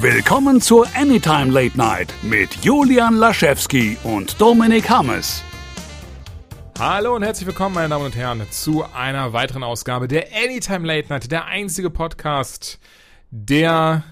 Willkommen 0.00 0.60
zur 0.60 0.86
Anytime 0.94 1.50
Late 1.52 1.76
Night 1.78 2.12
mit 2.22 2.64
Julian 2.64 3.14
Laschewski 3.14 3.96
und 4.02 4.40
Dominik 4.40 4.90
Hammes. 4.90 5.42
Hallo 6.78 7.14
und 7.14 7.22
herzlich 7.22 7.46
willkommen, 7.46 7.76
meine 7.76 7.88
Damen 7.88 8.06
und 8.06 8.16
Herren, 8.16 8.42
zu 8.50 8.84
einer 8.92 9.32
weiteren 9.32 9.62
Ausgabe 9.62 10.08
der 10.08 10.26
Anytime 10.34 10.86
Late 10.86 11.08
Night, 11.08 11.30
der 11.30 11.46
einzige 11.46 11.90
Podcast, 11.90 12.80
der 13.30 14.02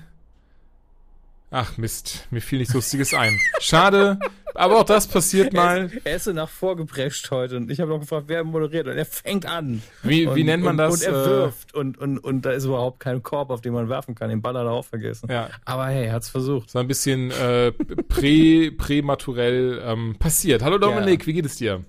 Ach 1.51 1.77
Mist, 1.77 2.27
mir 2.31 2.41
fiel 2.41 2.61
nichts 2.61 2.73
Lustiges 2.73 3.13
ein. 3.13 3.39
Schade, 3.61 4.19
aber 4.55 4.81
auch 4.81 4.85
das 4.85 5.07
passiert 5.07 5.53
mal. 5.53 5.91
Er 6.05 6.17
ist 6.17 6.25
so 6.25 6.33
nach 6.33 6.49
vorgeprescht 6.49 7.31
heute 7.31 7.57
und 7.57 7.71
ich 7.71 7.81
habe 7.81 7.91
noch 7.91 8.01
gefragt, 8.01 8.25
wer 8.29 8.45
moderiert 8.45 8.87
und 8.87 8.97
er 8.97 9.05
fängt 9.05 9.47
an. 9.47 9.83
Wie, 10.03 10.27
und, 10.27 10.37
wie 10.37 10.45
nennt 10.45 10.63
man 10.63 10.73
und, 10.73 10.79
das? 10.79 10.95
Und 10.95 11.03
er 11.03 11.13
wirft 11.27 11.75
und, 11.75 11.99
und, 11.99 12.19
und 12.19 12.43
da 12.43 12.51
ist 12.53 12.65
überhaupt 12.65 13.01
kein 13.01 13.23
Korb, 13.23 13.51
auf 13.51 13.61
den 13.61 13.73
man 13.73 13.89
werfen 13.89 14.15
kann. 14.15 14.29
Den 14.29 14.43
Ball 14.43 14.55
hat 14.55 14.65
er 14.65 14.73
auch 14.73 14.85
vergessen. 14.85 15.29
Ja. 15.31 15.49
Aber 15.65 15.87
hey, 15.87 16.07
er 16.07 16.15
hat's 16.15 16.29
versucht. 16.29 16.71
So 16.71 16.79
ein 16.79 16.89
bisschen 16.89 17.31
äh, 17.31 17.73
prä, 17.73 18.71
prämaturell 18.71 19.83
ähm, 19.85 20.17
passiert. 20.19 20.63
Hallo 20.63 20.79
Dominik, 20.79 21.23
ja. 21.23 21.27
wie 21.27 21.33
geht 21.33 21.47
es 21.47 21.57
dir? 21.57 21.85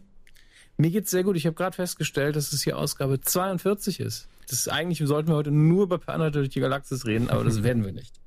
Mir 0.77 0.89
geht's 0.89 1.11
sehr 1.11 1.23
gut. 1.23 1.35
Ich 1.37 1.45
habe 1.45 1.55
gerade 1.55 1.75
festgestellt, 1.75 2.35
dass 2.35 2.51
es 2.51 2.63
hier 2.63 2.77
Ausgabe 2.77 3.21
42 3.21 3.99
ist. 3.99 4.27
Das 4.49 4.59
ist 4.59 4.67
eigentlich, 4.69 4.99
sollten 5.07 5.29
wir 5.29 5.35
heute 5.35 5.51
nur 5.51 5.83
über 5.83 5.97
Per 5.97 6.31
durch 6.31 6.49
die 6.49 6.59
Galaxis 6.59 7.05
reden, 7.05 7.29
aber 7.29 7.43
das 7.43 7.63
werden 7.63 7.85
wir 7.85 7.91
nicht. 7.91 8.22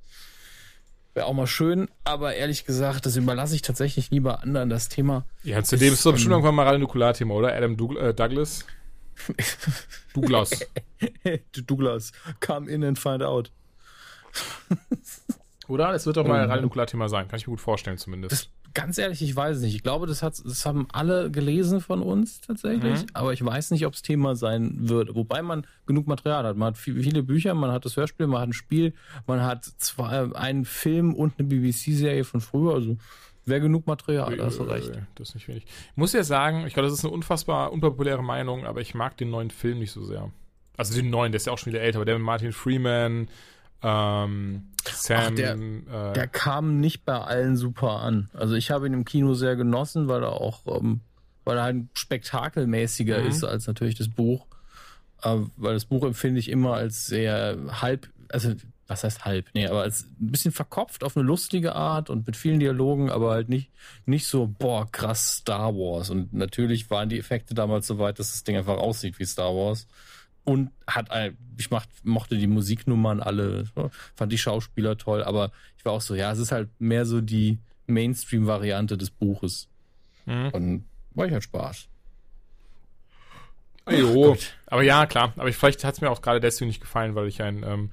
Wäre 1.16 1.28
auch 1.28 1.32
mal 1.32 1.46
schön, 1.46 1.88
aber 2.04 2.34
ehrlich 2.34 2.66
gesagt, 2.66 3.06
das 3.06 3.16
überlasse 3.16 3.54
ich 3.54 3.62
tatsächlich 3.62 4.10
lieber 4.10 4.42
anderen, 4.42 4.68
das 4.68 4.90
Thema. 4.90 5.24
Ja, 5.44 5.62
zudem 5.62 5.94
ist 5.94 6.04
doch 6.04 6.12
bestimmt 6.12 6.32
ähm, 6.32 6.40
irgendwann 6.40 6.54
mal 6.54 6.68
rein 6.68 6.78
Nukularthema, 6.78 7.32
oder? 7.32 7.54
Adam 7.54 7.74
Doug 7.78 7.96
äh, 7.96 8.12
Douglas? 8.12 8.66
Douglas. 10.14 10.50
Douglas. 11.66 12.12
Come 12.40 12.70
in 12.70 12.84
and 12.84 12.98
find 12.98 13.22
out. 13.22 13.50
oder? 15.68 15.94
Es 15.94 16.04
wird 16.04 16.18
doch 16.18 16.26
mal 16.26 16.42
ein 16.42 16.50
rein 16.50 16.60
Nukularthema 16.60 17.08
sein. 17.08 17.28
Kann 17.28 17.38
ich 17.38 17.46
mir 17.46 17.52
gut 17.52 17.62
vorstellen, 17.62 17.96
zumindest. 17.96 18.50
Ganz 18.76 18.98
ehrlich, 18.98 19.22
ich 19.22 19.34
weiß 19.34 19.56
es 19.56 19.62
nicht. 19.62 19.74
Ich 19.74 19.82
glaube, 19.82 20.06
das, 20.06 20.22
hat, 20.22 20.34
das 20.44 20.66
haben 20.66 20.86
alle 20.92 21.30
gelesen 21.30 21.80
von 21.80 22.02
uns 22.02 22.42
tatsächlich, 22.42 23.00
mhm. 23.00 23.06
aber 23.14 23.32
ich 23.32 23.42
weiß 23.42 23.70
nicht, 23.70 23.86
ob 23.86 23.94
es 23.94 24.02
Thema 24.02 24.36
sein 24.36 24.74
wird. 24.90 25.14
Wobei 25.14 25.40
man 25.40 25.66
genug 25.86 26.06
Material 26.06 26.44
hat. 26.44 26.58
Man 26.58 26.68
hat 26.68 26.76
viele 26.76 27.22
Bücher, 27.22 27.54
man 27.54 27.72
hat 27.72 27.86
das 27.86 27.96
Hörspiel, 27.96 28.26
man 28.26 28.42
hat 28.42 28.50
ein 28.50 28.52
Spiel, 28.52 28.92
man 29.26 29.42
hat 29.42 29.64
zwei, 29.64 30.30
einen 30.34 30.66
Film 30.66 31.14
und 31.14 31.38
eine 31.38 31.48
BBC-Serie 31.48 32.24
von 32.24 32.42
früher. 32.42 32.74
Also 32.74 32.98
wäre 33.46 33.62
genug 33.62 33.86
Material, 33.86 34.36
da 34.36 34.44
hast 34.44 34.58
du 34.58 34.64
recht. 34.64 34.92
Das 35.14 35.30
ist 35.30 35.36
nicht 35.36 35.48
wenig. 35.48 35.64
Ich 35.64 35.96
muss 35.96 36.12
ja 36.12 36.22
sagen, 36.22 36.66
ich 36.66 36.74
glaube, 36.74 36.90
das 36.90 36.98
ist 36.98 37.04
eine 37.06 37.14
unfassbar 37.14 37.72
unpopuläre 37.72 38.22
Meinung, 38.22 38.66
aber 38.66 38.82
ich 38.82 38.94
mag 38.94 39.16
den 39.16 39.30
neuen 39.30 39.50
Film 39.50 39.78
nicht 39.78 39.92
so 39.92 40.04
sehr. 40.04 40.30
Also 40.76 40.94
den 40.94 41.08
neuen, 41.08 41.32
der 41.32 41.38
ist 41.38 41.46
ja 41.46 41.52
auch 41.54 41.58
schon 41.58 41.72
wieder 41.72 41.82
älter, 41.82 41.96
aber 41.96 42.04
der 42.04 42.18
mit 42.18 42.26
Martin 42.26 42.52
Freeman, 42.52 43.28
ähm, 43.82 44.68
Sam. 44.84 45.24
Ach, 45.24 45.30
der, 45.30 45.54
äh, 45.54 46.12
der, 46.14 46.26
kam 46.28 46.80
nicht 46.80 47.04
bei 47.04 47.18
allen 47.18 47.56
super 47.56 48.00
an. 48.00 48.30
Also 48.32 48.54
ich 48.54 48.70
habe 48.70 48.86
ihn 48.86 48.92
im 48.92 49.04
Kino 49.04 49.34
sehr 49.34 49.56
genossen, 49.56 50.08
weil 50.08 50.22
er 50.22 50.32
auch, 50.32 50.62
ähm, 50.66 51.00
weil 51.44 51.58
er 51.58 51.64
halt 51.64 51.84
spektakelmäßiger 51.94 53.20
mhm. 53.20 53.28
ist 53.28 53.44
als 53.44 53.66
natürlich 53.66 53.96
das 53.96 54.08
Buch. 54.08 54.46
Äh, 55.22 55.38
weil 55.56 55.74
das 55.74 55.84
Buch 55.84 56.04
empfinde 56.04 56.40
ich 56.40 56.50
immer 56.50 56.74
als 56.74 57.06
sehr 57.06 57.56
halb, 57.80 58.08
also 58.28 58.54
was 58.88 59.02
heißt 59.02 59.24
halb? 59.24 59.46
Nee, 59.52 59.66
aber 59.66 59.82
als 59.82 60.04
ein 60.20 60.30
bisschen 60.30 60.52
verkopft 60.52 61.02
auf 61.02 61.16
eine 61.16 61.26
lustige 61.26 61.74
Art 61.74 62.08
und 62.08 62.26
mit 62.26 62.36
vielen 62.36 62.60
Dialogen, 62.60 63.10
aber 63.10 63.32
halt 63.32 63.48
nicht, 63.48 63.70
nicht 64.04 64.26
so, 64.26 64.46
boah, 64.46 64.90
krass 64.90 65.38
Star 65.38 65.74
Wars. 65.74 66.10
Und 66.10 66.32
natürlich 66.32 66.88
waren 66.88 67.08
die 67.08 67.18
Effekte 67.18 67.54
damals 67.54 67.88
so 67.88 67.98
weit, 67.98 68.20
dass 68.20 68.30
das 68.32 68.44
Ding 68.44 68.56
einfach 68.56 68.76
aussieht 68.76 69.18
wie 69.18 69.24
Star 69.24 69.54
Wars 69.54 69.88
und 70.46 70.70
hat 70.86 71.10
ich 71.58 71.70
macht, 71.70 71.88
mochte 72.04 72.38
die 72.38 72.46
Musiknummern 72.46 73.20
alle, 73.20 73.64
fand 74.14 74.32
die 74.32 74.38
Schauspieler 74.38 74.96
toll, 74.96 75.22
aber 75.22 75.50
ich 75.76 75.84
war 75.84 75.92
auch 75.92 76.00
so, 76.00 76.14
ja, 76.14 76.32
es 76.32 76.38
ist 76.38 76.52
halt 76.52 76.68
mehr 76.78 77.04
so 77.04 77.20
die 77.20 77.58
Mainstream-Variante 77.86 78.96
des 78.96 79.10
Buches. 79.10 79.68
Mhm. 80.24 80.48
Und 80.52 80.84
war 81.14 81.26
ich 81.26 81.32
halt 81.32 81.42
Spaß. 81.42 81.88
Jo, 83.90 84.36
aber 84.66 84.82
ja, 84.82 85.06
klar. 85.06 85.32
Aber 85.36 85.48
ich, 85.48 85.56
vielleicht 85.56 85.84
hat 85.84 85.94
es 85.94 86.00
mir 86.00 86.10
auch 86.10 86.22
gerade 86.22 86.40
deswegen 86.40 86.68
nicht 86.68 86.80
gefallen, 86.80 87.14
weil 87.14 87.28
ich 87.28 87.42
ein, 87.42 87.62
ähm, 87.64 87.90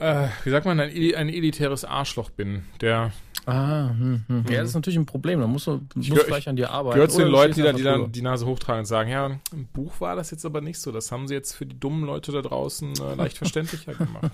äh, 0.00 0.28
wie 0.44 0.50
sagt 0.50 0.66
man, 0.66 0.80
ein, 0.80 0.90
ein 0.90 1.28
elitäres 1.28 1.84
Arschloch 1.84 2.30
bin, 2.30 2.64
der 2.80 3.12
Ah, 3.46 3.90
hm, 3.90 4.22
hm. 4.26 4.44
ja, 4.50 4.60
das 4.60 4.70
ist 4.70 4.74
natürlich 4.74 4.98
ein 4.98 5.06
Problem. 5.06 5.40
Da 5.40 5.46
musst 5.46 5.66
du 5.66 5.80
musst 5.94 6.10
gehör, 6.10 6.24
gleich 6.24 6.48
an 6.48 6.56
dir 6.56 6.70
arbeiten. 6.70 6.96
Gehört 6.96 7.12
zu 7.12 7.18
den 7.18 7.28
Leuten, 7.28 7.54
die 7.54 7.62
dann, 7.62 7.76
die 7.76 7.82
dann 7.82 8.12
die 8.12 8.22
Nase 8.22 8.46
hochtragen 8.46 8.80
und 8.80 8.86
sagen, 8.86 9.10
ja, 9.10 9.26
im 9.52 9.66
Buch 9.72 10.00
war 10.00 10.14
das 10.14 10.30
jetzt 10.30 10.44
aber 10.44 10.60
nicht 10.60 10.78
so. 10.78 10.92
Das 10.92 11.10
haben 11.10 11.26
sie 11.26 11.34
jetzt 11.34 11.54
für 11.54 11.66
die 11.66 11.78
dummen 11.78 12.04
Leute 12.04 12.32
da 12.32 12.42
draußen 12.42 12.92
äh, 13.00 13.14
leicht 13.14 13.38
verständlicher 13.38 13.94
gemacht. 13.94 14.30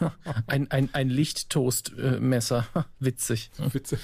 ein, 0.46 0.70
ein, 0.70 0.90
ein 0.92 1.08
Lichttoastmesser. 1.08 2.66
Äh, 2.74 2.82
witzig. 2.98 3.50
Witzig. 3.58 4.00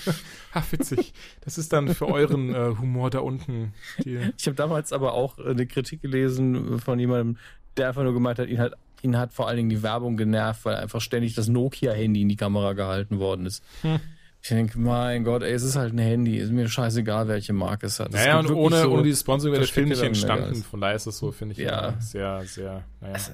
Ha, 0.55 0.63
witzig. 0.71 1.13
Das 1.43 1.59
ist 1.59 1.73
dann 1.73 1.93
für 1.93 2.09
euren 2.09 2.55
äh, 2.55 2.77
Humor 2.79 3.11
da 3.11 3.19
unten. 3.19 3.75
Die 4.05 4.33
ich 4.37 4.47
habe 4.47 4.57
damals 4.57 4.93
aber 4.93 5.15
auch 5.15 5.39
äh, 5.39 5.51
eine 5.51 5.67
Kritik 5.67 6.01
gelesen 6.01 6.79
von 6.79 6.99
jemandem, 6.99 7.39
der 7.77 7.89
einfach 7.89 8.05
nur 8.05 8.15
gemeint 8.15 8.39
hat, 8.39 8.49
ihn 8.49 8.61
hat 8.61 8.75
ihn 9.04 9.16
hat 9.16 9.32
vor 9.32 9.48
allen 9.48 9.59
Dingen 9.59 9.69
die 9.69 9.82
Werbung 9.82 10.16
genervt, 10.16 10.65
weil 10.65 10.76
einfach 10.76 11.00
ständig 11.00 11.34
das 11.34 11.48
Nokia-Handy 11.48 12.22
in 12.22 12.28
die 12.28 12.37
Kamera 12.37 12.72
gehalten 12.72 13.19
worden 13.19 13.47
ist. 13.47 13.62
Hm. 13.82 14.00
Ich 14.42 14.48
denke, 14.50 14.78
mein 14.78 15.25
Gott, 15.25 15.42
ey, 15.42 15.53
es 15.53 15.62
ist 15.62 15.76
halt 15.76 15.94
ein 15.94 15.98
Handy, 15.98 16.37
ist 16.37 16.53
mir 16.53 16.69
scheißegal, 16.69 17.28
welche 17.28 17.54
Marke 17.54 17.87
es 17.87 17.98
hat. 17.98 18.12
naja, 18.12 18.38
und 18.38 18.50
ohne, 18.50 18.82
so, 18.82 18.91
ohne 18.91 19.03
dieses 19.03 19.20
Sponsoring 19.20 19.53
wäre 19.53 19.65
der 19.65 19.72
Film 19.72 19.88
nicht 19.88 20.03
entstanden. 20.03 20.56
Von 20.56 20.81
daher 20.82 20.97
ist 20.97 21.06
es 21.06 21.16
so, 21.16 21.32
finde 21.32 21.53
ich, 21.53 21.59
ja. 21.59 21.94
sehr, 21.98 22.42
sehr, 22.44 22.84
naja. 23.00 23.15
Es 23.15 23.32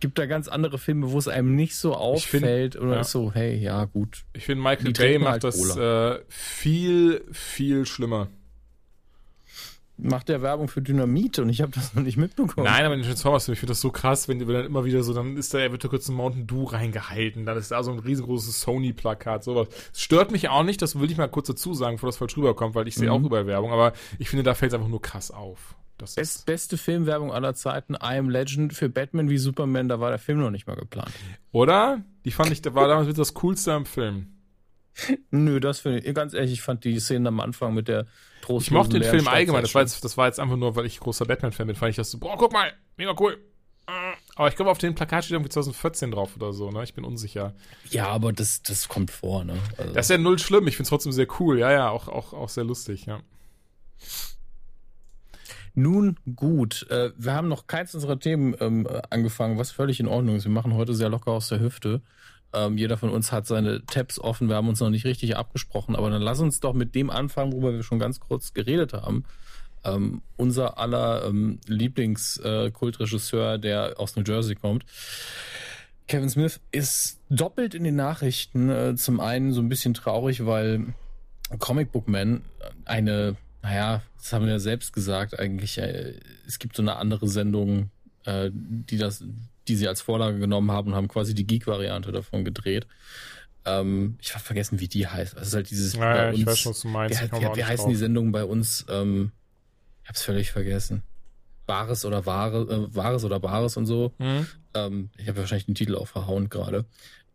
gibt 0.00 0.18
da 0.18 0.26
ganz 0.26 0.48
andere 0.48 0.78
Filme, 0.78 1.10
wo 1.10 1.18
es 1.18 1.28
einem 1.28 1.54
nicht 1.54 1.76
so 1.76 1.94
auffällt 1.94 2.74
find, 2.74 2.84
oder 2.84 2.96
ja. 2.96 3.04
so, 3.04 3.32
hey, 3.32 3.56
ja, 3.56 3.84
gut. 3.86 4.24
Ich 4.34 4.44
finde, 4.44 4.62
Michael 4.62 4.92
Bay 4.92 5.18
macht 5.18 5.32
halt 5.32 5.44
das 5.44 5.76
äh, 5.76 6.18
viel, 6.28 7.24
viel 7.32 7.86
schlimmer 7.86 8.28
macht 10.02 10.28
der 10.28 10.42
Werbung 10.42 10.68
für 10.68 10.82
Dynamit 10.82 11.38
und 11.38 11.48
ich 11.48 11.60
habe 11.60 11.72
das 11.72 11.94
noch 11.94 12.02
nicht 12.02 12.16
mitbekommen. 12.16 12.64
Nein, 12.64 12.84
aber 12.84 12.94
in 12.94 13.00
den 13.00 13.06
Transformers, 13.06 13.48
ich 13.48 13.58
finde 13.58 13.72
das 13.72 13.80
so 13.80 13.90
krass, 13.90 14.28
wenn, 14.28 14.40
wenn 14.46 14.54
dann 14.54 14.66
immer 14.66 14.84
wieder 14.84 15.02
so, 15.02 15.14
dann 15.14 15.36
ist 15.36 15.54
da, 15.54 15.58
er 15.58 15.72
wird 15.72 15.84
da 15.84 15.88
kurz 15.88 16.08
ein 16.08 16.14
Mountain 16.14 16.46
Dew 16.46 16.64
reingehalten, 16.64 17.46
dann 17.46 17.56
ist 17.56 17.70
da 17.70 17.82
so 17.82 17.92
ein 17.92 17.98
riesengroßes 17.98 18.60
Sony-Plakat, 18.60 19.44
sowas. 19.44 19.68
Das 19.92 20.00
stört 20.00 20.32
mich 20.32 20.48
auch 20.48 20.64
nicht, 20.64 20.82
das 20.82 20.98
will 20.98 21.10
ich 21.10 21.16
mal 21.16 21.28
kurz 21.28 21.46
dazu 21.48 21.74
sagen, 21.74 21.96
bevor 21.96 22.08
das 22.08 22.16
falsch 22.16 22.36
rüberkommt, 22.36 22.74
weil 22.74 22.88
ich 22.88 22.94
sehe 22.94 23.08
mhm. 23.08 23.14
auch 23.14 23.22
überall 23.22 23.46
Werbung, 23.46 23.72
aber 23.72 23.92
ich 24.18 24.28
finde, 24.28 24.42
da 24.42 24.54
fällt 24.54 24.72
es 24.72 24.74
einfach 24.74 24.88
nur 24.88 25.02
krass 25.02 25.30
auf. 25.30 25.76
Das 25.98 26.16
Best, 26.16 26.46
beste 26.46 26.78
Filmwerbung 26.78 27.32
aller 27.32 27.54
Zeiten, 27.54 27.94
I 27.94 28.18
Am 28.18 28.28
Legend 28.28 28.72
für 28.72 28.88
Batman 28.88 29.30
wie 29.30 29.38
Superman, 29.38 29.88
da 29.88 30.00
war 30.00 30.10
der 30.10 30.18
Film 30.18 30.40
noch 30.40 30.50
nicht 30.50 30.66
mal 30.66 30.74
geplant. 30.74 31.12
Oder? 31.52 32.02
Die 32.24 32.32
fand 32.32 32.50
ich, 32.50 32.60
da 32.60 32.74
war 32.74 32.88
damals 32.88 33.14
das 33.14 33.34
Coolste 33.34 33.72
am 33.72 33.86
Film. 33.86 34.26
Nö, 35.30 35.60
das 35.60 35.80
finde 35.80 36.00
ich, 36.00 36.14
ganz 36.14 36.34
ehrlich, 36.34 36.52
ich 36.52 36.62
fand 36.62 36.84
die 36.84 36.98
Szenen 36.98 37.26
am 37.26 37.40
Anfang 37.40 37.74
mit 37.74 37.88
der 37.88 38.06
ich 38.58 38.70
mochte 38.70 38.98
den 38.98 39.08
Film 39.08 39.28
allgemein. 39.28 39.62
Das 39.62 39.74
war, 39.74 39.82
jetzt, 39.82 40.04
das 40.04 40.16
war 40.16 40.26
jetzt 40.26 40.40
einfach 40.40 40.56
nur, 40.56 40.76
weil 40.76 40.86
ich 40.86 41.00
großer 41.00 41.24
Batman-Fan 41.24 41.66
bin, 41.66 41.76
fand 41.76 41.90
ich 41.90 41.96
das 41.96 42.10
so, 42.10 42.18
boah, 42.18 42.36
guck 42.36 42.52
mal, 42.52 42.72
mega 42.96 43.14
cool. 43.18 43.38
Aber 44.34 44.48
ich 44.48 44.56
glaube, 44.56 44.70
auf 44.70 44.78
dem 44.78 44.94
Plakat 44.94 45.24
steht 45.24 45.34
irgendwie 45.34 45.50
2014 45.50 46.10
drauf 46.10 46.36
oder 46.36 46.52
so, 46.52 46.70
ne? 46.70 46.84
Ich 46.84 46.94
bin 46.94 47.04
unsicher. 47.04 47.54
Ja, 47.90 48.08
aber 48.08 48.32
das, 48.32 48.62
das 48.62 48.88
kommt 48.88 49.10
vor, 49.10 49.44
ne? 49.44 49.58
Also 49.76 49.92
das 49.92 50.06
ist 50.06 50.10
ja 50.10 50.18
null 50.18 50.38
schlimm. 50.38 50.66
Ich 50.68 50.76
finde 50.76 50.84
es 50.84 50.88
trotzdem 50.88 51.12
sehr 51.12 51.26
cool. 51.38 51.58
Ja, 51.58 51.70
ja, 51.70 51.90
auch, 51.90 52.08
auch, 52.08 52.32
auch 52.32 52.48
sehr 52.48 52.64
lustig, 52.64 53.06
ja. 53.06 53.20
Nun 55.74 56.18
gut, 56.36 56.86
äh, 56.90 57.12
wir 57.16 57.32
haben 57.32 57.48
noch 57.48 57.66
keins 57.66 57.94
unserer 57.94 58.18
Themen 58.18 58.54
ähm, 58.60 58.86
angefangen, 59.10 59.58
was 59.58 59.70
völlig 59.70 60.00
in 60.00 60.08
Ordnung 60.08 60.36
ist. 60.36 60.44
Wir 60.44 60.52
machen 60.52 60.74
heute 60.74 60.94
sehr 60.94 61.08
locker 61.08 61.32
aus 61.32 61.48
der 61.48 61.60
Hüfte. 61.60 62.02
Ähm, 62.54 62.76
jeder 62.76 62.96
von 62.96 63.10
uns 63.10 63.32
hat 63.32 63.46
seine 63.46 63.84
Tabs 63.86 64.18
offen. 64.18 64.48
Wir 64.48 64.56
haben 64.56 64.68
uns 64.68 64.80
noch 64.80 64.90
nicht 64.90 65.04
richtig 65.04 65.36
abgesprochen, 65.36 65.96
aber 65.96 66.10
dann 66.10 66.22
lass 66.22 66.40
uns 66.40 66.60
doch 66.60 66.74
mit 66.74 66.94
dem 66.94 67.10
anfangen, 67.10 67.52
worüber 67.52 67.72
wir 67.72 67.82
schon 67.82 67.98
ganz 67.98 68.20
kurz 68.20 68.52
geredet 68.52 68.92
haben. 68.92 69.24
Ähm, 69.84 70.22
unser 70.36 70.78
aller 70.78 71.24
ähm, 71.24 71.58
Lieblingskultregisseur, 71.66 73.54
äh, 73.54 73.58
der 73.58 73.94
aus 73.98 74.16
New 74.16 74.22
Jersey 74.22 74.54
kommt. 74.54 74.84
Kevin 76.06 76.30
Smith 76.30 76.60
ist 76.70 77.20
doppelt 77.30 77.74
in 77.74 77.84
den 77.84 77.96
Nachrichten. 77.96 78.68
Äh, 78.68 78.94
zum 78.96 79.18
einen 79.18 79.52
so 79.52 79.60
ein 79.60 79.68
bisschen 79.68 79.94
traurig, 79.94 80.44
weil 80.46 80.94
Comic 81.58 81.90
Book 81.92 82.08
Man 82.08 82.42
eine, 82.84 83.36
naja, 83.62 84.02
das 84.18 84.32
haben 84.32 84.44
wir 84.44 84.52
ja 84.52 84.58
selbst 84.58 84.92
gesagt, 84.92 85.38
eigentlich, 85.38 85.78
äh, 85.78 86.14
es 86.46 86.58
gibt 86.58 86.76
so 86.76 86.82
eine 86.82 86.96
andere 86.96 87.28
Sendung, 87.28 87.90
äh, 88.24 88.50
die 88.52 88.98
das, 88.98 89.24
die 89.68 89.76
sie 89.76 89.88
als 89.88 90.00
Vorlage 90.00 90.38
genommen 90.38 90.70
haben 90.70 90.88
und 90.88 90.94
haben 90.94 91.08
quasi 91.08 91.34
die 91.34 91.46
Geek-Variante 91.46 92.12
davon 92.12 92.44
gedreht. 92.44 92.86
Ähm, 93.64 94.16
ich 94.20 94.34
habe 94.34 94.44
vergessen, 94.44 94.80
wie 94.80 94.88
die 94.88 95.06
heißt. 95.06 95.36
Das 95.36 95.48
ist 95.48 95.54
halt 95.54 95.70
dieses. 95.70 95.96
Naja, 95.96 96.30
uns, 96.30 96.38
ich 96.38 96.46
weiß 96.46 96.66
was 96.66 96.80
du 96.80 96.88
meinst. 96.88 97.22
Wie, 97.22 97.32
wie, 97.32 97.56
wie 97.56 97.64
heißen 97.64 97.88
die 97.88 97.96
Sendungen 97.96 98.32
bei 98.32 98.44
uns? 98.44 98.84
Ähm, 98.88 99.32
ich 100.02 100.08
hab's 100.08 100.22
völlig 100.22 100.50
vergessen. 100.50 101.02
Wahres 101.66 102.04
oder 102.04 102.26
Wahre, 102.26 102.62
äh, 102.62 102.94
Wahres 102.94 103.24
oder 103.24 103.42
Wahres 103.42 103.76
und 103.76 103.86
so. 103.86 104.14
Mhm. 104.18 104.46
Ähm, 104.74 105.10
ich 105.16 105.28
habe 105.28 105.38
wahrscheinlich 105.38 105.66
den 105.66 105.74
Titel 105.74 105.94
auch 105.94 106.08
verhauen 106.08 106.48
gerade. 106.48 106.84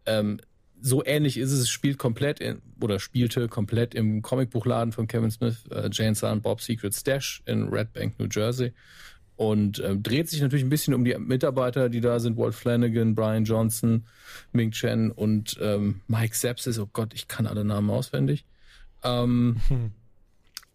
Ähm, 0.06 0.39
so 0.80 1.03
ähnlich 1.03 1.38
ist 1.38 1.51
es, 1.51 1.62
es 1.62 1.69
spielt 1.69 1.97
komplett 1.97 2.39
in, 2.39 2.62
oder 2.81 3.00
spielte 3.00 3.47
komplett 3.47 3.95
im 3.95 4.21
Comicbuchladen 4.21 4.91
von 4.91 5.07
Kevin 5.07 5.31
Smith, 5.31 5.63
äh, 5.71 5.89
Jane 5.91 6.15
Silent 6.15 6.44
Bob 6.44 6.62
Secret 6.62 6.94
Stash 6.94 7.41
in 7.45 7.69
Red 7.69 7.94
Bank, 7.94 8.19
New 8.19 8.27
Jersey. 8.30 8.73
Und 9.38 9.80
äh, 9.80 9.95
dreht 9.95 10.30
sich 10.30 10.42
natürlich 10.42 10.66
ein 10.66 10.69
bisschen 10.69 10.94
um 10.94 11.06
die 11.06 11.16
Mitarbeiter, 11.18 11.89
die 11.89 12.01
da 12.01 12.19
sind. 12.19 12.38
Walt 12.38 12.56
Flanagan, 12.56 13.16
Brian 13.16 13.45
Johnson, 13.45 14.06
Ming 14.51 14.72
Chen 14.72 15.12
und 15.12 15.57
ähm, 15.62 16.01
Mike 16.07 16.36
Sepsis. 16.36 16.80
Oh 16.80 16.89
Gott, 16.92 17.13
ich 17.13 17.28
kann 17.28 17.48
alle 17.48 17.63
Namen 17.63 17.89
auswendig. 17.89 18.45
Ähm, 19.04 19.57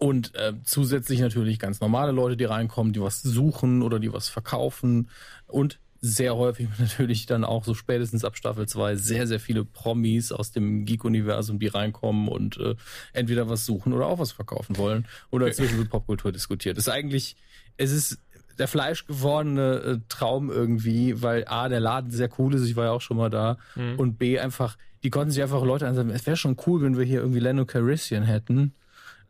Und 0.02 0.34
äh, 0.34 0.54
zusätzlich 0.64 1.20
natürlich 1.20 1.60
ganz 1.60 1.80
normale 1.80 2.10
Leute, 2.10 2.36
die 2.36 2.42
reinkommen, 2.42 2.92
die 2.92 3.00
was 3.00 3.22
suchen 3.22 3.82
oder 3.82 4.00
die 4.00 4.12
was 4.12 4.28
verkaufen. 4.28 5.08
Und 5.46 5.78
sehr 6.00 6.34
häufig 6.34 6.68
natürlich 6.78 7.26
dann 7.26 7.44
auch 7.44 7.64
so 7.64 7.74
spätestens 7.74 8.24
ab 8.24 8.36
Staffel 8.36 8.66
2 8.66 8.96
sehr, 8.96 9.28
sehr 9.28 9.38
viele 9.38 9.64
Promis 9.64 10.32
aus 10.32 10.50
dem 10.50 10.84
Geek-Universum, 10.84 11.60
die 11.60 11.68
reinkommen 11.68 12.26
und 12.26 12.58
äh, 12.58 12.74
entweder 13.12 13.48
was 13.48 13.64
suchen 13.64 13.92
oder 13.92 14.06
auch 14.06 14.18
was 14.18 14.32
verkaufen 14.32 14.76
wollen. 14.76 15.06
Oder 15.30 15.46
inzwischen 15.46 15.78
wird 15.78 15.90
Popkultur 15.90 16.32
diskutiert. 16.32 16.76
Das 16.76 16.88
ist 16.88 16.92
eigentlich, 16.92 17.36
es 17.76 17.92
ist 17.92 18.18
der 18.58 18.68
fleischgewordene 18.68 19.74
äh, 19.74 19.98
Traum 20.08 20.50
irgendwie, 20.50 21.22
weil 21.22 21.44
A, 21.48 21.68
der 21.68 21.80
Laden 21.80 22.10
sehr 22.10 22.28
cool 22.38 22.54
ist, 22.54 22.66
ich 22.68 22.76
war 22.76 22.84
ja 22.86 22.90
auch 22.92 23.00
schon 23.00 23.16
mal 23.16 23.30
da, 23.30 23.56
Mhm. 23.76 23.94
und 23.98 24.18
B, 24.18 24.38
einfach, 24.38 24.76
die 25.02 25.10
konnten 25.10 25.30
sich 25.30 25.42
einfach 25.42 25.64
Leute 25.64 25.86
ansagen, 25.86 26.10
es 26.10 26.26
wäre 26.26 26.36
schon 26.36 26.56
cool, 26.66 26.82
wenn 26.82 26.96
wir 26.96 27.04
hier 27.04 27.20
irgendwie 27.20 27.40
Lando 27.40 27.64
Calrissian 27.64 28.22
hätten. 28.24 28.74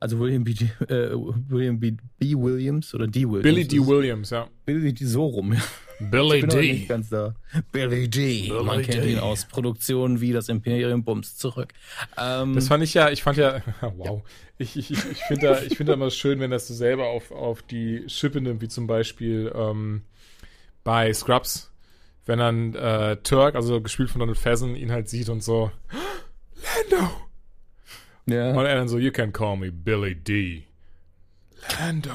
Also 0.01 0.19
William 0.19 0.43
B. 0.43 0.51
Äh, 0.89 1.11
William 1.49 1.79
B. 1.79 1.93
B. 2.19 2.35
Williams 2.35 2.93
oder 2.93 3.07
D. 3.07 3.21
Williams. 3.21 3.43
Billy 3.45 3.69
D. 3.69 3.79
Williams, 3.87 4.31
ja. 4.31 4.49
Billy 4.65 4.93
D. 4.93 5.05
so 5.05 5.27
rum. 5.27 5.55
Billy 6.11 6.37
Ich 6.37 6.41
bin 6.43 6.51
aber 6.51 6.61
nicht 6.61 6.89
ganz 6.89 7.09
da. 7.09 7.35
Billy 7.73 8.09
D. 8.09 8.49
Billy 8.49 8.65
Man 8.65 8.83
kennt 8.83 9.05
D. 9.05 9.13
ihn 9.13 9.19
aus 9.19 9.47
Produktionen 9.47 10.21
wie 10.21 10.33
das 10.33 10.49
Imperium 10.49 11.05
Bums 11.05 11.37
zurück. 11.37 11.73
Ähm, 12.19 12.55
Das 12.55 12.69
fand 12.69 12.83
ich 12.85 12.95
ja, 12.95 13.11
ich 13.11 13.23
fand 13.23 13.39
ja, 13.39 13.63
wow. 13.97 14.23
Ich, 14.59 14.77
ich, 14.77 14.91
ich, 14.91 15.11
ich 15.11 15.19
finde 15.25 15.47
da, 15.49 15.63
ich 15.63 15.77
finde 15.77 15.91
da 15.91 15.95
immer 15.95 16.11
schön, 16.11 16.39
wenn 16.41 16.51
das 16.51 16.69
so 16.69 16.75
selber 16.75 17.07
auf, 17.07 17.31
auf 17.33 17.63
die 17.63 18.05
Schippe 18.09 18.41
nimmt, 18.41 18.61
wie 18.61 18.69
zum 18.69 18.87
Beispiel 18.87 19.53
ähm, 19.55 20.03
bei 20.85 21.13
Scrubs, 21.13 21.73
wenn 22.27 22.39
dann 22.39 22.75
äh, 22.75 23.17
Turk, 23.17 23.55
also 23.55 23.81
gespielt 23.81 24.11
von 24.11 24.21
Donald 24.21 24.39
Faison, 24.39 24.77
ihn 24.77 24.93
halt 24.93 25.09
sieht 25.09 25.29
und 25.29 25.43
so, 25.43 25.71
Lando! 26.91 27.11
ja. 28.27 28.53
Und 28.53 28.65
er 28.67 28.77
dann 28.77 28.89
so, 28.89 28.99
you 28.99 29.11
can 29.11 29.33
call 29.33 29.57
me 29.57 29.73
Billy 29.73 30.15
D. 30.15 30.65
Lando. 31.79 32.13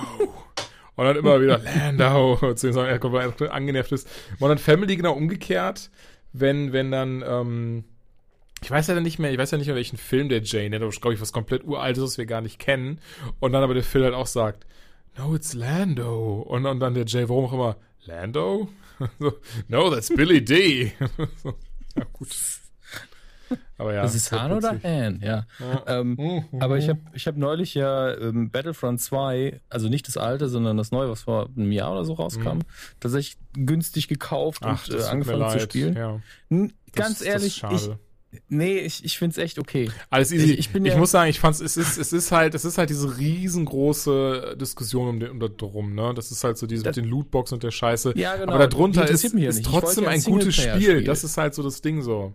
Und 0.98 1.06
dann 1.06 1.16
immer 1.16 1.40
wieder 1.40 1.60
Lando. 1.98 2.54
Zu 2.56 2.68
ihm 2.68 2.74
sagen, 2.74 2.90
er 2.90 3.00
kommt 3.00 3.42
angenervt 3.42 3.92
ist. 3.94 4.10
Und 4.40 4.50
dann 4.50 4.58
Family 4.58 4.98
genau 4.98 5.14
umgekehrt, 5.14 5.90
wenn, 6.34 6.74
wenn 6.74 6.92
dann, 6.92 7.24
ähm, 7.26 7.84
ich 8.62 8.70
weiß 8.70 8.88
ja 8.88 8.96
dann 8.96 9.04
nicht 9.04 9.20
mehr, 9.20 9.32
ich 9.32 9.38
weiß 9.38 9.52
ja 9.52 9.58
nicht 9.60 9.68
mehr, 9.68 9.76
welchen 9.76 9.98
Film 9.98 10.28
der 10.28 10.42
Jay 10.42 10.68
nennt, 10.68 10.84
aber 10.84 10.92
glaube 10.92 11.14
ich, 11.14 11.22
was 11.22 11.32
komplett 11.32 11.64
uraltes, 11.64 12.04
was 12.04 12.18
wir 12.18 12.26
gar 12.26 12.42
nicht 12.42 12.60
kennen. 12.60 13.00
Und 13.40 13.54
dann 13.54 13.64
aber 13.64 13.76
der 13.76 13.84
Phil 13.84 14.04
halt 14.04 14.16
auch 14.16 14.28
sagt, 14.28 14.66
no, 15.18 15.36
it's 15.36 15.54
Lando. 15.54 16.42
Und, 16.42 16.66
und 16.66 16.80
dann 16.80 16.96
der 16.96 17.06
Jay, 17.06 17.30
warum 17.30 17.46
auch 17.46 17.54
immer, 17.54 17.78
Lando? 18.06 18.68
so, 19.20 19.34
no, 19.68 19.92
that's 19.92 20.10
Billy 20.10 20.44
D. 20.44 20.94
so, 21.44 21.54
ja, 21.96 22.06
gut. 22.12 22.30
Aber 23.78 23.94
ja. 23.94 24.02
das 24.02 24.16
ist 24.16 24.32
Han 24.32 24.52
oder 24.52 24.76
Han, 24.84 25.22
ja. 25.24 25.46
Ähm, 25.86 26.16
Mhm. 26.52 26.62
aber 26.62 26.78
ich 26.78 26.90
habe 26.90 27.00
ich 27.14 27.28
hab 27.28 27.38
neulich 27.38 27.74
ja 27.76 28.14
ähm, 28.18 28.50
Battlefront 28.50 29.00
2, 29.02 29.62
also 29.70 29.88
nicht 29.90 30.08
das 30.08 30.18
alte, 30.18 30.50
sondern 30.50 30.78
das 30.78 30.92
neue, 30.92 31.10
was 31.10 31.22
vor 31.24 31.50
einem 31.56 31.72
Jahr 31.72 31.92
oder 31.92 32.06
so 32.06 32.14
rauskam, 32.14 32.60
tatsächlich 33.00 33.38
günstig 33.54 34.08
gekauft 34.08 34.64
Mhm. 34.64 34.68
Ach, 34.72 34.86
und 34.88 34.94
das 34.96 35.08
äh, 35.08 35.10
angefangen 35.10 35.50
zu 35.52 35.60
spielen. 35.60 35.96
Ja, 35.96 36.20
N- 36.50 36.74
das- 36.92 36.96
Ganz 37.06 37.20
das 37.20 37.28
ehrlich, 37.28 37.64
ist 37.72 37.92
ich, 38.32 38.42
nee, 38.50 38.80
ich, 38.80 39.06
ich 39.06 39.18
finde 39.18 39.32
es 39.34 39.38
echt 39.38 39.58
okay. 39.60 39.90
Alles 40.10 40.32
easy. 40.32 40.46
Ich- 40.46 40.52
Ich, 40.54 40.60
ich 40.60 40.70
bin 40.72 40.84
ja- 40.86 40.98
muss 40.98 41.12
sagen, 41.12 41.30
ich 41.30 41.40
fand's, 41.40 41.62
es 41.62 41.78
ist, 41.78 41.98
es 41.98 42.12
ist 42.12 42.32
halt, 42.32 42.56
es 42.56 42.66
ist 42.66 42.78
halt 42.78 42.90
diese 42.90 43.18
riesengroße 43.18 44.56
Diskussion 44.60 45.08
um 45.10 45.20
den, 45.20 45.32
um 45.32 45.40
drum, 45.58 45.94
ne? 45.96 46.14
Das 46.16 46.32
ist 46.32 46.44
halt 46.44 46.58
so 46.58 46.68
diese 46.68 46.84
Das- 46.84 46.96
mit 46.96 47.06
den 47.06 47.12
Lootboxen 47.12 47.56
und 47.56 47.64
der 47.64 47.72
Scheiße. 47.72 48.14
Ja, 48.18 48.36
genau. 48.36 48.54
Aber 48.54 48.68
darunter 48.68 49.08
ist, 49.08 49.24
ja 49.34 49.50
ist. 49.50 49.60
Ich 49.60 49.72
wollte 49.72 49.86
trotzdem 49.88 50.04
ja 50.06 50.10
ein 50.10 50.16
ein 50.20 50.24
gutes 50.24 50.56
Spiel. 50.56 50.64
Singleplayer-Spiel. 50.66 51.04
Das 51.06 51.24
ist 51.24 51.38
halt 51.38 51.54
so 51.56 51.64
das 51.64 51.82
Ding 51.82 52.02
so. 52.02 52.34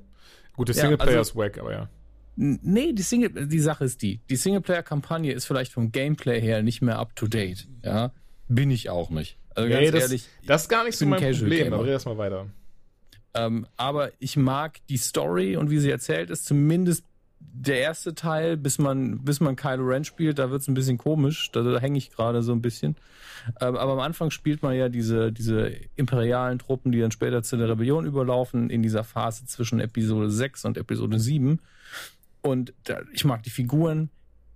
Gut, 0.56 0.68
der 0.68 0.74
Ja, 0.76 0.82
Singleplayer 0.82 1.18
also- 1.18 1.30
ist 1.32 1.36
wack, 1.36 1.58
aber 1.58 1.72
ja. 1.72 1.88
Nee, 2.36 2.92
die 2.94 3.02
Single, 3.02 3.46
die 3.46 3.58
Sache 3.58 3.84
ist 3.84 4.00
die. 4.00 4.20
Die 4.30 4.36
Singleplayer-Kampagne 4.36 5.32
ist 5.32 5.44
vielleicht 5.44 5.72
vom 5.72 5.92
Gameplay 5.92 6.40
her 6.40 6.62
nicht 6.62 6.80
mehr 6.80 6.98
up 6.98 7.14
to 7.14 7.26
date. 7.26 7.68
Ja, 7.84 8.12
bin 8.48 8.70
ich 8.70 8.88
auch 8.88 9.10
nicht. 9.10 9.36
Also 9.54 9.68
Nee, 9.68 9.74
ganz 9.74 9.92
das, 9.92 10.02
ehrlich. 10.04 10.28
das 10.46 10.62
ist 10.62 10.68
gar 10.68 10.84
nicht 10.84 10.96
so 10.96 11.04
mein 11.04 11.20
Casual 11.20 11.40
Problem. 11.50 11.64
Gamer. 11.64 11.76
Aber 11.76 11.88
erst 11.88 12.06
mal 12.06 12.16
weiter. 12.16 12.46
Ähm, 13.34 13.66
aber 13.76 14.12
ich 14.18 14.36
mag 14.38 14.78
die 14.88 14.96
Story 14.96 15.56
und 15.56 15.70
wie 15.70 15.78
sie 15.78 15.90
erzählt 15.90 16.30
ist, 16.30 16.46
zumindest 16.46 17.04
der 17.54 17.80
erste 17.80 18.14
Teil, 18.14 18.56
bis 18.56 18.78
man, 18.78 19.24
bis 19.24 19.40
man 19.40 19.56
Kylo 19.56 19.84
Ren 19.84 20.04
spielt, 20.04 20.38
da 20.38 20.50
wird's 20.50 20.68
ein 20.68 20.74
bisschen 20.74 20.98
komisch. 20.98 21.50
Da, 21.52 21.62
da 21.62 21.78
hänge 21.80 21.98
ich 21.98 22.10
gerade 22.10 22.42
so 22.42 22.52
ein 22.52 22.62
bisschen. 22.62 22.96
Ähm, 23.60 23.76
aber 23.76 23.92
am 23.92 24.00
Anfang 24.00 24.30
spielt 24.30 24.62
man 24.62 24.74
ja 24.74 24.88
diese, 24.88 25.32
diese 25.32 25.72
imperialen 25.96 26.58
Truppen, 26.58 26.92
die 26.92 27.00
dann 27.00 27.10
später 27.10 27.42
zu 27.42 27.56
der 27.56 27.68
Rebellion 27.68 28.06
überlaufen, 28.06 28.70
in 28.70 28.82
dieser 28.82 29.04
Phase 29.04 29.44
zwischen 29.46 29.80
Episode 29.80 30.30
6 30.30 30.64
und 30.64 30.76
Episode 30.78 31.18
7. 31.18 31.60
Und 32.40 32.72
da, 32.84 33.00
ich 33.12 33.24
mag 33.24 33.42
die 33.42 33.50
Figuren. 33.50 34.10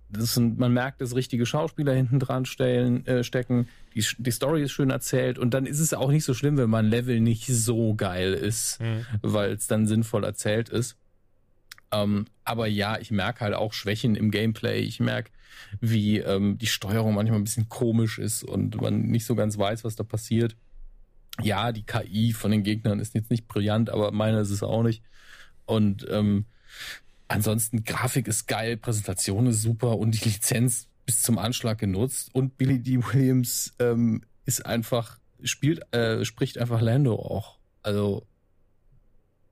Das 0.09 0.35
sind, 0.35 0.57
man 0.57 0.71
merkt, 0.73 1.01
dass 1.01 1.15
richtige 1.15 1.45
Schauspieler 1.45 1.93
hinten 1.93 2.19
dran 2.19 2.45
stellen, 2.45 3.05
äh, 3.07 3.25
stecken. 3.25 3.67
Die, 3.93 4.05
die 4.17 4.31
Story 4.31 4.63
ist 4.63 4.71
schön 4.71 4.89
erzählt. 4.89 5.37
Und 5.37 5.53
dann 5.53 5.65
ist 5.65 5.81
es 5.81 5.93
auch 5.93 6.09
nicht 6.11 6.23
so 6.23 6.33
schlimm, 6.33 6.55
wenn 6.57 6.69
man 6.69 6.85
Level 6.85 7.19
nicht 7.19 7.45
so 7.47 7.93
geil 7.93 8.33
ist, 8.33 8.79
Mhm. 8.79 9.05
weil 9.21 9.51
es 9.51 9.67
dann 9.67 9.85
sinnvoll 9.85 10.23
erzählt 10.23 10.69
ist. 10.69 10.95
Ähm, 11.91 12.25
aber 12.43 12.67
ja, 12.67 12.97
ich 12.99 13.11
merke 13.11 13.41
halt 13.41 13.53
auch 13.53 13.73
Schwächen 13.73 14.15
im 14.15 14.31
Gameplay. 14.31 14.79
Ich 14.81 14.99
merke, 14.99 15.31
wie 15.79 16.19
ähm, 16.19 16.57
die 16.57 16.67
Steuerung 16.67 17.15
manchmal 17.15 17.39
ein 17.39 17.43
bisschen 17.43 17.69
komisch 17.69 18.19
ist 18.19 18.43
und 18.43 18.79
man 18.81 19.03
nicht 19.03 19.25
so 19.25 19.35
ganz 19.35 19.57
weiß, 19.57 19.83
was 19.83 19.95
da 19.95 20.03
passiert. 20.03 20.55
Ja, 21.41 21.71
die 21.71 21.83
KI 21.83 22.33
von 22.33 22.51
den 22.51 22.63
Gegnern 22.63 22.99
ist 22.99 23.13
jetzt 23.13 23.29
nicht 23.29 23.47
brillant, 23.47 23.89
aber 23.89 24.11
meine 24.11 24.39
ist 24.39 24.49
es 24.49 24.63
auch 24.63 24.83
nicht. 24.83 25.03
Und 25.65 26.05
ähm, 26.09 26.45
ansonsten 27.27 27.83
Grafik 27.83 28.27
ist 28.27 28.47
geil, 28.47 28.77
Präsentation 28.77 29.47
ist 29.47 29.61
super 29.61 29.97
und 29.97 30.11
die 30.11 30.29
Lizenz 30.29 30.87
bis 31.05 31.21
zum 31.21 31.37
Anschlag 31.37 31.77
genutzt. 31.77 32.29
Und 32.33 32.57
Billy 32.57 32.79
D. 32.79 32.97
Williams 32.97 33.73
ähm, 33.79 34.21
ist 34.45 34.65
einfach, 34.65 35.19
spielt, 35.43 35.93
äh, 35.93 36.25
spricht 36.25 36.57
einfach 36.57 36.81
Lando 36.81 37.15
auch. 37.15 37.57
Also, 37.83 38.25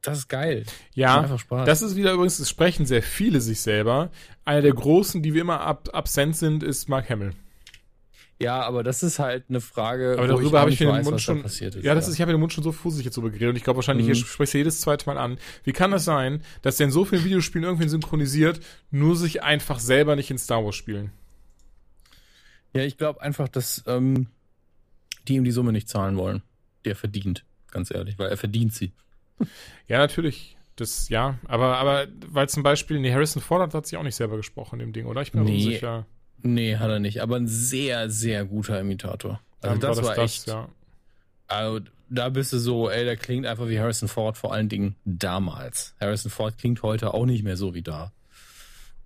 das 0.05 0.19
ist 0.19 0.27
geil. 0.29 0.63
Ja, 0.93 1.21
einfach 1.21 1.39
Spaß. 1.39 1.65
das 1.65 1.81
ist 1.81 1.95
wieder 1.95 2.13
übrigens, 2.13 2.39
es 2.39 2.49
sprechen 2.49 2.85
sehr 2.85 3.03
viele 3.03 3.41
sich 3.41 3.61
selber. 3.61 4.11
Einer 4.45 4.61
der 4.61 4.73
großen, 4.73 5.21
die 5.23 5.33
wie 5.33 5.39
immer 5.39 5.61
ab, 5.61 5.89
absent 5.93 6.35
sind, 6.37 6.63
ist 6.63 6.87
Mark 6.89 7.09
Hamill. 7.09 7.33
Ja, 8.37 8.61
aber 8.63 8.83
das 8.83 9.01
ist 9.01 9.17
halt 9.17 9.45
eine 9.47 9.61
Frage, 9.61 10.15
Aber 10.17 10.27
darüber 10.27 10.59
habe 10.59 10.69
ich 10.69 10.77
nicht 10.79 10.87
mir 10.87 10.91
den 10.93 10.97
weiß, 10.99 11.05
Mund 11.05 11.15
da 11.15 11.19
schon. 11.19 11.41
passiert 11.41 11.75
ist. 11.75 11.85
ja, 11.85 11.95
das 11.95 12.09
ist, 12.09 12.15
ich 12.15 12.21
habe 12.21 12.31
mir 12.31 12.35
den 12.37 12.41
Mund 12.41 12.51
schon 12.51 12.65
so 12.65 12.73
fusselig 12.73 13.05
jetzt 13.05 13.15
so 13.15 13.21
geredet 13.21 13.47
und 13.49 13.55
ich 13.55 13.63
glaube 13.63 13.77
wahrscheinlich, 13.77 14.07
Mhm. 14.07 14.11
ich 14.11 14.25
spreche 14.27 14.57
jedes 14.57 14.81
zweite 14.81 15.05
Mal 15.05 15.17
an. 15.17 15.37
Wie 15.63 15.71
kann 15.71 15.91
das 15.91 16.03
sein, 16.03 16.41
dass 16.61 16.75
der 16.75 16.87
in 16.87 16.91
so 16.91 17.05
vielen 17.05 17.23
Videospielen 17.23 17.63
irgendwen 17.63 17.87
synchronisiert, 17.87 18.59
nur 18.91 19.15
sich 19.15 19.41
einfach 19.41 19.79
selber 19.79 20.17
nicht 20.17 20.31
in 20.31 20.37
Star 20.37 20.65
Wars 20.65 20.75
spielen? 20.75 21.11
Ja, 22.73 22.81
ich 22.83 22.97
glaube 22.97 23.21
einfach, 23.21 23.47
dass 23.47 23.83
ähm, 23.87 24.27
die 25.29 25.35
ihm 25.35 25.45
die 25.45 25.51
Summe 25.51 25.71
nicht 25.71 25.87
zahlen 25.87 26.17
wollen, 26.17 26.41
die 26.83 26.89
er 26.89 26.95
verdient, 26.97 27.45
ganz 27.71 27.89
ehrlich, 27.89 28.19
weil 28.19 28.29
er 28.29 28.37
verdient 28.37 28.73
sie. 28.73 28.91
Ja, 29.87 29.99
natürlich. 29.99 30.57
Das, 30.77 31.07
ja, 31.09 31.37
aber, 31.47 31.77
aber, 31.77 32.07
weil 32.27 32.49
zum 32.49 32.63
Beispiel, 32.63 32.99
nee, 32.99 33.13
Harrison 33.13 33.41
Ford 33.41 33.73
hat, 33.73 33.85
sich 33.85 33.97
auch 33.97 34.03
nicht 34.03 34.15
selber 34.15 34.35
gesprochen 34.35 34.79
in 34.79 34.87
dem 34.87 34.93
Ding, 34.93 35.05
oder? 35.05 35.21
Ich 35.21 35.31
bin 35.31 35.43
mir 35.43 35.49
Nee. 35.51 35.65
unsicher. 35.65 36.05
Nee, 36.41 36.75
hat 36.77 36.89
er 36.89 36.99
nicht, 36.99 37.21
aber 37.21 37.37
ein 37.37 37.47
sehr, 37.47 38.09
sehr 38.09 38.45
guter 38.45 38.79
Imitator. 38.79 39.39
Also 39.61 39.73
Ähm, 39.75 39.79
das 39.79 40.03
war, 40.03 40.17
echt, 40.17 40.47
ja. 40.47 40.67
also 41.47 41.79
da 42.09 42.29
bist 42.29 42.51
du 42.53 42.59
so, 42.59 42.89
ey, 42.89 43.05
der 43.05 43.15
klingt 43.15 43.45
einfach 43.45 43.67
wie 43.69 43.79
Harrison 43.79 44.07
Ford, 44.09 44.37
vor 44.37 44.53
allen 44.53 44.67
Dingen 44.69 44.95
damals. 45.05 45.95
Harrison 46.01 46.29
Ford 46.29 46.57
klingt 46.57 46.83
heute 46.83 47.13
auch 47.13 47.25
nicht 47.25 47.43
mehr 47.43 47.57
so 47.57 47.73
wie 47.73 47.81
da. 47.81 48.11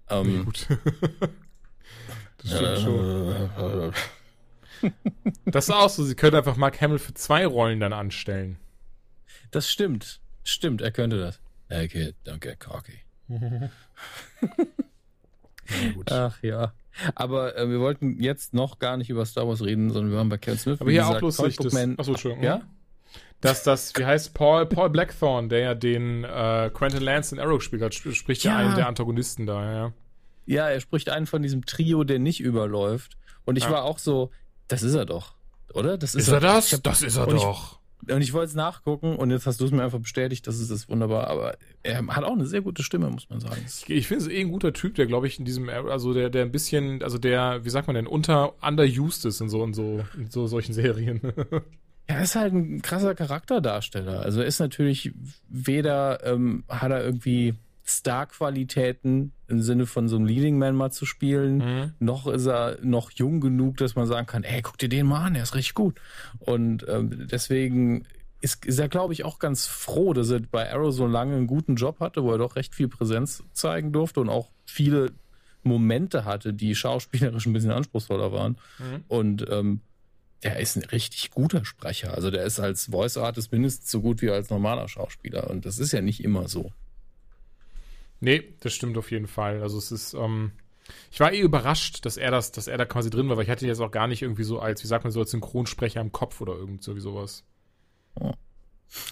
Nee, 0.10 0.18
Ähm, 0.18 0.46
gut. 0.46 0.66
das 2.42 2.52
stimmt 2.56 2.80
schon. 2.80 3.92
äh, 4.82 4.92
Das 5.46 5.66
ist 5.70 5.72
auch 5.76 5.90
so, 5.90 6.04
sie 6.04 6.16
können 6.16 6.36
einfach 6.36 6.56
Mark 6.58 6.82
Hamill 6.82 7.00
für 7.00 7.14
zwei 7.14 7.46
Rollen 7.46 7.80
dann 7.80 7.94
anstellen. 7.94 8.58
Das 9.52 9.70
stimmt. 9.70 10.20
Stimmt, 10.44 10.82
er 10.82 10.92
könnte 10.92 11.20
das. 11.20 11.40
Hey 11.68 11.88
kid, 11.88 12.16
don't 12.26 12.40
get 12.40 12.60
cocky. 12.60 13.00
Ach 16.10 16.42
ja. 16.42 16.74
Aber 17.16 17.56
äh, 17.56 17.70
wir 17.70 17.80
wollten 17.80 18.20
jetzt 18.22 18.54
noch 18.54 18.80
gar 18.80 18.98
nicht 18.98 19.10
über 19.10 19.26
Star 19.26 19.48
Wars 19.48 19.64
reden, 19.64 19.92
sondern 19.92 20.12
wir 20.12 20.18
waren 20.18 20.30
bei 20.30 20.38
Kevin 20.38 20.58
Smith. 20.58 20.82
Aber 20.82 20.92
hier 20.92 21.08
auch 21.08 21.22
lustig, 21.22 21.56
das, 21.58 21.76
achso, 21.76 22.12
Entschuldigung. 22.12 22.44
Ja? 22.44 22.62
Dass 23.42 23.64
das, 23.64 23.96
wie 23.96 24.06
heißt 24.06 24.34
Paul, 24.34 24.66
Paul 24.66 24.90
Blackthorne, 24.90 25.48
der 25.48 25.60
ja 25.60 25.76
den 25.76 26.26
äh, 26.26 26.70
Quentin 26.74 27.02
Lance 27.02 27.34
in 27.34 27.40
Arrow 27.40 27.60
gespielt 27.60 27.82
hat, 27.82 27.94
sp 27.96 28.12
spricht 28.12 28.44
ja. 28.44 28.58
Einen 28.58 28.76
der 28.76 28.88
Antagonisten 28.88 29.46
da, 29.46 29.64
ja, 29.72 29.94
ja. 30.46 30.68
Er 30.70 30.80
spricht 30.82 31.10
einen 31.10 31.26
von 31.26 31.42
diesem 31.42 31.66
Trio, 31.66 32.04
der 32.04 32.20
nicht 32.20 32.42
überläuft. 32.42 33.18
Und 33.46 33.58
ich 33.58 33.64
Ja. 33.66 33.72
war 33.72 33.84
auch 33.84 34.00
so, 34.00 34.32
das 34.68 34.84
ist 34.84 34.94
er 34.94 35.06
doch, 35.06 35.36
oder? 35.74 35.98
Das 35.98 36.16
Ist 36.16 36.28
er 36.28 36.36
er 36.36 36.40
das? 36.42 36.74
Hab, 36.74 36.84
das 36.84 37.02
ist 37.02 37.16
er 37.16 37.28
doch. 37.28 37.79
Und 38.08 38.22
ich 38.22 38.34
wollte 38.34 38.50
es 38.50 38.56
nachgucken 38.56 39.16
und 39.16 39.30
jetzt 39.30 39.46
hast 39.46 39.60
du 39.60 39.66
es 39.66 39.72
mir 39.72 39.84
einfach 39.84 40.00
bestätigt, 40.00 40.48
das 40.48 40.60
ist 40.60 40.72
das 40.72 40.88
wunderbar. 40.88 41.28
Aber 41.28 41.58
er 41.84 42.06
hat 42.08 42.24
auch 42.24 42.34
eine 42.34 42.46
sehr 42.46 42.62
gute 42.62 42.82
Stimme, 42.82 43.10
muss 43.10 43.30
man 43.30 43.40
sagen. 43.40 43.62
Ich, 43.66 43.90
ich 43.90 44.08
finde 44.08 44.24
es 44.24 44.32
eh 44.32 44.40
ein 44.40 44.52
guter 44.52 44.72
Typ, 44.74 44.96
der 44.96 45.06
glaube 45.06 45.28
ich 45.28 45.38
in 45.38 45.46
diesem, 45.46 45.70
also 45.70 46.14
der, 46.14 46.30
der 46.30 46.44
ein 46.44 46.52
bisschen, 46.52 47.04
also 47.04 47.18
der, 47.18 47.66
wie 47.66 47.70
sagt 47.70 47.88
man 47.88 47.96
denn, 47.96 48.08
unter 48.08 48.54
underused 48.64 49.26
ist 49.26 49.42
in 49.42 49.50
so 49.50 49.64
in 49.64 49.74
so 49.74 50.06
in 50.18 50.30
so 50.30 50.48
solchen 50.48 50.74
Serien. 50.74 51.20
Ja, 51.24 51.60
er 52.08 52.24
ist 52.24 52.36
halt 52.36 52.54
ein 52.54 52.82
krasser 52.82 53.16
Charakterdarsteller. 53.16 54.22
Also 54.22 54.42
er 54.42 54.48
ist 54.48 54.60
natürlich 54.60 55.12
weder 55.50 56.26
ähm, 56.26 56.64
hat 56.70 56.92
er 56.92 57.04
irgendwie 57.04 57.56
Star-Qualitäten 57.90 59.34
im 59.48 59.62
Sinne 59.62 59.86
von 59.86 60.08
so 60.08 60.16
einem 60.16 60.26
Leading 60.26 60.58
Man 60.58 60.76
mal 60.76 60.92
zu 60.92 61.06
spielen, 61.06 61.58
mhm. 61.58 61.94
noch 62.00 62.28
ist 62.28 62.46
er 62.46 62.78
noch 62.82 63.12
jung 63.12 63.42
genug, 63.42 63.78
dass 63.78 63.96
man 63.96 64.08
sagen 64.08 64.28
kann, 64.28 64.44
ey, 64.44 64.62
guck 64.62 64.78
dir 64.78 64.90
den 64.90 65.08
mal 65.08 65.26
an, 65.26 65.34
der 65.34 65.44
ist 65.44 65.56
richtig 65.56 65.74
gut. 65.74 66.00
Und 66.40 66.86
ähm, 66.88 67.28
deswegen 67.32 68.06
ist, 68.42 68.66
ist 68.66 68.80
er, 68.80 68.88
glaube 68.88 69.14
ich, 69.14 69.26
auch 69.26 69.40
ganz 69.40 69.66
froh, 69.66 70.14
dass 70.14 70.30
er 70.30 70.40
bei 70.40 70.72
Arrow 70.72 70.94
so 70.94 71.08
lange 71.08 71.36
einen 71.36 71.48
guten 71.48 71.76
Job 71.76 72.00
hatte, 72.00 72.24
wo 72.24 72.32
er 72.32 72.38
doch 72.38 72.56
recht 72.56 72.74
viel 72.74 72.88
Präsenz 72.88 73.44
zeigen 73.54 73.92
durfte 73.92 74.22
und 74.22 74.30
auch 74.30 74.50
viele 74.66 75.12
Momente 75.64 76.26
hatte, 76.26 76.54
die 76.54 76.76
schauspielerisch 76.76 77.46
ein 77.46 77.54
bisschen 77.54 77.72
anspruchsvoller 77.72 78.32
waren. 78.32 78.58
Mhm. 78.78 79.04
Und 79.08 79.46
ähm, 79.50 79.82
der 80.44 80.60
ist 80.60 80.78
ein 80.78 80.86
richtig 80.86 81.32
guter 81.32 81.66
Sprecher. 81.66 82.14
Also 82.14 82.32
der 82.32 82.44
ist 82.44 82.60
als 82.60 82.86
Voice 82.86 83.18
Artist 83.18 83.52
mindestens 83.52 83.92
so 83.92 84.02
gut 84.02 84.22
wie 84.22 84.30
als 84.30 84.50
normaler 84.50 84.88
Schauspieler. 84.88 85.50
Und 85.50 85.66
das 85.66 85.80
ist 85.80 85.92
ja 85.92 86.02
nicht 86.02 86.24
immer 86.24 86.48
so. 86.48 86.72
Nee, 88.20 88.54
das 88.60 88.74
stimmt 88.74 88.98
auf 88.98 89.12
jeden 89.12 89.28
Fall. 89.28 89.62
Also 89.62 89.78
es 89.78 89.92
ist, 89.92 90.14
ähm, 90.14 90.52
ich 91.12 91.20
war 91.20 91.32
eh 91.32 91.40
überrascht, 91.40 92.06
dass 92.06 92.18
er 92.18 92.32
das, 92.32 92.52
dass 92.52 92.68
er 92.68 92.78
da 92.78 92.86
quasi 92.86 93.10
drin 93.10 93.30
war, 93.30 93.38
weil 93.38 93.44
ich 93.44 93.50
hatte 93.50 93.66
ihn 93.66 93.70
jetzt 93.70 93.82
auch 93.82 93.92
gar 93.92 94.08
nicht 94.08 94.22
irgendwie 94.22 94.44
so 94.44 94.60
als, 94.60 94.84
wie 94.84 94.88
sagt 94.88 95.04
man 95.04 95.12
so, 95.12 95.20
als 95.20 95.32
Synchronsprecher 95.32 96.02
im 96.02 96.12
Kopf 96.12 96.42
oder 96.42 96.54
irgend 96.54 96.84
so 96.84 96.96
wie 96.96 97.00
sowas. 97.00 97.44
Oh. 98.16 98.34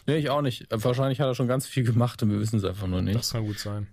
Nee, 0.08 0.18
ich 0.18 0.30
auch 0.30 0.42
nicht. 0.42 0.66
Wahrscheinlich 0.72 1.20
hat 1.20 1.28
er 1.28 1.36
schon 1.36 1.48
ganz 1.48 1.68
viel 1.68 1.84
gemacht 1.84 2.22
und 2.24 2.32
wir 2.32 2.40
wissen 2.40 2.58
es 2.58 2.66
einfach 2.66 2.88
nur 2.88 3.02
nicht. 3.02 3.18
Das 3.18 3.32
kann 3.32 3.46
gut 3.46 3.60
sein. 3.60 3.88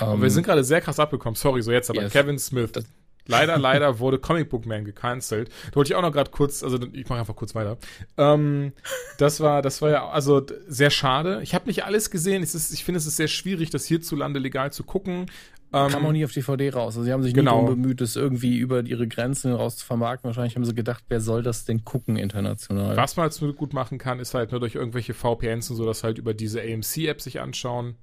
Um, 0.00 0.08
aber 0.08 0.22
wir 0.22 0.30
sind 0.30 0.44
gerade 0.44 0.64
sehr 0.64 0.80
krass 0.80 0.98
abgekommen. 0.98 1.36
Sorry, 1.36 1.62
so 1.62 1.70
jetzt, 1.70 1.88
aber 1.88 2.02
yes. 2.02 2.12
Kevin 2.12 2.38
Smith. 2.38 2.72
Das, 2.72 2.84
Leider, 3.26 3.58
leider 3.58 3.98
wurde 3.98 4.18
Comic 4.18 4.50
Book 4.50 4.66
Man 4.66 4.84
gecancelt. 4.84 5.50
Da 5.70 5.76
wollte 5.76 5.92
ich 5.92 5.96
auch 5.96 6.02
noch 6.02 6.12
gerade 6.12 6.30
kurz, 6.30 6.62
also 6.62 6.78
ich 6.92 7.08
mache 7.08 7.20
einfach 7.20 7.36
kurz 7.36 7.54
weiter. 7.54 7.78
Ähm, 8.16 8.72
das 9.18 9.40
war, 9.40 9.62
das 9.62 9.82
war 9.82 9.90
ja 9.90 10.08
also 10.08 10.44
sehr 10.66 10.90
schade. 10.90 11.40
Ich 11.42 11.54
habe 11.54 11.66
nicht 11.66 11.84
alles 11.84 12.10
gesehen. 12.10 12.42
Es 12.42 12.54
ist, 12.54 12.72
ich 12.72 12.84
finde, 12.84 12.98
es 12.98 13.06
ist 13.06 13.16
sehr 13.16 13.28
schwierig, 13.28 13.70
das 13.70 13.84
hierzulande 13.84 14.40
legal 14.40 14.72
zu 14.72 14.84
gucken. 14.84 15.26
Ähm, 15.72 15.88
Kam 15.88 16.06
auch 16.06 16.12
nie 16.12 16.24
auf 16.24 16.32
DVD 16.32 16.70
raus. 16.70 16.96
Also 16.96 17.04
sie 17.04 17.12
haben 17.12 17.22
sich 17.22 17.32
genau. 17.32 17.60
nie 17.60 17.66
darum 17.66 17.80
bemüht, 17.80 18.00
es 18.00 18.16
irgendwie 18.16 18.58
über 18.58 18.84
ihre 18.84 19.06
Grenzen 19.06 19.52
raus 19.52 19.76
zu 19.76 19.86
vermarkten. 19.86 20.28
Wahrscheinlich 20.28 20.56
haben 20.56 20.64
sie 20.64 20.74
gedacht, 20.74 21.04
wer 21.08 21.20
soll 21.20 21.42
das 21.42 21.64
denn 21.64 21.84
gucken 21.84 22.16
international? 22.16 22.96
Was 22.96 23.16
man 23.16 23.26
jetzt 23.26 23.40
gut 23.56 23.72
machen 23.72 23.98
kann, 23.98 24.18
ist 24.18 24.34
halt 24.34 24.50
nur 24.50 24.60
durch 24.60 24.74
irgendwelche 24.74 25.14
VPNs 25.14 25.70
und 25.70 25.76
so, 25.76 25.86
das 25.86 26.02
halt 26.02 26.18
über 26.18 26.34
diese 26.34 26.60
AMC-App 26.60 27.20
sich 27.20 27.40
anschauen. 27.40 27.94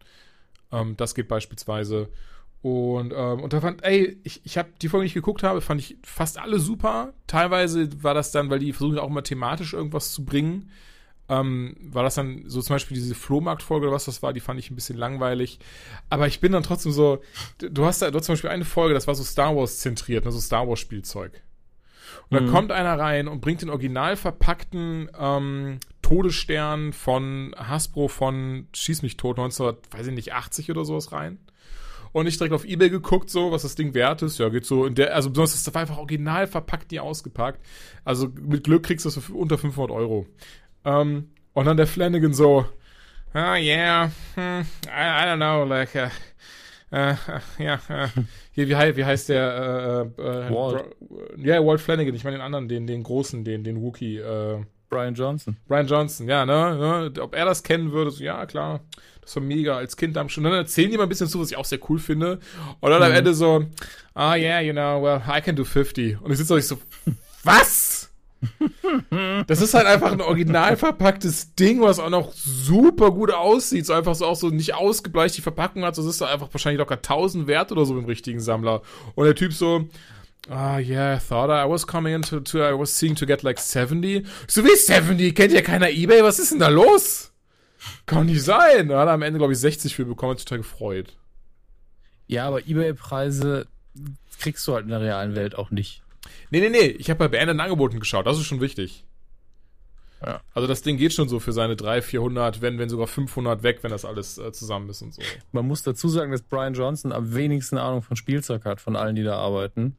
Ähm, 0.72 0.96
das 0.96 1.14
geht 1.14 1.28
beispielsweise. 1.28 2.08
Und, 2.62 3.14
ähm, 3.16 3.42
und 3.42 3.54
da 3.54 3.62
fand, 3.62 3.84
ey, 3.84 4.20
ich, 4.24 4.42
ich 4.44 4.58
habe 4.58 4.70
die 4.82 4.90
Folge, 4.90 5.04
die 5.04 5.08
ich 5.08 5.14
geguckt 5.14 5.44
habe, 5.44 5.62
fand 5.62 5.80
ich 5.80 5.98
fast 6.04 6.40
alle 6.40 6.60
super. 6.60 7.14
Teilweise 7.28 8.04
war 8.04 8.14
das 8.14 8.32
dann, 8.32 8.50
weil 8.50 8.60
die 8.60 8.74
versuchen 8.74 9.00
auch 9.00 9.10
mal 9.10 9.22
thematisch 9.22 9.74
irgendwas 9.74 10.12
zu 10.12 10.26
bringen. 10.26 10.72
Ähm, 11.30 11.76
war 11.82 12.04
das 12.04 12.16
dann 12.16 12.44
so 12.48 12.62
zum 12.62 12.76
Beispiel 12.76 12.96
diese 12.96 13.14
Flohmarktfolge 13.14 13.88
oder 13.88 13.96
was 13.96 14.06
das 14.06 14.24
war, 14.24 14.32
die 14.32 14.40
fand 14.40 14.60
ich 14.60 14.72
ein 14.72 14.76
bisschen 14.76 14.98
langweilig. 14.98 15.60
Aber 16.10 16.28
ich 16.28 16.40
bin 16.40 16.54
dann 16.54 16.64
trotzdem 16.64 16.94
so, 16.94 17.22
du 17.58 17.86
hast 17.86 18.02
da, 18.02 18.12
du 18.12 18.18
hast 18.18 18.26
zum 18.26 18.34
Beispiel 18.34 18.50
eine 18.50 18.66
Folge, 18.66 18.94
das 18.94 19.08
war 19.08 19.16
so 19.16 19.24
Star 19.24 19.56
Wars 19.56 19.80
zentriert, 19.80 20.26
ne, 20.26 20.32
so 20.32 20.40
Star 20.40 20.68
Wars 20.68 20.80
Spielzeug. 20.80 21.42
Und 22.30 22.42
mhm. 22.42 22.46
da 22.46 22.52
kommt 22.52 22.72
einer 22.72 22.98
rein 22.98 23.28
und 23.28 23.42
bringt 23.42 23.62
den 23.62 23.70
original 23.70 24.16
verpackten 24.16 25.10
ähm, 25.20 25.80
Todesstern 26.02 26.94
von 26.94 27.54
Hasbro 27.58 28.08
von 28.08 28.68
Schieß 28.74 29.02
mich 29.02 29.18
tot 29.18 29.38
1980 29.38 30.72
oder 30.72 30.86
sowas 30.86 31.12
rein. 31.12 31.40
Und 32.12 32.28
ich 32.28 32.38
direkt 32.38 32.54
auf 32.54 32.66
Ebay 32.66 32.90
geguckt, 32.90 33.30
so, 33.30 33.52
was 33.52 33.64
das 33.64 33.76
Ding 33.76 33.94
wert 33.94 34.22
ist. 34.22 34.38
Ja, 34.38 34.50
geht 34.50 34.66
so 34.66 34.86
in 34.86 34.96
der, 34.96 35.16
also 35.16 35.30
besonders, 35.30 35.64
das 35.64 35.74
war 35.74 35.82
einfach 35.82 35.98
original 35.98 36.48
verpackt, 36.48 36.92
nie 36.92 37.00
ausgepackt. 37.00 37.60
Also 38.04 38.30
mit 38.42 38.64
Glück 38.64 38.84
kriegst 38.84 39.06
du 39.06 39.10
das 39.10 39.24
für 39.24 39.34
unter 39.34 39.58
500 39.58 39.92
Euro. 39.92 40.26
Ähm, 40.86 41.30
und 41.54 41.66
dann 41.66 41.78
der 41.78 41.88
Flanagan 41.88 42.34
so, 42.34 42.66
ah, 43.34 43.54
oh, 43.54 43.56
yeah, 43.56 44.12
hm, 44.36 44.66
I, 44.86 44.90
I, 44.90 45.26
don't 45.26 45.38
know, 45.38 45.64
like, 45.66 45.96
uh, 45.96 46.10
äh, 46.92 47.12
äh, 47.12 47.16
ja, 47.60 47.80
äh, 47.90 48.08
hier, 48.52 48.68
wie, 48.70 48.98
wie 48.98 49.06
heißt 49.06 49.30
der? 49.30 50.14
Äh, 50.18 50.22
äh, 50.22 50.54
Walt. 50.54 50.86
Ja, 51.38 51.56
yeah, 51.56 51.66
Walt 51.66 51.82
Flanagan. 51.82 52.16
Ich 52.16 52.24
meine 52.24 52.38
den 52.38 52.42
anderen, 52.42 52.68
den, 52.70 52.88
den 52.88 53.04
großen, 53.04 53.44
den, 53.44 53.64
den 53.64 53.82
Wookie. 53.82 54.18
Äh, 54.18 54.64
Brian 54.90 55.16
Johnson. 55.16 55.58
Brian 55.68 55.86
Johnson, 55.86 56.30
ja, 56.30 56.46
ne, 56.46 57.12
ne? 57.14 57.22
Ob 57.22 57.36
er 57.36 57.46
das 57.46 57.64
kennen 57.64 57.92
würde, 57.92 58.12
so, 58.12 58.24
ja, 58.24 58.46
klar. 58.46 58.80
War 59.36 59.44
mega 59.44 59.78
als 59.78 59.98
Kind 59.98 60.18
am 60.18 60.30
schon. 60.30 60.44
Dann 60.44 60.54
erzählen 60.54 60.92
die 60.92 60.98
mal 60.98 61.04
ein 61.04 61.10
bisschen 61.10 61.28
zu, 61.28 61.40
was 61.40 61.52
ich 61.52 61.58
auch 61.58 61.66
sehr 61.66 61.80
cool 61.90 62.00
finde. 62.00 62.40
Und 62.80 62.90
dann 62.90 63.00
mhm. 63.00 63.06
am 63.06 63.12
Ende 63.14 63.34
so, 63.34 63.66
ah, 64.14 64.32
oh, 64.32 64.36
yeah, 64.36 64.62
you 64.62 64.74
know, 64.74 65.02
well, 65.02 65.22
I 65.28 65.42
can 65.42 65.56
do 65.56 65.64
50. 65.64 66.22
Und 66.22 66.32
ich 66.32 66.38
sitze 66.38 66.54
euch 66.54 66.68
so, 66.68 66.78
was? 67.44 68.10
das 69.48 69.62
ist 69.62 69.74
halt 69.74 69.88
einfach 69.88 70.12
ein 70.12 70.22
original 70.22 70.78
verpacktes 70.78 71.56
Ding, 71.56 71.82
was 71.82 72.00
auch 72.00 72.10
noch 72.10 72.34
super 72.34 73.12
gut 73.12 73.32
aussieht. 73.32 73.86
So 73.86 73.94
einfach 73.94 74.16
so 74.16 74.26
auch 74.26 74.36
so 74.36 74.50
nicht 74.50 74.76
ausgebleicht 74.76 75.38
die 75.38 75.42
Verpackung 75.42 75.84
hat. 75.84 75.96
So 75.96 76.08
ist 76.08 76.22
da 76.22 76.28
einfach 76.28 76.50
wahrscheinlich 76.52 76.80
locker 76.80 76.96
1000 76.96 77.48
wert 77.48 77.72
oder 77.72 77.86
so 77.86 77.98
im 77.98 78.06
richtigen 78.06 78.40
Sammler. 78.40 78.82
Und 79.16 79.26
der 79.26 79.36
Typ 79.36 79.54
so, 79.54 79.88
Ah, 80.50 80.78
oh, 80.78 80.80
yeah, 80.80 81.16
I 81.16 81.20
thought 81.20 81.50
I 81.50 81.66
was 81.66 81.86
coming 81.86 82.14
into, 82.14 82.40
to, 82.40 82.64
I 82.64 82.72
was 82.72 82.90
seeing 82.90 83.16
to 83.16 83.26
get 83.26 83.44
like 83.44 83.60
70. 83.60 84.26
So 84.48 84.64
wie 84.64 84.76
70? 84.78 85.36
Kennt 85.36 85.52
ja 85.52 85.62
keiner 85.62 85.90
Ebay? 85.90 86.24
Was 86.24 86.40
ist 86.40 86.52
denn 86.52 86.60
da 86.60 86.70
los? 86.70 87.32
Kann 88.06 88.26
nicht 88.26 88.44
sein. 88.44 88.90
Da 88.90 89.00
hat 89.00 89.08
er 89.08 89.14
am 89.14 89.22
Ende, 89.22 89.40
glaube 89.40 89.54
ich, 89.54 89.60
60 89.60 89.96
für 89.96 90.06
bekommen, 90.06 90.32
hat 90.32 90.40
sich 90.40 90.46
total 90.46 90.60
gefreut. 90.60 91.16
Ja, 92.28 92.48
aber 92.48 92.68
Ebay-Preise 92.68 93.68
kriegst 94.40 94.68
du 94.68 94.74
halt 94.74 94.84
in 94.84 94.90
der 94.90 95.02
realen 95.02 95.36
Welt 95.36 95.56
auch 95.56 95.72
nicht. 95.72 96.04
Nee, 96.50 96.60
nee, 96.60 96.70
nee. 96.70 96.88
Ich 96.88 97.10
habe 97.10 97.20
bei 97.20 97.28
beendeten 97.28 97.60
Angeboten 97.60 98.00
geschaut. 98.00 98.26
Das 98.26 98.38
ist 98.38 98.46
schon 98.46 98.62
wichtig. 98.62 99.06
Ja. 100.26 100.42
Also 100.54 100.68
das 100.68 100.82
Ding 100.82 100.98
geht 100.98 101.14
schon 101.14 101.30
so 101.30 101.40
für 101.40 101.54
seine 101.54 101.76
300, 101.76 102.04
400, 102.04 102.62
wenn, 102.62 102.80
wenn 102.80 102.90
sogar 102.90 103.08
500 103.08 103.62
weg, 103.64 103.80
wenn 103.84 103.92
das 103.92 104.04
alles 104.04 104.38
äh, 104.38 104.52
zusammen 104.52 104.90
ist 104.90 105.02
und 105.02 105.14
so. 105.14 105.22
Man 105.52 105.68
muss 105.68 105.84
dazu 105.84 106.10
sagen, 106.10 106.32
dass 106.32 106.42
Brian 106.42 106.74
Johnson 106.74 107.12
am 107.12 107.36
wenigsten 107.36 107.78
Ahnung 107.78 108.02
von 108.02 108.18
Spielzeug 108.18 108.66
hat, 108.66 108.82
von 108.82 108.96
allen, 108.96 109.16
die 109.16 109.24
da 109.24 109.38
arbeiten. 109.38 109.96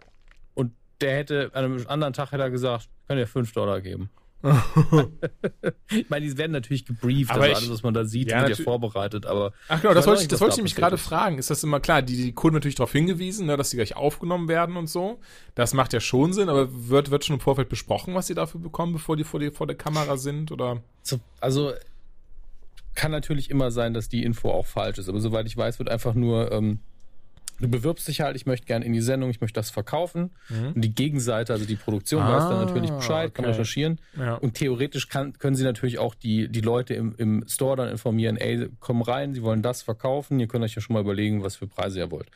Und 0.55 0.73
der 1.01 1.17
hätte, 1.17 1.51
an 1.55 1.65
einem 1.65 1.87
anderen 1.87 2.13
Tag 2.13 2.33
hätte 2.33 2.43
er 2.43 2.51
gesagt, 2.51 2.89
kann 3.07 3.17
dir 3.17 3.27
5 3.27 3.53
Dollar 3.53 3.81
geben. 3.81 4.11
ich 5.91 6.09
meine, 6.09 6.27
die 6.27 6.39
werden 6.39 6.53
natürlich 6.53 6.87
gebrieft, 6.87 7.31
aber 7.33 7.43
also 7.43 7.57
alles, 7.57 7.71
was 7.71 7.83
man 7.83 7.93
da 7.93 8.05
sieht, 8.05 8.31
ja, 8.31 8.47
wird 8.47 8.59
ja 8.59 8.65
vorbereitet, 8.65 9.27
aber. 9.27 9.53
Ach 9.69 9.81
genau, 9.83 9.95
das 9.95 10.07
wollte 10.07 10.23
ich, 10.23 10.29
das 10.29 10.41
wollte 10.41 10.53
ich 10.53 10.57
nämlich 10.59 10.77
gerade 10.77 10.97
fragen. 10.97 11.39
Ist 11.39 11.51
das 11.51 11.65
immer 11.65 11.81
klar? 11.81 12.03
Die, 12.03 12.17
die 12.17 12.33
Kunden 12.33 12.55
natürlich 12.55 12.77
darauf 12.77 12.93
hingewiesen, 12.93 13.47
ne, 13.47 13.57
dass 13.57 13.71
sie 13.71 13.77
gleich 13.77 13.97
aufgenommen 13.97 14.47
werden 14.47 14.77
und 14.77 14.87
so. 14.89 15.19
Das 15.57 15.75
macht 15.75 15.93
ja 15.93 15.99
schon 15.99 16.33
Sinn, 16.33 16.49
aber 16.49 16.69
wird, 16.89 17.11
wird 17.11 17.25
schon 17.25 17.35
im 17.35 17.41
Vorfeld 17.41 17.69
besprochen, 17.69 18.15
was 18.15 18.29
sie 18.29 18.35
dafür 18.35 18.61
bekommen, 18.61 18.93
bevor 18.93 19.17
die 19.17 19.25
vor, 19.25 19.41
die, 19.41 19.51
vor 19.51 19.67
der 19.67 19.77
Kamera 19.77 20.17
sind, 20.17 20.53
oder? 20.53 20.83
So, 21.03 21.19
also, 21.41 21.73
kann 22.95 23.11
natürlich 23.11 23.51
immer 23.51 23.73
sein, 23.73 23.93
dass 23.93 24.09
die 24.09 24.23
Info 24.23 24.51
auch 24.51 24.67
falsch 24.67 24.99
ist, 24.99 25.09
aber 25.09 25.21
soweit 25.21 25.47
ich 25.47 25.57
weiß, 25.57 25.81
wird 25.81 25.89
einfach 25.89 26.15
nur, 26.15 26.53
ähm, 26.53 26.79
du 27.61 27.69
bewirbst 27.69 28.07
dich 28.09 28.21
halt, 28.21 28.37
ich 28.37 28.47
möchte 28.47 28.67
gerne 28.67 28.85
in 28.85 28.93
die 28.93 29.01
Sendung, 29.01 29.31
ich 29.31 29.41
möchte 29.41 29.59
das 29.59 29.71
verkaufen. 29.71 30.31
Mhm. 30.49 30.73
Und 30.75 30.81
die 30.83 30.95
Gegenseite, 30.95 31.53
also 31.53 31.65
die 31.65 31.77
Produktion, 31.77 32.23
ah, 32.23 32.37
weiß 32.37 32.49
dann 32.49 32.65
natürlich 32.65 32.91
Bescheid, 32.91 33.31
okay. 33.31 33.43
kann 33.43 33.45
recherchieren. 33.47 34.01
Ja. 34.17 34.35
Und 34.35 34.55
theoretisch 34.55 35.09
kann, 35.09 35.33
können 35.39 35.57
sie 35.57 35.65
natürlich 35.65 35.99
auch 35.99 36.15
die, 36.15 36.49
die 36.49 36.61
Leute 36.61 36.95
im, 36.95 37.15
im 37.17 37.45
Store 37.49 37.77
dann 37.77 37.89
informieren, 37.89 38.37
ey, 38.37 38.69
komm 38.81 39.03
rein, 39.03 39.35
sie 39.35 39.43
wollen 39.43 39.63
das 39.63 39.83
verkaufen, 39.83 40.39
ihr 40.41 40.47
könnt 40.47 40.65
euch 40.65 40.75
ja 40.75 40.83
schon 40.83 40.95
mal 40.95 41.01
überlegen, 41.01 41.43
was 41.43 41.57
für 41.57 41.67
Preise 41.67 41.99
ihr 41.99 42.11
wollt. 42.11 42.31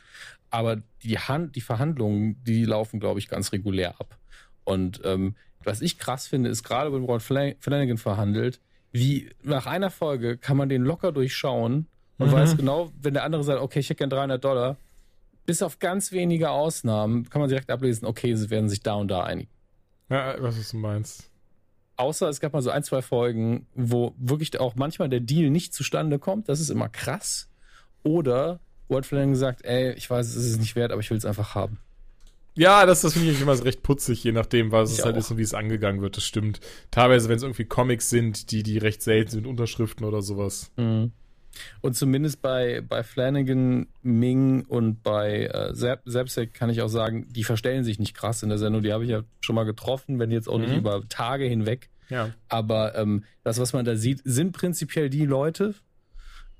Aber 0.50 0.82
die, 1.02 1.18
Hand, 1.18 1.56
die 1.56 1.60
Verhandlungen, 1.60 2.42
die 2.44 2.64
laufen, 2.64 3.00
glaube 3.00 3.20
ich, 3.20 3.28
ganz 3.28 3.52
regulär 3.52 4.00
ab. 4.00 4.18
Und 4.64 5.00
ähm, 5.04 5.34
was 5.64 5.80
ich 5.80 5.98
krass 5.98 6.26
finde, 6.26 6.50
ist 6.50 6.62
gerade, 6.62 6.92
wenn 6.92 7.04
Ron 7.04 7.20
Flanagan 7.20 7.98
verhandelt, 7.98 8.60
wie 8.90 9.30
nach 9.42 9.66
einer 9.66 9.90
Folge 9.90 10.36
kann 10.36 10.56
man 10.56 10.68
den 10.68 10.82
locker 10.82 11.12
durchschauen 11.12 11.86
und 12.18 12.28
mhm. 12.28 12.32
weiß 12.32 12.56
genau, 12.56 12.92
wenn 13.00 13.14
der 13.14 13.24
andere 13.24 13.42
sagt, 13.44 13.60
okay, 13.60 13.80
ich 13.80 13.88
hätte 13.88 13.98
gern 13.98 14.10
300 14.10 14.44
Dollar, 14.44 14.76
bis 15.46 15.62
auf 15.62 15.78
ganz 15.78 16.12
wenige 16.12 16.50
Ausnahmen 16.50 17.28
kann 17.28 17.40
man 17.40 17.48
direkt 17.48 17.70
ablesen, 17.70 18.06
okay, 18.06 18.34
sie 18.34 18.50
werden 18.50 18.68
sich 18.68 18.82
da 18.82 18.94
und 18.94 19.08
da 19.08 19.24
einigen. 19.24 19.50
Ja, 20.08 20.36
was 20.40 20.70
du 20.70 20.76
meinst. 20.76 21.30
Außer 21.96 22.28
es 22.28 22.40
gab 22.40 22.52
mal 22.52 22.62
so 22.62 22.70
ein, 22.70 22.82
zwei 22.82 23.02
Folgen, 23.02 23.66
wo 23.74 24.14
wirklich 24.18 24.58
auch 24.58 24.74
manchmal 24.76 25.08
der 25.08 25.20
Deal 25.20 25.50
nicht 25.50 25.74
zustande 25.74 26.18
kommt. 26.18 26.48
Das 26.48 26.60
ist 26.60 26.70
immer 26.70 26.88
krass. 26.88 27.48
Oder 28.02 28.60
Walt 28.88 29.06
Flanagan 29.06 29.32
gesagt, 29.32 29.64
ey, 29.64 29.92
ich 29.92 30.08
weiß, 30.08 30.34
es 30.34 30.46
ist 30.46 30.60
nicht 30.60 30.76
wert, 30.76 30.92
aber 30.92 31.00
ich 31.00 31.10
will 31.10 31.18
es 31.18 31.24
einfach 31.24 31.54
haben. 31.54 31.78
Ja, 32.54 32.84
das, 32.84 33.00
das 33.00 33.14
finde 33.14 33.30
ich 33.30 33.40
immer 33.40 33.56
so 33.56 33.62
recht 33.62 33.82
putzig, 33.82 34.22
je 34.24 34.32
nachdem, 34.32 34.72
was 34.72 34.92
ich 34.92 34.98
es 34.98 35.04
halt 35.04 35.14
auch. 35.14 35.20
ist 35.20 35.30
und 35.30 35.38
wie 35.38 35.42
es 35.42 35.54
angegangen 35.54 36.02
wird. 36.02 36.18
Das 36.18 36.24
stimmt. 36.24 36.60
Teilweise, 36.90 37.28
wenn 37.28 37.36
es 37.36 37.42
irgendwie 37.42 37.64
Comics 37.64 38.10
sind, 38.10 38.50
die, 38.50 38.62
die 38.62 38.76
recht 38.76 39.02
selten 39.02 39.30
sind, 39.30 39.46
Unterschriften 39.46 40.04
oder 40.04 40.20
sowas. 40.20 40.70
Mhm. 40.76 41.12
Und 41.80 41.96
zumindest 41.96 42.42
bei, 42.42 42.80
bei 42.80 43.02
Flanagan, 43.02 43.86
Ming 44.02 44.64
und 44.66 45.02
bei 45.02 45.46
äh, 45.46 45.74
Zapsek 45.74 46.54
kann 46.54 46.70
ich 46.70 46.82
auch 46.82 46.88
sagen, 46.88 47.26
die 47.30 47.44
verstellen 47.44 47.84
sich 47.84 47.98
nicht 47.98 48.14
krass 48.14 48.42
in 48.42 48.48
der 48.48 48.58
Sendung. 48.58 48.82
Die 48.82 48.92
habe 48.92 49.04
ich 49.04 49.10
ja 49.10 49.22
schon 49.40 49.54
mal 49.54 49.64
getroffen, 49.64 50.18
wenn 50.18 50.30
jetzt 50.30 50.48
auch 50.48 50.58
mhm. 50.58 50.64
nicht 50.64 50.76
über 50.76 51.08
Tage 51.08 51.44
hinweg. 51.44 51.90
Ja. 52.08 52.30
Aber 52.48 52.96
ähm, 52.96 53.24
das, 53.44 53.58
was 53.58 53.72
man 53.72 53.84
da 53.84 53.96
sieht, 53.96 54.20
sind 54.24 54.52
prinzipiell 54.52 55.08
die 55.08 55.24
Leute, 55.24 55.74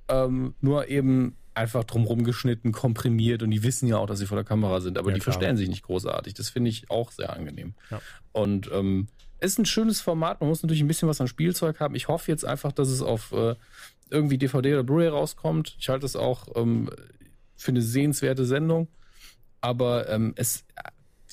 ähm, 0.09 0.55
nur 0.61 0.89
eben 0.89 1.37
einfach 1.55 1.85
drumherum 1.85 2.25
geschnitten, 2.25 2.73
komprimiert 2.73 3.43
und 3.43 3.51
die 3.51 3.63
wissen 3.63 3.87
ja 3.87 3.99
auch, 3.99 4.07
dass 4.07 4.19
sie 4.19 4.27
vor 4.27 4.37
der 4.37 4.45
Kamera 4.45 4.81
sind, 4.81 4.97
aber 4.97 5.11
Ja, 5.11 5.15
die 5.15 5.21
klar. 5.21 5.35
verstellen 5.35 5.57
sich 5.57 5.69
nicht 5.69 5.83
großartig. 5.83 6.35
Das 6.35 6.49
finde 6.49 6.71
ich 6.71 6.91
auch 6.91 7.11
sehr 7.11 7.31
angenehm. 7.33 7.75
Ja. 7.91 8.01
Und 8.33 8.71
ähm, 8.73 9.09
ist 9.41 9.59
ein 9.59 9.67
schönes 9.67 10.01
Format. 10.01 10.41
Man 10.41 10.49
muss 10.49 10.63
natürlich 10.63 10.83
ein 10.83 10.89
bisschen 10.89 11.09
was 11.09 11.21
an 11.21 11.27
Spielzeug 11.27 11.81
haben. 11.81 11.95
Ich 11.95 12.09
hoffe 12.09 12.31
jetzt 12.31 12.45
einfach, 12.45 12.73
dass 12.73 12.89
es 12.89 13.03
auf 13.03 13.33
äh, 13.33 13.57
irgendwie 14.11 14.39
DVD 14.39 14.75
oder 14.75 14.85
Blu-ray 14.85 15.09
rauskommt. 15.09 15.77
Ich 15.79 15.89
halte 15.89 16.07
es 16.07 16.17
auch 16.17 16.49
ähm, 16.57 16.91
für 17.57 17.71
eine 17.71 17.83
sehenswerte 17.83 18.45
Sendung. 18.45 18.89
Aber 19.61 20.09
ähm, 20.09 20.33
es, 20.37 20.65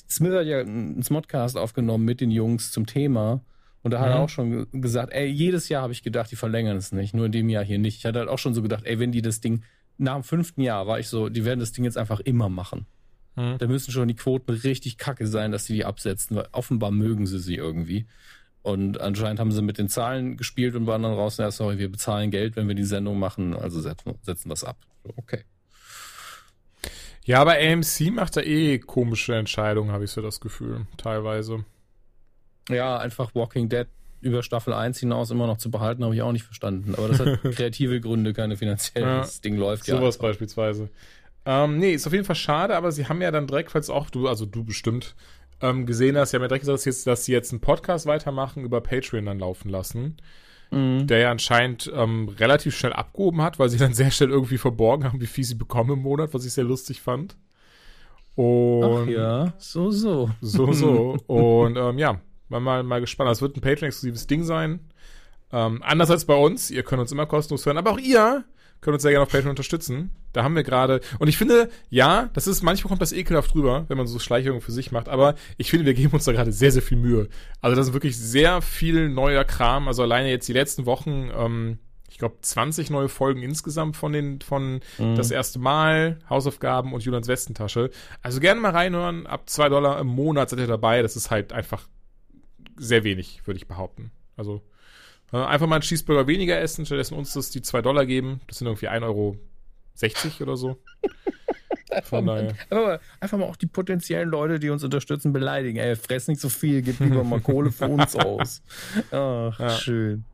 Smith 0.08 0.32
hat 0.32 0.46
ja 0.46 0.60
einen 0.60 1.02
Smodcast 1.02 1.56
aufgenommen 1.56 2.04
mit 2.04 2.20
den 2.20 2.30
Jungs 2.30 2.72
zum 2.72 2.86
Thema. 2.86 3.42
Und 3.82 3.92
da 3.92 4.00
hat 4.00 4.08
er 4.10 4.16
Mhm. 4.16 4.22
auch 4.22 4.28
schon 4.28 4.50
ge- 4.50 4.66
gesagt, 4.80 5.12
ey, 5.12 5.26
jedes 5.26 5.68
Jahr 5.68 5.82
habe 5.82 5.92
ich 5.92 6.02
gedacht, 6.02 6.30
die 6.30 6.36
verlängern 6.36 6.76
es 6.76 6.92
nicht. 6.92 7.14
Nur 7.14 7.26
in 7.26 7.32
dem 7.32 7.48
Jahr 7.48 7.64
hier 7.64 7.78
nicht. 7.78 7.98
Ich 7.98 8.04
hatte 8.04 8.18
halt 8.18 8.28
auch 8.28 8.38
schon 8.38 8.54
so 8.54 8.62
gedacht, 8.62 8.84
ey, 8.84 8.98
wenn 8.98 9.10
die 9.12 9.22
das 9.22 9.40
Ding, 9.40 9.62
nach 9.98 10.14
dem 10.14 10.22
fünften 10.22 10.60
Jahr 10.60 10.86
war 10.86 10.98
ich 10.98 11.08
so, 11.08 11.28
die 11.28 11.44
werden 11.44 11.60
das 11.60 11.72
Ding 11.72 11.84
jetzt 11.84 11.98
einfach 11.98 12.20
immer 12.20 12.48
machen. 12.48 12.86
Mhm. 13.36 13.56
Da 13.58 13.66
müssen 13.66 13.90
schon 13.90 14.08
die 14.08 14.14
Quoten 14.16 14.50
richtig 14.52 14.98
kacke 14.98 15.26
sein, 15.26 15.50
dass 15.52 15.64
sie 15.64 15.74
die 15.74 15.84
absetzen, 15.84 16.36
weil 16.36 16.48
offenbar 16.52 16.90
mögen 16.90 17.26
sie 17.26 17.38
sie 17.38 17.56
irgendwie. 17.56 18.06
Und 18.62 19.00
anscheinend 19.00 19.40
haben 19.40 19.52
sie 19.52 19.62
mit 19.62 19.78
den 19.78 19.88
Zahlen 19.88 20.36
gespielt 20.36 20.74
und 20.74 20.86
waren 20.86 21.02
dann 21.02 21.14
raus, 21.14 21.38
ja, 21.38 21.50
sorry, 21.50 21.78
wir 21.78 21.90
bezahlen 21.90 22.30
Geld, 22.30 22.56
wenn 22.56 22.68
wir 22.68 22.74
die 22.74 22.84
Sendung 22.84 23.18
machen, 23.18 23.54
also 23.54 23.80
setzen, 23.80 24.14
setzen 24.22 24.50
wir 24.50 24.54
es 24.54 24.64
ab. 24.64 24.76
Okay. 25.16 25.44
Ja, 27.24 27.40
aber 27.40 27.54
AMC 27.54 28.10
macht 28.12 28.36
da 28.36 28.42
eh 28.42 28.78
komische 28.78 29.34
Entscheidungen, 29.34 29.92
habe 29.92 30.04
ich 30.04 30.10
so 30.10 30.20
das 30.20 30.40
Gefühl, 30.40 30.86
teilweise. 30.96 31.64
Ja, 32.68 32.98
einfach 32.98 33.34
Walking 33.34 33.68
Dead 33.68 33.86
über 34.20 34.42
Staffel 34.42 34.74
1 34.74 34.98
hinaus 34.98 35.30
immer 35.30 35.46
noch 35.46 35.56
zu 35.56 35.70
behalten, 35.70 36.04
habe 36.04 36.14
ich 36.14 36.22
auch 36.22 36.32
nicht 36.32 36.44
verstanden. 36.44 36.94
Aber 36.94 37.08
das 37.08 37.20
hat 37.20 37.40
kreative 37.54 38.00
Gründe, 38.00 38.32
keine 38.34 38.56
finanziellen. 38.56 39.08
Ja, 39.08 39.18
das 39.20 39.40
Ding 39.40 39.56
läuft 39.56 39.86
ja. 39.86 39.96
Sowas 39.96 40.18
beispielsweise. 40.18 40.90
Ähm, 41.46 41.78
nee, 41.78 41.92
ist 41.92 42.06
auf 42.06 42.12
jeden 42.12 42.26
Fall 42.26 42.36
schade, 42.36 42.76
aber 42.76 42.92
sie 42.92 43.06
haben 43.06 43.22
ja 43.22 43.30
dann 43.30 43.46
direkt, 43.46 43.70
falls 43.70 43.88
auch 43.88 44.10
du, 44.10 44.28
also 44.28 44.44
du 44.44 44.62
bestimmt, 44.62 45.14
ähm, 45.62 45.86
gesehen 45.86 46.16
hast, 46.16 46.32
ja 46.32 46.38
direkt 46.38 46.62
gesagt, 46.62 46.78
dass, 46.78 46.84
jetzt, 46.84 47.06
dass 47.06 47.24
sie 47.24 47.32
jetzt 47.32 47.52
einen 47.52 47.60
Podcast 47.60 48.06
weitermachen, 48.06 48.64
über 48.64 48.80
Patreon 48.80 49.26
dann 49.26 49.38
laufen 49.40 49.68
lassen, 49.68 50.16
Mhm. 50.72 51.08
der 51.08 51.18
ja 51.18 51.30
anscheinend 51.32 51.90
ähm, 51.92 52.28
relativ 52.28 52.76
schnell 52.76 52.92
abgehoben 52.92 53.42
hat, 53.42 53.58
weil 53.58 53.68
sie 53.68 53.76
dann 53.78 53.92
sehr 53.94 54.10
schnell 54.12 54.30
irgendwie 54.30 54.58
verborgen 54.58 55.04
haben, 55.04 55.20
wie 55.20 55.26
viel 55.26 55.42
sie 55.44 55.56
bekommen 55.56 55.90
im 55.94 55.98
Monat, 56.02 56.32
was 56.32 56.44
ich 56.46 56.52
sehr 56.52 56.62
lustig 56.64 57.00
fand. 57.00 57.36
Und 58.36 58.84
Ach 58.84 59.06
ja, 59.08 59.52
so, 59.58 59.90
so. 59.90 60.30
so, 60.40 60.72
so. 60.72 61.16
Und 61.26 61.76
ähm, 61.76 61.98
ja, 61.98 62.20
mal, 62.48 62.60
mal, 62.60 62.82
mal 62.84 63.00
gespannt. 63.00 63.30
Es 63.30 63.42
wird 63.42 63.56
ein 63.56 63.60
Patreon-exklusives 63.60 64.26
Ding 64.28 64.44
sein. 64.44 64.80
Ähm, 65.52 65.82
anders 65.82 66.10
als 66.10 66.24
bei 66.24 66.34
uns. 66.36 66.70
Ihr 66.70 66.84
könnt 66.84 67.00
uns 67.00 67.10
immer 67.12 67.26
kostenlos 67.26 67.66
hören. 67.66 67.76
Aber 67.76 67.90
auch 67.90 67.98
ihr 67.98 68.44
könnt 68.80 68.94
uns 68.94 69.02
sehr 69.02 69.12
gerne 69.12 69.22
auf 69.24 69.30
Patreon 69.30 69.50
unterstützen. 69.50 70.10
Da 70.32 70.42
haben 70.44 70.54
wir 70.54 70.62
gerade. 70.62 71.00
Und 71.18 71.28
ich 71.28 71.36
finde, 71.36 71.68
ja, 71.90 72.30
das 72.34 72.46
ist, 72.46 72.62
manchmal 72.62 72.88
kommt 72.88 73.02
das 73.02 73.12
ekelhaft 73.12 73.54
rüber, 73.54 73.84
wenn 73.88 73.98
man 73.98 74.06
so 74.06 74.18
Schleichungen 74.18 74.60
für 74.60 74.72
sich 74.72 74.92
macht. 74.92 75.08
Aber 75.08 75.34
ich 75.56 75.70
finde, 75.70 75.86
wir 75.86 75.94
geben 75.94 76.12
uns 76.14 76.24
da 76.24 76.32
gerade 76.32 76.52
sehr, 76.52 76.72
sehr 76.72 76.82
viel 76.82 76.96
Mühe. 76.98 77.28
Also 77.60 77.76
das 77.76 77.88
ist 77.88 77.92
wirklich 77.92 78.16
sehr 78.16 78.62
viel 78.62 79.08
neuer 79.08 79.44
Kram. 79.44 79.88
Also 79.88 80.02
alleine 80.02 80.30
jetzt 80.30 80.48
die 80.48 80.52
letzten 80.52 80.86
Wochen, 80.86 81.30
ähm, 81.36 81.78
ich 82.08 82.18
glaube, 82.18 82.36
20 82.40 82.90
neue 82.90 83.08
Folgen 83.08 83.42
insgesamt 83.42 83.96
von 83.96 84.12
den, 84.12 84.40
von 84.40 84.80
Mhm. 84.98 85.14
das 85.16 85.30
erste 85.30 85.58
Mal, 85.58 86.18
Hausaufgaben 86.28 86.92
und 86.92 87.02
Julians 87.02 87.28
Westentasche. 87.28 87.90
Also 88.22 88.40
gerne 88.40 88.60
mal 88.60 88.70
reinhören. 88.72 89.26
Ab 89.26 89.48
zwei 89.50 89.68
Dollar 89.68 89.98
im 90.00 90.06
Monat 90.08 90.50
seid 90.50 90.58
ihr 90.58 90.66
dabei. 90.66 91.02
Das 91.02 91.16
ist 91.16 91.30
halt 91.30 91.52
einfach 91.52 91.88
sehr 92.76 93.04
wenig, 93.04 93.42
würde 93.46 93.58
ich 93.58 93.68
behaupten. 93.68 94.10
Also 94.36 94.62
einfach 95.38 95.66
mal 95.66 95.76
einen 95.76 95.82
Cheeseburger 95.82 96.26
weniger 96.26 96.58
essen, 96.60 96.84
stattdessen 96.86 97.14
uns 97.16 97.32
das 97.34 97.50
die 97.50 97.62
zwei 97.62 97.82
Dollar 97.82 98.04
geben. 98.06 98.40
Das 98.48 98.58
sind 98.58 98.66
irgendwie 98.66 98.88
1,60 98.88 99.04
Euro 99.04 99.36
oder 100.40 100.56
so. 100.56 100.76
Von 102.04 102.26
daher. 102.26 102.48
Einfach 102.50 102.70
mal, 102.70 103.00
einfach 103.20 103.38
mal 103.38 103.44
auch 103.46 103.56
die 103.56 103.66
potenziellen 103.66 104.28
Leute, 104.28 104.58
die 104.60 104.70
uns 104.70 104.84
unterstützen, 104.84 105.32
beleidigen. 105.32 105.78
Ey, 105.78 105.96
fress 105.96 106.28
nicht 106.28 106.40
so 106.40 106.48
viel, 106.48 106.82
gib 106.82 107.00
lieber 107.00 107.24
mal 107.24 107.40
Kohle 107.40 107.72
für 107.72 107.86
uns 107.86 108.14
aus. 108.16 108.62
Ach, 109.10 109.58
Ja. 109.58 109.68
schön. 109.70 110.24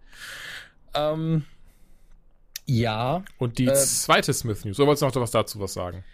Ähm, 0.95 1.45
ja, 2.67 3.23
Und 3.39 3.59
die 3.59 3.67
Äh, 3.67 3.75
zweite 3.75 4.33
Smith 4.33 4.65
News. 4.65 4.79
Oder 4.79 4.89
wolltest 4.89 5.03
du 5.03 5.07
noch 5.07 5.17
was 5.17 5.31
dazu 5.31 5.61
was 5.61 5.73
sagen? 5.75 6.05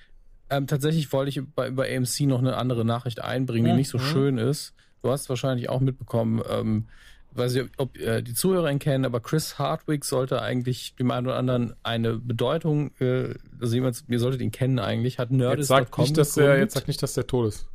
ähm, 0.50 0.66
tatsächlich 0.66 1.10
wollte 1.12 1.30
ich 1.30 1.40
bei, 1.54 1.68
über 1.68 1.84
AMC 1.86 2.20
noch 2.26 2.40
eine 2.40 2.56
andere 2.56 2.84
Nachricht 2.84 3.20
einbringen, 3.22 3.64
die 3.64 3.70
Mhm. 3.72 3.78
nicht 3.78 3.88
so 3.88 3.98
schön 3.98 4.36
ist. 4.38 4.74
Du 5.02 5.10
hast 5.10 5.22
es 5.22 5.28
wahrscheinlich 5.30 5.70
auch 5.70 5.80
mitbekommen, 5.80 6.42
ähm, 6.48 6.88
weiß 7.34 7.54
ich, 7.54 7.64
ob 7.78 7.96
äh, 7.98 8.22
die 8.22 8.34
Zuhörer 8.34 8.70
ihn 8.70 8.78
kennen, 8.78 9.04
aber 9.04 9.20
Chris 9.20 9.58
Hardwick 9.58 10.04
sollte 10.04 10.42
eigentlich 10.42 10.94
dem 10.96 11.10
einen 11.10 11.26
oder 11.26 11.36
anderen 11.36 11.74
eine 11.82 12.14
Bedeutung, 12.18 12.92
äh, 13.00 13.34
also 13.60 13.74
jemand, 13.74 14.04
ihr 14.08 14.18
solltet 14.18 14.40
ihn 14.40 14.52
kennen 14.52 14.78
eigentlich, 14.78 15.18
hat 15.18 15.30
Jetzt 15.30 15.38
Nerdist.com 15.38 15.86
sag 15.86 15.98
nicht, 15.98 16.18
dass 16.18 16.34
der, 16.34 16.44
gegründet. 16.44 16.64
jetzt 16.64 16.74
sag 16.74 16.88
nicht, 16.88 17.02
dass 17.02 17.14
der 17.14 17.26
tot 17.26 17.48
ist. 17.48 17.68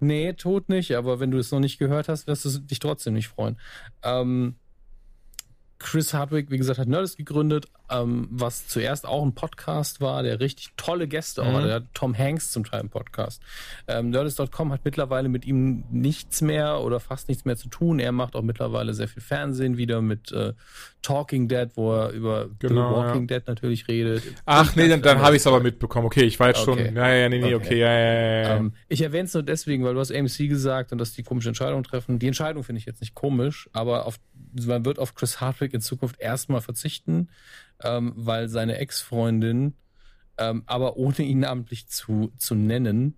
Nee, 0.00 0.32
tot 0.34 0.68
nicht, 0.68 0.94
aber 0.94 1.20
wenn 1.20 1.30
du 1.30 1.38
es 1.38 1.50
noch 1.50 1.60
nicht 1.60 1.78
gehört 1.78 2.08
hast, 2.08 2.26
wirst 2.26 2.44
du 2.44 2.58
dich 2.60 2.78
trotzdem 2.78 3.14
nicht 3.14 3.28
freuen. 3.28 3.58
Ähm, 4.02 4.56
Chris 5.78 6.14
Hardwick, 6.14 6.50
wie 6.50 6.58
gesagt, 6.58 6.78
hat 6.78 6.88
Nerdist 6.88 7.16
gegründet, 7.16 7.66
ähm, 7.90 8.28
was 8.30 8.66
zuerst 8.68 9.06
auch 9.06 9.22
ein 9.24 9.34
Podcast 9.34 10.00
war, 10.00 10.22
der 10.22 10.40
richtig 10.40 10.70
tolle 10.76 11.08
Gäste 11.08 11.42
auch 11.42 11.46
Mhm. 11.48 11.54
hatte. 11.54 11.66
Der 11.66 11.76
hat 11.76 11.84
Tom 11.94 12.16
Hanks 12.16 12.50
zum 12.52 12.64
Teil 12.64 12.80
im 12.82 12.90
Podcast. 12.90 13.42
Ähm, 13.86 14.10
Nerdist.com 14.10 14.72
hat 14.72 14.84
mittlerweile 14.84 15.28
mit 15.28 15.46
ihm 15.46 15.84
nichts 15.90 16.40
mehr 16.42 16.80
oder 16.80 17.00
fast 17.00 17.28
nichts 17.28 17.44
mehr 17.44 17.56
zu 17.56 17.68
tun. 17.68 17.98
Er 17.98 18.12
macht 18.12 18.36
auch 18.36 18.42
mittlerweile 18.42 18.94
sehr 18.94 19.08
viel 19.08 19.22
Fernsehen 19.22 19.76
wieder 19.76 20.02
mit 20.02 20.32
äh, 20.32 20.52
Talking 21.02 21.48
Dead, 21.48 21.68
wo 21.76 21.92
er 21.94 22.10
über 22.10 22.48
Genau, 22.58 22.90
The 22.90 22.96
Walking 23.08 23.26
Dead 23.26 23.42
natürlich 23.46 23.88
redet. 23.88 24.22
Ach 24.44 24.74
nee, 24.76 24.88
dann, 24.88 25.00
dann 25.00 25.20
habe 25.20 25.36
ich 25.36 25.42
es 25.42 25.46
aber 25.46 25.60
mitbekommen. 25.60 26.06
Okay, 26.06 26.24
ich 26.24 26.38
war 26.40 26.48
jetzt 26.48 26.66
Okay. 26.66 26.86
schon. 26.86 26.96
Ja, 26.96 27.12
ja, 27.14 27.28
nee, 27.28 27.38
nee, 27.38 27.54
okay, 27.54 27.66
Okay. 27.66 27.78
ja, 27.78 27.92
ja, 27.92 28.12
ja. 28.12 28.42
ja. 28.50 28.56
Ähm, 28.56 28.72
ich 28.88 29.00
erwähne 29.02 29.24
es 29.24 29.34
nur 29.34 29.42
deswegen, 29.42 29.84
weil 29.84 29.94
du 29.94 30.00
hast 30.00 30.12
AMC 30.12 30.48
gesagt 30.48 30.92
und 30.92 30.98
dass 30.98 31.12
die 31.12 31.22
komische 31.22 31.48
Entscheidungen 31.48 31.84
treffen. 31.84 32.18
Die 32.18 32.26
Entscheidung 32.26 32.64
finde 32.64 32.80
ich 32.80 32.86
jetzt 32.86 33.00
nicht 33.00 33.14
komisch, 33.14 33.68
aber 33.72 34.06
auf, 34.06 34.18
man 34.66 34.84
wird 34.84 34.98
auf 34.98 35.14
Chris 35.14 35.40
Hardwick 35.40 35.72
in 35.74 35.80
Zukunft 35.80 36.20
erstmal 36.20 36.60
verzichten, 36.60 37.28
ähm, 37.82 38.12
weil 38.16 38.48
seine 38.48 38.78
Ex-Freundin, 38.78 39.74
ähm, 40.38 40.62
aber 40.66 40.96
ohne 40.96 41.18
ihn 41.18 41.40
namentlich 41.40 41.88
zu, 41.88 42.32
zu 42.38 42.54
nennen, 42.54 43.16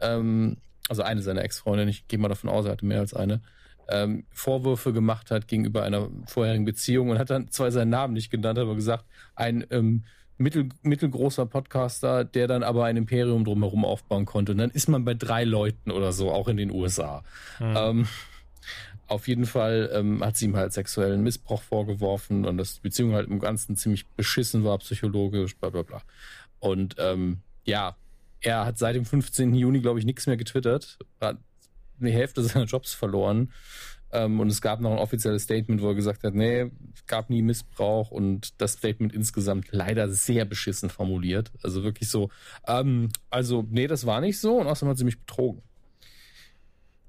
ähm, 0.00 0.58
also 0.88 1.02
eine 1.02 1.22
seiner 1.22 1.42
Ex-Freundinnen, 1.42 1.90
ich 1.90 2.08
gehe 2.08 2.18
mal 2.18 2.28
davon 2.28 2.50
aus, 2.50 2.64
er 2.64 2.72
hatte 2.72 2.86
mehr 2.86 3.00
als 3.00 3.14
eine, 3.14 3.40
ähm, 3.88 4.24
Vorwürfe 4.30 4.92
gemacht 4.92 5.30
hat 5.30 5.48
gegenüber 5.48 5.82
einer 5.82 6.08
vorherigen 6.26 6.64
Beziehung 6.64 7.10
und 7.10 7.18
hat 7.18 7.30
dann 7.30 7.50
zwar 7.50 7.70
seinen 7.70 7.90
Namen 7.90 8.14
nicht 8.14 8.30
genannt, 8.30 8.58
aber 8.58 8.74
gesagt, 8.74 9.04
ein 9.34 9.66
ähm, 9.70 10.04
mittel, 10.36 10.68
mittelgroßer 10.82 11.46
Podcaster, 11.46 12.24
der 12.24 12.46
dann 12.46 12.62
aber 12.62 12.84
ein 12.84 12.96
Imperium 12.96 13.44
drumherum 13.44 13.84
aufbauen 13.84 14.26
konnte. 14.26 14.52
Und 14.52 14.58
dann 14.58 14.70
ist 14.70 14.88
man 14.88 15.04
bei 15.04 15.14
drei 15.14 15.44
Leuten 15.44 15.90
oder 15.90 16.12
so, 16.12 16.30
auch 16.30 16.48
in 16.48 16.56
den 16.56 16.70
USA. 16.70 17.24
Hm. 17.58 17.74
Ähm, 17.76 18.08
auf 19.08 19.26
jeden 19.26 19.46
Fall 19.46 19.90
ähm, 19.92 20.22
hat 20.24 20.36
sie 20.36 20.44
ihm 20.44 20.56
halt 20.56 20.72
sexuellen 20.72 21.22
Missbrauch 21.22 21.62
vorgeworfen 21.62 22.44
und 22.44 22.58
dass 22.58 22.74
die 22.74 22.80
Beziehung 22.80 23.14
halt 23.14 23.28
im 23.28 23.40
Ganzen 23.40 23.74
ziemlich 23.74 24.06
beschissen 24.06 24.64
war, 24.64 24.78
psychologisch, 24.78 25.56
bla 25.56 25.70
bla 25.70 25.82
bla. 25.82 26.02
Und 26.60 26.96
ähm, 26.98 27.38
ja, 27.64 27.96
er 28.40 28.66
hat 28.66 28.78
seit 28.78 28.96
dem 28.96 29.04
15. 29.04 29.54
Juni, 29.54 29.80
glaube 29.80 29.98
ich, 29.98 30.04
nichts 30.04 30.26
mehr 30.26 30.36
getwittert, 30.36 30.98
hat 31.20 31.38
die 31.98 32.12
Hälfte 32.12 32.42
seiner 32.42 32.66
Jobs 32.66 32.94
verloren. 32.94 33.52
Ähm, 34.10 34.40
und 34.40 34.48
es 34.48 34.62
gab 34.62 34.80
noch 34.80 34.92
ein 34.92 34.98
offizielles 34.98 35.42
Statement, 35.42 35.82
wo 35.82 35.88
er 35.88 35.94
gesagt 35.94 36.24
hat, 36.24 36.34
nee, 36.34 36.70
es 36.94 37.06
gab 37.06 37.28
nie 37.28 37.42
Missbrauch 37.42 38.10
und 38.10 38.60
das 38.60 38.74
Statement 38.74 39.12
insgesamt 39.12 39.68
leider 39.70 40.08
sehr 40.08 40.44
beschissen 40.46 40.88
formuliert. 40.88 41.52
Also 41.62 41.82
wirklich 41.82 42.08
so, 42.08 42.30
ähm, 42.66 43.10
also 43.28 43.66
nee, 43.68 43.86
das 43.86 44.06
war 44.06 44.20
nicht 44.20 44.40
so 44.40 44.60
und 44.60 44.66
außerdem 44.66 44.90
hat 44.90 44.98
sie 44.98 45.04
mich 45.04 45.18
betrogen. 45.18 45.62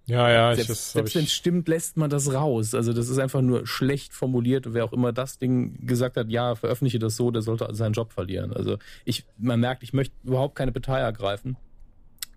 Ja, 0.09 0.29
ja, 0.29 0.51
ich, 0.51 0.57
Selbst, 0.57 0.69
das 0.69 0.87
hab 0.87 0.93
selbst 0.93 1.15
wenn 1.15 1.23
es 1.23 1.27
ich, 1.29 1.33
stimmt, 1.35 1.67
lässt 1.67 1.95
man 1.97 2.09
das 2.09 2.33
raus. 2.33 2.73
Also 2.73 2.93
das 2.93 3.09
ist 3.09 3.19
einfach 3.19 3.41
nur 3.41 3.65
schlecht 3.67 4.13
formuliert. 4.13 4.67
Und 4.67 4.73
wer 4.73 4.83
auch 4.85 4.93
immer 4.93 5.13
das 5.13 5.37
Ding 5.37 5.85
gesagt 5.85 6.17
hat, 6.17 6.29
ja, 6.29 6.55
veröffentliche 6.55 6.99
das 6.99 7.15
so, 7.15 7.31
der 7.31 7.41
sollte 7.41 7.67
seinen 7.75 7.93
Job 7.93 8.11
verlieren. 8.11 8.51
Also 8.51 8.77
ich, 9.05 9.25
man 9.37 9.59
merkt, 9.59 9.83
ich 9.83 9.93
möchte 9.93 10.15
überhaupt 10.23 10.55
keine 10.55 10.71
Partei 10.71 10.99
ergreifen, 10.99 11.57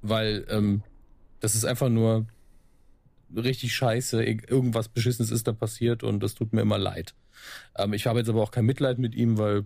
weil 0.02 0.44
ähm, 0.48 0.82
das 1.40 1.54
ist 1.54 1.64
einfach 1.64 1.88
nur 1.88 2.26
richtig 3.35 3.74
scheiße. 3.74 4.22
Ir- 4.22 4.48
Irgendwas 4.50 4.88
Beschissenes 4.88 5.30
ist 5.30 5.46
da 5.48 5.52
passiert 5.52 6.02
und 6.02 6.22
das 6.22 6.35
tut 6.35 6.52
mir 6.52 6.61
immer 6.61 6.78
leid. 6.78 7.14
Ähm, 7.76 7.92
ich 7.94 8.06
habe 8.06 8.18
jetzt 8.18 8.28
aber 8.28 8.42
auch 8.42 8.50
kein 8.50 8.66
Mitleid 8.66 8.98
mit 8.98 9.14
ihm, 9.14 9.38
weil 9.38 9.64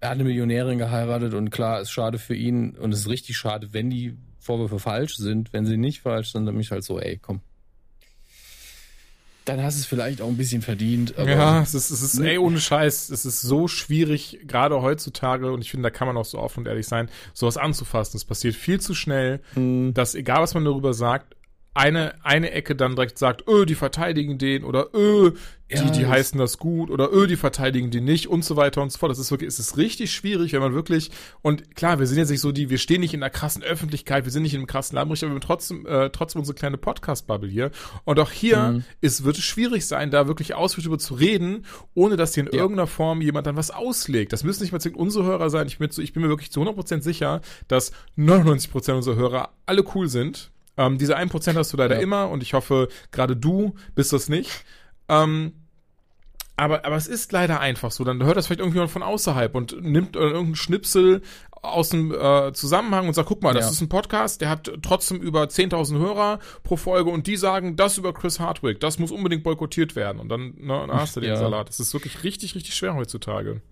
er 0.00 0.10
hat 0.10 0.14
eine 0.14 0.24
Millionärin 0.24 0.78
geheiratet 0.78 1.34
und 1.34 1.50
klar, 1.50 1.80
ist 1.80 1.90
schade 1.90 2.18
für 2.18 2.34
ihn 2.34 2.76
und 2.76 2.92
es 2.92 3.00
ist 3.00 3.08
richtig 3.08 3.36
schade, 3.36 3.72
wenn 3.72 3.90
die 3.90 4.16
Vorwürfe 4.44 4.78
falsch 4.78 5.16
sind. 5.16 5.52
Wenn 5.52 5.66
sie 5.66 5.76
nicht 5.76 6.02
falsch 6.02 6.32
sind, 6.32 6.46
dann 6.46 6.54
bin 6.54 6.60
ich 6.60 6.70
halt 6.70 6.84
so, 6.84 7.00
ey, 7.00 7.18
komm. 7.20 7.40
Dann 9.44 9.62
hast 9.62 9.76
du 9.76 9.80
es 9.80 9.86
vielleicht 9.86 10.22
auch 10.22 10.28
ein 10.28 10.38
bisschen 10.38 10.62
verdient. 10.62 11.18
Aber 11.18 11.30
ja, 11.30 11.60
es 11.62 11.74
ist, 11.74 11.90
es 11.90 12.00
ist, 12.00 12.18
ey, 12.18 12.38
ohne 12.38 12.58
Scheiß, 12.58 13.10
es 13.10 13.26
ist 13.26 13.42
so 13.42 13.68
schwierig, 13.68 14.38
gerade 14.46 14.80
heutzutage, 14.80 15.52
und 15.52 15.60
ich 15.60 15.70
finde, 15.70 15.82
da 15.82 15.90
kann 15.90 16.06
man 16.06 16.16
auch 16.16 16.24
so 16.24 16.38
offen 16.38 16.60
und 16.60 16.66
ehrlich 16.66 16.86
sein, 16.86 17.10
sowas 17.34 17.58
anzufassen. 17.58 18.16
Es 18.16 18.24
passiert 18.24 18.54
viel 18.54 18.80
zu 18.80 18.94
schnell, 18.94 19.40
Hm, 19.52 19.92
dass 19.92 20.14
egal, 20.14 20.40
was 20.40 20.54
man 20.54 20.64
darüber 20.64 20.94
sagt, 20.94 21.36
eine, 21.74 22.14
eine 22.24 22.50
Ecke 22.52 22.76
dann 22.76 22.94
direkt 22.94 23.18
sagt, 23.18 23.48
öh, 23.48 23.66
die 23.66 23.74
verteidigen 23.74 24.38
den 24.38 24.64
oder 24.64 24.94
öh, 24.94 25.32
die, 25.70 25.76
Ja, 25.76 25.90
die 25.90 26.02
das- 26.02 26.10
heißen 26.10 26.38
das 26.38 26.58
gut 26.58 26.88
oder 26.90 27.10
öh, 27.12 27.26
die 27.26 27.36
verteidigen 27.36 27.90
den 27.90 28.04
nicht 28.04 28.28
und 28.28 28.44
so 28.44 28.54
weiter 28.54 28.80
und 28.80 28.92
so 28.92 28.98
fort. 28.98 29.10
Das 29.10 29.18
ist 29.18 29.30
wirklich, 29.32 29.48
es 29.48 29.58
ist 29.58 29.76
richtig 29.76 30.12
schwierig, 30.12 30.52
wenn 30.52 30.60
man 30.60 30.72
wirklich, 30.74 31.10
und 31.42 31.74
klar, 31.74 31.98
wir 31.98 32.06
sind 32.06 32.18
jetzt 32.18 32.30
nicht 32.30 32.40
so 32.42 32.52
die, 32.52 32.70
wir 32.70 32.78
stehen 32.78 33.00
nicht 33.00 33.12
in 33.14 33.20
der 33.20 33.30
krassen 33.30 33.62
Öffentlichkeit, 33.64 34.24
wir 34.24 34.30
sind 34.30 34.42
nicht 34.44 34.52
in 34.54 34.60
einem 34.60 34.66
krassen 34.68 34.94
Ladenbericht, 34.94 35.24
aber 35.24 35.32
wir 35.32 35.34
haben 35.34 35.40
trotzdem, 35.40 35.84
äh, 35.86 36.10
trotzdem 36.10 36.40
unsere 36.40 36.54
kleine 36.54 36.76
Podcast-Bubble 36.78 37.48
hier. 37.48 37.70
Und 38.04 38.20
auch 38.20 38.30
hier 38.30 38.58
Mhm. 38.62 38.84
ist, 39.00 39.24
wird 39.24 39.38
es 39.38 39.44
schwierig 39.44 39.86
sein, 39.86 40.10
da 40.12 40.28
wirklich 40.28 40.54
ausführlich 40.54 40.86
über 40.86 40.98
zu 40.98 41.14
reden, 41.14 41.64
ohne 41.94 42.16
dass 42.16 42.34
hier 42.34 42.44
in 42.44 42.50
Ja. 42.52 42.60
irgendeiner 42.60 42.86
Form 42.86 43.20
jemand 43.20 43.46
dann 43.48 43.56
was 43.56 43.72
auslegt. 43.72 44.32
Das 44.32 44.44
müssen 44.44 44.62
nicht 44.62 44.70
mal 44.72 44.80
zwingend 44.80 45.00
unsere 45.00 45.24
Hörer 45.24 45.50
sein. 45.50 45.66
Ich 45.66 45.78
bin, 45.78 45.90
zu, 45.90 46.02
ich 46.02 46.12
bin 46.12 46.22
mir 46.22 46.28
wirklich 46.28 46.52
zu 46.52 46.60
100% 46.60 47.02
sicher, 47.02 47.40
dass 47.66 47.90
99% 48.16 48.96
unserer 48.96 49.16
Hörer 49.16 49.48
alle 49.66 49.82
cool 49.94 50.08
sind. 50.08 50.50
Ähm, 50.76 50.98
diese 50.98 51.16
1% 51.16 51.54
hast 51.54 51.72
du 51.72 51.76
leider 51.76 51.96
Ja. 51.96 52.00
immer 52.02 52.28
und 52.30 52.42
ich 52.42 52.54
hoffe, 52.54 52.88
gerade 53.12 53.36
du 53.36 53.74
bist 53.94 54.12
das 54.12 54.28
nicht. 54.28 54.64
Ähm, 55.08 55.52
aber, 56.56 56.84
aber 56.84 56.96
es 56.96 57.06
ist 57.08 57.32
leider 57.32 57.60
einfach 57.60 57.90
so. 57.90 58.04
Dann 58.04 58.22
hört 58.22 58.36
das 58.36 58.46
vielleicht 58.46 58.60
irgendjemand 58.60 58.90
von 58.90 59.02
außerhalb 59.02 59.54
und 59.54 59.82
nimmt 59.82 60.14
äh, 60.16 60.20
irgendeinen 60.20 60.54
Schnipsel 60.56 61.22
aus 61.62 61.88
dem 61.88 62.12
äh, 62.12 62.52
Zusammenhang 62.52 63.08
und 63.08 63.14
sagt, 63.14 63.28
guck 63.28 63.42
mal, 63.42 63.54
das 63.54 63.64
Ja. 63.64 63.70
ist 63.72 63.80
ein 63.80 63.88
Podcast, 63.88 64.40
der 64.40 64.50
hat 64.50 64.70
trotzdem 64.82 65.20
über 65.20 65.44
10.000 65.44 65.98
Hörer 65.98 66.38
pro 66.62 66.76
Folge 66.76 67.10
und 67.10 67.26
die 67.26 67.36
sagen, 67.36 67.74
das 67.76 67.96
über 67.98 68.12
Chris 68.12 68.38
Hardwick, 68.38 68.80
das 68.80 68.98
muss 68.98 69.10
unbedingt 69.10 69.42
boykottiert 69.42 69.96
werden. 69.96 70.20
Und 70.20 70.28
dann, 70.28 70.54
ne, 70.58 70.84
dann 70.86 70.92
hast 70.92 71.16
du 71.16 71.20
den 71.20 71.30
Ja. 71.30 71.36
Salat. 71.36 71.68
Das 71.68 71.80
ist 71.80 71.92
wirklich 71.94 72.22
richtig, 72.22 72.54
richtig 72.54 72.74
schwer 72.74 72.94
heutzutage. 72.94 73.62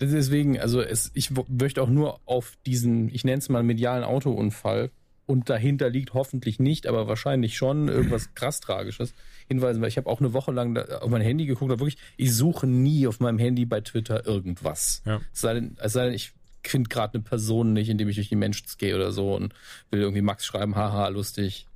Deswegen, 0.00 0.58
also 0.60 0.80
es, 0.80 1.10
ich 1.14 1.30
möchte 1.48 1.82
auch 1.82 1.88
nur 1.88 2.20
auf 2.26 2.52
diesen, 2.64 3.08
ich 3.08 3.24
nenne 3.24 3.38
es 3.38 3.48
mal 3.48 3.62
medialen 3.62 4.04
Autounfall 4.04 4.90
und 5.30 5.48
dahinter 5.48 5.88
liegt 5.90 6.12
hoffentlich 6.12 6.58
nicht, 6.58 6.88
aber 6.88 7.06
wahrscheinlich 7.06 7.56
schon 7.56 7.86
irgendwas 7.86 8.34
krass 8.34 8.58
Tragisches 8.58 9.14
hinweisen, 9.46 9.80
weil 9.80 9.88
ich 9.88 9.96
habe 9.96 10.10
auch 10.10 10.18
eine 10.18 10.32
Woche 10.32 10.50
lang 10.50 10.76
auf 10.76 11.08
mein 11.08 11.22
Handy 11.22 11.46
geguckt, 11.46 11.70
aber 11.70 11.80
wirklich, 11.80 11.98
ich 12.16 12.34
suche 12.34 12.66
nie 12.66 13.06
auf 13.06 13.20
meinem 13.20 13.38
Handy 13.38 13.64
bei 13.64 13.80
Twitter 13.80 14.26
irgendwas. 14.26 15.02
Ja. 15.06 15.20
Es 15.32 15.40
sei 15.40 15.54
denn, 15.54 15.76
es 15.80 15.92
sei 15.92 16.06
denn 16.06 16.14
ich 16.14 16.32
finde 16.64 16.88
gerade 16.88 17.14
eine 17.14 17.22
Person 17.22 17.72
nicht, 17.72 17.88
indem 17.88 18.08
ich 18.08 18.16
durch 18.16 18.28
die 18.28 18.34
Menschen 18.34 18.66
gehe 18.76 18.96
oder 18.96 19.12
so 19.12 19.36
und 19.36 19.54
will 19.92 20.00
irgendwie 20.00 20.20
Max 20.20 20.44
schreiben, 20.44 20.74
haha, 20.74 21.06
lustig. 21.08 21.66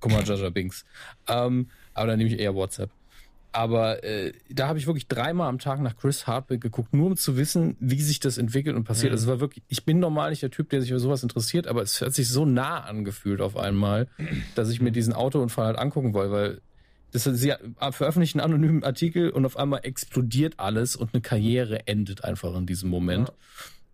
Guck 0.00 0.10
mal, 0.10 0.24
Jaja 0.26 0.50
Binks. 0.50 0.84
Ähm, 1.28 1.70
aber 1.94 2.08
dann 2.08 2.18
nehme 2.18 2.30
ich 2.30 2.40
eher 2.40 2.56
WhatsApp. 2.56 2.90
Aber 3.54 4.02
äh, 4.02 4.32
da 4.50 4.66
habe 4.66 4.80
ich 4.80 4.86
wirklich 4.88 5.06
dreimal 5.06 5.48
am 5.48 5.60
Tag 5.60 5.80
nach 5.80 5.96
Chris 5.96 6.26
Hardwick 6.26 6.60
geguckt, 6.60 6.92
nur 6.92 7.06
um 7.06 7.16
zu 7.16 7.36
wissen, 7.36 7.76
wie 7.78 8.02
sich 8.02 8.18
das 8.18 8.36
entwickelt 8.36 8.74
und 8.74 8.82
passiert. 8.82 9.12
Mhm. 9.12 9.14
Also 9.14 9.24
es 9.24 9.28
war 9.28 9.38
wirklich, 9.38 9.62
ich 9.68 9.84
bin 9.84 10.00
normal 10.00 10.30
nicht 10.30 10.42
der 10.42 10.50
Typ, 10.50 10.70
der 10.70 10.80
sich 10.80 10.90
für 10.90 10.98
sowas 10.98 11.22
interessiert, 11.22 11.68
aber 11.68 11.82
es 11.82 12.00
hat 12.00 12.12
sich 12.12 12.28
so 12.28 12.44
nah 12.44 12.80
angefühlt 12.80 13.40
auf 13.40 13.56
einmal, 13.56 14.08
dass 14.56 14.70
ich 14.70 14.80
mir 14.80 14.90
diesen 14.90 15.12
Autounfall 15.12 15.66
halt 15.66 15.78
angucken 15.78 16.14
wollte, 16.14 16.32
weil 16.32 16.60
das 17.12 17.22
sie 17.22 17.52
veröffentlichen 17.92 18.40
einen 18.40 18.54
anonymen 18.54 18.82
Artikel 18.82 19.30
und 19.30 19.46
auf 19.46 19.56
einmal 19.56 19.80
explodiert 19.84 20.54
alles 20.56 20.96
und 20.96 21.14
eine 21.14 21.20
Karriere 21.20 21.86
endet 21.86 22.24
einfach 22.24 22.56
in 22.56 22.66
diesem 22.66 22.90
Moment. 22.90 23.32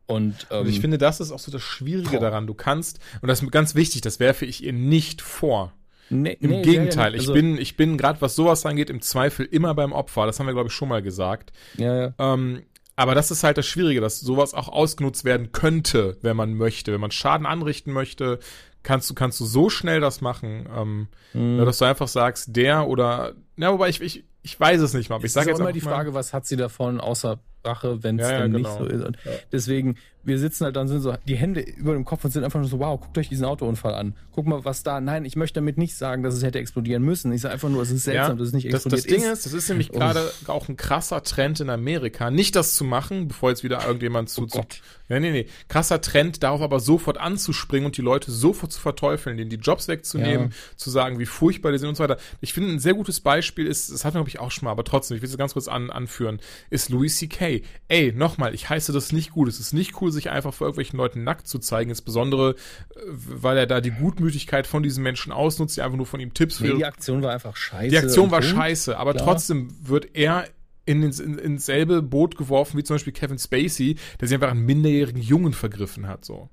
Und, 0.07 0.47
ähm, 0.51 0.61
Und 0.61 0.69
ich 0.69 0.81
finde, 0.81 0.97
das 0.97 1.21
ist 1.21 1.31
auch 1.31 1.39
so 1.39 1.53
das 1.53 1.61
Schwierige 1.61 2.17
Boah. 2.17 2.21
daran. 2.21 2.47
Du 2.47 2.55
kannst, 2.55 2.99
und 3.21 3.29
das 3.29 3.43
ist 3.43 3.51
ganz 3.53 3.75
wichtig, 3.75 4.01
das 4.01 4.21
werfe 4.21 4.47
ich 4.47 4.65
ihr 4.65 4.73
nicht 4.73 5.21
vor. 5.21 5.75
Nee, 6.11 6.37
Im 6.41 6.51
nee, 6.51 6.63
Gegenteil, 6.63 7.13
ja, 7.13 7.17
ja, 7.17 7.23
ich 7.23 7.29
also- 7.29 7.33
bin, 7.33 7.57
ich 7.59 7.77
bin 7.77 7.97
gerade 7.97 8.21
was 8.21 8.37
sowas 8.37 8.67
angeht, 8.67 8.91
im 8.91 9.01
Zweifel 9.01 9.47
immer 9.47 9.75
beim 9.75 9.93
Opfer. 9.93 10.27
Das 10.27 10.39
haben 10.39 10.47
wir, 10.47 10.53
glaube 10.55 10.69
ich, 10.69 10.75
schon 10.75 10.89
mal 10.89 11.03
gesagt. 11.03 11.53
Ja, 11.77 11.97
ja. 12.09 12.15
Ähm, 12.19 12.63
aber 12.97 13.15
das 13.15 13.31
ist 13.31 13.45
halt 13.45 13.57
das 13.57 13.67
Schwierige, 13.67 14.01
dass 14.03 14.21
sowas 14.21 14.53
auch 14.53 14.69
ausgenutzt 14.69 15.25
werden 15.25 15.53
könnte, 15.53 16.19
wenn 16.23 16.37
man 16.37 16.53
möchte. 16.55 16.93
Wenn 16.93 17.01
man 17.01 17.11
Schaden 17.11 17.47
anrichten 17.47 17.93
möchte, 17.95 18.41
kannst 18.83 19.09
du, 19.09 19.15
kannst 19.15 19.41
du 19.41 19.45
so 19.47 19.71
schnell 19.71 20.01
das 20.01 20.21
machen, 20.21 20.69
ähm, 20.77 21.09
Mhm. 21.33 21.59
dass 21.65 21.79
du 21.79 21.85
einfach 21.87 22.09
sagst, 22.09 22.57
der 22.57 22.89
oder, 22.89 23.33
na, 23.57 23.73
wobei 23.73 23.89
ich, 23.89 24.01
ich, 24.01 24.25
ich 24.43 24.59
weiß 24.59 24.81
es 24.81 24.93
nicht 24.95 25.09
mal. 25.11 25.17
Aber 25.17 25.25
ich 25.25 25.33
sage 25.33 25.49
jetzt 25.49 25.57
auch 25.57 25.61
immer 25.61 25.73
die 25.73 25.81
Frage, 25.81 26.13
was 26.13 26.33
hat 26.33 26.47
sie 26.47 26.57
davon 26.57 27.01
außer 27.01 27.39
Rache, 27.65 28.03
wenn 28.03 28.19
es 28.19 28.27
Ja, 28.27 28.33
ja, 28.35 28.39
dann 28.41 28.53
genau. 28.53 28.69
nicht 28.69 28.79
so 28.79 28.87
ist. 28.87 29.05
Und 29.05 29.19
deswegen, 29.53 29.97
wir 30.23 30.39
sitzen 30.39 30.65
halt 30.65 30.77
dann 30.77 30.87
sind 30.89 31.01
so 31.01 31.15
die 31.27 31.37
Hände 31.37 31.61
über 31.61 31.95
dem 31.95 32.05
Kopf 32.05 32.25
und 32.25 32.31
sind 32.31 32.45
einfach 32.45 32.61
nur 32.61 32.69
so, 32.69 32.79
wow, 32.79 33.01
guckt 33.01 33.17
euch 33.19 33.29
diesen 33.29 33.45
Autounfall 33.47 33.95
an. 33.95 34.15
Guck 34.33 34.47
mal, 34.47 34.65
was 34.65 34.83
da. 34.83 35.01
Nein, 35.01 35.25
ich 35.25 35.37
möchte 35.37 35.61
damit 35.61 35.79
nicht 35.79 35.95
sagen, 35.95 36.23
dass 36.23 36.35
es 36.35 36.43
hätte 36.43 36.59
explodieren 36.59 37.03
müssen. 37.03 37.33
Ich 37.33 37.41
sage 37.41 37.55
einfach 37.55 37.69
nur, 37.71 37.83
es 37.83 37.91
ist 37.91 38.05
seltsam, 38.05 38.37
dass 38.39 38.49
es 38.49 38.53
nicht 38.55 38.67
das, 38.67 38.87
explodiert 38.87 39.05
das 39.11 39.13
Ding 39.23 39.33
ist, 39.33 39.47
das 39.47 39.53
ist 39.53 39.69
nämlich 39.69 39.91
gerade 39.93 40.31
auch 40.47 40.69
ein 40.69 40.77
krasser 40.77 41.23
Trend 41.23 41.61
in 41.61 41.71
Amerika. 41.71 42.31
Nicht 42.31 42.55
das 42.57 42.75
zu 42.75 42.85
machen, 42.85 43.29
bevor 43.29 43.51
jetzt 43.51 43.65
wieder 43.65 43.85
irgendjemand 43.87 44.29
zu, 44.31 44.43
Oh 44.43 44.47
zu 44.47 44.59
Gott. 44.59 44.81
Ja, 45.09 45.19
nee, 45.19 45.33
nee. 45.33 45.47
Krasser 45.69 46.01
Trend, 46.01 46.43
darauf 46.43 46.61
aber 46.61 46.79
sofort 46.81 47.19
anzuspringen 47.19 47.87
und 47.87 47.97
die 47.97 48.03
Leute 48.03 48.31
sofort 48.31 48.73
zu 48.73 48.81
verteufeln, 48.81 49.37
denen 49.37 49.51
die 49.51 49.57
Jobs 49.57 49.89
wegzunehmen, 49.89 50.51
Ja. 50.51 50.77
zu 50.77 50.91
sagen, 50.91 51.19
wie 51.19 51.27
furchtbar 51.27 51.73
die 51.73 51.79
sind 51.79 51.89
und 51.89 51.97
so 51.97 52.05
weiter. 52.05 52.19
Ich 52.41 52.53
finde, 52.53 52.71
ein 52.71 52.79
sehr 52.79 52.95
gutes 52.95 53.21
Beispiel 53.21 53.67
ist, 53.67 53.91
das 53.91 54.05
hatten 54.05 54.15
wir, 54.15 54.21
glaube 54.21 54.29
ich, 54.29 54.39
auch 54.39 54.51
schon 54.53 54.67
mal, 54.67 54.71
aber 54.71 54.85
trotzdem, 54.85 55.17
ich 55.17 55.23
will 55.23 55.29
es 55.29 55.37
ganz 55.37 55.55
kurz 55.55 55.67
an, 55.67 55.91
anführen, 55.91 56.39
ist 56.71 56.91
Louis 56.91 57.17
C.K. 57.17 57.50
Ey, 57.89 58.13
nochmal, 58.13 58.55
ich 58.55 58.69
heiße 58.69 58.93
das 58.93 59.13
nicht 59.13 59.31
gut. 59.33 59.49
Es 59.49 59.61
ist 59.61 59.73
nicht 59.73 60.01
cool, 60.01 60.11
sich 60.13 60.31
einfach 60.31 60.55
vor 60.55 60.67
irgendwelchen 60.67 60.97
Leuten 60.97 61.25
nackt 61.25 61.47
zu 61.47 61.59
zeigen, 61.59 61.91
insbesondere, 61.91 62.51
äh, 62.51 62.99
weil 63.07 63.57
er 63.59 63.67
da 63.67 63.81
die 63.81 63.91
Gutmütigkeit 63.91 64.67
von 64.67 64.83
diesen 64.83 65.03
Menschen 65.03 65.33
ausnutzt, 65.33 65.77
die 65.77 65.83
einfach 65.83 65.97
nur 65.97 66.07
von 66.07 66.21
ihm 66.21 66.35
Tipps 66.35 66.61
Nee, 66.61 66.69
ihre 66.69 66.77
die 66.79 66.85
Aktion 66.87 67.23
war 67.23 67.33
einfach 67.33 67.57
scheiße. 67.57 67.91
die 67.91 67.99
Aktion 67.99 68.31
war 68.31 68.43
scheiße, 68.43 68.97
aber 68.97 69.13
Klar. 69.15 69.25
trotzdem 69.27 69.69
wird 69.83 70.09
er 70.15 70.47
in, 70.87 71.03
ins, 71.03 71.21
in, 71.21 71.39
ins 71.39 71.67
selbe 71.67 72.03
Boot 72.03 72.37
geworfen 72.37 72.79
wie 72.79 72.85
zum 72.85 72.95
Beispiel 72.95 73.13
Kevin 73.13 73.39
Spacey, 73.39 73.97
der 74.21 74.29
sich 74.29 74.35
einfach 74.35 74.51
an 74.51 74.61
minderjährigen 74.61 75.23
Jungen 75.23 75.53
vergriffen 75.53 76.07
hat, 76.09 76.25
so. 76.25 76.49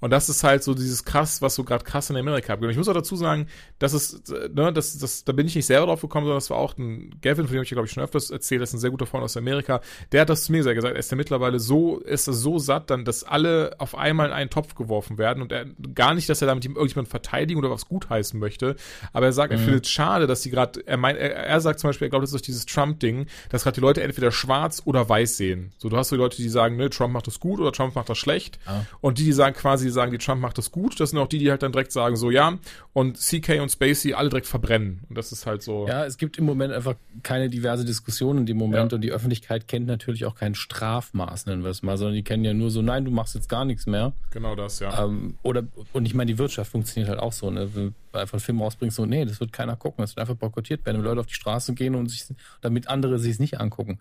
Und 0.00 0.10
das 0.10 0.28
ist 0.28 0.44
halt 0.44 0.62
so 0.62 0.74
dieses 0.74 1.04
krass, 1.04 1.40
was 1.42 1.54
so 1.54 1.64
gerade 1.64 1.84
krass 1.84 2.10
in 2.10 2.16
Amerika 2.16 2.52
abgeht. 2.52 2.66
Und 2.66 2.72
Ich 2.72 2.76
muss 2.76 2.88
auch 2.88 2.94
dazu 2.94 3.16
sagen, 3.16 3.46
dass 3.78 3.92
es, 3.92 4.22
äh, 4.30 4.48
ne, 4.52 4.72
das, 4.72 4.98
das, 4.98 5.24
da 5.24 5.32
bin 5.32 5.46
ich 5.46 5.54
nicht 5.54 5.66
selber 5.66 5.86
drauf 5.86 6.00
gekommen, 6.00 6.26
sondern 6.26 6.38
das 6.38 6.50
war 6.50 6.58
auch 6.58 6.76
ein 6.76 7.18
Gavin, 7.22 7.46
von 7.46 7.54
dem 7.54 7.62
ich 7.62 7.70
glaube 7.70 7.86
ich 7.86 7.92
schon 7.92 8.02
öfters 8.02 8.30
erzählt, 8.30 8.60
das 8.60 8.70
ist 8.70 8.74
ein 8.74 8.80
sehr 8.80 8.90
guter 8.90 9.06
Freund 9.06 9.24
aus 9.24 9.36
Amerika. 9.36 9.80
Der 10.12 10.20
hat 10.22 10.28
das 10.28 10.44
zu 10.44 10.52
mir 10.52 10.58
gesagt, 10.58 10.82
er 10.82 10.96
ist 10.96 11.10
ja 11.10 11.16
mittlerweile 11.16 11.58
so, 11.58 11.98
ist 11.98 12.26
er 12.26 12.34
so 12.34 12.58
satt, 12.58 12.90
dann, 12.90 13.04
dass 13.04 13.24
alle 13.24 13.74
auf 13.78 13.94
einmal 13.94 14.26
in 14.26 14.32
einen 14.32 14.50
Topf 14.50 14.74
geworfen 14.74 15.18
werden 15.18 15.42
und 15.42 15.52
er, 15.52 15.66
gar 15.94 16.14
nicht, 16.14 16.28
dass 16.28 16.42
er 16.42 16.48
damit 16.48 16.64
irgendjemand 16.64 17.08
verteidigen 17.08 17.58
oder 17.58 17.70
was 17.70 17.86
gutheißen 17.86 18.38
möchte, 18.38 18.76
aber 19.12 19.26
er 19.26 19.32
sagt, 19.32 19.52
er 19.52 19.58
findet 19.58 19.86
es 19.86 19.90
schade, 19.90 20.26
dass 20.26 20.42
sie 20.42 20.50
gerade, 20.50 20.86
er 20.86 20.96
meint, 20.96 21.18
er, 21.18 21.34
er 21.34 21.60
sagt 21.60 21.80
zum 21.80 21.88
Beispiel, 21.88 22.06
er 22.06 22.10
glaubt, 22.10 22.22
das 22.22 22.30
ist 22.30 22.34
durch 22.34 22.42
dieses 22.42 22.66
Trump-Ding, 22.66 23.26
dass 23.50 23.62
gerade 23.62 23.76
die 23.76 23.80
Leute 23.80 24.02
entweder 24.02 24.30
schwarz 24.30 24.82
oder 24.84 25.08
weiß 25.08 25.36
sehen. 25.36 25.72
So, 25.78 25.88
du 25.88 25.96
hast 25.96 26.08
so 26.08 26.16
die 26.16 26.22
Leute, 26.22 26.36
die 26.36 26.48
sagen, 26.48 26.76
ne, 26.76 26.90
Trump 26.90 27.12
macht 27.12 27.26
das 27.26 27.40
gut 27.40 27.60
oder 27.60 27.72
Trump 27.72 27.94
macht 27.94 28.08
das 28.08 28.18
schlecht. 28.18 28.58
Und 29.00 29.18
die, 29.18 29.24
die 29.24 29.32
sagen 29.32 29.54
quasi, 29.54 29.85
die 29.86 29.92
sagen, 29.92 30.12
die 30.12 30.18
Trump 30.18 30.40
macht 30.42 30.58
das 30.58 30.70
gut, 30.70 31.00
das 31.00 31.10
sind 31.10 31.18
auch 31.18 31.28
die, 31.28 31.38
die 31.38 31.50
halt 31.50 31.62
dann 31.62 31.72
direkt 31.72 31.92
sagen, 31.92 32.16
so, 32.16 32.30
ja, 32.30 32.58
und 32.92 33.16
CK 33.18 33.60
und 33.60 33.70
Spacey 33.70 34.12
alle 34.14 34.28
direkt 34.28 34.46
verbrennen. 34.46 35.00
Und 35.08 35.16
das 35.16 35.32
ist 35.32 35.46
halt 35.46 35.62
so. 35.62 35.86
Ja, 35.88 36.04
es 36.04 36.18
gibt 36.18 36.36
im 36.38 36.44
Moment 36.44 36.72
einfach 36.72 36.94
keine 37.22 37.48
diverse 37.48 37.84
Diskussion 37.84 38.38
in 38.38 38.46
dem 38.46 38.56
Moment 38.58 38.92
Ja. 38.92 38.96
und 38.96 39.02
die 39.02 39.12
Öffentlichkeit 39.12 39.68
kennt 39.68 39.86
natürlich 39.86 40.24
auch 40.26 40.34
kein 40.34 40.54
Strafmaß, 40.54 41.46
nennen 41.46 41.62
wir 41.62 41.70
es 41.70 41.82
mal, 41.82 41.96
sondern 41.96 42.14
die 42.16 42.22
kennen 42.24 42.44
ja 42.44 42.52
nur 42.54 42.70
so, 42.70 42.82
nein, 42.82 43.04
du 43.04 43.10
machst 43.10 43.34
jetzt 43.34 43.48
gar 43.48 43.64
nichts 43.64 43.86
mehr. 43.86 44.12
Genau 44.30 44.54
das, 44.56 44.80
ja. 44.80 45.04
Ähm, 45.04 45.38
oder, 45.42 45.64
und 45.92 46.04
ich 46.06 46.14
meine, 46.14 46.30
die 46.30 46.38
Wirtschaft 46.38 46.70
funktioniert 46.70 47.08
halt 47.08 47.20
auch 47.20 47.32
so, 47.32 47.50
ne? 47.50 47.74
Wenn 47.74 47.94
du 48.12 48.18
einfach 48.18 48.34
einen 48.34 48.40
Film 48.40 48.60
rausbringst, 48.60 48.96
so, 48.96 49.06
nee, 49.06 49.24
das 49.24 49.40
wird 49.40 49.52
keiner 49.52 49.76
gucken, 49.76 50.02
das 50.02 50.16
wird 50.16 50.20
einfach 50.20 50.36
boykottiert 50.36 50.84
werden, 50.86 50.98
wenn 50.98 51.04
Leute 51.04 51.20
auf 51.20 51.26
die 51.26 51.34
Straße 51.34 51.74
gehen 51.74 51.94
und 51.94 52.08
sich, 52.08 52.24
damit 52.60 52.88
andere 52.88 53.18
sich 53.18 53.32
es 53.32 53.38
nicht 53.38 53.60
angucken. 53.60 53.98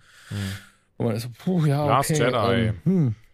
Und 0.97 1.07
man 1.07 1.15
ist 1.15 1.23
so, 1.23 1.29
puh, 1.37 1.65
ja, 1.65 1.81
Hm. 1.83 1.87
Last 1.89 2.11
okay. 2.11 2.23
Jedi. 2.23 2.67
Ähm, 2.67 2.75
hm. 2.83 3.15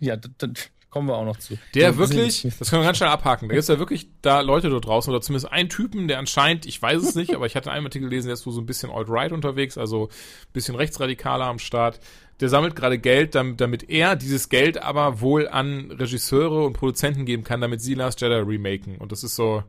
Ja, 0.00 0.16
da, 0.16 0.28
da 0.38 0.48
kommen 0.94 1.08
wir 1.08 1.16
auch 1.16 1.24
noch 1.24 1.38
zu. 1.38 1.58
Der 1.74 1.92
So, 1.92 1.98
wirklich, 1.98 2.46
das 2.56 2.70
können 2.70 2.82
wir 2.82 2.86
ganz 2.86 2.98
schnell 2.98 3.10
abhaken. 3.10 3.48
Da 3.48 3.54
gibt 3.54 3.62
es 3.62 3.68
ja 3.68 3.80
wirklich 3.80 4.06
da 4.22 4.42
Leute 4.42 4.70
dort 4.70 4.86
draußen 4.86 5.12
oder 5.12 5.20
zumindest 5.20 5.50
einen 5.50 5.68
Typen, 5.68 6.06
der 6.06 6.20
anscheinend, 6.20 6.66
ich 6.66 6.80
weiß 6.80 7.02
es 7.02 7.16
nicht, 7.16 7.34
aber 7.34 7.46
ich 7.46 7.56
hatte 7.56 7.72
einen 7.72 7.84
Artikel 7.84 8.08
gelesen, 8.08 8.28
der 8.28 8.34
ist 8.34 8.44
so 8.44 8.56
ein 8.60 8.64
bisschen 8.64 8.92
alt-right 8.92 9.32
unterwegs, 9.32 9.76
also 9.76 10.04
ein 10.04 10.52
bisschen 10.52 10.76
rechtsradikaler 10.76 11.46
am 11.46 11.58
Start. 11.58 11.98
Der 12.38 12.48
sammelt 12.48 12.76
gerade 12.76 13.00
Geld, 13.00 13.34
damit, 13.34 13.60
damit 13.60 13.90
er 13.90 14.14
dieses 14.14 14.50
Geld 14.50 14.80
aber 14.80 15.20
wohl 15.20 15.48
an 15.48 15.90
Regisseure 15.90 16.64
und 16.64 16.74
Produzenten 16.74 17.24
geben 17.24 17.42
kann, 17.42 17.60
damit 17.60 17.80
sie 17.80 17.94
Last 17.94 18.20
Jedi 18.20 18.36
remaken. 18.36 18.98
Und 18.98 19.10
das 19.10 19.24
ist 19.24 19.34
so, 19.34 19.64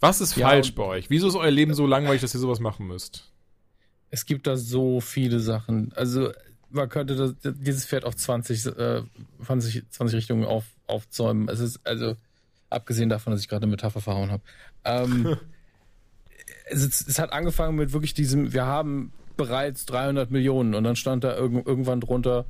was 0.00 0.22
ist 0.22 0.38
Ja, 0.38 0.48
falsch 0.48 0.74
bei 0.74 0.84
euch? 0.84 1.10
Wieso 1.10 1.28
ist 1.28 1.34
euer 1.34 1.50
Leben 1.50 1.74
so 1.74 1.86
langweilig, 1.86 2.22
dass 2.22 2.32
ihr 2.32 2.40
sowas 2.40 2.60
machen 2.60 2.86
müsst? 2.86 3.30
Es 4.08 4.24
gibt 4.24 4.46
da 4.46 4.56
so 4.56 5.02
viele 5.02 5.38
Sachen. 5.38 5.92
Also 5.94 6.30
man 6.74 6.88
könnte 6.88 7.16
das, 7.16 7.34
dieses 7.42 7.86
Pferd 7.86 8.04
auf 8.04 8.16
20, 8.16 8.66
äh, 8.66 9.02
20, 9.44 9.90
20 9.90 10.16
Richtungen 10.16 10.44
auf, 10.44 10.64
aufzäumen. 10.86 11.48
Es 11.48 11.60
ist 11.60 11.80
also, 11.84 12.16
abgesehen 12.70 13.08
davon, 13.08 13.32
dass 13.32 13.40
ich 13.40 13.48
gerade 13.48 13.64
eine 13.64 13.70
Metapher 13.70 14.00
verhauen 14.00 14.30
habe. 14.30 14.42
Ähm, 14.84 15.36
es, 16.66 16.84
es 16.84 17.18
hat 17.18 17.32
angefangen 17.32 17.76
mit 17.76 17.92
wirklich 17.92 18.14
diesem, 18.14 18.52
wir 18.52 18.66
haben 18.66 19.12
bereits 19.36 19.86
300 19.86 20.30
Millionen 20.30 20.74
und 20.74 20.84
dann 20.84 20.96
stand 20.96 21.24
da 21.24 21.34
irgend, 21.36 21.66
irgendwann 21.66 22.00
drunter, 22.00 22.46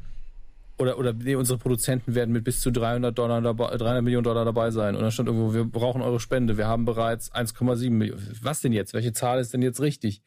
oder, 0.77 0.99
oder 0.99 1.13
nee, 1.13 1.37
unsere 1.37 1.59
Produzenten 1.59 2.15
werden 2.15 2.33
mit 2.33 2.43
bis 2.43 2.61
zu 2.61 2.73
300, 2.73 3.17
Dollar 3.17 3.41
dabei, 3.41 3.77
300 3.77 4.03
Millionen 4.03 4.25
Dollar 4.25 4.45
dabei 4.45 4.71
sein. 4.73 4.97
Und 4.97 5.03
dann 5.03 5.13
stand 5.13 5.29
irgendwo, 5.29 5.55
wir 5.55 5.65
brauchen 5.65 6.03
eure 6.03 6.19
Spende, 6.19 6.59
wir 6.59 6.67
haben 6.67 6.85
bereits 6.85 7.33
1,7 7.33 7.91
Millionen. 7.91 8.37
Was 8.43 8.61
denn 8.61 8.73
jetzt? 8.73 8.93
Welche 8.93 9.13
Zahl 9.13 9.39
ist 9.39 9.55
denn 9.55 9.63
jetzt 9.63 9.81
richtig? 9.81 10.21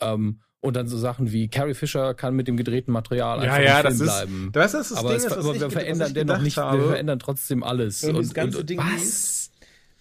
Ähm, 0.00 0.40
und 0.64 0.74
dann 0.74 0.88
so 0.88 0.96
Sachen 0.96 1.30
wie 1.30 1.48
Carrie 1.48 1.74
Fisher 1.74 2.14
kann 2.14 2.34
mit 2.34 2.48
dem 2.48 2.56
gedrehten 2.56 2.90
Material 2.90 3.40
einfach 3.40 3.90
im 3.90 3.96
Film 3.96 4.06
bleiben. 4.06 4.48
das 4.52 4.72
ist 4.72 4.92
das 4.92 4.98
aber, 4.98 5.14
es, 5.14 5.26
aber 5.26 5.60
wir 5.60 5.70
verändern 5.70 6.14
dennoch 6.14 6.38
nicht, 6.38 6.56
wir 6.56 6.86
verändern 6.88 7.18
trotzdem 7.18 7.62
alles. 7.62 8.02
Und, 8.02 8.10
Und, 8.10 8.18
dieses 8.20 8.32
ganze 8.32 8.60
und, 8.60 8.70
Ding 8.70 8.78
was? 8.78 9.02
ist, 9.02 9.52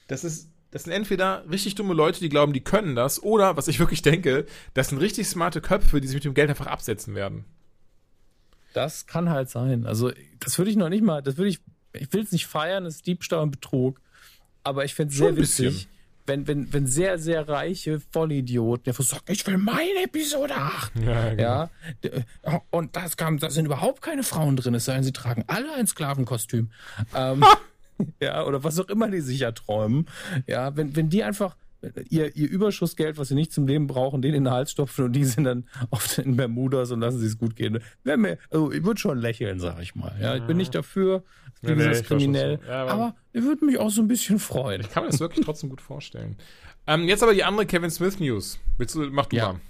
das 0.08 0.24
ist, 0.24 0.50
das 0.72 0.84
sind 0.84 0.94
entweder 0.94 1.44
richtig 1.52 1.76
dumme 1.76 1.94
Leute, 1.94 2.22
die 2.22 2.30
glauben, 2.30 2.54
die 2.54 2.64
können 2.64 2.96
das, 2.96 3.22
oder, 3.22 3.58
was 3.58 3.68
ich 3.68 3.78
wirklich 3.80 4.04
denke, 4.04 4.46
das 4.74 4.88
sind 4.88 5.00
richtig 5.00 5.28
smarte 5.28 5.60
Köpfe, 5.60 6.00
die 6.00 6.08
sich 6.08 6.16
mit 6.16 6.24
dem 6.24 6.34
Geld 6.34 6.50
einfach 6.50 6.68
absetzen 6.68 7.14
werden. 7.14 7.44
Das 8.72 9.06
kann 9.06 9.30
halt 9.30 9.50
sein. 9.50 9.86
Also, 9.86 10.14
das 10.40 10.58
würde 10.58 10.72
ich 10.72 10.78
noch 10.78 10.90
nicht 10.90 11.04
mal, 11.04 11.22
das 11.22 11.36
würde 11.36 11.50
ich, 11.50 11.60
ich 11.92 12.12
will 12.14 12.24
es 12.24 12.32
nicht 12.32 12.48
feiern, 12.48 12.86
das 12.86 12.96
ist 12.96 13.06
Diebstahl 13.06 13.42
und 13.42 13.52
Betrug. 13.52 14.00
Aber 14.64 14.86
ich 14.86 14.96
fände 14.96 15.12
es 15.12 15.18
sehr 15.18 15.36
witzig, 15.36 15.90
wenn, 16.26 16.48
wenn, 16.48 16.72
wenn 16.72 16.88
sehr, 16.88 17.18
sehr 17.20 17.48
reiche 17.48 18.00
Vollidioten 18.12 18.86
der 18.86 18.94
sagen, 18.94 19.24
ich 19.28 19.46
will 19.46 19.58
meine 19.58 20.04
Episode 20.04 20.56
8. 20.56 20.94
Ja, 20.96 21.30
genau. 21.30 21.70
ja, 22.46 22.62
und 22.70 22.96
das 22.96 23.18
kam, 23.18 23.40
da 23.40 23.50
sind 23.50 23.66
überhaupt 23.66 24.02
keine 24.02 24.24
Frauen 24.24 24.56
drin, 24.56 24.76
es 24.76 24.86
sei 24.86 24.96
denn, 24.96 25.04
sie 25.04 25.14
tragen 25.14 25.44
alle 25.48 25.74
ein 25.74 25.88
Sklavenkostüm. 25.88 26.72
ähm, 27.16 27.44
ja, 28.22 28.46
oder 28.46 28.64
was 28.64 28.80
auch 28.80 28.90
immer 28.90 29.10
die 29.10 29.22
sich 29.22 29.42
erträumen. 29.42 30.08
Ja, 30.48 30.76
wenn, 30.76 30.96
wenn 30.96 31.10
die 31.10 31.24
einfach 31.24 31.56
ihr, 32.10 32.36
ihr 32.36 32.50
Überschussgeld, 32.50 33.18
was 33.18 33.30
sie 33.30 33.36
nicht 33.36 33.52
zum 33.52 33.68
Leben 33.68 33.88
brauchen, 33.88 34.22
den 34.22 34.34
in 34.34 34.46
den 34.46 34.54
Hals 34.54 34.72
stopfen 34.72 35.06
und 35.06 35.14
die 35.14 35.26
sind 35.26 35.44
dann 35.44 35.66
auf 35.90 36.16
den 36.16 36.36
Bermudas 36.36 36.92
und 36.92 37.02
lassen 37.02 37.20
sie 37.20 37.28
es 37.28 37.38
gut 37.38 37.56
gehen. 37.56 37.80
Wär 38.04 38.18
mir, 38.18 38.38
also 38.50 38.72
ich 38.72 38.84
würde 38.84 39.00
schon 39.00 39.18
lächeln, 39.18 39.60
sag 39.60 39.82
ich 39.82 39.96
mal. 39.96 40.16
Ja, 40.22 40.36
ich 40.36 40.44
bin 40.44 40.58
nicht 40.58 40.76
dafür, 40.76 41.24
wie 41.62 41.72
nee, 41.72 41.88
nee, 41.88 42.02
kriminell, 42.02 42.60
so. 42.62 42.68
ja, 42.68 42.82
aber, 42.84 42.92
aber 42.92 43.16
ich 43.32 43.44
würde 43.44 43.66
mich 43.66 43.78
auch 43.80 43.90
so 43.90 44.02
ein 44.02 44.08
bisschen 44.08 44.40
freuen. 44.40 44.82
Ich 44.82 44.90
kann 44.90 45.04
mir 45.04 45.10
das 45.10 45.20
wirklich 45.20 45.46
trotzdem 45.46 45.70
gut 45.70 45.82
vorstellen. 45.82 46.38
Ähm, 46.88 47.08
jetzt 47.08 47.24
aber 47.24 47.34
die 47.34 47.44
andere 47.44 47.66
Kevin 47.66 47.90
Smith 47.90 48.20
News. 48.20 48.60
Willst 48.78 48.96
du, 48.96 49.02
mach 49.12 49.28
du 49.28 49.38
ja, 49.38 49.54
mal. 49.54 49.62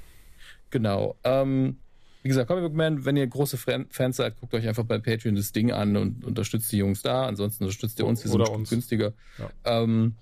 Genau. 0.71 1.15
Ähm, 1.23 1.77
wie 2.23 2.29
gesagt, 2.29 2.47
Comic 2.47 2.63
Book 2.63 2.73
Man, 2.73 3.05
wenn 3.05 3.17
ihr 3.17 3.27
große 3.27 3.57
Fans 3.57 4.17
seid, 4.17 4.39
guckt 4.39 4.53
euch 4.53 4.67
einfach 4.67 4.85
bei 4.85 4.97
Patreon 4.97 5.35
das 5.35 5.51
Ding 5.51 5.71
an 5.71 5.97
und 5.97 6.23
unterstützt 6.23 6.71
die 6.71 6.77
Jungs 6.77 7.01
da. 7.01 7.27
Ansonsten 7.27 7.65
unterstützt 7.65 7.99
ihr 7.99 8.05
uns, 8.05 8.23
wir 8.23 8.31
sind 8.31 8.41
uns. 8.41 8.69
günstiger. 8.69 9.13
Ja. 9.37 9.49
Ähm, 9.65 10.15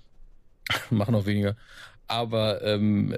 machen 0.90 1.14
auch 1.14 1.26
weniger. 1.26 1.56
Aber 2.06 2.62
ähm, 2.62 3.14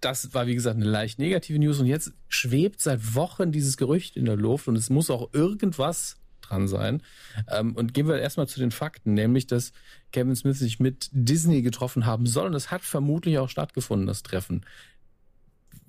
das 0.00 0.34
war, 0.34 0.46
wie 0.46 0.54
gesagt, 0.54 0.76
eine 0.76 0.84
leicht 0.84 1.18
negative 1.18 1.58
News. 1.58 1.80
Und 1.80 1.86
jetzt 1.86 2.12
schwebt 2.28 2.80
seit 2.80 3.14
Wochen 3.14 3.52
dieses 3.52 3.76
Gerücht 3.76 4.16
in 4.16 4.26
der 4.26 4.36
Luft 4.36 4.68
und 4.68 4.76
es 4.76 4.90
muss 4.90 5.10
auch 5.10 5.32
irgendwas 5.32 6.16
dran 6.42 6.68
sein. 6.68 7.02
Ähm, 7.50 7.74
und 7.74 7.94
gehen 7.94 8.06
wir 8.06 8.18
erstmal 8.18 8.46
zu 8.46 8.60
den 8.60 8.70
Fakten, 8.70 9.14
nämlich, 9.14 9.46
dass 9.46 9.72
Kevin 10.12 10.36
Smith 10.36 10.58
sich 10.58 10.78
mit 10.78 11.08
Disney 11.12 11.62
getroffen 11.62 12.06
haben 12.06 12.26
soll. 12.26 12.46
Und 12.46 12.52
das 12.52 12.70
hat 12.70 12.82
vermutlich 12.82 13.38
auch 13.38 13.48
stattgefunden, 13.48 14.06
das 14.06 14.22
Treffen. 14.22 14.64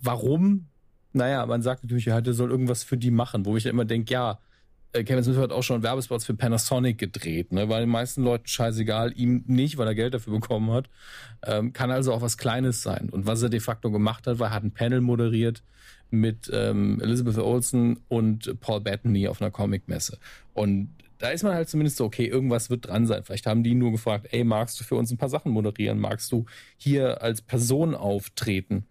Warum? 0.02 0.68
Naja, 1.14 1.46
man 1.46 1.62
sagt 1.62 1.84
natürlich, 1.84 2.08
er 2.08 2.34
soll 2.34 2.52
irgendwas 2.52 2.84
für 2.84 2.98
die 2.98 3.12
machen, 3.12 3.46
wo 3.46 3.58
ich 3.58 3.66
ja 3.66 3.70
immer 3.70 3.86
denke, 3.86 4.14
ja, 4.14 4.40
Kevin 5.04 5.24
Smith 5.24 5.38
hat 5.38 5.52
auch 5.52 5.64
schon 5.64 5.84
Werbespots 5.84 6.26
für 6.26 6.34
Panasonic 6.34 6.98
gedreht, 6.98 7.52
ne? 7.52 7.70
War 7.70 7.80
den 7.80 7.90
meisten 7.90 8.24
Leuten 8.24 8.48
scheißegal, 8.48 9.14
ihm 9.16 9.44
nicht, 9.48 9.78
weil 9.78 9.88
er 9.88 9.96
Geld 9.96 10.14
dafür 10.14 10.34
bekommen 10.34 10.72
hat. 10.72 10.90
Ähm, 11.44 11.74
kann 11.74 11.92
also 11.92 12.14
auch 12.14 12.22
was 12.22 12.38
Kleines 12.38 12.82
sein. 12.82 13.10
Und 13.10 13.28
was 13.28 13.42
er 13.42 13.50
de 13.50 13.60
facto 13.60 13.92
gemacht 13.92 14.28
hat, 14.28 14.40
war, 14.40 14.50
er 14.50 14.54
hat 14.54 14.64
ein 14.64 14.72
Panel 14.72 15.02
moderiert 15.02 15.64
mit 16.12 16.50
ähm, 16.54 17.00
Elizabeth 17.02 17.38
Olsen 17.38 18.00
und 18.08 18.60
Paul 18.62 18.82
Bettany 18.82 19.28
auf 19.28 19.42
einer 19.42 19.52
Comicmesse. 19.52 20.18
Und 20.54 20.90
da 21.18 21.30
ist 21.30 21.44
man 21.44 21.54
halt 21.54 21.70
zumindest 21.70 21.98
so, 21.98 22.06
okay, 22.06 22.26
irgendwas 22.26 22.70
wird 22.70 22.88
dran 22.88 23.08
sein. 23.08 23.24
Vielleicht 23.24 23.48
haben 23.48 23.64
die 23.64 23.74
nur 23.74 23.92
gefragt, 23.92 24.28
ey, 24.32 24.44
magst 24.44 24.80
du 24.80 24.84
für 24.84 24.96
uns 24.96 25.12
ein 25.12 25.18
paar 25.18 25.30
Sachen 25.30 25.52
moderieren? 25.52 26.00
Magst 26.00 26.32
du 26.32 26.46
hier 26.78 27.22
als 27.22 27.42
Person 27.42 27.96
auftreten? 27.96 28.86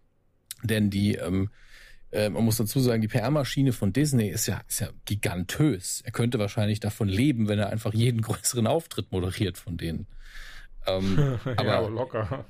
Denn 0.62 0.90
die 0.90 1.16
ähm, 1.16 1.50
äh, 2.14 2.30
man 2.30 2.44
muss 2.44 2.56
dazu 2.56 2.78
sagen, 2.80 3.02
die 3.02 3.08
PR-Maschine 3.08 3.72
von 3.72 3.92
Disney 3.92 4.28
ist 4.28 4.46
ja, 4.46 4.62
ist 4.68 4.80
ja 4.80 4.88
gigantös. 5.04 6.00
Er 6.04 6.12
könnte 6.12 6.38
wahrscheinlich 6.38 6.80
davon 6.80 7.08
leben, 7.08 7.48
wenn 7.48 7.58
er 7.58 7.70
einfach 7.70 7.92
jeden 7.92 8.20
größeren 8.22 8.66
Auftritt 8.66 9.10
moderiert 9.10 9.58
von 9.58 9.76
denen. 9.76 10.06
Ähm, 10.86 11.38
aber 11.56 11.64
ja, 11.64 11.80
locker. 11.80 12.44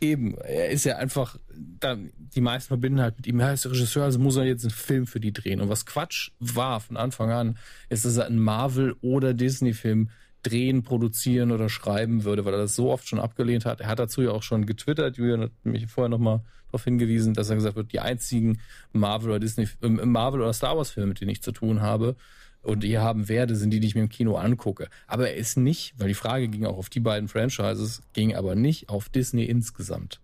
Eben, 0.00 0.38
er 0.38 0.70
ist 0.70 0.84
ja 0.84 0.96
einfach, 0.96 1.36
da, 1.54 1.98
die 2.16 2.40
meisten 2.40 2.68
verbinden 2.68 3.02
halt 3.02 3.16
mit 3.18 3.26
ihm, 3.26 3.40
er 3.40 3.52
ist 3.52 3.66
Regisseur, 3.66 4.04
also 4.04 4.18
muss 4.18 4.36
er 4.36 4.44
jetzt 4.44 4.64
einen 4.64 4.70
Film 4.70 5.06
für 5.06 5.20
die 5.20 5.32
drehen. 5.32 5.60
Und 5.60 5.68
was 5.68 5.84
Quatsch 5.84 6.30
war 6.38 6.80
von 6.80 6.96
Anfang 6.96 7.30
an, 7.30 7.58
ist, 7.90 8.04
dass 8.04 8.16
er 8.16 8.26
einen 8.26 8.38
Marvel- 8.38 8.96
oder 9.02 9.34
Disney-Film 9.34 10.08
drehen, 10.42 10.82
produzieren 10.82 11.52
oder 11.52 11.68
schreiben 11.68 12.24
würde, 12.24 12.44
weil 12.44 12.54
er 12.54 12.60
das 12.60 12.76
so 12.76 12.90
oft 12.90 13.06
schon 13.06 13.20
abgelehnt 13.20 13.64
hat. 13.64 13.80
Er 13.80 13.88
hat 13.88 13.98
dazu 13.98 14.22
ja 14.22 14.30
auch 14.30 14.42
schon 14.42 14.66
getwittert, 14.66 15.16
Julian 15.16 15.42
hat 15.42 15.52
mich 15.64 15.86
vorher 15.86 16.08
nochmal 16.08 16.40
darauf 16.68 16.84
hingewiesen, 16.84 17.34
dass 17.34 17.50
er 17.50 17.56
gesagt 17.56 17.76
wird, 17.76 17.92
die 17.92 18.00
einzigen 18.00 18.60
Marvel 18.92 19.30
oder 19.30 19.40
Disney, 19.40 19.68
äh, 19.82 19.88
Marvel 19.88 20.40
oder 20.40 20.52
Star 20.52 20.76
Wars 20.76 20.90
Filme, 20.90 21.08
mit 21.08 21.20
denen 21.20 21.30
ich 21.30 21.42
zu 21.42 21.52
tun 21.52 21.80
habe 21.80 22.16
und 22.62 22.82
die 22.82 22.98
haben 22.98 23.28
werde, 23.28 23.56
sind 23.56 23.70
die, 23.70 23.80
die 23.80 23.86
ich 23.86 23.94
mir 23.94 24.02
im 24.02 24.08
Kino 24.08 24.36
angucke. 24.36 24.88
Aber 25.06 25.28
er 25.28 25.36
ist 25.36 25.56
nicht, 25.56 25.94
weil 25.98 26.08
die 26.08 26.14
Frage 26.14 26.48
ging 26.48 26.66
auch 26.66 26.76
auf 26.76 26.90
die 26.90 27.00
beiden 27.00 27.28
Franchises, 27.28 28.02
ging 28.12 28.34
aber 28.34 28.54
nicht 28.54 28.88
auf 28.88 29.08
Disney 29.08 29.44
insgesamt. 29.44 30.20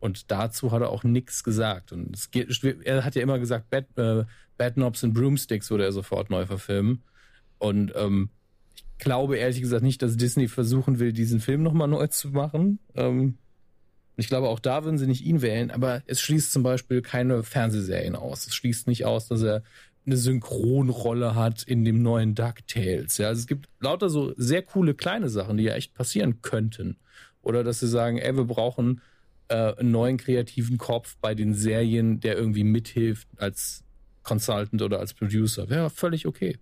Und 0.00 0.30
dazu 0.30 0.72
hat 0.72 0.82
er 0.82 0.90
auch 0.90 1.04
nichts 1.04 1.44
gesagt. 1.44 1.92
Und 1.92 2.14
es 2.14 2.30
geht, 2.30 2.48
er 2.84 3.04
hat 3.04 3.14
ja 3.14 3.22
immer 3.22 3.38
gesagt, 3.38 3.70
Bad, 3.70 3.86
äh, 3.96 4.24
Bad 4.56 4.74
Knobs 4.74 5.04
and 5.04 5.14
Broomsticks 5.14 5.70
würde 5.70 5.84
er 5.84 5.92
sofort 5.92 6.30
neu 6.30 6.46
verfilmen. 6.46 7.02
Und 7.58 7.92
ähm, 7.96 8.30
glaube 8.98 9.36
ehrlich 9.36 9.60
gesagt 9.60 9.82
nicht, 9.82 10.02
dass 10.02 10.16
Disney 10.16 10.48
versuchen 10.48 10.98
will, 10.98 11.12
diesen 11.12 11.40
Film 11.40 11.62
nochmal 11.62 11.88
neu 11.88 12.06
zu 12.08 12.28
machen. 12.28 12.78
Ähm, 12.94 13.38
ich 14.16 14.28
glaube, 14.28 14.48
auch 14.48 14.58
da 14.58 14.84
würden 14.84 14.98
sie 14.98 15.06
nicht 15.06 15.24
ihn 15.24 15.42
wählen, 15.42 15.70
aber 15.70 16.02
es 16.06 16.20
schließt 16.20 16.50
zum 16.50 16.64
Beispiel 16.64 17.02
keine 17.02 17.44
Fernsehserien 17.44 18.16
aus. 18.16 18.46
Es 18.46 18.54
schließt 18.54 18.88
nicht 18.88 19.04
aus, 19.04 19.28
dass 19.28 19.42
er 19.42 19.62
eine 20.06 20.16
Synchronrolle 20.16 21.34
hat 21.34 21.62
in 21.62 21.84
dem 21.84 22.02
neuen 22.02 22.34
DuckTales. 22.34 23.18
Ja, 23.18 23.28
also 23.28 23.40
es 23.40 23.46
gibt 23.46 23.68
lauter 23.78 24.08
so 24.08 24.32
sehr 24.36 24.62
coole 24.62 24.94
kleine 24.94 25.28
Sachen, 25.28 25.56
die 25.56 25.64
ja 25.64 25.74
echt 25.74 25.94
passieren 25.94 26.42
könnten. 26.42 26.96
Oder 27.42 27.62
dass 27.62 27.80
sie 27.80 27.88
sagen, 27.88 28.18
ey, 28.18 28.36
wir 28.36 28.44
brauchen 28.44 29.02
äh, 29.48 29.74
einen 29.74 29.92
neuen 29.92 30.16
kreativen 30.16 30.78
Kopf 30.78 31.16
bei 31.20 31.34
den 31.34 31.54
Serien, 31.54 32.20
der 32.20 32.36
irgendwie 32.36 32.64
mithilft 32.64 33.28
als 33.36 33.84
Consultant 34.22 34.82
oder 34.82 34.98
als 34.98 35.14
Producer. 35.14 35.70
Wäre 35.70 35.90
völlig 35.90 36.26
okay. 36.26 36.58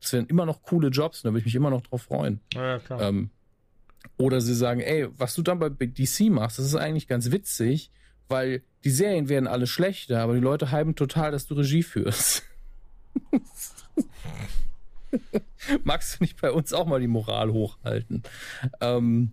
Das 0.00 0.12
wären 0.12 0.26
immer 0.26 0.46
noch 0.46 0.62
coole 0.62 0.88
Jobs, 0.88 1.22
da 1.22 1.30
würde 1.30 1.40
ich 1.40 1.44
mich 1.46 1.54
immer 1.54 1.70
noch 1.70 1.82
drauf 1.82 2.02
freuen. 2.02 2.40
Ja. 2.54 2.80
Ähm, 3.00 3.30
oder 4.16 4.40
sie 4.40 4.54
sagen, 4.54 4.80
ey, 4.80 5.08
was 5.16 5.34
du 5.34 5.42
dann 5.42 5.58
bei 5.58 5.68
DC 5.68 6.30
machst, 6.30 6.58
das 6.58 6.66
ist 6.66 6.76
eigentlich 6.76 7.08
ganz 7.08 7.30
witzig, 7.32 7.90
weil 8.28 8.62
die 8.84 8.90
Serien 8.90 9.28
werden 9.28 9.46
alle 9.46 9.66
schlechter, 9.66 10.20
aber 10.20 10.34
die 10.34 10.40
Leute 10.40 10.70
hypen 10.72 10.94
total, 10.94 11.32
dass 11.32 11.46
du 11.46 11.54
Regie 11.54 11.82
führst. 11.82 12.44
Magst 15.84 16.20
du 16.20 16.24
nicht 16.24 16.40
bei 16.40 16.52
uns 16.52 16.72
auch 16.72 16.86
mal 16.86 17.00
die 17.00 17.08
Moral 17.08 17.52
hochhalten? 17.52 18.22
Ähm, 18.80 19.32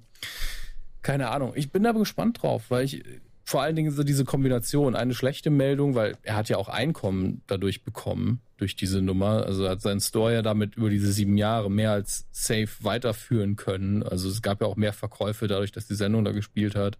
keine 1.02 1.30
Ahnung. 1.30 1.54
Ich 1.56 1.72
bin 1.72 1.86
aber 1.86 2.00
gespannt 2.00 2.42
drauf, 2.42 2.70
weil 2.70 2.86
ich 2.86 3.04
vor 3.44 3.62
allen 3.62 3.76
Dingen 3.76 3.92
so 3.92 4.04
diese 4.04 4.24
Kombination, 4.24 4.96
eine 4.96 5.14
schlechte 5.14 5.50
Meldung, 5.50 5.96
weil 5.96 6.18
er 6.24 6.36
hat 6.36 6.50
ja 6.50 6.58
auch 6.58 6.70
Einkommen 6.70 7.42
dadurch 7.48 7.84
bekommen, 7.84 8.42
durch 8.58 8.76
diese 8.76 9.02
Nummer. 9.02 9.46
Also 9.46 9.68
hat 9.68 9.82
seinen 9.82 10.00
Store 10.00 10.34
ja 10.34 10.42
damit 10.42 10.76
über 10.76 10.90
diese 10.90 11.12
sieben 11.12 11.38
Jahre 11.38 11.70
mehr 11.70 11.92
als 11.92 12.26
safe 12.32 12.70
weiterführen 12.80 13.58
können. 13.58 14.02
Also 14.02 14.30
es 14.30 14.42
gab 14.42 14.62
ja 14.62 14.68
auch 14.68 14.78
mehr 14.78 14.94
Verkäufe 14.94 15.48
dadurch, 15.48 15.74
dass 15.74 15.88
die 15.88 15.96
Sendung 15.96 16.24
da 16.24 16.32
gespielt 16.32 16.76
hat. 16.76 16.98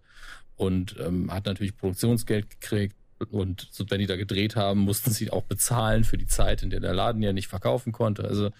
Und 0.56 0.96
ähm, 1.00 1.32
hat 1.32 1.46
natürlich 1.46 1.76
Produktionsgeld 1.76 2.48
gekriegt. 2.48 2.94
Und 3.30 3.68
so, 3.70 3.84
wenn 3.88 4.00
die 4.00 4.06
da 4.06 4.16
gedreht 4.16 4.54
haben, 4.54 4.80
mussten 4.80 5.10
sie 5.10 5.30
auch 5.30 5.44
bezahlen 5.44 6.04
für 6.04 6.18
die 6.18 6.26
Zeit, 6.26 6.62
in 6.62 6.70
der 6.70 6.80
der 6.80 6.94
Laden 6.94 7.22
ja 7.22 7.32
nicht 7.32 7.48
verkaufen 7.48 7.92
konnte. 7.92 8.24
Also 8.24 8.50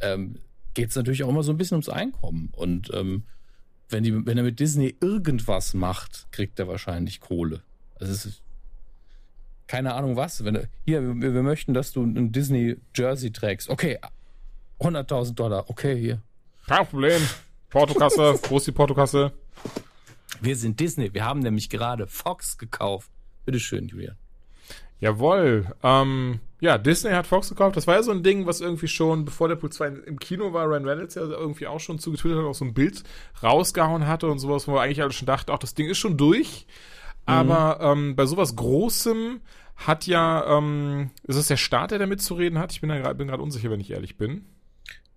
ähm, 0.00 0.36
geht 0.74 0.90
es 0.90 0.96
natürlich 0.96 1.24
auch 1.24 1.28
immer 1.30 1.42
so 1.42 1.52
ein 1.52 1.56
bisschen 1.56 1.76
ums 1.76 1.88
Einkommen. 1.88 2.50
Und 2.52 2.90
ähm, 2.92 3.24
wenn, 3.94 4.02
die, 4.02 4.26
wenn 4.26 4.36
er 4.36 4.42
mit 4.42 4.58
Disney 4.58 4.96
irgendwas 5.00 5.72
macht, 5.72 6.26
kriegt 6.32 6.58
er 6.58 6.66
wahrscheinlich 6.66 7.20
Kohle. 7.20 7.62
Also 8.00 8.12
es 8.12 8.26
ist 8.26 8.42
keine 9.68 9.94
Ahnung 9.94 10.16
was. 10.16 10.44
Wenn, 10.44 10.66
hier, 10.84 11.20
wir, 11.20 11.32
wir 11.32 11.42
möchten, 11.42 11.74
dass 11.74 11.92
du 11.92 12.02
ein 12.02 12.32
Disney-Jersey 12.32 13.30
trägst. 13.30 13.70
Okay, 13.70 13.98
100.000 14.80 15.34
Dollar. 15.34 15.70
Okay, 15.70 15.96
hier. 15.96 16.20
Kein 16.66 16.84
Problem. 16.86 17.22
Portokasse, 17.70 18.38
wo 18.48 18.56
ist 18.56 18.66
die 18.66 18.72
Portokasse? 18.72 19.32
Wir 20.40 20.56
sind 20.56 20.80
Disney. 20.80 21.14
Wir 21.14 21.24
haben 21.24 21.38
nämlich 21.38 21.70
gerade 21.70 22.08
Fox 22.08 22.58
gekauft. 22.58 23.10
Bitteschön, 23.44 23.86
Julian. 23.86 24.16
Jawohl. 25.00 25.66
Ähm, 25.82 26.40
ja, 26.60 26.78
Disney 26.78 27.10
hat 27.10 27.26
Fox 27.26 27.50
gekauft. 27.50 27.76
Das 27.76 27.86
war 27.86 27.96
ja 27.96 28.02
so 28.02 28.10
ein 28.10 28.22
Ding, 28.22 28.46
was 28.46 28.60
irgendwie 28.60 28.88
schon, 28.88 29.24
bevor 29.24 29.48
der 29.48 29.56
Pool 29.56 29.70
2 29.70 29.88
im 30.06 30.18
Kino 30.18 30.52
war, 30.52 30.66
Ryan 30.66 30.86
Reynolds 30.86 31.14
ja 31.14 31.22
irgendwie 31.22 31.66
auch 31.66 31.80
schon 31.80 31.98
zugetwittert 31.98 32.38
hat, 32.38 32.44
auch 32.46 32.54
so 32.54 32.64
ein 32.64 32.74
Bild 32.74 33.02
rausgehauen 33.42 34.06
hatte 34.06 34.28
und 34.28 34.38
sowas, 34.38 34.66
wo 34.66 34.72
wir 34.72 34.80
eigentlich 34.80 35.02
alle 35.02 35.12
schon 35.12 35.26
dachten, 35.26 35.50
auch 35.50 35.58
das 35.58 35.74
Ding 35.74 35.88
ist 35.88 35.98
schon 35.98 36.16
durch. 36.16 36.66
Aber 37.26 37.94
mhm. 37.94 38.08
ähm, 38.08 38.16
bei 38.16 38.26
sowas 38.26 38.56
Großem 38.56 39.40
hat 39.76 40.06
ja, 40.06 40.58
ähm, 40.58 41.10
ist 41.24 41.36
es 41.36 41.48
der 41.48 41.56
Staat, 41.56 41.90
der 41.90 41.98
da 41.98 42.06
mitzureden 42.06 42.58
hat? 42.58 42.72
Ich 42.72 42.80
bin 42.80 42.90
gerade 42.90 43.42
unsicher, 43.42 43.70
wenn 43.70 43.80
ich 43.80 43.90
ehrlich 43.90 44.16
bin. 44.16 44.46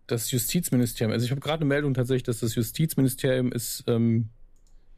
Das 0.08 0.32
Justizministerium, 0.32 1.12
also 1.12 1.26
ich 1.26 1.32
habe 1.32 1.42
gerade 1.42 1.62
eine 1.62 1.66
Meldung 1.66 1.94
tatsächlich, 1.94 2.24
dass 2.24 2.40
das 2.40 2.56
Justizministerium 2.56 3.52
es 3.52 3.84
ähm, 3.88 4.30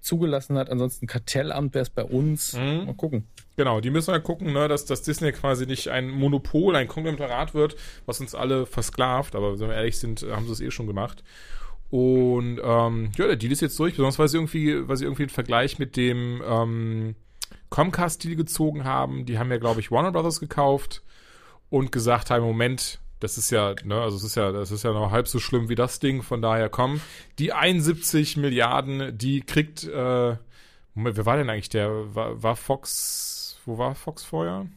zugelassen 0.01 0.57
hat. 0.57 0.69
Ansonsten 0.69 1.07
Kartellamt 1.07 1.73
wäre 1.73 1.83
es 1.83 1.89
bei 1.89 2.03
uns. 2.03 2.53
Mhm. 2.53 2.85
Mal 2.85 2.95
gucken. 2.95 3.27
Genau, 3.57 3.81
die 3.81 3.89
müssen 3.89 4.13
halt 4.13 4.23
gucken, 4.23 4.53
ne, 4.53 4.67
dass, 4.67 4.85
dass 4.85 5.01
Disney 5.01 5.31
quasi 5.31 5.65
nicht 5.65 5.89
ein 5.89 6.09
Monopol, 6.09 6.75
ein 6.75 6.87
Konglomerat 6.87 7.53
wird, 7.53 7.75
was 8.05 8.21
uns 8.21 8.33
alle 8.33 8.65
versklavt. 8.65 9.35
Aber 9.35 9.59
wenn 9.59 9.67
wir 9.67 9.75
ehrlich 9.75 9.99
sind, 9.99 10.25
haben 10.29 10.45
sie 10.45 10.53
es 10.53 10.61
eh 10.61 10.71
schon 10.71 10.87
gemacht. 10.87 11.23
Und 11.89 12.61
ähm, 12.63 13.11
ja, 13.17 13.27
der 13.27 13.35
Deal 13.35 13.51
ist 13.51 13.61
jetzt 13.61 13.79
durch, 13.79 13.93
besonders 13.93 14.19
weil 14.19 14.27
sie 14.27 14.37
irgendwie, 14.37 14.87
weil 14.87 14.95
sie 14.95 15.05
irgendwie 15.05 15.23
einen 15.23 15.29
Vergleich 15.29 15.79
mit 15.79 15.97
dem 15.97 16.41
ähm, 16.47 17.15
Comcast-Deal 17.69 18.35
gezogen 18.35 18.83
haben. 18.83 19.25
Die 19.25 19.39
haben 19.39 19.51
ja, 19.51 19.57
glaube 19.57 19.79
ich, 19.79 19.91
Warner 19.91 20.11
Brothers 20.11 20.39
gekauft 20.39 21.03
und 21.69 21.91
gesagt 21.91 22.29
haben, 22.29 22.43
Moment, 22.43 22.99
das 23.19 23.37
ist 23.37 23.51
ja, 23.51 23.75
ne, 23.83 23.99
also 24.01 24.17
es 24.17 24.23
ist 24.23 24.35
ja, 24.35 24.51
das 24.51 24.71
ist 24.71 24.83
ja 24.83 24.93
noch 24.93 25.11
halb 25.11 25.27
so 25.27 25.39
schlimm 25.39 25.69
wie 25.69 25.75
das 25.75 25.99
Ding, 25.99 26.21
von 26.21 26.41
daher 26.41 26.69
komm, 26.69 27.01
die 27.37 27.51
71 27.53 28.37
Milliarden, 28.37 29.17
die 29.17 29.41
kriegt, 29.41 29.83
äh, 29.83 30.35
Moment, 30.95 31.17
wer 31.17 31.25
war 31.25 31.37
denn 31.37 31.49
eigentlich 31.49 31.69
der, 31.69 32.15
war, 32.15 32.41
war 32.41 32.55
Fox, 32.55 33.59
wo 33.65 33.77
war 33.77 33.95
Fox 33.95 34.23
vorher? 34.23 34.67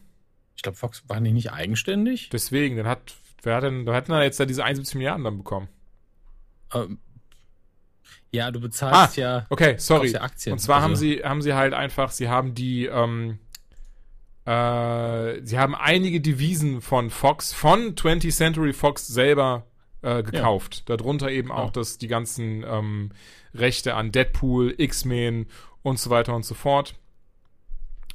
Ich 0.56 0.62
glaube, 0.62 0.76
Fox 0.78 1.02
war 1.08 1.20
die 1.20 1.32
nicht 1.32 1.52
eigenständig. 1.52 2.28
Deswegen, 2.30 2.76
dann 2.76 2.86
hat, 2.86 3.14
wer 3.42 3.56
hat 3.56 3.64
denn, 3.64 3.86
wer 3.86 3.94
hat 3.94 4.08
denn 4.08 4.14
da 4.14 4.22
jetzt 4.22 4.38
da 4.38 4.44
diese 4.44 4.62
71 4.64 4.94
Milliarden 4.96 5.24
dann 5.24 5.38
bekommen? 5.38 5.68
Ähm, 6.74 6.98
ja, 8.30 8.50
du 8.50 8.60
bezahlst 8.60 9.16
ja. 9.16 9.46
Okay, 9.50 9.76
sorry. 9.78 10.10
ja 10.10 10.22
Aktien. 10.22 10.52
Und 10.54 10.58
zwar 10.58 10.80
haben 10.82 10.92
Also- 10.92 11.00
sie, 11.00 11.22
haben 11.24 11.42
sie 11.42 11.54
halt 11.54 11.74
einfach, 11.74 12.10
sie 12.10 12.28
haben 12.28 12.54
die, 12.54 12.86
ähm, 12.86 13.38
äh, 14.44 15.40
sie 15.44 15.58
haben 15.58 15.74
einige 15.74 16.20
Devisen 16.20 16.80
von 16.80 17.10
Fox, 17.10 17.52
von 17.52 17.94
20th 17.94 18.34
Century 18.36 18.72
Fox 18.72 19.06
selber 19.06 19.66
äh, 20.02 20.22
gekauft. 20.22 20.88
Darunter 20.88 21.30
eben 21.30 21.52
auch 21.52 21.66
Ja. 21.66 21.70
das, 21.72 21.98
die 21.98 22.08
ganzen 22.08 22.64
ähm, 22.66 23.10
Rechte 23.54 23.94
an 23.94 24.10
Deadpool, 24.12 24.74
X-Men 24.76 25.46
und 25.82 25.98
so 25.98 26.10
weiter 26.10 26.34
und 26.34 26.44
so 26.44 26.54
fort. 26.54 26.94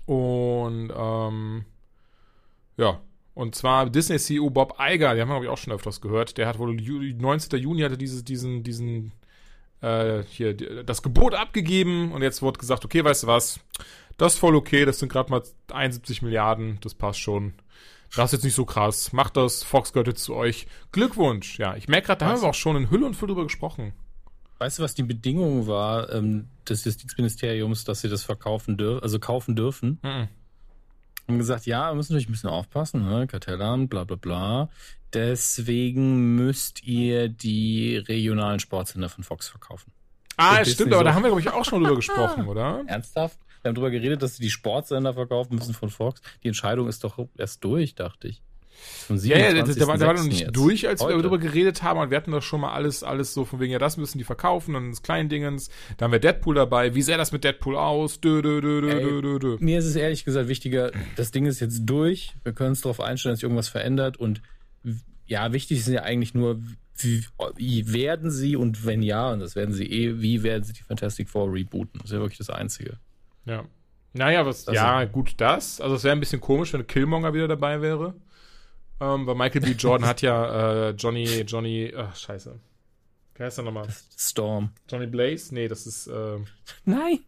Und 0.06 0.92
ähm, 0.96 1.66
ja, 2.78 3.02
und 3.34 3.56
zwar 3.56 3.90
Disney 3.90 4.18
CEO 4.18 4.50
Bob 4.50 4.78
Iger, 4.80 5.14
die 5.16 5.22
haben 5.22 5.28
wir 5.30 5.36
glaube 5.36 5.46
ich 5.46 5.52
auch 5.52 5.58
schon 5.58 5.74
öfters 5.74 6.02
gehört, 6.02 6.38
der 6.38 6.48
hat 6.48 6.60
wohl 6.60 6.80
Ju 6.82 7.00
19. 7.18 7.60
Juni 7.60 7.82
hatte 7.82 7.98
dieses, 7.98 8.24
diesen, 8.24 8.64
diesen 8.64 9.12
äh, 9.82 10.24
hier 10.24 10.54
das 10.84 11.04
Gebot 11.04 11.36
abgegeben 11.36 12.12
und 12.12 12.22
jetzt 12.22 12.42
wurde 12.42 12.58
gesagt, 12.60 12.84
okay, 12.86 13.04
weißt 13.04 13.24
du 13.24 13.28
was, 13.28 13.60
das 14.18 14.34
ist 14.34 14.40
voll 14.40 14.56
okay, 14.56 14.86
das 14.86 15.00
sind 15.00 15.12
gerade 15.12 15.30
mal 15.32 15.44
71 15.72 16.22
Milliarden, 16.22 16.80
das 16.82 16.94
passt 16.94 17.20
schon. 17.20 17.54
Das 18.16 18.26
ist 18.26 18.40
jetzt 18.40 18.44
nicht 18.46 18.56
so 18.56 18.66
krass. 18.66 19.12
Macht 19.14 19.38
das, 19.38 19.64
Fox 19.64 19.92
gehört 19.92 20.08
jetzt 20.08 20.24
zu 20.24 20.34
euch. 20.34 20.68
Glückwunsch. 20.92 21.60
Ja, 21.60 21.76
ich 21.76 21.88
merke 21.88 22.08
gerade, 22.08 22.20
da 22.20 22.28
haben 22.28 22.42
wir 22.42 22.48
auch 22.48 22.54
schon 22.54 22.78
in 22.78 22.90
Hülle 22.90 23.06
und 23.06 23.16
Fülle 23.16 23.34
drüber 23.34 23.44
gesprochen. 23.44 23.94
Weißt 24.60 24.80
du, 24.80 24.84
was 24.84 24.96
die 24.96 25.04
Bedingung 25.04 25.68
war 25.68 26.12
ähm, 26.12 26.48
des 26.68 26.86
Justizministeriums, 26.86 27.84
dass 27.84 28.02
sie 28.02 28.10
das 28.10 28.24
verkaufen 28.24 28.78
dürfen, 28.78 29.04
also 29.04 29.20
kaufen 29.20 29.56
dürfen? 29.56 30.00
Mhm. 30.02 30.30
Haben 31.28 31.38
gesagt, 31.38 31.66
ja, 31.66 31.92
wir 31.92 31.96
müssen 31.96 32.14
natürlich 32.14 32.30
ein 32.30 32.32
bisschen 32.32 32.50
aufpassen, 32.50 33.04
ne? 33.04 33.28
Kartellamt, 33.28 33.90
bla 33.90 34.06
bla 34.06 34.16
bla. 34.16 34.70
Deswegen 35.14 36.36
müsst 36.36 36.84
ihr 36.84 37.28
die 37.30 37.98
regionalen 37.98 38.60
Sportsender 38.60 39.10
von 39.10 39.24
Fox 39.24 39.50
verkaufen. 39.50 39.92
Ah, 40.38 40.64
stimmt, 40.64 40.94
aber 40.94 41.04
da 41.04 41.14
haben 41.14 41.24
wir, 41.24 41.30
glaube 41.30 41.42
ich, 41.42 41.50
auch 41.50 41.66
schon 41.66 41.84
drüber 41.84 41.96
gesprochen, 41.98 42.48
oder? 42.48 42.84
Ernsthaft? 42.88 43.38
Wir 43.68 43.70
haben 43.72 43.76
darüber 43.76 43.92
geredet, 43.92 44.24
dass 44.24 44.38
sie 44.38 44.44
die 44.44 44.50
Sportsender 44.50 45.14
verkaufen 45.14 45.56
müssen 45.56 45.74
von 45.74 45.90
Fox. 45.90 46.22
Die 46.42 46.48
Entscheidung 46.48 46.88
ist 46.88 47.04
doch 47.04 47.20
erst 47.38 47.62
durch, 47.66 47.96
dachte 47.96 48.30
ich. 48.30 48.42
Ja, 49.10 49.38
ja, 49.38 49.54
der, 49.54 49.68
war, 49.68 49.98
der 49.98 50.08
war 50.08 50.14
noch 50.14 50.22
27.06. 50.22 50.28
nicht 50.28 50.56
durch, 50.56 50.88
als 50.88 51.02
wir 51.02 51.08
Heute. 51.08 51.18
darüber 51.18 51.38
geredet 51.38 51.84
haben. 51.84 52.00
Und 52.00 52.12
wir 52.12 52.16
hatten 52.16 52.32
doch 52.32 52.42
schon 52.42 52.62
mal 52.62 52.72
alles, 52.72 53.04
alles 53.04 53.34
so 53.34 53.44
von 53.44 53.60
wegen, 53.60 53.74
ja, 53.74 53.80
das 53.80 53.98
müssen 53.98 54.20
die 54.20 54.24
verkaufen, 54.24 54.74
dann 54.74 54.92
das 54.92 55.02
Kleindingens. 55.02 55.70
Da 55.98 56.06
haben 56.06 56.14
wir 56.14 56.20
Deadpool 56.20 56.56
dabei. 56.56 56.96
Wie 56.96 57.02
sähe 57.02 57.18
das 57.18 57.34
mit 57.34 57.44
Deadpool 57.44 57.76
aus? 57.76 58.22
Dö, 58.22 58.42
dö, 58.42 58.62
dö, 58.62 58.82
dö, 58.82 58.90
Ey. 58.90 59.22
dö, 59.22 59.40
dö. 59.40 59.58
Mir 59.60 59.80
ist 59.80 59.86
es 59.86 59.98
ehrlich 59.98 60.24
gesagt 60.24 60.48
wichtiger, 60.48 60.92
das 61.18 61.32
Ding 61.32 61.46
ist 61.46 61.60
jetzt 61.60 61.82
durch. 61.86 62.36
Wir 62.44 62.54
können 62.54 62.70
uns 62.70 62.82
darauf 62.82 63.02
einstellen, 63.02 63.34
dass 63.34 63.40
sich 63.40 63.44
irgendwas 63.44 63.68
verändert. 63.68 64.16
Und 64.16 64.42
ja, 65.26 65.52
wichtig 65.52 65.80
ist 65.80 65.88
ja 65.90 66.04
eigentlich 66.04 66.34
nur, 66.34 66.62
wie, 66.96 67.26
wie 67.58 67.92
werden 67.92 68.32
sie 68.32 68.56
und 68.56 68.86
wenn 68.86 69.02
ja, 69.02 69.32
und 69.32 69.40
das 69.40 69.56
werden 69.56 69.74
sie 69.74 69.86
eh, 69.86 70.22
wie 70.22 70.44
werden 70.44 70.64
sie 70.64 70.74
die 70.74 70.84
Fantastic 70.84 71.30
Four 71.30 71.52
rebooten? 71.52 72.00
Das 72.00 72.06
ist 72.06 72.14
ja 72.14 72.20
wirklich 72.20 72.38
das 72.38 72.50
Einzige. 72.50 73.00
Ja. 73.48 73.64
Naja, 74.14 74.46
was, 74.46 74.68
Also- 74.68 74.76
ja, 74.80 75.04
gut, 75.06 75.34
das. 75.38 75.80
Also, 75.82 75.96
es 75.96 76.04
wäre 76.04 76.16
ein 76.16 76.20
bisschen 76.20 76.42
komisch, 76.42 76.74
wenn 76.74 76.86
Killmonger 76.88 77.34
wieder 77.34 77.48
dabei 77.48 77.82
wäre. 77.82 78.14
Ähm, 79.00 79.28
weil 79.28 79.36
Michael 79.36 79.62
B. 79.62 79.72
Jordan 79.74 80.08
hat 80.08 80.22
ja 80.24 80.88
äh, 80.88 80.90
Johnny, 80.92 81.24
Johnny, 81.42 81.94
ach, 81.96 82.16
scheiße. 82.16 82.60
Wie 83.36 83.44
heißt 83.44 83.60
er 83.60 83.64
nochmal? 83.64 83.88
Storm. 84.18 84.72
Johnny 84.90 85.06
Blaze? 85.06 85.54
Nee, 85.54 85.68
das 85.68 85.86
ist, 85.86 86.08
äh, 86.08 86.38
Nein! 86.86 87.20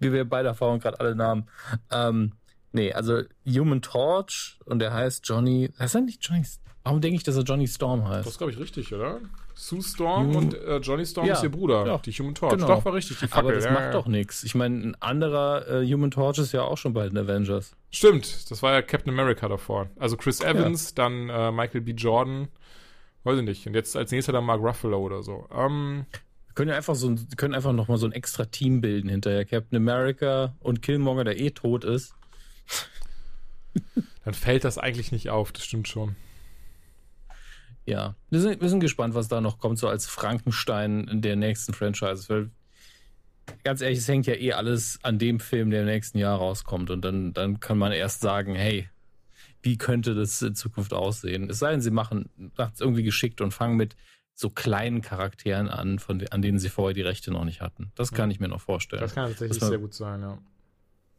Wie 0.00 0.12
wir 0.12 0.28
beide 0.28 0.48
erfahren 0.48 0.80
gerade 0.80 1.00
alle 1.00 1.14
Namen. 1.16 1.48
Ähm, 1.90 2.32
nee, 2.72 2.92
also 2.92 3.22
Human 3.46 3.80
Torch 3.80 4.58
und 4.66 4.80
der 4.80 4.92
heißt 4.92 5.26
Johnny. 5.26 5.70
Heißt 5.78 5.94
er 5.94 6.02
nicht 6.02 6.22
Johnny? 6.22 6.44
Warum 6.82 7.00
denke 7.00 7.16
ich, 7.16 7.22
dass 7.22 7.36
er 7.36 7.42
Johnny 7.42 7.66
Storm 7.66 8.06
heißt? 8.06 8.26
das 8.26 8.34
ist, 8.34 8.38
glaube 8.38 8.52
ich, 8.52 8.58
richtig, 8.58 8.92
oder? 8.92 9.20
Sue 9.60 9.82
Storm 9.82 10.30
Ju- 10.30 10.38
und 10.38 10.54
äh, 10.54 10.76
Johnny 10.76 11.04
Storm 11.04 11.26
Ja, 11.26 11.34
ist 11.34 11.42
ihr 11.42 11.48
Bruder, 11.50 11.84
ja, 11.84 11.98
die 11.98 12.12
Human 12.12 12.32
Torch. 12.34 12.52
genau. 12.54 12.68
Doch, 12.68 12.84
war 12.84 12.94
richtig, 12.94 13.18
die 13.18 13.26
Fackel. 13.26 13.46
Aber 13.46 13.54
das 13.56 13.64
ja, 13.64 13.72
macht 13.72 13.92
doch 13.92 14.06
nichts. 14.06 14.44
Ich 14.44 14.54
meine, 14.54 14.76
ein 14.76 14.96
anderer 15.02 15.66
äh, 15.82 15.92
Human 15.92 16.12
Torch 16.12 16.38
ist 16.38 16.52
ja 16.52 16.62
auch 16.62 16.78
schon 16.78 16.92
bei 16.92 17.08
den 17.08 17.18
Avengers. 17.18 17.74
Stimmt, 17.90 18.50
das 18.52 18.62
war 18.62 18.72
ja 18.72 18.82
Captain 18.82 19.12
America 19.12 19.48
davor. 19.48 19.88
Also 19.98 20.16
Chris 20.16 20.40
Evans, 20.40 20.94
dann 20.94 21.28
äh, 21.28 21.50
Michael 21.50 21.80
B. 21.80 21.90
Jordan, 21.90 22.46
weiß 23.24 23.38
ich 23.38 23.44
nicht. 23.44 23.66
Und 23.66 23.74
jetzt 23.74 23.96
als 23.96 24.12
nächster 24.12 24.32
dann 24.32 24.44
Mark 24.44 24.60
Ruffalo 24.62 24.98
oder 25.00 25.24
so. 25.24 25.48
Ähm, 25.52 26.06
Wir 26.46 26.54
können 26.54 26.70
ja 26.70 26.76
einfach 26.76 26.94
so 26.94 27.08
ein, 27.08 27.26
können 27.36 27.54
einfach 27.54 27.72
noch 27.72 27.88
mal 27.88 27.98
so 27.98 28.06
ein 28.06 28.12
extra 28.12 28.44
Team 28.44 28.80
bilden 28.80 29.08
hinterher. 29.10 29.44
Captain 29.44 29.76
America 29.76 30.54
und 30.60 30.82
Killmonger, 30.82 31.24
der 31.24 31.40
eh 31.40 31.50
tot 31.50 31.82
ist. 31.82 32.14
dann 34.24 34.34
fällt 34.34 34.62
das 34.62 34.78
eigentlich 34.78 35.10
nicht 35.10 35.30
auf, 35.30 35.50
das 35.50 35.64
stimmt 35.64 35.88
schon. 35.88 36.14
Ja, 37.88 38.16
wir 38.28 38.40
sind, 38.40 38.60
wir 38.60 38.68
sind 38.68 38.80
gespannt, 38.80 39.14
was 39.14 39.28
da 39.28 39.40
noch 39.40 39.58
kommt, 39.58 39.78
so 39.78 39.88
als 39.88 40.06
Frankenstein 40.06 41.22
der 41.22 41.36
nächsten 41.36 41.72
Franchises. 41.72 42.28
Weil, 42.28 42.50
ganz 43.64 43.80
ehrlich, 43.80 44.00
es 44.00 44.08
hängt 44.08 44.26
ja 44.26 44.34
eh 44.34 44.52
alles 44.52 44.98
an 45.02 45.18
dem 45.18 45.40
Film, 45.40 45.70
der 45.70 45.80
im 45.80 45.86
nächsten 45.86 46.18
Jahr 46.18 46.36
rauskommt. 46.36 46.90
Und 46.90 47.02
dann, 47.02 47.32
dann 47.32 47.60
kann 47.60 47.78
man 47.78 47.92
erst 47.92 48.20
sagen, 48.20 48.54
hey, 48.54 48.90
wie 49.62 49.78
könnte 49.78 50.14
das 50.14 50.42
in 50.42 50.54
Zukunft 50.54 50.92
aussehen? 50.92 51.48
Es 51.48 51.60
sei 51.60 51.70
denn, 51.70 51.80
sie 51.80 51.90
machen 51.90 52.28
es 52.58 52.80
irgendwie 52.82 53.04
geschickt 53.04 53.40
und 53.40 53.52
fangen 53.52 53.78
mit 53.78 53.96
so 54.34 54.50
kleinen 54.50 55.00
Charakteren 55.00 55.68
an, 55.68 55.98
von, 55.98 56.22
an 56.28 56.42
denen 56.42 56.58
sie 56.58 56.68
vorher 56.68 56.92
die 56.92 57.00
Rechte 57.00 57.30
noch 57.30 57.46
nicht 57.46 57.62
hatten. 57.62 57.90
Das 57.94 58.12
kann 58.12 58.30
ich 58.30 58.38
mir 58.38 58.48
noch 58.48 58.60
vorstellen. 58.60 59.00
Das 59.00 59.14
kann 59.14 59.28
tatsächlich 59.30 59.62
war- 59.62 59.68
sehr 59.70 59.78
gut 59.78 59.94
sein, 59.94 60.20
ja. 60.20 60.38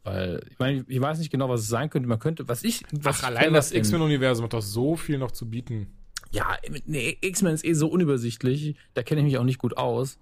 Weil, 0.04 0.40
ich 0.48 0.58
meine, 0.60 0.84
ich 0.86 1.00
weiß 1.00 1.18
nicht 1.18 1.30
genau, 1.30 1.48
was 1.48 1.62
es 1.62 1.68
sein 1.68 1.90
könnte. 1.90 2.08
Man 2.08 2.20
könnte, 2.20 2.46
was 2.48 2.62
ich. 2.62 2.84
Was 2.92 3.22
Ach, 3.22 3.26
allein 3.26 3.52
das 3.52 3.72
X-Men-Universum 3.72 4.44
hat 4.44 4.52
doch 4.52 4.62
so 4.62 4.96
viel 4.96 5.18
noch 5.18 5.32
zu 5.32 5.50
bieten. 5.50 5.88
Ja, 6.32 6.56
nee, 6.86 7.18
X-Men 7.20 7.54
ist 7.54 7.64
eh 7.64 7.72
so 7.72 7.88
unübersichtlich. 7.88 8.76
Da 8.94 9.02
kenne 9.02 9.20
ich 9.20 9.26
mich 9.26 9.38
auch 9.38 9.44
nicht 9.44 9.58
gut 9.58 9.76
aus. 9.76 10.18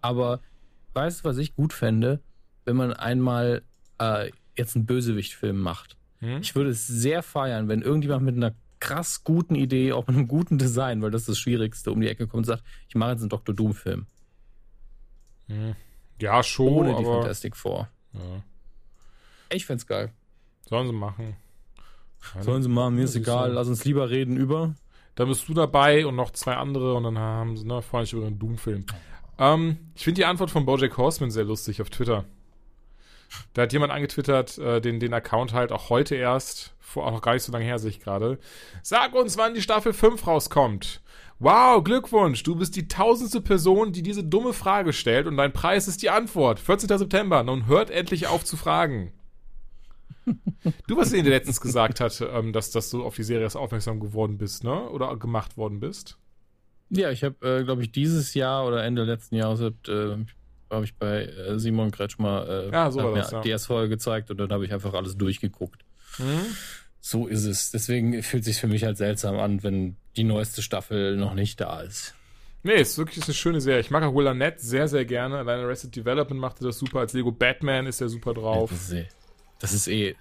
Aber 0.00 0.40
weißt 0.94 1.20
du, 1.20 1.24
was 1.24 1.36
ich 1.36 1.54
gut 1.54 1.72
fände? 1.72 2.20
Wenn 2.64 2.76
man 2.76 2.92
einmal 2.92 3.62
äh, 3.98 4.30
jetzt 4.56 4.76
einen 4.76 4.86
Bösewicht-Film 4.86 5.58
macht. 5.60 5.96
Hm? 6.20 6.40
Ich 6.40 6.54
würde 6.54 6.70
es 6.70 6.86
sehr 6.86 7.22
feiern, 7.22 7.68
wenn 7.68 7.82
irgendjemand 7.82 8.24
mit 8.24 8.36
einer 8.36 8.54
krass 8.78 9.24
guten 9.24 9.54
Idee, 9.54 9.92
auch 9.92 10.06
mit 10.06 10.16
einem 10.16 10.28
guten 10.28 10.58
Design, 10.58 11.02
weil 11.02 11.10
das 11.10 11.22
ist 11.22 11.28
das 11.28 11.38
Schwierigste, 11.38 11.92
um 11.92 12.00
die 12.00 12.08
Ecke 12.08 12.26
kommt 12.26 12.40
und 12.40 12.44
sagt, 12.44 12.64
ich 12.88 12.94
mache 12.94 13.12
jetzt 13.12 13.20
einen 13.20 13.28
Dr. 13.28 13.54
Doom-Film. 13.54 14.06
Hm. 15.48 15.74
Ja, 16.20 16.42
schon, 16.42 16.68
ohne 16.68 16.90
die 16.90 16.96
aber 16.96 17.20
Fantastic 17.20 17.56
Four. 17.56 17.88
ja. 18.14 18.42
Ich 19.52 19.66
find's 19.66 19.86
geil. 19.86 20.12
sollen 20.68 20.86
sie 20.86 20.92
machen. 20.92 21.34
Sollen 22.40 22.62
sie 22.62 22.68
machen, 22.68 22.94
mir 22.94 23.04
ist 23.04 23.16
egal. 23.16 23.52
Lass 23.52 23.66
uns 23.66 23.84
lieber 23.84 24.10
reden 24.10 24.36
über. 24.36 24.74
Da 25.14 25.24
bist 25.24 25.48
du 25.48 25.54
dabei 25.54 26.06
und 26.06 26.16
noch 26.16 26.30
zwei 26.30 26.54
andere 26.54 26.94
und 26.94 27.04
dann 27.04 27.18
haben 27.18 27.56
sie, 27.56 27.66
ne, 27.66 27.82
freuen 27.82 28.04
sich 28.04 28.14
über 28.14 28.24
den 28.24 28.38
Doom-Film. 28.38 28.86
Ähm, 29.38 29.78
ich 29.94 30.04
finde 30.04 30.20
die 30.20 30.24
Antwort 30.24 30.50
von 30.50 30.64
Bojack 30.64 30.96
Horseman 30.96 31.30
sehr 31.30 31.44
lustig 31.44 31.82
auf 31.82 31.90
Twitter. 31.90 32.24
Da 33.54 33.62
hat 33.62 33.72
jemand 33.72 33.92
angetwittert, 33.92 34.58
äh, 34.58 34.80
den, 34.80 35.00
den 35.00 35.14
Account 35.14 35.52
halt 35.52 35.72
auch 35.72 35.88
heute 35.90 36.14
erst, 36.16 36.74
vor, 36.80 37.06
auch 37.06 37.12
noch 37.12 37.22
gar 37.22 37.34
nicht 37.34 37.42
so 37.42 37.52
lange 37.52 37.64
her, 37.64 37.78
sehe 37.78 37.90
ich 37.90 38.00
gerade. 38.00 38.38
Sag 38.82 39.14
uns, 39.14 39.36
wann 39.36 39.54
die 39.54 39.62
Staffel 39.62 39.92
5 39.92 40.26
rauskommt. 40.26 41.00
Wow, 41.38 41.82
Glückwunsch, 41.82 42.42
du 42.42 42.56
bist 42.56 42.76
die 42.76 42.86
tausendste 42.86 43.40
Person, 43.40 43.92
die 43.92 44.02
diese 44.02 44.22
dumme 44.22 44.52
Frage 44.52 44.92
stellt 44.92 45.26
und 45.26 45.38
dein 45.38 45.52
Preis 45.52 45.88
ist 45.88 46.02
die 46.02 46.10
Antwort. 46.10 46.60
14. 46.60 46.98
September, 46.98 47.42
nun 47.42 47.66
hört 47.66 47.90
endlich 47.90 48.26
auf 48.26 48.44
zu 48.44 48.58
fragen. 48.58 49.12
Du, 50.86 50.96
was 50.96 51.10
dir 51.10 51.22
letztens 51.22 51.60
gesagt 51.60 52.00
hat, 52.00 52.20
ähm, 52.20 52.52
dass, 52.52 52.70
dass 52.70 52.90
du 52.90 53.04
auf 53.04 53.16
die 53.16 53.22
Serie 53.22 53.48
aufmerksam 53.54 54.00
geworden 54.00 54.38
bist, 54.38 54.64
ne? 54.64 54.88
Oder 54.90 55.16
gemacht 55.16 55.56
worden 55.56 55.80
bist. 55.80 56.18
Ja, 56.90 57.10
ich 57.10 57.24
habe, 57.24 57.60
äh, 57.60 57.64
glaube 57.64 57.82
ich, 57.82 57.92
dieses 57.92 58.34
Jahr 58.34 58.66
oder 58.66 58.84
Ende 58.84 59.04
letzten 59.04 59.36
Jahres 59.36 59.60
äh, 59.60 60.16
habe 60.70 60.84
ich 60.84 60.96
bei 60.96 61.24
äh, 61.24 61.58
Simon 61.58 61.90
Kretschmer 61.90 62.48
äh, 62.48 62.70
Ja, 62.70 62.90
so 62.90 63.02
war 63.02 63.12
mir 63.12 63.18
das, 63.18 63.30
ja. 63.30 63.40
die 63.40 63.50
erste 63.50 63.68
Folge 63.68 63.90
gezeigt 63.90 64.30
und 64.30 64.38
dann 64.38 64.50
habe 64.50 64.64
ich 64.64 64.72
einfach 64.72 64.94
alles 64.94 65.16
durchgeguckt. 65.16 65.84
Hm? 66.16 66.44
So 67.00 67.26
ist 67.26 67.46
es. 67.46 67.70
Deswegen 67.70 68.22
fühlt 68.22 68.44
sich 68.44 68.58
für 68.58 68.66
mich 68.66 68.84
halt 68.84 68.98
seltsam 68.98 69.38
an, 69.38 69.62
wenn 69.62 69.96
die 70.16 70.24
neueste 70.24 70.62
Staffel 70.62 71.16
noch 71.16 71.34
nicht 71.34 71.60
da 71.60 71.80
ist. 71.80 72.14
Nee, 72.62 72.74
ist 72.74 72.98
wirklich 72.98 73.24
eine 73.24 73.34
schöne 73.34 73.60
Serie. 73.60 73.80
Ich 73.80 73.90
mag 73.90 74.02
auch 74.02 74.14
Will 74.14 74.26
Arnett 74.26 74.60
sehr, 74.60 74.86
sehr 74.86 75.06
gerne. 75.06 75.38
Alleine 75.38 75.62
Arrested 75.62 75.96
Development 75.96 76.38
machte 76.38 76.62
das 76.62 76.78
super. 76.78 77.00
Als 77.00 77.14
Lego 77.14 77.32
Batman 77.32 77.86
ist 77.86 78.02
er 78.02 78.10
super 78.10 78.34
drauf. 78.34 78.70
Eh, 78.92 79.06
das 79.60 79.72
ist 79.72 79.86
eh, 79.88 80.16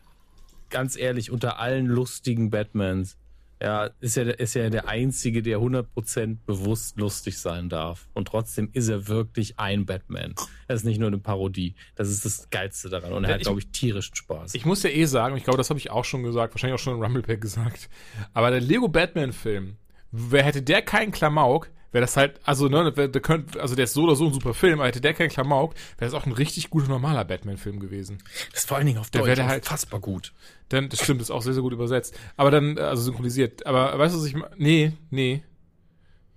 ganz 0.70 0.96
ehrlich, 0.96 1.32
unter 1.32 1.60
allen 1.60 1.88
lustigen 1.88 2.50
Batmans 2.52 3.18
Ja, 3.62 3.90
ist 4.00 4.16
ja, 4.16 4.24
ist 4.24 4.54
ja 4.54 4.70
der 4.70 4.88
Einzige, 4.88 5.42
der 5.42 5.60
100% 5.60 6.38
bewusst 6.46 6.98
lustig 6.98 7.38
sein 7.40 7.68
darf. 7.68 8.08
Und 8.14 8.28
trotzdem 8.30 8.70
ist 8.72 8.88
er 8.88 9.08
wirklich 9.10 9.60
ein 9.60 9.86
Batman. 9.86 10.34
Er 10.68 10.76
ist 10.76 10.86
nicht 10.86 11.00
nur 11.00 11.08
eine 11.08 11.18
Parodie. 11.18 11.76
Das 11.96 12.10
ist 12.10 12.24
das 12.24 12.50
Geilste 12.52 12.88
daran. 12.90 13.12
Und 13.12 13.24
er 13.26 13.32
Ja, 13.32 13.36
hat, 13.36 13.42
glaube 13.42 13.60
ich, 13.60 13.68
tierischen 13.72 14.16
Spaß. 14.16 14.54
Ich 14.56 14.66
muss 14.66 14.84
ja 14.84 14.90
eh 14.92 15.04
sagen, 15.06 15.36
ich 15.36 15.44
glaube, 15.44 15.58
das 15.58 15.70
habe 15.70 15.80
ich 15.80 15.90
auch 15.92 16.06
schon 16.06 16.24
gesagt, 16.24 16.54
wahrscheinlich 16.54 16.80
auch 16.80 16.84
schon 16.84 16.96
in 16.96 17.04
Rumblepack 17.04 17.42
gesagt, 17.42 17.90
aber 18.34 18.50
der 18.52 18.62
Lego 18.62 18.88
Batman-Film, 18.88 19.76
wer 20.12 20.44
hätte 20.44 20.62
der 20.62 20.82
keinen 20.82 21.12
Klamauk, 21.12 21.70
wäre 21.92 22.02
das 22.02 22.16
halt, 22.18 22.40
also, 22.44 22.68
ne, 22.68 22.92
der, 22.92 23.08
der 23.08 23.22
könnt, 23.22 23.58
also 23.58 23.76
der 23.76 23.86
ist 23.86 23.94
so 23.94 24.04
oder 24.04 24.16
so 24.16 24.28
ein 24.28 24.34
super 24.34 24.54
Film, 24.54 24.80
aber 24.80 24.88
hätte 24.88 25.02
der 25.02 25.14
keinen 25.14 25.30
Klamauk, 25.30 25.74
wäre 25.98 26.12
das 26.12 26.14
auch 26.14 26.26
ein 26.26 26.32
richtig 26.34 26.70
guter, 26.70 26.88
normaler 26.88 27.26
Batman-Film 27.26 27.80
gewesen. 27.80 28.20
das 28.52 28.62
ist 28.62 28.68
vor 28.68 28.78
allen 28.78 28.86
Dingen 28.88 29.00
auf 29.00 29.10
Der 29.10 29.22
Deutsch 29.22 29.38
wäre 29.38 29.48
halt- 29.48 29.64
unfassbar 29.64 30.00
gut. 30.00 30.34
Dann, 30.70 30.90
das 30.90 31.02
stimmt, 31.04 31.22
ist 31.22 31.32
auch 31.32 31.42
sehr, 31.42 31.54
sehr 31.54 31.64
gut 31.64 31.74
übersetzt. 31.74 32.16
Aber 32.38 32.52
dann, 32.52 32.78
also 32.78 33.02
synchronisiert. 33.02 33.66
Aber 33.66 33.98
weißt 33.98 34.14
du, 34.14 34.20
was 34.20 34.26
ich 34.28 34.36
meine? 34.36 34.54
Nee, 34.58 34.94
nee. 35.10 35.44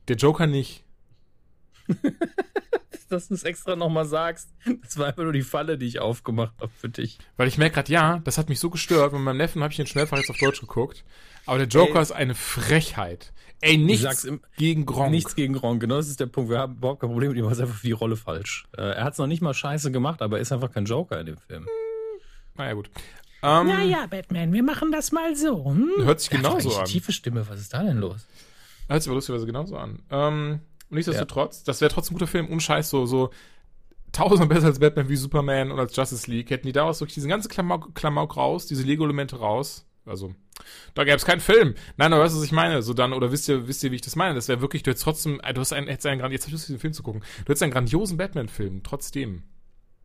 Der 0.09 0.17
Joker 0.17 0.47
nicht. 0.47 0.85
Dass 3.09 3.29
du 3.29 3.35
es 3.35 3.43
extra 3.43 3.77
nochmal 3.77 4.07
sagst. 4.07 4.49
Das 4.83 4.97
war 4.97 5.09
einfach 5.09 5.23
nur 5.25 5.35
die 5.35 5.43
Falle, 5.43 5.77
die 5.77 5.87
ich 5.87 5.99
aufgemacht 6.01 6.55
habe 6.61 6.73
für 6.75 6.89
dich. 6.89 7.19
Weil 7.37 7.47
ich 7.49 7.59
merke 7.59 7.75
gerade, 7.75 7.93
ja, 7.93 8.19
das 8.25 8.39
hat 8.39 8.49
mich 8.49 8.59
so 8.59 8.71
gestört. 8.71 9.13
Mit 9.13 9.21
meinem 9.21 9.37
Neffen 9.37 9.63
habe 9.63 9.71
ich 9.71 9.77
den 9.77 9.87
Schnellfach 9.87 10.17
jetzt 10.17 10.31
auf 10.31 10.39
Deutsch 10.39 10.61
geguckt. 10.61 11.05
Aber 11.45 11.59
der 11.59 11.67
Joker 11.67 11.97
Ey. 11.97 12.03
ist 12.03 12.13
eine 12.13 12.35
Frechheit. 12.35 13.35
Ey, 13.63 13.79
nichts 13.79 14.25
im- 14.25 14.41
gegen 14.57 14.85
Gronk. 14.87 15.11
Nichts 15.13 15.35
gegen 15.35 15.55
Ron, 15.57 15.79
genau 15.81 15.97
das 15.97 16.09
ist 16.09 16.21
der 16.21 16.27
Punkt. 16.27 16.51
Wir 16.51 16.59
haben 16.59 16.75
überhaupt 16.77 17.01
kein 17.01 17.11
Problem 17.11 17.31
mit 17.31 17.39
ihm, 17.39 17.45
er 17.45 17.53
ist 17.53 17.61
einfach 17.61 17.77
für 17.77 17.87
die 17.87 17.93
Rolle 17.93 18.17
falsch. 18.17 18.67
Äh, 18.77 18.83
er 18.83 19.05
hat 19.05 19.13
es 19.15 19.19
noch 19.19 19.27
nicht 19.29 19.41
mal 19.41 19.55
scheiße 19.55 19.91
gemacht, 19.93 20.21
aber 20.21 20.37
er 20.39 20.43
ist 20.43 20.53
einfach 20.53 20.71
kein 20.73 20.85
Joker 20.85 21.19
in 21.21 21.27
dem 21.27 21.39
Film. 21.39 21.67
Naja, 22.57 22.75
gut. 22.75 22.91
Ähm, 23.43 23.69
Naja, 23.69 24.07
Batman, 24.11 24.53
wir 24.53 24.63
machen 24.63 24.93
das 24.93 25.11
mal 25.13 25.35
so. 25.37 25.65
Hm? 25.65 25.91
Hört 26.05 26.21
sich 26.21 26.31
genauso 26.31 26.57
eigentlich 26.69 26.79
an. 26.79 26.85
tiefe 26.85 27.13
Stimme, 27.13 27.49
was 27.49 27.61
ist 27.61 27.73
da 27.73 27.83
denn 27.83 27.99
los? 27.99 28.27
Hört 28.89 29.03
sich 29.03 29.09
aber 29.09 29.15
lustigerweise 29.17 29.47
genauso 29.47 29.77
an. 29.77 30.01
Ähm, 30.11 30.61
nichtsdestotrotz, 30.91 31.63
das 31.65 31.81
wäre 31.81 31.91
trotzdem 31.91 32.15
ein 32.15 32.19
guter 32.19 32.27
Film. 32.31 32.49
Unscheiß, 32.49 32.91
so, 32.91 33.07
so 33.07 33.31
tausendmal 34.13 34.49
besser 34.57 34.67
als 34.67 34.79
Batman 34.81 35.09
wie 35.09 35.17
Superman 35.17 35.71
und 35.73 35.79
als 35.79 35.97
Justice 35.97 36.31
League. 36.31 36.51
Hätten 36.51 36.67
die 36.67 36.73
daraus 36.73 37.01
wirklich 37.01 37.15
diesen 37.15 37.31
ganzen 37.31 37.49
Klamauk, 37.49 37.95
Klamauk 37.95 38.37
raus, 38.37 38.67
diese 38.67 38.83
Lego-Elemente 38.83 39.37
raus. 39.37 39.87
Also, 40.05 40.35
da 40.95 41.05
gäbe 41.05 41.17
es 41.17 41.25
keinen 41.25 41.41
Film. 41.41 41.75
Nein, 41.97 42.13
aber 42.13 42.25
weißt 42.25 42.35
du, 42.35 42.39
was 42.39 42.45
ich 42.45 42.53
meine? 42.53 42.83
So 42.83 42.93
dann, 42.95 43.13
oder 43.13 43.31
wisst 43.31 43.49
ihr, 43.49 43.69
wisst 43.69 43.85
ihr, 43.85 43.93
wie 43.93 43.97
ich 43.97 44.01
das 44.03 44.17
meine? 44.17 44.35
Das 44.35 44.49
wäre 44.49 44.61
wirklich, 44.61 44.83
du 44.83 44.91
hättest 44.91 45.05
trotzdem, 45.05 45.41
äh, 45.45 45.55
du 45.55 45.61
hast 45.61 45.73
einen, 45.73 45.87
hättest 45.87 46.07
einen, 46.07 46.31
jetzt 46.33 46.47
ich 46.47 46.53
Lust, 46.53 46.69
diesen 46.69 46.81
Film 46.81 46.93
zu 46.93 47.03
gucken. 47.03 47.23
Du 47.39 47.45
hättest 47.51 47.63
einen 47.63 47.73
grandiosen 47.73 48.17
Batman-Film, 48.17 48.83
trotzdem. 48.83 49.45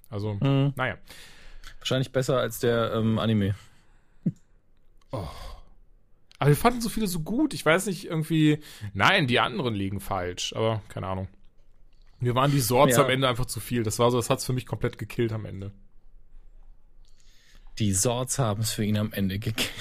Also, 0.09 0.35
Mhm. 0.35 0.73
naja. 0.75 0.97
Wahrscheinlich 1.79 2.11
besser 2.11 2.37
als 2.39 2.59
der 2.59 2.93
ähm, 2.93 3.17
Anime. 3.19 3.55
Aber 6.39 6.49
wir 6.49 6.55
fanden 6.55 6.81
so 6.81 6.89
viele 6.89 7.07
so 7.07 7.21
gut. 7.21 7.53
Ich 7.53 7.65
weiß 7.65 7.87
nicht, 7.87 8.05
irgendwie, 8.05 8.59
nein, 8.93 9.27
die 9.27 9.39
anderen 9.39 9.73
liegen 9.73 9.99
falsch, 9.99 10.53
aber 10.55 10.81
keine 10.89 11.07
Ahnung. 11.07 11.27
Mir 12.19 12.35
waren 12.35 12.51
die 12.51 12.59
Sorts 12.59 12.97
Ja. 12.97 13.03
am 13.03 13.09
Ende 13.09 13.27
einfach 13.27 13.45
zu 13.45 13.59
viel. 13.59 13.83
Das 13.83 13.97
war 13.99 14.11
so, 14.11 14.17
das 14.17 14.29
hat's 14.29 14.45
für 14.45 14.53
mich 14.53 14.65
komplett 14.65 14.97
gekillt 14.97 15.31
am 15.33 15.45
Ende. 15.45 15.71
Die 17.79 17.93
Swords 17.93 18.39
haben 18.39 18.61
es 18.61 18.71
für 18.71 18.83
ihn 18.83 18.97
am 18.97 19.13
Ende 19.13 19.39
gekillt. 19.39 19.71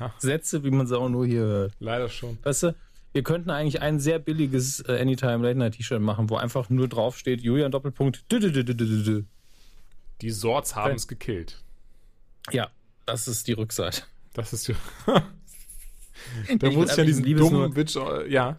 Ja, 0.00 0.14
Sätze, 0.18 0.64
wie 0.64 0.70
man 0.70 0.86
sie 0.86 0.98
auch 0.98 1.08
nur 1.08 1.26
hier 1.26 1.42
hört. 1.42 1.72
leider 1.78 2.08
schon. 2.08 2.38
Weißt 2.42 2.62
du, 2.64 2.74
wir 3.12 3.22
könnten 3.22 3.50
eigentlich 3.50 3.82
ein 3.82 4.00
sehr 4.00 4.18
billiges 4.18 4.80
äh, 4.88 4.98
Anytime 4.98 5.38
Late 5.46 5.58
Night 5.58 5.74
T-Shirt 5.74 6.00
machen, 6.00 6.30
wo 6.30 6.36
einfach 6.36 6.70
nur 6.70 6.88
draufsteht, 6.88 7.42
Julian 7.42 7.70
Doppelpunkt. 7.70 8.24
dü- 8.30 8.38
dü- 8.38 8.64
dü-. 8.64 9.24
Die 10.20 10.30
Sorts 10.30 10.74
haben 10.74 10.94
es 10.94 11.06
gekillt. 11.06 11.62
Ja, 12.50 12.70
das 13.06 13.28
ist 13.28 13.46
die 13.46 13.52
Rückseite. 13.52 14.02
Das 14.32 14.52
ist 14.52 14.66
ja. 14.68 14.74
da 15.06 15.22
Ich 16.66 16.76
muss 16.76 16.92
ich 16.92 16.98
an 16.98 17.06
diesen 17.06 17.24
liebe 17.24 17.40
es 17.40 17.48
dummen 17.48 17.72
äh, 17.76 18.32
ja. 18.32 18.58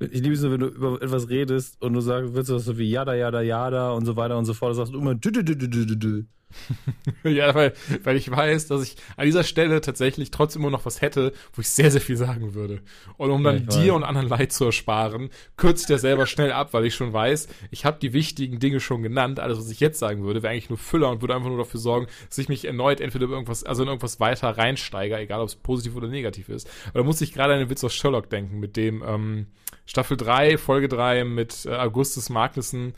Ich 0.00 0.20
liebe 0.20 0.34
es 0.34 0.42
nur, 0.42 0.50
wenn 0.50 0.60
du 0.60 0.66
über 0.66 1.00
etwas 1.00 1.28
redest 1.28 1.80
und 1.80 1.92
du 1.92 2.00
sagst, 2.00 2.34
willst 2.34 2.50
du 2.50 2.56
was 2.56 2.64
so 2.64 2.76
wie 2.76 2.90
Yada, 2.90 3.14
Yada, 3.14 3.40
Yada 3.40 3.92
und 3.92 4.04
so 4.04 4.16
weiter 4.16 4.36
und 4.36 4.44
so 4.44 4.52
fort. 4.54 4.72
Du 4.72 4.74
sagst 4.74 4.92
immer 4.92 5.12
dü- 5.12 5.30
dü- 5.32 5.44
dü- 5.44 5.54
dü- 5.54 5.86
dü- 5.86 5.96
dü. 5.98 6.24
Ja, 7.24 7.54
weil, 7.54 7.72
weil 8.02 8.16
ich 8.16 8.30
weiß, 8.30 8.66
dass 8.66 8.82
ich 8.82 8.96
an 9.16 9.26
dieser 9.26 9.44
Stelle 9.44 9.80
tatsächlich 9.80 10.30
trotzdem 10.30 10.62
immer 10.62 10.70
noch 10.70 10.84
was 10.86 11.00
hätte, 11.00 11.32
wo 11.54 11.60
ich 11.60 11.68
sehr, 11.68 11.90
sehr 11.90 12.00
viel 12.00 12.16
sagen 12.16 12.54
würde. 12.54 12.80
Und 13.16 13.30
um 13.30 13.44
Ja, 13.44 13.52
dann 13.52 13.66
dir 13.66 13.92
weiß. 13.92 13.96
und 13.96 14.04
anderen 14.04 14.28
Leid 14.28 14.52
zu 14.52 14.64
ersparen, 14.64 15.30
kürzt 15.56 15.88
der 15.88 15.98
selber 15.98 16.26
schnell 16.26 16.52
ab, 16.52 16.72
weil 16.72 16.84
ich 16.84 16.94
schon 16.94 17.12
weiß, 17.12 17.48
ich 17.70 17.84
habe 17.84 17.98
die 18.00 18.12
wichtigen 18.12 18.58
Dinge 18.58 18.80
schon 18.80 19.02
genannt. 19.02 19.40
Alles, 19.40 19.58
was 19.58 19.70
ich 19.70 19.80
jetzt 19.80 19.98
sagen 19.98 20.24
würde, 20.24 20.42
wäre 20.42 20.52
eigentlich 20.52 20.68
nur 20.70 20.78
Füller 20.78 21.10
und 21.10 21.20
würde 21.20 21.34
einfach 21.34 21.48
nur 21.48 21.58
dafür 21.58 21.80
sorgen, 21.80 22.06
dass 22.28 22.38
ich 22.38 22.48
mich 22.48 22.64
erneut 22.64 23.00
entweder 23.00 23.28
irgendwas, 23.28 23.64
also 23.64 23.82
in 23.82 23.88
irgendwas 23.88 24.20
weiter 24.20 24.48
reinsteige, 24.50 25.16
egal 25.16 25.40
ob 25.40 25.48
es 25.48 25.56
positiv 25.56 25.96
oder 25.96 26.08
negativ 26.08 26.48
ist. 26.48 26.68
Aber 26.90 27.00
da 27.00 27.04
muss 27.04 27.20
ich 27.20 27.32
gerade 27.32 27.54
an 27.54 27.60
den 27.60 27.70
Witz 27.70 27.84
aus 27.84 27.94
Sherlock 27.94 28.28
denken, 28.30 28.58
mit 28.60 28.76
dem 28.76 29.02
ähm, 29.06 29.46
Staffel 29.86 30.16
3, 30.16 30.58
Folge 30.58 30.88
3 30.88 31.24
mit 31.24 31.66
äh, 31.66 31.74
Augustus 31.74 32.28
Magnussen, 32.30 32.94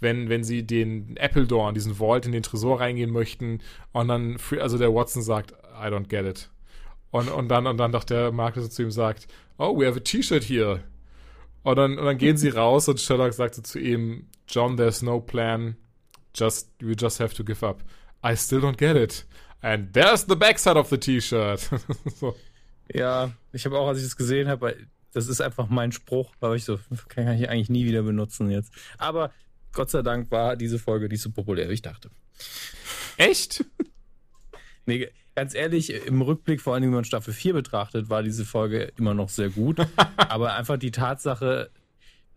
wenn, 0.00 0.28
wenn 0.28 0.44
sie 0.44 0.64
den 0.64 1.16
Appledore, 1.18 1.72
diesen 1.72 1.94
Vault 1.96 2.26
in 2.26 2.32
den 2.32 2.42
Tresor 2.42 2.80
reingehen 2.80 2.97
möchten 3.06 3.60
und 3.92 4.08
dann, 4.08 4.36
also 4.60 4.78
der 4.78 4.94
Watson 4.94 5.22
sagt, 5.22 5.52
I 5.52 5.86
don't 5.86 6.08
get 6.08 6.26
it. 6.26 6.50
Und, 7.10 7.30
und 7.30 7.48
dann, 7.48 7.66
und 7.66 7.78
dann 7.78 7.92
doch 7.92 8.04
der 8.04 8.32
Magnussen 8.32 8.70
zu 8.70 8.82
ihm 8.82 8.90
sagt, 8.90 9.28
oh, 9.58 9.78
we 9.78 9.86
have 9.86 9.96
a 9.96 10.00
T-Shirt 10.00 10.44
here. 10.44 10.80
Und 11.62 11.76
dann, 11.76 11.98
und 11.98 12.04
dann 12.04 12.18
gehen 12.18 12.36
sie 12.36 12.48
raus 12.54 12.88
und 12.88 13.00
Sherlock 13.00 13.32
sagt 13.32 13.54
so 13.54 13.62
zu 13.62 13.78
ihm, 13.78 14.26
John, 14.48 14.76
there's 14.76 15.02
no 15.02 15.20
plan. 15.20 15.76
Just, 16.34 16.70
you 16.80 16.94
just 16.98 17.20
have 17.20 17.34
to 17.34 17.44
give 17.44 17.64
up. 17.64 17.82
I 18.24 18.36
still 18.36 18.60
don't 18.60 18.78
get 18.78 18.96
it. 18.96 19.26
And 19.62 19.92
there's 19.92 20.24
the 20.26 20.36
backside 20.36 20.78
of 20.78 20.88
the 20.88 20.98
T-Shirt. 20.98 21.60
so. 22.14 22.36
Ja, 22.92 23.32
ich 23.52 23.66
habe 23.66 23.78
auch, 23.78 23.88
als 23.88 23.98
ich 23.98 24.04
das 24.04 24.16
gesehen 24.16 24.48
habe, 24.48 24.76
das 25.12 25.28
ist 25.28 25.40
einfach 25.40 25.68
mein 25.68 25.92
Spruch, 25.92 26.32
aber 26.40 26.54
ich 26.54 26.64
so, 26.64 26.78
kann 27.08 27.28
ich 27.36 27.48
eigentlich 27.48 27.70
nie 27.70 27.86
wieder 27.86 28.02
benutzen 28.02 28.50
jetzt. 28.50 28.72
Aber 28.98 29.32
Gott 29.78 29.90
sei 29.90 30.02
Dank 30.02 30.28
war 30.32 30.56
diese 30.56 30.80
Folge 30.80 31.06
nicht 31.08 31.22
so 31.22 31.30
populär, 31.30 31.68
wie 31.68 31.74
ich 31.74 31.82
dachte. 31.82 32.10
Echt? 33.16 33.64
Nee, 34.86 35.06
ganz 35.36 35.54
ehrlich, 35.54 35.90
im 36.06 36.22
Rückblick, 36.22 36.62
vor 36.62 36.72
allem 36.74 36.84
wenn 36.84 36.90
man 36.90 37.04
Staffel 37.04 37.34
4 37.34 37.52
betrachtet, 37.52 38.08
war 38.08 38.22
diese 38.22 38.46
Folge 38.46 38.90
immer 38.96 39.12
noch 39.12 39.28
sehr 39.28 39.50
gut. 39.50 39.86
aber 40.16 40.54
einfach 40.54 40.78
die 40.78 40.90
Tatsache, 40.90 41.70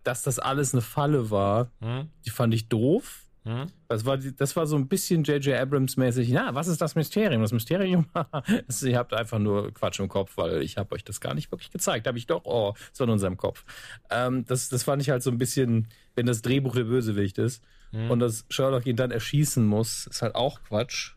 dass 0.03 0.21
das 0.23 0.37
alles 0.37 0.73
eine 0.73 0.81
Falle 0.81 1.31
war, 1.31 1.71
Hm? 1.79 2.09
die 2.25 2.29
fand 2.29 2.53
ich 2.53 2.67
doof. 2.67 3.23
Hm? 3.43 3.67
Das 3.87 4.05
war, 4.05 4.17
das 4.17 4.55
war 4.55 4.67
so 4.67 4.75
ein 4.75 4.87
bisschen 4.87 5.23
J.J. 5.23 5.55
Abrams-mäßig. 5.59 6.29
Na, 6.31 6.53
was 6.53 6.67
ist 6.67 6.79
das 6.79 6.93
Mysterium? 6.95 7.41
Das 7.41 7.51
Mysterium? 7.51 8.05
Ihr 8.83 8.97
habt 8.97 9.13
einfach 9.13 9.39
nur 9.39 9.73
Quatsch 9.73 9.99
im 9.99 10.07
Kopf, 10.09 10.37
weil 10.37 10.61
ich 10.61 10.77
habe 10.77 10.93
euch 10.93 11.03
das 11.03 11.19
gar 11.21 11.33
nicht 11.33 11.51
wirklich 11.51 11.71
gezeigt. 11.71 12.05
Habe 12.07 12.19
ich 12.19 12.27
doch, 12.27 12.41
oh, 12.45 12.75
so 12.93 13.03
in 13.03 13.09
unserem 13.09 13.37
Kopf. 13.37 13.65
Ähm, 14.11 14.45
das, 14.45 14.69
das 14.69 14.83
fand 14.83 15.01
ich 15.01 15.09
halt 15.09 15.23
so 15.23 15.31
ein 15.31 15.39
bisschen, 15.39 15.87
wenn 16.15 16.27
das 16.27 16.41
Drehbuch 16.43 16.75
der 16.75 16.83
Bösewicht 16.83 17.37
ist 17.39 17.63
und 18.09 18.19
dass 18.19 18.45
Sherlock 18.49 18.85
ihn 18.87 18.95
dann 18.95 19.11
erschießen 19.11 19.65
muss, 19.65 20.07
ist 20.07 20.21
halt 20.21 20.35
auch 20.35 20.61
Quatsch. 20.63 21.15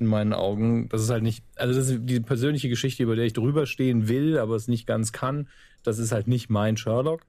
In 0.00 0.06
meinen 0.06 0.32
Augen. 0.32 0.88
Das 0.88 1.00
ist 1.02 1.10
halt 1.10 1.22
nicht, 1.22 1.44
also 1.54 1.78
das 1.78 1.88
ist 1.88 2.00
die 2.02 2.18
persönliche 2.18 2.68
Geschichte, 2.68 3.04
über 3.04 3.14
der 3.14 3.26
ich 3.26 3.32
drüber 3.32 3.64
stehen 3.64 4.08
will, 4.08 4.38
aber 4.38 4.56
es 4.56 4.66
nicht 4.66 4.88
ganz 4.88 5.12
kann. 5.12 5.46
Das 5.84 5.98
ist 6.00 6.10
halt 6.10 6.26
nicht 6.26 6.50
mein 6.50 6.76
Sherlock. 6.76 7.20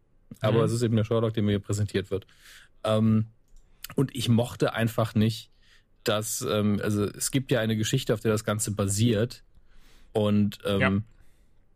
Aber 0.41 0.59
Mhm. 0.59 0.63
es 0.63 0.71
ist 0.71 0.81
eben 0.81 0.95
der 0.95 1.03
Sherlock, 1.03 1.33
der 1.35 1.43
mir 1.43 1.51
hier 1.51 1.59
präsentiert 1.59 2.09
wird. 2.09 2.25
Ähm, 2.83 3.27
und 3.93 4.15
ich 4.15 4.29
mochte 4.29 4.73
einfach 4.73 5.13
nicht, 5.15 5.51
dass, 6.03 6.41
ähm, 6.41 6.79
also 6.83 7.05
es 7.05 7.31
gibt 7.31 7.51
ja 7.51 7.59
eine 7.59 7.77
Geschichte, 7.77 8.13
auf 8.13 8.19
der 8.19 8.31
das 8.31 8.43
Ganze 8.43 8.71
basiert. 8.71 9.43
Und 10.13 10.59
ähm, 10.65 10.79
Ja. 10.79 10.91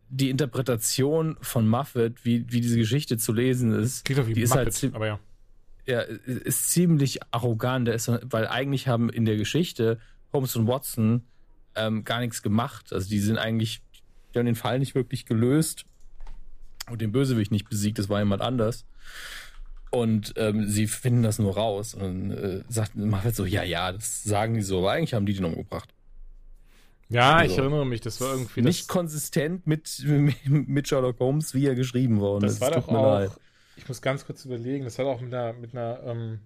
die 0.08 0.30
Interpretation 0.30 1.36
von 1.40 1.68
Muffet, 1.68 2.24
wie, 2.24 2.44
wie 2.50 2.60
diese 2.60 2.76
Geschichte 2.78 3.16
zu 3.16 3.32
lesen 3.32 3.72
ist, 3.72 4.08
die 4.08 4.40
ist 4.40 4.54
halt 4.54 4.94
aber 4.94 5.06
ja. 5.06 5.20
ja, 5.86 6.00
ist 6.00 6.70
ziemlich 6.70 7.20
arrogant. 7.32 7.88
Ist, 7.88 8.10
weil 8.24 8.46
eigentlich 8.48 8.88
haben 8.88 9.10
in 9.10 9.24
der 9.24 9.36
Geschichte 9.36 9.98
Holmes 10.32 10.56
und 10.56 10.66
Watson 10.66 11.22
ähm, 11.74 12.04
gar 12.04 12.20
nichts 12.20 12.42
gemacht. 12.42 12.92
Also 12.92 13.08
die 13.08 13.20
sind 13.20 13.38
eigentlich, 13.38 13.82
die 14.34 14.38
haben 14.38 14.46
den 14.46 14.54
Fall 14.56 14.78
nicht 14.78 14.94
wirklich 14.94 15.26
gelöst 15.26 15.84
und 16.88 17.00
den 17.00 17.12
Bösewicht 17.12 17.50
nicht 17.50 17.68
besiegt. 17.68 17.98
Das 17.98 18.08
war 18.08 18.20
jemand 18.20 18.42
anders. 18.42 18.84
Und 19.90 20.34
ähm, 20.36 20.68
sie 20.68 20.86
finden 20.86 21.22
das 21.24 21.38
nur 21.40 21.54
raus 21.56 21.94
und 21.94 22.30
äh, 22.30 22.62
sagt 22.68 22.94
Muffet 22.96 23.32
so, 23.34 23.44
ja, 23.44 23.64
ja, 23.64 23.92
das 23.92 24.22
sagen 24.22 24.54
die 24.54 24.62
so, 24.62 24.78
aber 24.78 24.92
eigentlich 24.92 25.14
haben 25.14 25.26
die 25.26 25.34
den 25.34 25.44
umgebracht. 25.46 25.92
Ja, 27.08 27.42
ich 27.44 27.58
Also, 27.58 27.62
erinnere 27.62 27.86
mich, 27.86 28.00
das 28.00 28.20
war 28.20 28.32
irgendwie 28.32 28.62
Nicht 28.62 28.82
das, 28.82 28.88
konsistent 28.88 29.66
mit, 29.66 30.02
mit 30.46 30.88
Sherlock 30.88 31.18
Holmes, 31.18 31.54
wie 31.54 31.66
er 31.66 31.74
geschrieben 31.74 32.20
worden 32.20 32.46
das 32.46 32.54
ist. 32.54 32.60
war 32.60 32.70
Es 32.70 32.74
doch 32.74 32.86
tut 32.86 32.90
mir 32.90 33.00
auch, 33.00 33.10
leid. 33.10 33.40
ich 33.76 33.88
muss 33.88 34.00
ganz 34.02 34.24
kurz 34.26 34.44
überlegen, 34.44 34.84
das 34.84 34.98
war 34.98 35.06
doch 35.06 35.20
mit 35.20 35.34
einer, 35.34 35.52
mit 35.54 35.74
einer 35.74 36.00
ähm, 36.04 36.40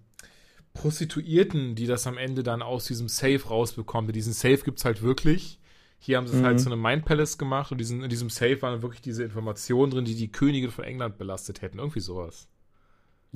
Prostituierten, 0.73 1.75
die 1.75 1.87
das 1.87 2.07
am 2.07 2.17
Ende 2.17 2.43
dann 2.43 2.61
aus 2.61 2.85
diesem 2.85 3.07
Safe 3.09 3.41
rausbekommt. 3.47 4.13
Diesen 4.15 4.33
Safe 4.33 4.57
gibt's 4.57 4.85
halt 4.85 5.01
wirklich. 5.01 5.59
Hier 5.99 6.17
haben 6.17 6.27
sie 6.27 6.33
es 6.35 6.41
Mhm. 6.41 6.45
halt 6.45 6.59
zu 6.59 6.69
einem 6.69 6.81
Mind 6.81 7.05
Palace 7.05 7.37
gemacht 7.37 7.71
und 7.71 7.77
diesen, 7.79 8.03
in 8.03 8.09
diesem 8.09 8.29
Safe 8.29 8.61
waren 8.61 8.81
wirklich 8.81 9.01
diese 9.01 9.23
Informationen 9.23 9.91
drin, 9.91 10.05
die 10.05 10.15
die 10.15 10.31
Königin 10.31 10.71
von 10.71 10.83
England 10.83 11.17
belastet 11.17 11.61
hätten. 11.61 11.79
Irgendwie 11.79 12.01
sowas. 12.01 12.47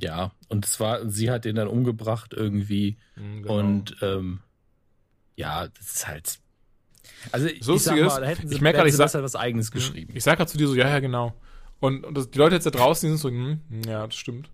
Ja, 0.02 0.32
und 0.48 0.66
es 0.66 0.80
war, 0.80 1.10
sie 1.10 1.30
hat 1.32 1.46
den 1.46 1.56
dann 1.56 1.68
umgebracht 1.68 2.34
irgendwie. 2.34 2.98
Mhm, 3.16 3.44
genau. 3.44 3.60
Und 3.60 3.98
ähm, 4.02 4.40
ja, 5.36 5.68
das 5.68 5.96
ist 5.96 6.08
halt. 6.08 6.40
Also 7.32 7.48
ich, 7.48 7.64
So 7.64 7.76
ich 7.76 7.84
sag 7.84 8.00
mal, 8.00 8.22
da 8.22 8.28
hätten 8.28 8.48
sie, 8.48 8.56
ich 8.56 8.62
merk 8.62 8.76
grad, 8.76 8.86
hätten 8.86 8.90
ich 8.90 8.96
sag- 9.12 9.24
was 9.24 9.36
eigenes 9.36 9.72
geschrieben. 9.72 10.14
Ich 10.16 10.24
sag 10.24 10.38
grad 10.38 10.50
zu 10.50 10.58
dir 10.58 10.68
so, 10.68 10.76
ja, 10.76 10.88
ja, 10.88 11.00
genau. 11.00 11.34
Und, 11.80 12.06
und 12.06 12.16
das, 12.18 12.30
die 12.30 12.38
Leute 12.38 12.56
jetzt 12.56 12.66
da 12.66 12.72
draußen, 12.72 13.08
die 13.08 13.18
sind 13.18 13.22
so, 13.22 13.30
hm, 13.30 13.62
hm, 13.70 13.84
ja, 13.84 14.06
das 14.06 14.16
stimmt. 14.16 14.50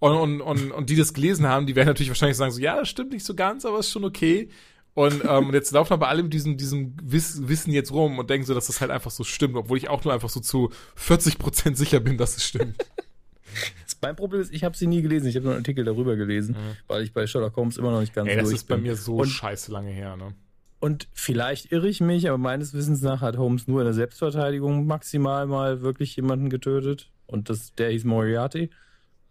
Und, 0.00 0.12
und, 0.16 0.40
und, 0.40 0.72
und 0.72 0.88
die 0.90 0.96
das 0.96 1.12
gelesen 1.12 1.46
haben, 1.46 1.66
die 1.66 1.76
werden 1.76 1.88
natürlich 1.88 2.08
wahrscheinlich 2.08 2.38
sagen 2.38 2.52
so, 2.52 2.60
ja, 2.60 2.76
das 2.76 2.88
stimmt 2.88 3.12
nicht 3.12 3.24
so 3.24 3.34
ganz, 3.34 3.64
aber 3.66 3.78
ist 3.80 3.90
schon 3.90 4.04
okay. 4.04 4.48
Und, 4.94 5.22
ähm, 5.24 5.48
und 5.48 5.54
jetzt 5.54 5.70
laufen 5.72 5.92
aber 5.92 6.08
alle 6.08 6.22
mit 6.22 6.32
diesem, 6.32 6.56
diesem 6.56 6.96
Wiss, 7.02 7.46
Wissen 7.48 7.70
jetzt 7.72 7.92
rum 7.92 8.18
und 8.18 8.28
denken 8.30 8.46
so, 8.46 8.54
dass 8.54 8.66
das 8.66 8.80
halt 8.80 8.90
einfach 8.90 9.10
so 9.10 9.24
stimmt, 9.24 9.56
obwohl 9.56 9.76
ich 9.78 9.88
auch 9.88 10.02
nur 10.04 10.12
einfach 10.14 10.30
so 10.30 10.40
zu 10.40 10.70
40% 10.96 11.76
sicher 11.76 12.00
bin, 12.00 12.16
dass 12.18 12.36
es 12.36 12.44
stimmt. 12.44 12.76
Mein 14.02 14.16
Problem 14.16 14.40
ist, 14.40 14.52
ich 14.52 14.64
habe 14.64 14.76
sie 14.76 14.86
nie 14.86 15.02
gelesen. 15.02 15.26
Ich 15.28 15.36
habe 15.36 15.44
nur 15.44 15.52
einen 15.54 15.60
Artikel 15.62 15.84
darüber 15.84 16.16
gelesen, 16.16 16.56
weil 16.86 17.02
ich 17.02 17.12
bei 17.12 17.26
Sherlock 17.26 17.56
Holmes 17.56 17.76
immer 17.76 17.90
noch 17.90 18.00
nicht 18.00 18.14
ganz 18.14 18.26
Mhm. 18.26 18.30
Ey, 18.30 18.36
das 18.42 18.52
ist 18.52 18.64
bei 18.68 18.76
bin. 18.76 18.84
mir 18.84 18.96
so 18.96 19.16
Und- 19.16 19.28
scheiße 19.28 19.70
lange 19.72 19.90
her, 19.90 20.16
ne? 20.16 20.34
Und 20.78 21.08
vielleicht 21.12 21.72
irre 21.72 21.88
ich 21.88 22.00
mich, 22.00 22.26
aber 22.26 22.38
meines 22.38 22.72
Wissens 22.72 23.02
nach 23.02 23.20
hat 23.20 23.36
Holmes 23.36 23.68
nur 23.68 23.80
in 23.82 23.84
der 23.84 23.92
Selbstverteidigung 23.92 24.86
maximal 24.86 25.46
mal 25.46 25.82
wirklich 25.82 26.16
jemanden 26.16 26.48
getötet. 26.48 27.10
Und 27.26 27.50
das, 27.50 27.74
der 27.74 27.90
hieß 27.90 28.04
Moriarty. 28.04 28.70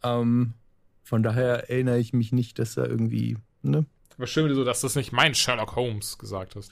Ähm, 0.03 0.53
von 1.03 1.24
daher 1.24 1.70
erinnere 1.70 1.97
ich 1.97 2.13
mich 2.13 2.32
nicht, 2.32 2.59
dass 2.59 2.78
er 2.78 2.88
irgendwie, 2.88 3.38
ne? 3.63 3.86
Aber 4.17 4.28
schön, 4.28 4.47
du 4.47 4.53
so, 4.53 4.63
dass 4.63 4.82
das 4.82 4.95
nicht 4.95 5.11
mein 5.11 5.34
Sherlock 5.34 5.76
Holmes 5.76 6.17
gesagt 6.20 6.55
hast. 6.55 6.72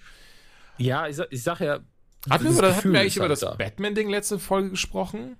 Ja, 0.77 1.07
ich 1.07 1.15
sag, 1.15 1.27
ich 1.31 1.41
sag 1.41 1.59
ja. 1.59 1.79
Hatten 2.29 2.43
wir, 2.43 2.49
dieses 2.49 2.59
oder 2.59 2.67
hatten 2.67 2.75
Gefühl 2.77 2.93
wir 2.93 2.99
eigentlich 2.99 3.15
über 3.15 3.23
halt 3.23 3.31
das 3.31 3.39
da. 3.39 3.55
Batman-Ding 3.55 4.09
letzte 4.09 4.37
Folge 4.37 4.69
gesprochen? 4.71 5.37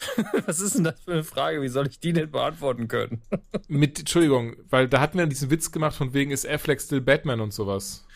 Was 0.46 0.60
ist 0.60 0.76
denn 0.76 0.84
das 0.84 1.00
für 1.00 1.12
eine 1.12 1.24
Frage? 1.24 1.62
Wie 1.62 1.68
soll 1.68 1.86
ich 1.88 2.00
die 2.00 2.12
denn 2.12 2.30
beantworten 2.30 2.88
können? 2.88 3.22
Mit, 3.68 3.98
Entschuldigung, 3.98 4.56
weil 4.70 4.88
da 4.88 5.00
hatten 5.00 5.18
wir 5.18 5.26
diesen 5.26 5.50
Witz 5.50 5.72
gemacht 5.72 5.94
von 5.96 6.14
wegen 6.14 6.30
ist 6.30 6.48
Affleck 6.48 6.80
still 6.80 7.00
Batman 7.00 7.40
und 7.40 7.52
sowas. 7.52 8.06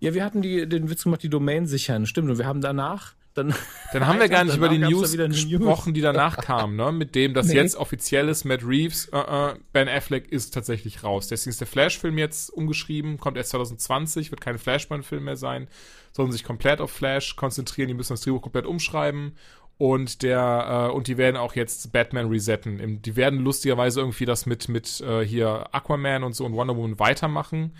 Ja, 0.00 0.14
wir 0.14 0.24
hatten 0.24 0.42
die, 0.42 0.68
den 0.68 0.90
Witz 0.90 1.04
gemacht, 1.04 1.22
die 1.22 1.30
Domain 1.30 1.66
sichern. 1.66 2.06
Stimmt. 2.06 2.30
Und 2.30 2.38
wir 2.38 2.46
haben 2.46 2.60
danach 2.60 3.14
dann. 3.34 3.54
Dann 3.92 4.06
haben 4.06 4.18
wir 4.20 4.28
gar 4.28 4.44
nicht 4.44 4.56
über 4.56 4.68
die 4.68 4.78
News 4.78 5.12
eine 5.14 5.28
News. 5.28 5.48
gesprochen, 5.48 5.94
die 5.94 6.00
danach 6.00 6.36
kamen, 6.36 6.76
ne? 6.76 6.92
Mit 6.92 7.14
dem, 7.14 7.34
dass 7.34 7.46
Nee. 7.46 7.54
jetzt 7.54 7.76
offiziell 7.76 8.28
ist, 8.28 8.44
Matt 8.44 8.64
Reeves, 8.64 9.06
äh, 9.12 9.18
äh, 9.18 9.54
Ben 9.72 9.88
Affleck 9.88 10.30
ist 10.30 10.52
tatsächlich 10.54 11.02
raus. 11.02 11.28
Deswegen 11.28 11.50
ist 11.50 11.60
der 11.60 11.66
Flash-Film 11.66 12.18
jetzt 12.18 12.50
umgeschrieben, 12.50 13.18
kommt 13.18 13.36
erst 13.36 13.50
2020, 13.50 14.30
wird 14.30 14.40
kein 14.40 14.58
Flashpoint-Film 14.58 15.24
mehr 15.24 15.36
sein, 15.36 15.68
sondern 16.12 16.32
sich 16.32 16.44
komplett 16.44 16.80
auf 16.80 16.90
Flash 16.92 17.34
konzentrieren, 17.36 17.88
die 17.88 17.94
müssen 17.94 18.12
das 18.12 18.20
Drehbuch 18.20 18.42
komplett 18.42 18.66
umschreiben. 18.66 19.36
Und 19.76 20.22
der, 20.22 20.88
äh, 20.90 20.94
und 20.94 21.08
die 21.08 21.16
werden 21.18 21.36
auch 21.36 21.54
jetzt 21.54 21.90
Batman 21.92 22.28
resetten. 22.28 23.02
Die 23.02 23.16
werden 23.16 23.40
lustigerweise 23.40 24.00
irgendwie 24.00 24.24
das 24.24 24.46
mit, 24.46 24.68
mit 24.68 25.00
äh, 25.00 25.22
hier 25.24 25.66
Aquaman 25.74 26.22
und 26.22 26.34
so 26.34 26.44
und 26.44 26.52
Wonder 26.54 26.76
Woman 26.76 26.98
weitermachen. 27.00 27.74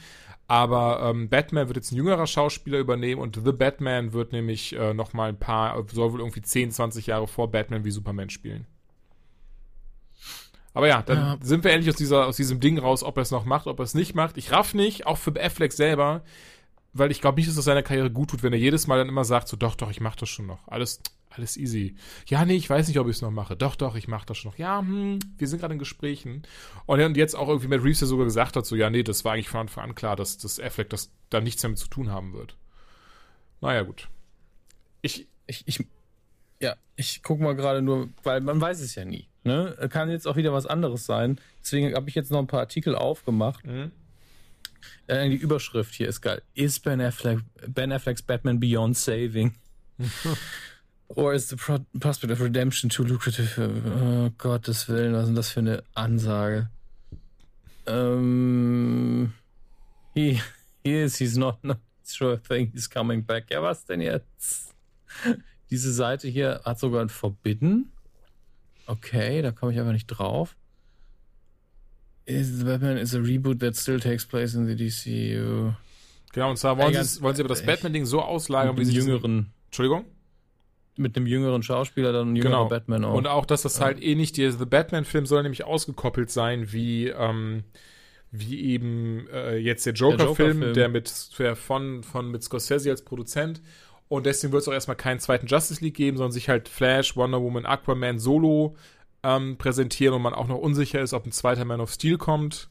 Aber 0.47 1.01
ähm, 1.09 1.29
Batman 1.31 1.69
wird 1.69 1.77
jetzt 1.77 1.93
ein 1.93 1.97
jüngerer 1.97 2.27
Schauspieler 2.27 2.79
übernehmen 2.79 3.21
und 3.23 3.41
The 3.43 3.53
Batman 3.53 4.13
wird 4.13 4.33
nämlich 4.33 4.75
äh, 4.77 4.93
noch 4.93 5.13
mal 5.15 5.29
ein 5.31 5.39
paar, 5.39 5.83
soll 5.91 6.13
wohl 6.13 6.21
irgendwie 6.21 6.43
10, 6.43 6.71
20 6.73 7.07
Jahre 7.07 7.27
vor 7.29 7.51
Batman 7.51 7.85
wie 7.85 7.91
Superman 7.91 8.29
spielen. 8.29 8.67
Aber 10.75 10.89
ja, 10.89 11.03
dann 11.03 11.17
Ja. 11.19 11.39
sind 11.41 11.63
wir 11.65 11.71
endlich 11.73 11.89
aus, 11.95 11.97
dieser, 11.99 12.27
aus 12.27 12.37
diesem 12.37 12.59
Ding 12.61 12.79
raus, 12.79 13.05
ob 13.05 13.17
er 13.17 13.23
es 13.23 13.31
noch 13.31 13.45
macht, 13.45 13.67
ob 13.69 13.79
er 13.79 13.85
es 13.85 13.95
nicht 13.95 14.15
macht. 14.15 14.37
Ich 14.37 14.51
raff 14.51 14.75
nicht, 14.75 15.07
auch 15.07 15.19
für 15.19 15.33
Affleck 15.41 15.73
selber, 15.73 16.23
weil 16.93 17.11
ich 17.13 17.21
glaube 17.21 17.37
nicht, 17.37 17.49
dass 17.49 17.57
das 17.57 17.65
seiner 17.65 17.83
Karriere 17.85 18.11
gut 18.11 18.31
tut, 18.31 18.43
wenn 18.43 18.53
er 18.53 18.59
jedes 18.59 18.87
Mal 18.87 18.99
dann 18.99 19.09
immer 19.09 19.25
sagt, 19.25 19.49
so 19.49 19.57
doch, 19.57 19.77
doch, 19.77 19.91
ich 19.91 20.01
mach 20.01 20.17
das 20.17 20.29
schon 20.29 20.47
noch. 20.47 20.67
Alles, 20.67 21.01
alles 21.37 21.57
easy. 21.57 21.97
Ja, 22.27 22.45
nee, 22.45 22.57
ich 22.57 22.69
weiß 22.69 22.89
nicht, 22.89 22.99
ob 22.99 23.09
ich 23.09 23.17
es 23.17 23.23
noch 23.23 23.31
mache. 23.31 23.57
Doch, 23.57 23.77
doch, 23.77 23.97
ich 23.97 24.09
mach 24.09 24.25
das 24.25 24.39
schon 24.39 24.51
noch. 24.51 24.59
Ja, 24.59 24.81
hm, 24.81 25.19
wir 25.37 25.49
sind 25.49 25.61
gerade 25.61 25.75
in 25.75 25.79
Gesprächen. 25.79 26.43
Und 26.87 27.17
jetzt 27.17 27.35
auch 27.35 27.49
irgendwie 27.49 27.69
Matt 27.69 27.85
Reeves 27.85 28.01
ja 28.01 28.07
sogar 28.07 28.25
gesagt 28.25 28.57
hat, 28.57 28.67
so, 28.67 28.77
ja, 28.77 28.91
nee, 28.91 29.03
das 29.03 29.25
war 29.25 29.33
eigentlich 29.33 29.49
von 29.49 29.61
Anfang 29.61 29.85
an 29.85 29.95
klar, 29.95 30.17
dass 30.17 30.39
das 30.39 30.61
Affleck 30.61 30.91
das 30.91 31.13
da 31.31 31.41
nichts 31.41 31.63
damit 31.63 31.79
zu 31.79 31.89
tun 31.89 32.11
haben 32.11 32.33
wird. 32.33 32.57
Naja, 33.61 33.83
gut. 33.83 34.09
Ich, 35.03 35.27
Ich, 35.47 35.63
ich, 35.67 35.87
ja, 36.61 36.77
ich 36.97 37.23
guck 37.23 37.41
mal 37.41 37.55
gerade 37.55 37.83
nur, 37.83 38.09
weil 38.23 38.41
man 38.41 38.61
weiß 38.61 38.81
es 38.81 38.95
ja 38.95 39.05
nie. 39.05 39.29
Ne? 39.43 39.77
Kann 39.91 40.11
jetzt 40.11 40.27
auch 40.27 40.37
wieder 40.37 40.53
was 40.53 40.67
anderes 40.67 41.05
sein. 41.05 41.39
Deswegen 41.61 41.95
habe 41.95 42.09
ich 42.09 42.15
jetzt 42.15 42.31
noch 42.31 42.39
ein 42.39 42.47
paar 42.47 42.61
Artikel 42.61 42.95
aufgemacht. 42.95 43.65
Mhm. 43.67 43.93
Äh, 45.07 45.29
die 45.29 45.37
Überschrift 45.37 45.95
hier 45.95 46.09
ist 46.09 46.21
geil. 46.23 46.43
Is 46.55 46.81
Ben 46.81 47.01
Affleck, 47.01 47.41
Ben 47.69 47.93
Afflecks 47.93 48.23
Batman 48.23 48.61
beyond 48.61 48.97
saving? 48.97 49.55
Or 51.09 51.35
is 51.35 51.49
the 51.49 51.57
pro 51.57 51.79
prospect 52.01 52.33
of 52.33 52.41
redemption 52.41 52.89
too 52.89 53.05
lucrative? 53.05 53.59
Oh, 53.59 54.31
Gottes 54.39 54.89
Willen, 54.89 55.13
was 55.13 55.23
ist 55.23 55.29
denn 55.29 55.37
das 55.37 55.51
für 55.51 55.61
eine 55.61 55.83
Ansage? 55.95 56.69
Ähm, 57.87 59.33
he, 60.15 60.41
he 60.83 61.03
is, 61.03 61.19
he's 61.19 61.37
not, 61.37 61.63
not 61.63 61.79
sure 62.05 62.37
thing, 62.37 62.71
he's 62.73 62.89
coming 62.89 63.23
back. 63.23 63.51
Ja, 63.51 63.63
was 63.63 63.85
denn 63.85 64.01
jetzt? 64.01 64.75
Diese 65.71 65.93
Seite 65.93 66.29
hier 66.29 66.63
hat 66.65 66.79
sogar 66.79 67.03
ein 67.03 67.09
Forbidden. 67.09 67.93
Okay, 68.87 69.43
da 69.43 69.51
komme 69.51 69.73
ich 69.73 69.81
aber 69.81 69.93
nicht 69.93 70.07
drauf. 70.07 70.57
Is 72.27 72.59
the 72.59 72.65
Batman 72.65 72.97
is 72.97 73.15
a 73.15 73.19
reboot 73.19 73.61
that 73.61 73.77
still 73.77 74.01
takes 74.01 74.25
place 74.25 74.55
in 74.55 74.67
the 74.67 74.75
DCU. 74.75 75.75
genau, 76.33 76.51
und 76.51 76.57
zwar 76.57 76.79
wollen, 76.79 76.95
Ey, 76.95 77.05
sie, 77.05 77.21
wollen 77.21 77.37
sie 77.37 77.43
aber 77.43 77.51
das 77.51 77.65
Batman-Ding 77.65 78.07
so 78.07 78.23
auslagern, 78.23 78.77
wie 78.79 78.85
sie 78.85 78.95
jüngeren, 78.95 79.53
Entschuldigung? 79.67 80.07
Mit 80.97 81.17
einem 81.17 81.27
jüngeren 81.27 81.63
Schauspieler, 81.63 82.13
dann 82.13 82.33
ein 82.33 82.37
jüngerer 82.37 82.53
Genau. 82.53 82.69
Batman 82.69 83.05
auch. 83.05 83.15
Und 83.15 83.27
auch, 83.27 83.47
dass 83.47 83.63
das 83.63 83.81
halt 83.81 84.03
eh 84.03 84.15
nicht, 84.15 84.37
der 84.37 84.53
The 84.53 84.65
Batman-Film 84.65 85.27
soll 85.27 85.43
nämlich 85.43 85.65
ausgekoppelt 85.65 86.31
sein, 86.31 86.73
wie, 86.73 87.09
ähm, 87.09 87.65
wie 88.31 88.61
eben 88.61 89.27
äh, 89.33 89.57
jetzt 89.57 89.87
der 89.87 89.93
Joker-Film, 89.93 90.59
Joker-Film. 90.59 90.75
der 90.75 90.89
mit 90.89 91.39
der 91.39 91.57
von, 91.57 92.03
von 92.03 92.31
mit 92.31 92.43
Scorsese 92.43 92.91
als 92.91 93.03
Produzent. 93.03 93.61
Und 94.09 94.27
deswegen 94.27 94.53
wird 94.53 94.63
es 94.63 94.69
auch 94.69 94.73
erstmal 94.73 94.97
keinen 94.97 95.19
zweiten 95.19 95.47
Justice 95.47 95.83
League 95.83 95.97
geben, 95.97 96.17
sondern 96.17 96.33
sich 96.33 96.49
halt 96.49 96.69
Flash, 96.69 97.17
Wonder 97.17 97.41
Woman, 97.41 97.67
Aquaman 97.67 98.19
solo 98.19 98.77
ähm, 99.23 99.57
präsentieren 99.57 100.15
und 100.15 100.23
man 100.23 100.35
auch 100.35 100.47
noch 100.47 100.59
unsicher 100.59 101.01
ist, 101.01 101.15
ob 101.15 101.27
ein 101.27 101.33
zweiter 101.33 101.65
Man 101.65 101.81
of 101.81 101.91
Steel 101.91 102.19
kommt. 102.19 102.69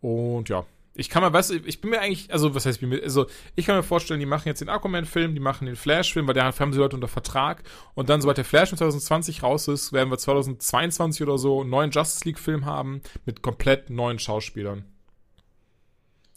Und 0.00 0.48
ja, 0.48 0.64
ich 0.94 1.08
kann 1.08 1.22
mir, 1.22 1.32
weißt 1.32 1.50
du, 1.50 1.54
ich 1.54 1.80
bin 1.80 1.90
mir 1.90 2.00
eigentlich, 2.00 2.32
also 2.32 2.54
was 2.54 2.66
heißt, 2.66 2.82
also 2.82 3.26
ich 3.54 3.66
kann 3.66 3.76
mir 3.76 3.82
vorstellen, 3.82 4.20
die 4.20 4.26
machen 4.26 4.48
jetzt 4.48 4.60
den 4.60 4.68
Aquaman-Film, 4.68 5.34
die 5.34 5.40
machen 5.40 5.66
den 5.66 5.76
Flash-Film, 5.76 6.26
weil 6.26 6.34
da 6.34 6.44
haben 6.44 6.72
sie 6.72 6.78
Leute 6.78 6.96
unter 6.96 7.08
Vertrag 7.08 7.62
und 7.94 8.08
dann, 8.08 8.20
sobald 8.20 8.38
der 8.38 8.44
Flash 8.44 8.72
in 8.72 8.78
2020 8.78 9.42
raus 9.42 9.68
ist, 9.68 9.92
werden 9.92 10.10
wir 10.10 10.18
2022 10.18 11.22
oder 11.22 11.38
so 11.38 11.60
einen 11.60 11.70
neuen 11.70 11.90
Justice 11.90 12.24
League-Film 12.24 12.64
haben 12.64 13.02
mit 13.24 13.42
komplett 13.42 13.88
neuen 13.90 14.18
Schauspielern. 14.18 14.84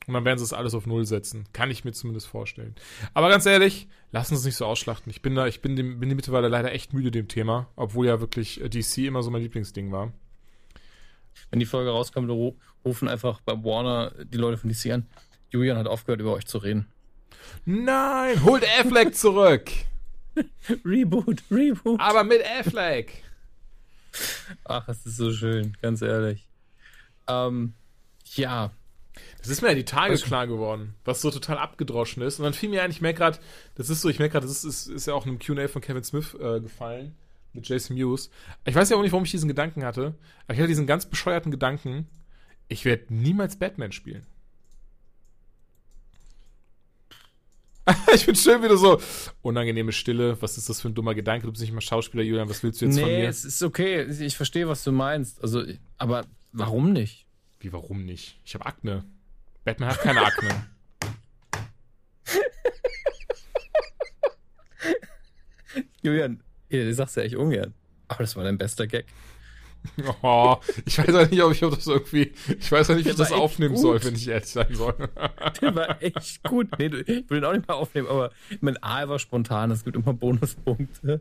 Und 0.05 0.13
dann 0.13 0.25
werden 0.25 0.37
sie 0.37 0.43
das 0.43 0.53
alles 0.53 0.73
auf 0.73 0.85
Null 0.85 1.05
setzen. 1.05 1.45
Kann 1.53 1.71
ich 1.71 1.85
mir 1.85 1.93
zumindest 1.93 2.27
vorstellen. 2.27 2.75
Aber 3.13 3.29
ganz 3.29 3.45
ehrlich, 3.45 3.87
lassen 4.11 4.35
Sie 4.35 4.41
es 4.41 4.45
nicht 4.45 4.57
so 4.57 4.65
ausschlachten. 4.65 5.09
Ich 5.09 5.21
bin 5.21 5.33
da, 5.33 5.47
ich 5.47 5.61
bin 5.61 5.75
dem, 5.75 5.99
bin 5.99 6.13
mittlerweile 6.13 6.49
leider 6.49 6.73
echt 6.73 6.93
müde 6.93 7.09
dem 7.09 7.29
Thema, 7.29 7.69
obwohl 7.75 8.07
ja 8.07 8.19
wirklich 8.19 8.61
äh, 8.61 8.69
DC 8.69 8.99
immer 8.99 9.23
so 9.23 9.31
mein 9.31 9.41
Lieblingsding 9.41 9.91
war. 9.91 10.11
Wenn 11.49 11.59
die 11.59 11.65
Folge 11.65 11.91
rauskommt, 11.91 12.29
ru- 12.29 12.55
rufen 12.85 13.07
einfach 13.07 13.41
bei 13.41 13.53
Warner 13.53 14.11
die 14.25 14.37
Leute 14.37 14.57
von 14.57 14.69
DC 14.71 14.91
an. 14.91 15.05
Julian 15.49 15.77
hat 15.77 15.87
aufgehört, 15.87 16.19
über 16.21 16.33
euch 16.33 16.45
zu 16.47 16.57
reden. 16.57 16.87
Nein, 17.65 18.43
holt 18.43 18.63
Affleck 18.79 19.15
zurück! 19.15 19.69
Reboot, 20.85 21.43
Reboot. 21.51 21.99
Aber 21.99 22.23
mit 22.23 22.41
Affleck! 22.43 23.23
Ach, 24.65 24.87
es 24.87 25.05
ist 25.05 25.17
so 25.17 25.31
schön, 25.31 25.75
ganz 25.81 26.01
ehrlich. 26.01 26.47
Ähm, 27.27 27.73
ja, 28.35 28.71
Das 29.39 29.49
ist 29.49 29.61
mir 29.61 29.69
ja 29.69 29.75
die 29.75 29.85
Tage 29.85 30.13
Was- 30.13 30.23
klar 30.23 30.47
geworden, 30.47 30.95
was 31.05 31.21
so 31.21 31.29
total 31.31 31.57
abgedroschen 31.57 32.23
ist. 32.23 32.39
Und 32.39 32.45
dann 32.45 32.53
fiel 32.53 32.69
mir 32.69 32.83
ein, 32.83 32.91
ich 32.91 33.01
merke 33.01 33.19
gerade, 33.19 33.39
das 33.75 33.89
ist 33.89 34.01
so, 34.01 34.09
ich 34.09 34.19
merke 34.19 34.33
gerade, 34.33 34.47
das 34.47 34.63
ist, 34.63 34.87
ist, 34.87 34.87
ist 34.87 35.07
ja 35.07 35.13
auch 35.13 35.25
in 35.25 35.31
einem 35.31 35.39
QA 35.39 35.67
von 35.67 35.81
Kevin 35.81 36.03
Smith 36.03 36.33
äh, 36.35 36.59
gefallen, 36.61 37.15
mit 37.53 37.67
Jason 37.67 37.95
Mewes. 37.95 38.29
Ich 38.65 38.75
weiß 38.75 38.89
ja 38.89 38.97
auch 38.97 39.01
nicht, 39.01 39.11
warum 39.11 39.25
ich 39.25 39.31
diesen 39.31 39.47
Gedanken 39.47 39.83
hatte, 39.83 40.15
aber 40.45 40.53
ich 40.53 40.59
hatte 40.59 40.67
diesen 40.67 40.87
ganz 40.87 41.05
bescheuerten 41.05 41.51
Gedanken, 41.51 42.07
ich 42.67 42.85
werde 42.85 43.13
niemals 43.13 43.57
Batman 43.57 43.91
spielen. 43.91 44.25
ich 48.15 48.25
bin 48.25 48.35
schön 48.35 48.63
wieder 48.63 48.77
so, 48.77 49.01
unangenehme 49.41 49.91
Stille, 49.91 50.41
was 50.41 50.57
ist 50.57 50.69
das 50.69 50.79
für 50.81 50.87
ein 50.89 50.95
dummer 50.95 51.13
Gedanke, 51.15 51.45
du 51.45 51.51
bist 51.51 51.61
nicht 51.61 51.73
mal 51.73 51.81
Schauspieler, 51.81 52.23
Julian, 52.23 52.47
was 52.49 52.63
willst 52.63 52.81
du 52.81 52.85
jetzt 52.85 52.97
von 52.97 53.09
nee, 53.09 53.21
mir? 53.21 53.29
es 53.29 53.43
ist 53.43 53.61
okay. 53.61 54.03
Ich 54.03 54.37
verstehe, 54.37 54.67
was 54.67 54.83
du 54.83 54.91
meinst. 54.91 55.41
Also, 55.41 55.63
aber 55.97 56.25
warum 56.53 56.93
nicht? 56.93 57.27
Wie, 57.59 57.73
warum 57.73 58.05
nicht? 58.05 58.39
Ich 58.45 58.55
habe 58.55 58.65
Akne. 58.65 59.03
Batman 59.65 59.89
hat 59.89 59.99
keine 59.99 60.21
Akne. 60.25 60.67
Julian, 66.01 66.41
ja, 66.79 66.83
du 66.85 66.93
sagst 66.93 67.15
ja 67.17 67.23
echt 67.23 67.35
ungern. 67.35 67.73
Aber 68.07 68.23
das 68.23 68.35
war 68.35 68.43
dein 68.43 68.57
bester 68.57 68.87
Gag. 68.87 69.05
Oh, 70.21 70.55
ich 70.85 70.97
weiß 70.97 71.13
auch 71.13 71.29
nicht, 71.29 71.43
ob 71.43 71.51
ich 71.51 71.61
ob 71.61 71.75
das 71.75 71.85
irgendwie, 71.87 72.31
ich 72.57 72.71
weiß 72.71 72.89
auch 72.89 72.95
nicht, 72.95 73.03
wie 73.05 73.09
ich 73.09 73.15
Der 73.17 73.25
das 73.25 73.31
war 73.31 73.37
echt 73.37 73.43
aufnehmen 73.43 73.73
gut. 73.75 73.81
soll, 73.81 74.03
wenn 74.05 74.15
ich 74.15 74.25
ehrlich 74.29 74.47
sein 74.47 74.73
soll. 74.73 74.95
Der 75.61 75.75
war 75.75 76.01
echt 76.01 76.41
gut. 76.43 76.69
Nee, 76.79 76.87
du- 76.87 77.01
ich 77.01 77.29
will 77.29 77.39
ihn 77.39 77.43
auch 77.43 77.51
nicht 77.51 77.67
mehr 77.67 77.75
aufnehmen, 77.75 78.07
aber 78.07 78.31
mein 78.61 78.81
A 78.81 79.05
war 79.09 79.19
spontan, 79.19 79.71
es 79.71 79.83
gibt 79.83 79.97
immer 79.97 80.13
Bonuspunkte. 80.13 81.19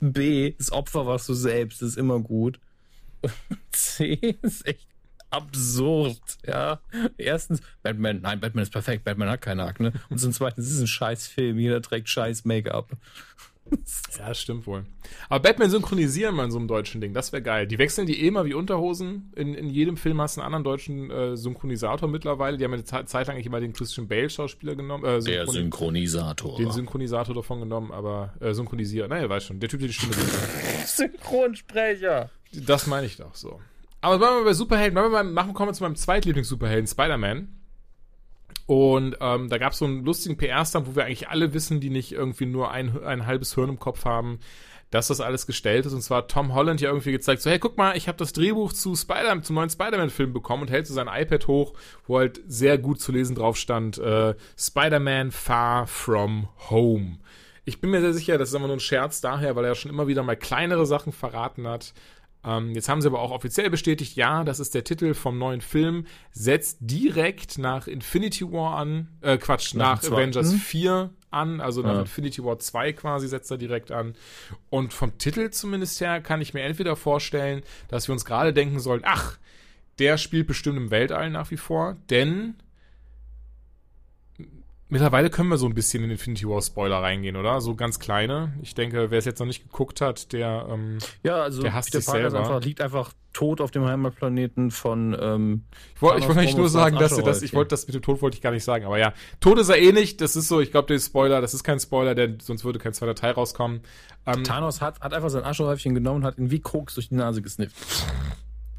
B, 0.00 0.54
das 0.56 0.72
Opfer 0.72 1.04
warst 1.06 1.28
du 1.28 1.34
selbst, 1.34 1.82
das 1.82 1.90
ist 1.90 1.98
immer 1.98 2.18
gut. 2.20 2.58
Und 3.20 3.32
C 3.72 4.14
ist 4.40 4.66
echt 4.66 4.86
absurd, 5.28 6.20
ja. 6.46 6.80
Erstens, 7.18 7.60
Batman, 7.82 8.22
nein, 8.22 8.40
Batman 8.40 8.62
ist 8.62 8.70
perfekt, 8.72 9.04
Batman 9.04 9.28
hat 9.28 9.42
keine 9.42 9.64
Akne. 9.64 9.92
Und 10.08 10.16
zum 10.18 10.32
Zweiten, 10.32 10.62
es 10.62 10.70
ist 10.70 10.80
ein 10.80 10.86
scheiß 10.86 11.26
Film, 11.26 11.58
jeder 11.58 11.82
trägt 11.82 12.08
scheiß 12.08 12.46
Make-up. 12.46 12.92
Ja, 14.18 14.34
stimmt 14.34 14.66
wohl. 14.66 14.84
Aber 15.28 15.40
Batman 15.40 15.70
synchronisieren 15.70 16.34
mal 16.34 16.44
in 16.44 16.50
so 16.50 16.58
einem 16.58 16.66
deutschen 16.66 17.00
Ding, 17.00 17.14
das 17.14 17.32
wäre 17.32 17.42
geil. 17.42 17.66
Die 17.66 17.78
wechseln 17.78 18.06
die 18.06 18.24
eh 18.24 18.30
mal 18.30 18.44
wie 18.46 18.54
Unterhosen. 18.54 19.32
In, 19.36 19.54
in 19.54 19.70
jedem 19.70 19.96
Film 19.96 20.20
hast 20.20 20.36
du 20.36 20.40
einen 20.40 20.46
anderen 20.46 20.64
deutschen 20.64 21.10
äh, 21.10 21.36
Synchronisator 21.36 22.08
mittlerweile. 22.08 22.56
Die 22.56 22.64
haben 22.64 22.72
ja 22.72 22.78
eine 22.78 23.04
Zeit 23.06 23.26
lang 23.26 23.36
eigentlich 23.36 23.46
immer 23.46 23.60
den 23.60 23.72
Christian 23.72 24.08
Bale-Schauspieler 24.08 24.74
genommen. 24.74 25.04
Äh, 25.04 25.20
Der 25.20 25.46
Synchronisator. 25.46 26.56
Den 26.56 26.70
Synchronisator 26.70 27.34
davon 27.34 27.60
genommen, 27.60 27.92
aber 27.92 28.34
äh, 28.40 28.52
synchronisiert. 28.54 29.08
Naja, 29.08 29.28
weiß 29.28 29.44
schon. 29.44 29.60
Der 29.60 29.68
Typ, 29.68 29.80
der 29.80 29.88
die 29.88 29.94
Stimme. 29.94 30.14
Synchronsprecher. 30.86 32.30
Das 32.52 32.86
meine 32.86 33.06
ich 33.06 33.16
doch 33.16 33.34
so. 33.34 33.60
Aber 34.00 34.18
bleiben 34.18 34.36
wir 34.38 34.44
bei 34.44 34.54
Superhelden. 34.54 34.94
Bleiben 34.94 35.12
wir 35.12 35.22
mal, 35.22 35.24
machen, 35.24 35.54
kommen 35.54 35.70
wir 35.70 35.74
zu 35.74 35.82
meinem 35.82 35.96
Zweitlieblings-Superhelden, 35.96 36.86
Spider-Man. 36.86 37.48
Und 38.68 39.16
ähm, 39.22 39.48
da 39.48 39.56
gab 39.56 39.72
es 39.72 39.78
so 39.78 39.86
einen 39.86 40.04
lustigen 40.04 40.36
PR-Stand, 40.36 40.86
wo 40.86 40.94
wir 40.94 41.06
eigentlich 41.06 41.30
alle 41.30 41.54
wissen, 41.54 41.80
die 41.80 41.88
nicht 41.88 42.12
irgendwie 42.12 42.44
nur 42.44 42.70
ein, 42.70 43.02
ein 43.02 43.24
halbes 43.24 43.54
Hirn 43.54 43.70
im 43.70 43.78
Kopf 43.78 44.04
haben, 44.04 44.40
dass 44.90 45.08
das 45.08 45.22
alles 45.22 45.46
gestellt 45.46 45.86
ist. 45.86 45.94
Und 45.94 46.02
zwar 46.02 46.28
Tom 46.28 46.52
Holland 46.52 46.82
ja 46.82 46.90
irgendwie 46.90 47.12
gezeigt, 47.12 47.40
so 47.40 47.48
hey, 47.48 47.58
guck 47.58 47.78
mal, 47.78 47.96
ich 47.96 48.08
habe 48.08 48.18
das 48.18 48.34
Drehbuch 48.34 48.74
zu 48.74 48.94
Spider 48.94 49.42
zum 49.42 49.56
neuen 49.56 49.70
Spider-Man-Film 49.70 50.34
bekommen 50.34 50.64
und 50.64 50.70
hält 50.70 50.86
so 50.86 50.92
sein 50.92 51.08
iPad 51.10 51.46
hoch, 51.46 51.72
wo 52.06 52.18
halt 52.18 52.42
sehr 52.46 52.76
gut 52.76 53.00
zu 53.00 53.10
lesen 53.10 53.34
drauf 53.34 53.56
stand, 53.56 53.96
äh, 53.96 54.34
Spider-Man 54.58 55.30
Far 55.30 55.86
From 55.86 56.50
Home. 56.68 57.20
Ich 57.64 57.80
bin 57.80 57.88
mir 57.88 58.02
sehr 58.02 58.12
sicher, 58.12 58.36
das 58.36 58.50
ist 58.50 58.54
immer 58.54 58.66
nur 58.66 58.76
ein 58.76 58.80
Scherz 58.80 59.22
daher, 59.22 59.56
weil 59.56 59.64
er 59.64 59.76
schon 59.76 59.90
immer 59.90 60.08
wieder 60.08 60.22
mal 60.22 60.36
kleinere 60.36 60.84
Sachen 60.84 61.14
verraten 61.14 61.66
hat. 61.66 61.94
Ähm, 62.44 62.74
jetzt 62.74 62.88
haben 62.88 63.00
sie 63.00 63.08
aber 63.08 63.20
auch 63.20 63.30
offiziell 63.30 63.68
bestätigt, 63.68 64.16
ja, 64.16 64.44
das 64.44 64.60
ist 64.60 64.74
der 64.74 64.84
Titel 64.84 65.14
vom 65.14 65.38
neuen 65.38 65.60
Film, 65.60 66.06
setzt 66.30 66.78
direkt 66.80 67.58
nach 67.58 67.88
Infinity 67.88 68.50
War 68.52 68.76
an, 68.76 69.08
äh, 69.22 69.38
Quatsch, 69.38 69.74
nach, 69.74 70.02
nach 70.02 70.12
Avengers 70.12 70.54
4 70.54 71.10
an, 71.30 71.60
also 71.60 71.82
nach 71.82 71.94
ja. 71.94 72.00
Infinity 72.00 72.44
War 72.44 72.58
2 72.58 72.92
quasi 72.92 73.28
setzt 73.28 73.50
er 73.50 73.58
direkt 73.58 73.90
an. 73.90 74.14
Und 74.70 74.92
vom 74.92 75.18
Titel 75.18 75.50
zumindest 75.50 76.00
her 76.00 76.20
kann 76.20 76.40
ich 76.40 76.54
mir 76.54 76.62
entweder 76.62 76.96
vorstellen, 76.96 77.62
dass 77.88 78.08
wir 78.08 78.12
uns 78.12 78.24
gerade 78.24 78.52
denken 78.52 78.78
sollen, 78.80 79.02
ach, 79.04 79.36
der 79.98 80.16
spielt 80.16 80.46
bestimmt 80.46 80.76
im 80.76 80.90
Weltall 80.90 81.30
nach 81.30 81.50
wie 81.50 81.56
vor, 81.56 81.96
denn 82.08 82.54
Mittlerweile 84.90 85.28
können 85.28 85.50
wir 85.50 85.58
so 85.58 85.66
ein 85.66 85.74
bisschen 85.74 86.02
in 86.02 86.10
Infinity 86.10 86.48
War 86.48 86.62
Spoiler 86.62 87.02
reingehen, 87.02 87.36
oder? 87.36 87.60
So 87.60 87.74
ganz 87.74 87.98
kleine. 87.98 88.54
Ich 88.62 88.74
denke, 88.74 89.10
wer 89.10 89.18
es 89.18 89.26
jetzt 89.26 89.38
noch 89.38 89.46
nicht 89.46 89.62
geguckt 89.62 90.00
hat, 90.00 90.32
der, 90.32 90.66
ähm, 90.70 90.98
ja, 91.22 91.42
also 91.42 91.60
der 91.60 91.74
hasst 91.74 91.92
sich 91.92 92.04
selber. 92.04 92.38
Einfach, 92.38 92.62
liegt 92.62 92.80
einfach 92.80 93.12
tot 93.34 93.60
auf 93.60 93.70
dem 93.70 93.84
Heimatplaneten 93.84 94.70
von. 94.70 95.14
Ähm, 95.20 95.64
ich 95.94 96.00
wollte 96.00 96.26
wollt 96.26 96.38
eigentlich 96.38 96.56
nur 96.56 96.70
sagen, 96.70 96.96
dass 96.96 97.12
er 97.12 97.22
das. 97.22 97.42
Ich 97.42 97.52
wollte 97.52 97.70
das 97.70 97.86
mit 97.86 97.94
dem 97.94 98.02
Tod 98.02 98.22
wollte 98.22 98.36
ich 98.36 98.42
gar 98.42 98.50
nicht 98.50 98.64
sagen, 98.64 98.86
aber 98.86 98.98
ja, 98.98 99.12
tot 99.40 99.58
ist 99.58 99.68
er 99.68 99.76
eh 99.76 99.92
nicht. 99.92 100.22
Das 100.22 100.36
ist 100.36 100.48
so. 100.48 100.60
Ich 100.60 100.70
glaube, 100.70 100.88
der 100.88 100.98
Spoiler. 100.98 101.42
Das 101.42 101.52
ist 101.52 101.64
kein 101.64 101.78
Spoiler, 101.78 102.14
denn 102.14 102.40
sonst 102.40 102.64
würde 102.64 102.78
kein 102.78 102.94
zweiter 102.94 103.14
Teil 103.14 103.32
rauskommen. 103.32 103.82
Ähm, 104.26 104.42
Thanos 104.42 104.80
hat, 104.80 105.00
hat 105.00 105.12
einfach 105.12 105.28
sein 105.28 105.44
Aschehäufchen 105.44 105.94
genommen 105.94 106.20
und 106.20 106.24
hat 106.24 106.38
ihn 106.38 106.50
wie 106.50 106.60
Koks 106.60 106.94
durch 106.94 107.10
die 107.10 107.16
Nase 107.16 107.42
gesnifft. 107.42 107.76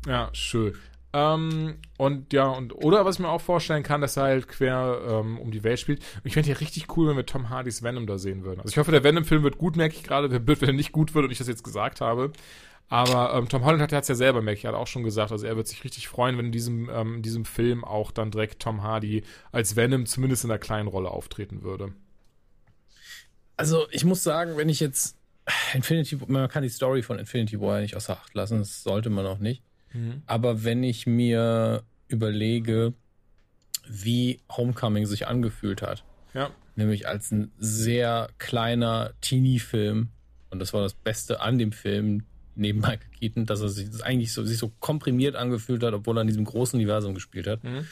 Ja, 0.07 0.29
schön. 0.33 0.73
Ähm, 1.11 1.77
und 1.97 2.33
ja, 2.33 2.47
und 2.47 2.73
oder 2.73 3.03
was 3.03 3.15
ich 3.15 3.21
mir 3.21 3.29
auch 3.29 3.41
vorstellen 3.41 3.81
kann, 3.81 4.01
dass 4.01 4.17
er 4.17 4.23
halt 4.23 4.47
quer 4.47 5.01
ähm, 5.07 5.39
um 5.39 5.51
die 5.51 5.63
Welt 5.63 5.79
spielt. 5.79 5.99
Und 5.99 6.25
ich 6.25 6.33
fände 6.33 6.49
ja 6.49 6.55
richtig 6.55 6.95
cool, 6.95 7.09
wenn 7.09 7.17
wir 7.17 7.25
Tom 7.25 7.49
Hardys 7.49 7.81
Venom 7.81 8.05
da 8.05 8.17
sehen 8.17 8.43
würden. 8.43 8.59
Also 8.59 8.69
ich 8.69 8.77
hoffe, 8.77 8.91
der 8.91 9.03
Venom-Film 9.03 9.41
wird 9.43 9.57
gut, 9.57 9.75
merke 9.75 9.95
ich 9.95 10.03
gerade. 10.03 10.29
Der 10.29 10.45
wird, 10.45 10.61
wenn 10.61 10.69
er 10.69 10.73
nicht 10.73 10.91
gut 10.91 11.15
wird 11.15 11.25
und 11.25 11.31
ich 11.31 11.39
das 11.39 11.47
jetzt 11.47 11.63
gesagt 11.63 11.99
habe. 11.99 12.31
Aber 12.89 13.35
ähm, 13.35 13.47
Tom 13.47 13.63
Holland 13.65 13.81
hat 13.81 13.93
es 13.93 14.07
ja 14.07 14.15
selber, 14.15 14.41
merke 14.41 14.59
ich, 14.59 14.65
hat 14.65 14.73
auch 14.73 14.87
schon 14.87 15.03
gesagt, 15.03 15.31
also 15.31 15.45
er 15.45 15.55
wird 15.55 15.67
sich 15.67 15.83
richtig 15.83 16.07
freuen, 16.07 16.37
wenn 16.37 16.47
in 16.47 16.51
diesem, 16.51 16.89
ähm, 16.89 17.15
in 17.15 17.21
diesem 17.21 17.45
Film 17.45 17.83
auch 17.83 18.11
dann 18.11 18.31
direkt 18.31 18.61
Tom 18.61 18.81
Hardy 18.81 19.23
als 19.51 19.75
Venom 19.75 20.07
zumindest 20.07 20.43
in 20.43 20.49
einer 20.49 20.59
kleinen 20.59 20.87
Rolle 20.87 21.09
auftreten 21.09 21.61
würde. 21.61 21.93
Also 23.57 23.87
ich 23.91 24.05
muss 24.05 24.23
sagen, 24.23 24.57
wenn 24.57 24.69
ich 24.69 24.79
jetzt 24.79 25.17
Infinity, 25.73 26.17
man 26.27 26.49
kann 26.49 26.63
die 26.63 26.69
Story 26.69 27.03
von 27.03 27.19
Infinity 27.19 27.59
War 27.59 27.75
ja 27.75 27.81
nicht 27.81 27.95
außer 27.95 28.13
Acht 28.13 28.33
lassen, 28.33 28.59
das 28.59 28.81
sollte 28.81 29.11
man 29.11 29.25
auch 29.25 29.39
nicht. 29.39 29.61
Mhm. 29.93 30.21
Aber 30.25 30.63
wenn 30.63 30.83
ich 30.83 31.07
mir 31.07 31.83
überlege, 32.07 32.93
wie 33.87 34.39
Homecoming 34.49 35.05
sich 35.05 35.27
angefühlt 35.27 35.81
hat, 35.81 36.03
ja. 36.33 36.51
nämlich 36.75 37.07
als 37.07 37.31
ein 37.31 37.51
sehr 37.57 38.29
kleiner 38.37 39.13
Teenie-Film, 39.21 40.09
und 40.49 40.59
das 40.59 40.73
war 40.73 40.81
das 40.81 40.93
Beste 40.93 41.41
an 41.41 41.57
dem 41.57 41.71
Film, 41.71 42.23
neben 42.55 42.79
Michael 42.79 42.99
Keaton, 43.17 43.45
dass 43.45 43.61
er 43.61 43.69
sich 43.69 43.89
das 43.89 44.01
eigentlich 44.01 44.33
so, 44.33 44.43
sich 44.43 44.57
so 44.57 44.71
komprimiert 44.79 45.35
angefühlt 45.35 45.83
hat, 45.83 45.93
obwohl 45.93 46.17
er 46.17 46.21
in 46.21 46.27
diesem 46.27 46.45
großen 46.45 46.77
Universum 46.77 47.13
gespielt 47.13 47.47
hat. 47.47 47.63
Mhm. 47.63 47.87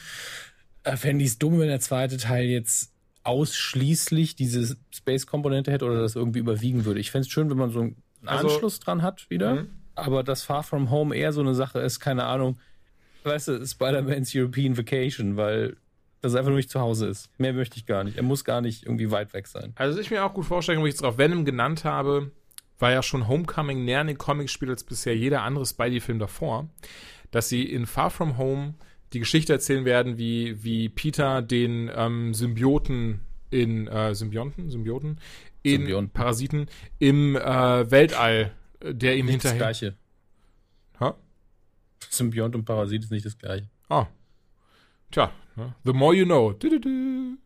Äh, 0.83 0.97
Fände 0.97 1.23
ich 1.23 1.31
es 1.31 1.39
dumm, 1.39 1.59
wenn 1.59 1.67
der 1.67 1.79
zweite 1.79 2.17
Teil 2.17 2.45
jetzt 2.45 2.91
ausschließlich 3.23 4.35
diese 4.35 4.77
Space-Komponente 4.91 5.71
hätte 5.71 5.85
oder 5.85 6.01
das 6.01 6.15
irgendwie 6.15 6.39
überwiegen 6.39 6.85
würde. 6.85 6.99
Ich 6.99 7.11
fände 7.11 7.25
es 7.25 7.31
schön, 7.31 7.49
wenn 7.49 7.57
man 7.57 7.71
so 7.71 7.81
einen 7.81 7.95
also, 8.25 8.47
Anschluss 8.47 8.79
dran 8.79 9.01
hat 9.01 9.29
wieder. 9.29 9.55
Mhm 9.55 9.69
aber 9.97 10.23
dass 10.23 10.43
Far 10.43 10.63
From 10.63 10.89
Home 10.89 11.15
eher 11.15 11.33
so 11.33 11.41
eine 11.41 11.55
Sache 11.55 11.79
ist, 11.79 11.99
keine 11.99 12.25
Ahnung, 12.25 12.59
weißt 13.23 13.49
du, 13.49 13.65
Spider-Man's 13.65 14.33
European 14.35 14.77
Vacation, 14.77 15.37
weil 15.37 15.77
das 16.21 16.35
einfach 16.35 16.49
nur 16.49 16.57
nicht 16.57 16.69
zu 16.69 16.79
Hause 16.79 17.07
ist. 17.07 17.29
Mehr 17.37 17.53
möchte 17.53 17.77
ich 17.77 17.85
gar 17.85 18.03
nicht. 18.03 18.17
Er 18.17 18.23
muss 18.23 18.43
gar 18.43 18.61
nicht 18.61 18.83
irgendwie 18.83 19.11
weit 19.11 19.33
weg 19.33 19.47
sein. 19.47 19.73
Also 19.75 19.99
ich 19.99 20.09
mir 20.09 20.23
auch 20.23 20.33
gut 20.33 20.45
vorstellen, 20.45 20.81
wo 20.81 20.85
ich 20.85 20.93
jetzt 20.93 21.03
auch 21.03 21.17
Venom 21.17 21.45
genannt 21.45 21.83
habe, 21.83 22.31
war 22.79 22.91
ja 22.91 23.03
schon 23.03 23.27
Homecoming 23.27 23.85
näher 23.85 24.01
an 24.01 24.07
den 24.07 24.17
Comics 24.17 24.51
spielt 24.51 24.71
als 24.71 24.83
bisher 24.83 25.15
jeder 25.15 25.43
andere 25.43 25.65
Spidey-Film 25.65 26.19
davor, 26.19 26.69
dass 27.31 27.49
sie 27.49 27.63
in 27.63 27.85
Far 27.85 28.09
From 28.09 28.37
Home 28.37 28.75
die 29.13 29.19
Geschichte 29.19 29.53
erzählen 29.53 29.85
werden, 29.85 30.17
wie, 30.17 30.63
wie 30.63 30.89
Peter 30.89 31.41
den 31.41 31.89
ähm, 31.95 32.33
Symbioten 32.33 33.21
in 33.49 33.87
äh, 33.87 34.13
Symbionten, 34.13 34.69
Symbioten 34.69 35.19
in 35.63 35.81
Symbionten. 35.81 36.11
Parasiten 36.11 36.67
im 36.99 37.35
äh, 37.35 37.89
Weltall 37.89 38.51
der 38.81 39.15
ihm 39.17 39.25
nicht 39.25 39.41
hinterher. 39.41 39.59
das 39.59 39.79
gleiche. 39.79 39.97
Ha? 40.99 41.15
Symbiont 42.09 42.55
und 42.55 42.65
Parasit 42.65 43.03
ist 43.03 43.11
nicht 43.11 43.25
das 43.25 43.37
gleiche. 43.37 43.69
Ah. 43.89 44.07
Tja, 45.11 45.31
ne? 45.55 45.73
the 45.85 45.93
more 45.93 46.15
you 46.15 46.25
know. 46.25 46.53
Du, 46.53 46.69
du, 46.69 46.79
du. 46.79 47.37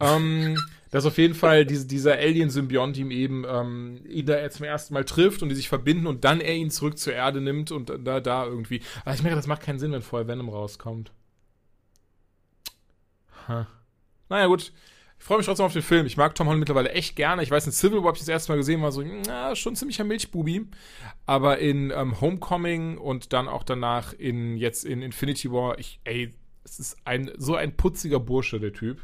Ähm, 0.00 0.56
dass 0.90 1.06
auf 1.06 1.16
jeden 1.16 1.34
Fall 1.34 1.64
diese, 1.64 1.86
dieser 1.86 2.14
Alien-Symbiont 2.14 2.96
ihm 2.98 3.10
eben 3.10 3.44
ähm, 3.48 4.00
ihn 4.06 4.26
da 4.26 4.48
zum 4.50 4.66
ersten 4.66 4.94
Mal 4.94 5.04
trifft 5.04 5.42
und 5.42 5.48
die 5.48 5.54
sich 5.54 5.68
verbinden 5.68 6.06
und 6.06 6.24
dann 6.24 6.40
er 6.40 6.54
ihn 6.54 6.70
zurück 6.70 6.98
zur 6.98 7.14
Erde 7.14 7.40
nimmt 7.40 7.70
und 7.70 7.90
da, 8.04 8.20
da 8.20 8.44
irgendwie. 8.44 8.82
Aber 9.04 9.14
ich 9.14 9.22
merke, 9.22 9.36
das 9.36 9.46
macht 9.46 9.62
keinen 9.62 9.78
Sinn, 9.78 9.92
wenn 9.92 10.02
vorher 10.02 10.28
Venom 10.28 10.48
rauskommt. 10.48 11.12
Ha. 13.48 13.66
Naja, 14.28 14.46
gut. 14.46 14.72
Ich 15.22 15.26
freue 15.28 15.38
mich 15.38 15.46
trotzdem 15.46 15.66
auf 15.66 15.72
den 15.72 15.82
Film. 15.82 16.04
Ich 16.04 16.16
mag 16.16 16.34
Tom 16.34 16.48
Holland 16.48 16.58
mittlerweile 16.58 16.90
echt 16.90 17.14
gerne. 17.14 17.44
Ich 17.44 17.50
weiß, 17.52 17.66
in 17.66 17.72
Civil 17.72 17.98
War 17.98 18.06
habe 18.06 18.16
ich 18.16 18.22
das 18.22 18.28
erste 18.28 18.50
Mal 18.50 18.56
gesehen, 18.56 18.82
war 18.82 18.90
so, 18.90 19.02
na, 19.02 19.54
schon 19.54 19.76
ziemlicher 19.76 20.02
Milchbubi. 20.02 20.66
Aber 21.26 21.60
in 21.60 21.92
ähm, 21.92 22.20
Homecoming 22.20 22.98
und 22.98 23.32
dann 23.32 23.46
auch 23.46 23.62
danach 23.62 24.14
in 24.14 24.56
jetzt 24.56 24.84
in 24.84 25.00
Infinity 25.00 25.52
War, 25.52 25.78
ich, 25.78 26.00
ey, 26.02 26.34
es 26.64 26.80
ist 26.80 26.96
ein 27.04 27.30
so 27.36 27.54
ein 27.54 27.76
putziger 27.76 28.18
Bursche, 28.18 28.58
der 28.58 28.72
Typ. 28.72 28.98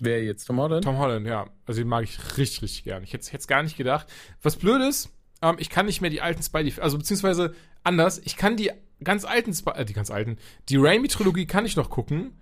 Wer 0.00 0.22
jetzt? 0.22 0.44
Tom 0.44 0.58
Holland? 0.58 0.84
Tom 0.84 0.98
Holland, 0.98 1.26
ja. 1.26 1.48
Also 1.64 1.80
den 1.80 1.88
mag 1.88 2.04
ich 2.04 2.18
richtig, 2.36 2.60
richtig 2.60 2.84
gern. 2.84 3.02
Ich 3.02 3.14
hätte 3.14 3.34
es 3.34 3.48
gar 3.48 3.62
nicht 3.62 3.78
gedacht. 3.78 4.06
Was 4.42 4.56
blöd 4.56 4.82
ist, 4.82 5.08
ähm, 5.40 5.56
ich 5.58 5.70
kann 5.70 5.86
nicht 5.86 6.02
mehr 6.02 6.10
die 6.10 6.20
alten 6.20 6.42
Spidey, 6.42 6.78
also 6.78 6.98
beziehungsweise 6.98 7.54
anders, 7.84 8.18
ich 8.18 8.36
kann 8.36 8.58
die 8.58 8.70
ganz 9.02 9.24
alten, 9.24 9.52
Sp 9.56 9.72
äh, 9.76 9.86
die 9.86 9.94
ganz 9.94 10.10
alten, 10.10 10.36
die 10.68 10.76
Raimi-Trilogie 10.76 11.46
kann 11.46 11.64
ich 11.64 11.74
noch 11.74 11.88
gucken. 11.88 12.36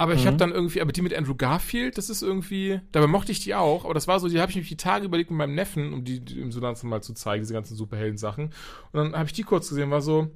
Aber 0.00 0.14
ich 0.14 0.22
mhm. 0.22 0.26
habe 0.28 0.36
dann 0.36 0.52
irgendwie, 0.52 0.80
aber 0.80 0.92
die 0.92 1.02
mit 1.02 1.12
Andrew 1.12 1.34
Garfield, 1.34 1.98
das 1.98 2.08
ist 2.08 2.22
irgendwie, 2.22 2.80
dabei 2.92 3.08
mochte 3.08 3.32
ich 3.32 3.40
die 3.40 3.56
auch, 3.56 3.84
aber 3.84 3.94
das 3.94 4.06
war 4.06 4.20
so, 4.20 4.28
die 4.28 4.40
habe 4.40 4.50
ich 4.50 4.56
mich 4.56 4.68
die 4.68 4.76
Tage 4.76 5.04
überlegt 5.04 5.30
mit 5.30 5.38
meinem 5.38 5.56
Neffen, 5.56 5.92
um 5.92 6.04
die, 6.04 6.20
die 6.20 6.38
ihm 6.38 6.52
so 6.52 6.60
langsam 6.60 6.88
mal 6.88 7.02
zu 7.02 7.14
zeigen, 7.14 7.42
diese 7.42 7.52
ganzen 7.52 7.76
Superhelden-Sachen. 7.76 8.44
Und 8.44 8.54
dann 8.92 9.14
habe 9.14 9.26
ich 9.26 9.32
die 9.32 9.42
kurz 9.42 9.68
gesehen, 9.68 9.90
war 9.90 10.00
so, 10.00 10.30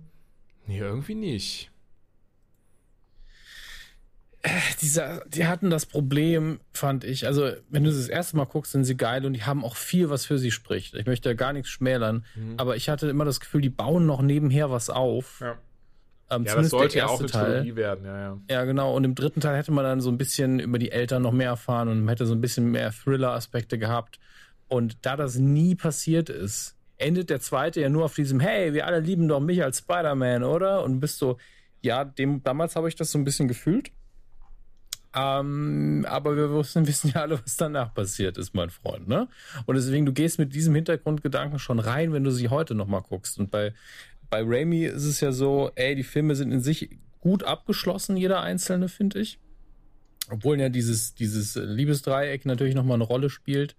nee, 0.67 0.81
irgendwie 0.81 1.15
nicht. 1.15 1.71
Äh, 4.43 4.51
dieser, 4.81 5.25
die 5.29 5.47
hatten 5.47 5.71
das 5.71 5.87
Problem, 5.87 6.59
fand 6.73 7.05
ich. 7.05 7.29
Also, 7.29 7.53
wenn 7.71 7.85
du 7.85 7.93
sie 7.93 8.01
das 8.01 8.09
erste 8.09 8.37
Mal 8.37 8.47
guckst, 8.47 8.73
sind 8.73 8.85
sie 8.85 8.97
geil 8.97 9.25
und 9.25 9.35
die 9.35 9.45
haben 9.45 9.65
auch 9.65 9.77
viel, 9.77 10.11
was 10.11 10.27
für 10.27 10.39
sie 10.39 10.51
spricht. 10.51 10.97
Ich 10.97 11.07
möchte 11.07 11.29
ja 11.29 11.37
gar 11.37 11.53
nichts 11.53 11.69
schmälern, 11.69 12.25
mhm. 12.35 12.55
aber 12.57 12.75
ich 12.75 12.89
hatte 12.89 13.09
immer 13.09 13.25
das 13.25 13.39
Gefühl, 13.39 13.61
die 13.61 13.71
bauen 13.71 14.07
noch 14.07 14.23
nebenher 14.23 14.73
was 14.73 14.91
auf. 14.91 15.39
Ja 15.41 15.57
ähm, 16.33 16.45
ja, 16.45 16.55
das 16.57 16.71
sollte 16.71 16.99
ja 16.99 17.07
auch 17.07 17.19
eine 17.19 17.29
Teil. 17.29 17.45
Trilogie 17.53 17.77
werden, 17.77 18.05
ja, 18.05 18.19
ja. 18.19 18.39
Ja, 18.49 18.65
genau. 18.65 18.95
Und 18.97 19.05
im 19.05 19.15
dritten 19.15 19.41
Teil 19.41 19.57
hätte 19.57 19.73
man 19.73 19.85
dann 19.85 20.01
so 20.01 20.11
ein 20.11 20.19
bisschen 20.19 20.59
über 20.59 20.79
die 20.79 20.91
Eltern 20.91 21.23
noch 21.23 21.33
mehr 21.33 21.49
erfahren 21.49 21.89
und 21.89 22.09
hätte 22.09 22.27
so 22.27 22.35
ein 22.35 22.41
bisschen 22.41 22.71
mehr 22.71 22.93
Thriller-Aspekte 22.93 23.79
gehabt. 23.79 24.19
Und 24.69 25.05
da 25.05 25.17
das 25.17 25.37
nie 25.37 25.75
passiert 25.75 26.31
ist, 26.31 26.77
endet 26.97 27.29
der 27.31 27.41
zweite 27.41 27.81
ja 27.81 27.89
nur 27.89 28.05
auf 28.05 28.15
diesem, 28.15 28.41
hey, 28.41 28.73
wir 28.73 28.87
alle 28.87 29.01
lieben 29.01 29.29
doch 29.29 29.41
mich 29.41 29.63
als 29.63 29.79
Spider-Man, 29.79 30.43
oder? 30.45 30.83
Und 30.83 31.01
bist 31.01 31.19
so, 31.19 31.37
ja, 31.83 32.05
dem, 32.05 32.43
damals 32.43 32.77
habe 32.77 32.89
ich 32.89 32.97
das 32.97 33.11
so 33.11 33.19
ein 33.19 33.25
bisschen 33.25 33.49
gefühlt. 33.49 33.91
Ähm, 35.15 36.07
aber 36.09 36.37
wir 36.37 36.51
wussten, 36.51 36.87
wissen 36.87 37.13
ja 37.15 37.23
alle, 37.23 37.43
was 37.43 37.57
danach 37.57 37.93
passiert 37.93 38.39
ist, 38.39 38.55
mein 38.55 38.71
Freund, 38.71 39.09
ne? 39.09 39.29
Und 39.67 39.75
deswegen, 39.75 40.07
du 40.07 40.13
gehst 40.13 40.39
mit 40.39 40.55
diesem 40.55 40.75
Hintergrundgedanken 40.75 41.59
schon 41.59 41.79
rein, 41.79 42.13
wenn 42.13 42.25
du 42.25 42.31
sie 42.31 42.49
heute 42.49 42.75
nochmal 42.75 43.03
guckst. 43.03 43.39
Und 43.39 43.51
bei 43.51 43.75
bei 44.33 44.43
Raimi 44.43 44.87
ist 44.87 45.05
es 45.05 45.21
ja 45.21 45.31
so, 45.31 45.71
ey, 45.75 45.95
die 45.95 46.03
Filme 46.03 46.35
sind 46.35 46.53
in 46.53 46.63
sich 46.63 46.89
gut 47.21 47.43
abgeschlossen, 47.45 48.17
jeder 48.17 48.41
einzelne, 48.41 48.89
finde 48.89 49.21
ich. 49.21 49.39
Obwohl 50.31 50.59
ja 50.59 50.71
dieses, 50.71 51.15
dieses 51.15 51.55
Liebesdreieck 51.55 52.47
natürlich 52.47 52.75
nochmal 52.75 52.95
eine 52.95 53.05
Rolle 53.05 53.29
spielt. 53.29 53.77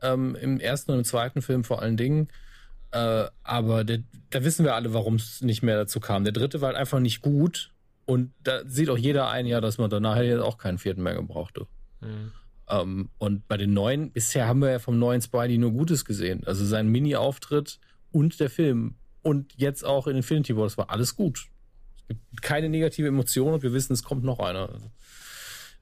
Ähm, 0.00 0.36
Im 0.40 0.60
ersten 0.60 0.92
und 0.92 0.98
im 0.98 1.04
zweiten 1.04 1.42
Film 1.42 1.64
vor 1.64 1.82
allen 1.82 1.96
Dingen. 1.96 2.28
Äh, 2.92 3.24
aber 3.42 3.82
der, 3.82 4.04
da 4.30 4.44
wissen 4.44 4.64
wir 4.64 4.76
alle, 4.76 4.94
warum 4.94 5.16
es 5.16 5.40
nicht 5.40 5.64
mehr 5.64 5.76
dazu 5.76 5.98
kam. 5.98 6.22
Der 6.22 6.32
dritte 6.32 6.60
war 6.60 6.68
halt 6.68 6.78
einfach 6.78 7.00
nicht 7.00 7.20
gut. 7.20 7.72
Und 8.04 8.32
da 8.44 8.60
sieht 8.64 8.88
auch 8.88 8.98
jeder 8.98 9.30
ein, 9.30 9.46
ja, 9.46 9.60
dass 9.60 9.78
man 9.78 9.90
danach 9.90 10.16
jetzt 10.18 10.42
auch 10.42 10.58
keinen 10.58 10.78
vierten 10.78 11.02
mehr 11.02 11.14
gebraucht. 11.14 11.58
Mhm. 12.00 12.30
Ähm, 12.68 13.10
und 13.18 13.48
bei 13.48 13.56
den 13.56 13.74
neuen, 13.74 14.12
bisher 14.12 14.46
haben 14.46 14.60
wir 14.60 14.70
ja 14.70 14.78
vom 14.78 15.00
neuen 15.00 15.22
Spidey 15.22 15.58
nur 15.58 15.72
Gutes 15.72 16.04
gesehen. 16.04 16.44
Also 16.46 16.64
sein 16.64 16.86
Mini-Auftritt 16.86 17.80
und 18.12 18.38
der 18.38 18.48
Film 18.48 18.94
und 19.22 19.52
jetzt 19.56 19.84
auch 19.84 20.06
in 20.06 20.16
Infinity 20.16 20.56
War, 20.56 20.64
das 20.64 20.78
war 20.78 20.90
alles 20.90 21.16
gut. 21.16 21.48
Es 22.08 22.16
gibt 22.30 22.42
keine 22.42 22.68
negative 22.68 23.08
Emotion 23.08 23.54
und 23.54 23.62
wir 23.62 23.72
wissen, 23.72 23.92
es 23.92 24.02
kommt 24.02 24.24
noch 24.24 24.38
einer. 24.38 24.68
Also, 24.68 24.90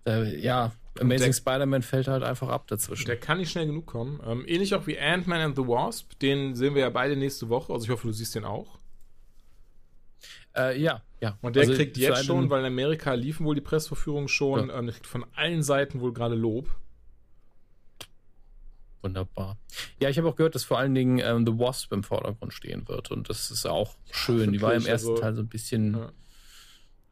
äh, 0.06 0.38
ja, 0.40 0.72
Amazing 0.98 1.32
Spider-Man 1.32 1.82
fällt 1.82 2.08
halt 2.08 2.22
einfach 2.22 2.48
ab 2.48 2.66
dazwischen. 2.66 3.06
Der 3.06 3.16
kann 3.16 3.38
nicht 3.38 3.50
schnell 3.50 3.66
genug 3.66 3.86
kommen. 3.86 4.20
Ähm, 4.26 4.44
ähnlich 4.46 4.74
auch 4.74 4.86
wie 4.86 4.98
Ant-Man 4.98 5.40
and 5.40 5.56
the 5.56 5.62
Wasp. 5.62 6.18
Den 6.20 6.54
sehen 6.54 6.74
wir 6.74 6.82
ja 6.82 6.90
beide 6.90 7.16
nächste 7.16 7.48
Woche. 7.48 7.72
Also 7.72 7.84
ich 7.84 7.90
hoffe, 7.90 8.06
du 8.06 8.12
siehst 8.12 8.34
den 8.34 8.44
auch. 8.44 8.78
Äh, 10.56 10.80
ja, 10.80 11.02
ja. 11.20 11.38
Und 11.42 11.56
der 11.56 11.62
also 11.62 11.74
kriegt 11.74 11.96
jetzt 11.96 12.24
schon, 12.24 12.50
weil 12.50 12.60
in 12.60 12.66
Amerika 12.66 13.14
liefen 13.14 13.46
wohl 13.46 13.54
die 13.54 13.60
Pressverführungen 13.60 14.28
schon, 14.28 14.68
ja. 14.68 14.78
ähm, 14.78 14.86
der 14.86 14.94
kriegt 14.94 15.06
von 15.06 15.24
allen 15.34 15.62
Seiten 15.62 16.00
wohl 16.00 16.12
gerade 16.12 16.34
Lob. 16.34 16.68
Wunderbar. 19.02 19.56
Ja, 19.98 20.10
ich 20.10 20.18
habe 20.18 20.28
auch 20.28 20.36
gehört, 20.36 20.54
dass 20.54 20.64
vor 20.64 20.78
allen 20.78 20.94
Dingen 20.94 21.18
ähm, 21.18 21.46
The 21.46 21.58
Wasp 21.58 21.92
im 21.92 22.02
Vordergrund 22.02 22.52
stehen 22.52 22.86
wird. 22.86 23.10
Und 23.10 23.30
das 23.30 23.50
ist 23.50 23.66
auch 23.66 23.96
schön. 24.10 24.46
Ja, 24.46 24.50
die 24.50 24.62
war 24.62 24.74
im 24.74 24.86
ersten 24.86 25.10
also, 25.10 25.20
Teil 25.20 25.34
so 25.34 25.42
ein 25.42 25.48
bisschen. 25.48 25.94
Ja. 25.94 26.12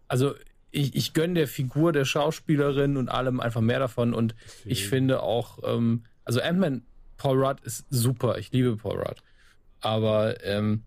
Also, 0.06 0.34
ich, 0.70 0.94
ich 0.94 1.14
gönne 1.14 1.34
der 1.34 1.48
Figur 1.48 1.92
der 1.92 2.04
Schauspielerin 2.04 2.96
und 2.98 3.08
allem 3.08 3.40
einfach 3.40 3.62
mehr 3.62 3.78
davon. 3.78 4.12
Und 4.12 4.34
okay. 4.34 4.68
ich 4.70 4.86
finde 4.86 5.22
auch, 5.22 5.60
ähm, 5.64 6.04
also 6.24 6.40
Ant-Man, 6.40 6.82
Paul 7.16 7.42
Rudd 7.42 7.60
ist 7.62 7.86
super. 7.88 8.36
Ich 8.38 8.52
liebe 8.52 8.76
Paul 8.76 8.98
Rudd. 8.98 9.22
Aber 9.80 10.44
ähm, 10.44 10.84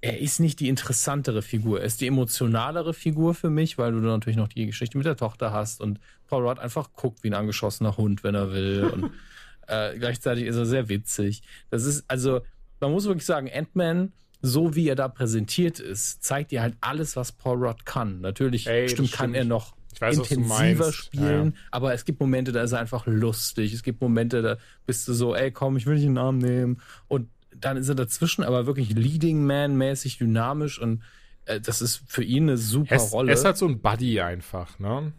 er 0.00 0.20
ist 0.20 0.38
nicht 0.38 0.60
die 0.60 0.68
interessantere 0.68 1.42
Figur. 1.42 1.80
Er 1.80 1.86
ist 1.86 2.00
die 2.00 2.06
emotionalere 2.06 2.94
Figur 2.94 3.34
für 3.34 3.50
mich, 3.50 3.78
weil 3.78 3.92
du 3.92 3.98
natürlich 3.98 4.36
noch 4.36 4.48
die 4.48 4.66
Geschichte 4.66 4.96
mit 4.96 5.06
der 5.06 5.16
Tochter 5.16 5.52
hast 5.52 5.80
und 5.80 5.98
Paul 6.28 6.46
Rudd 6.46 6.60
einfach 6.60 6.92
guckt 6.92 7.24
wie 7.24 7.30
ein 7.30 7.34
angeschossener 7.34 7.96
Hund, 7.96 8.22
wenn 8.22 8.34
er 8.34 8.52
will. 8.52 8.84
Und 8.84 9.10
äh, 9.66 9.98
gleichzeitig 9.98 10.44
ist 10.44 10.56
er 10.56 10.66
sehr 10.66 10.88
witzig. 10.88 11.42
Das 11.70 11.84
ist, 11.84 12.04
also, 12.08 12.40
man 12.80 12.92
muss 12.92 13.06
wirklich 13.06 13.26
sagen, 13.26 13.50
Ant-Man, 13.52 14.12
so 14.42 14.74
wie 14.74 14.88
er 14.88 14.94
da 14.94 15.08
präsentiert 15.08 15.80
ist, 15.80 16.22
zeigt 16.22 16.50
dir 16.50 16.62
halt 16.62 16.76
alles, 16.80 17.16
was 17.16 17.32
Paul 17.32 17.64
Rudd 17.64 17.84
kann. 17.86 18.20
Natürlich, 18.20 18.66
Ey, 18.66 18.88
stimmt, 18.88 19.12
kann 19.12 19.34
er 19.34 19.44
noch 19.44 19.74
weiß, 19.98 20.18
intensiver 20.18 20.92
spielen, 20.92 21.52
ja. 21.54 21.60
aber 21.70 21.94
es 21.94 22.04
gibt 22.04 22.20
Momente, 22.20 22.52
da 22.52 22.62
ist 22.62 22.72
er 22.72 22.80
einfach 22.80 23.06
lustig. 23.06 23.72
Es 23.72 23.82
gibt 23.82 24.00
Momente, 24.00 24.42
da 24.42 24.56
bist 24.86 25.08
du 25.08 25.14
so, 25.14 25.34
ey, 25.34 25.50
komm, 25.50 25.76
ich 25.76 25.86
will 25.86 25.96
dich 25.96 26.04
in 26.04 26.12
den 26.12 26.18
Arm 26.18 26.38
nehmen. 26.38 26.80
Und 27.08 27.28
dann 27.54 27.76
ist 27.76 27.88
er 27.88 27.94
dazwischen, 27.94 28.44
aber 28.44 28.66
wirklich 28.66 28.90
Leading 28.90 29.46
Man-mäßig 29.46 30.18
dynamisch 30.18 30.78
und 30.78 31.02
äh, 31.46 31.60
das 31.60 31.80
ist 31.80 32.02
für 32.06 32.22
ihn 32.22 32.44
eine 32.44 32.58
super 32.58 32.96
es, 32.96 33.12
Rolle. 33.12 33.30
Er 33.30 33.34
ist 33.34 33.44
halt 33.44 33.56
so 33.56 33.66
ein 33.66 33.80
Buddy 33.80 34.20
einfach, 34.20 34.78
ne? 34.78 35.12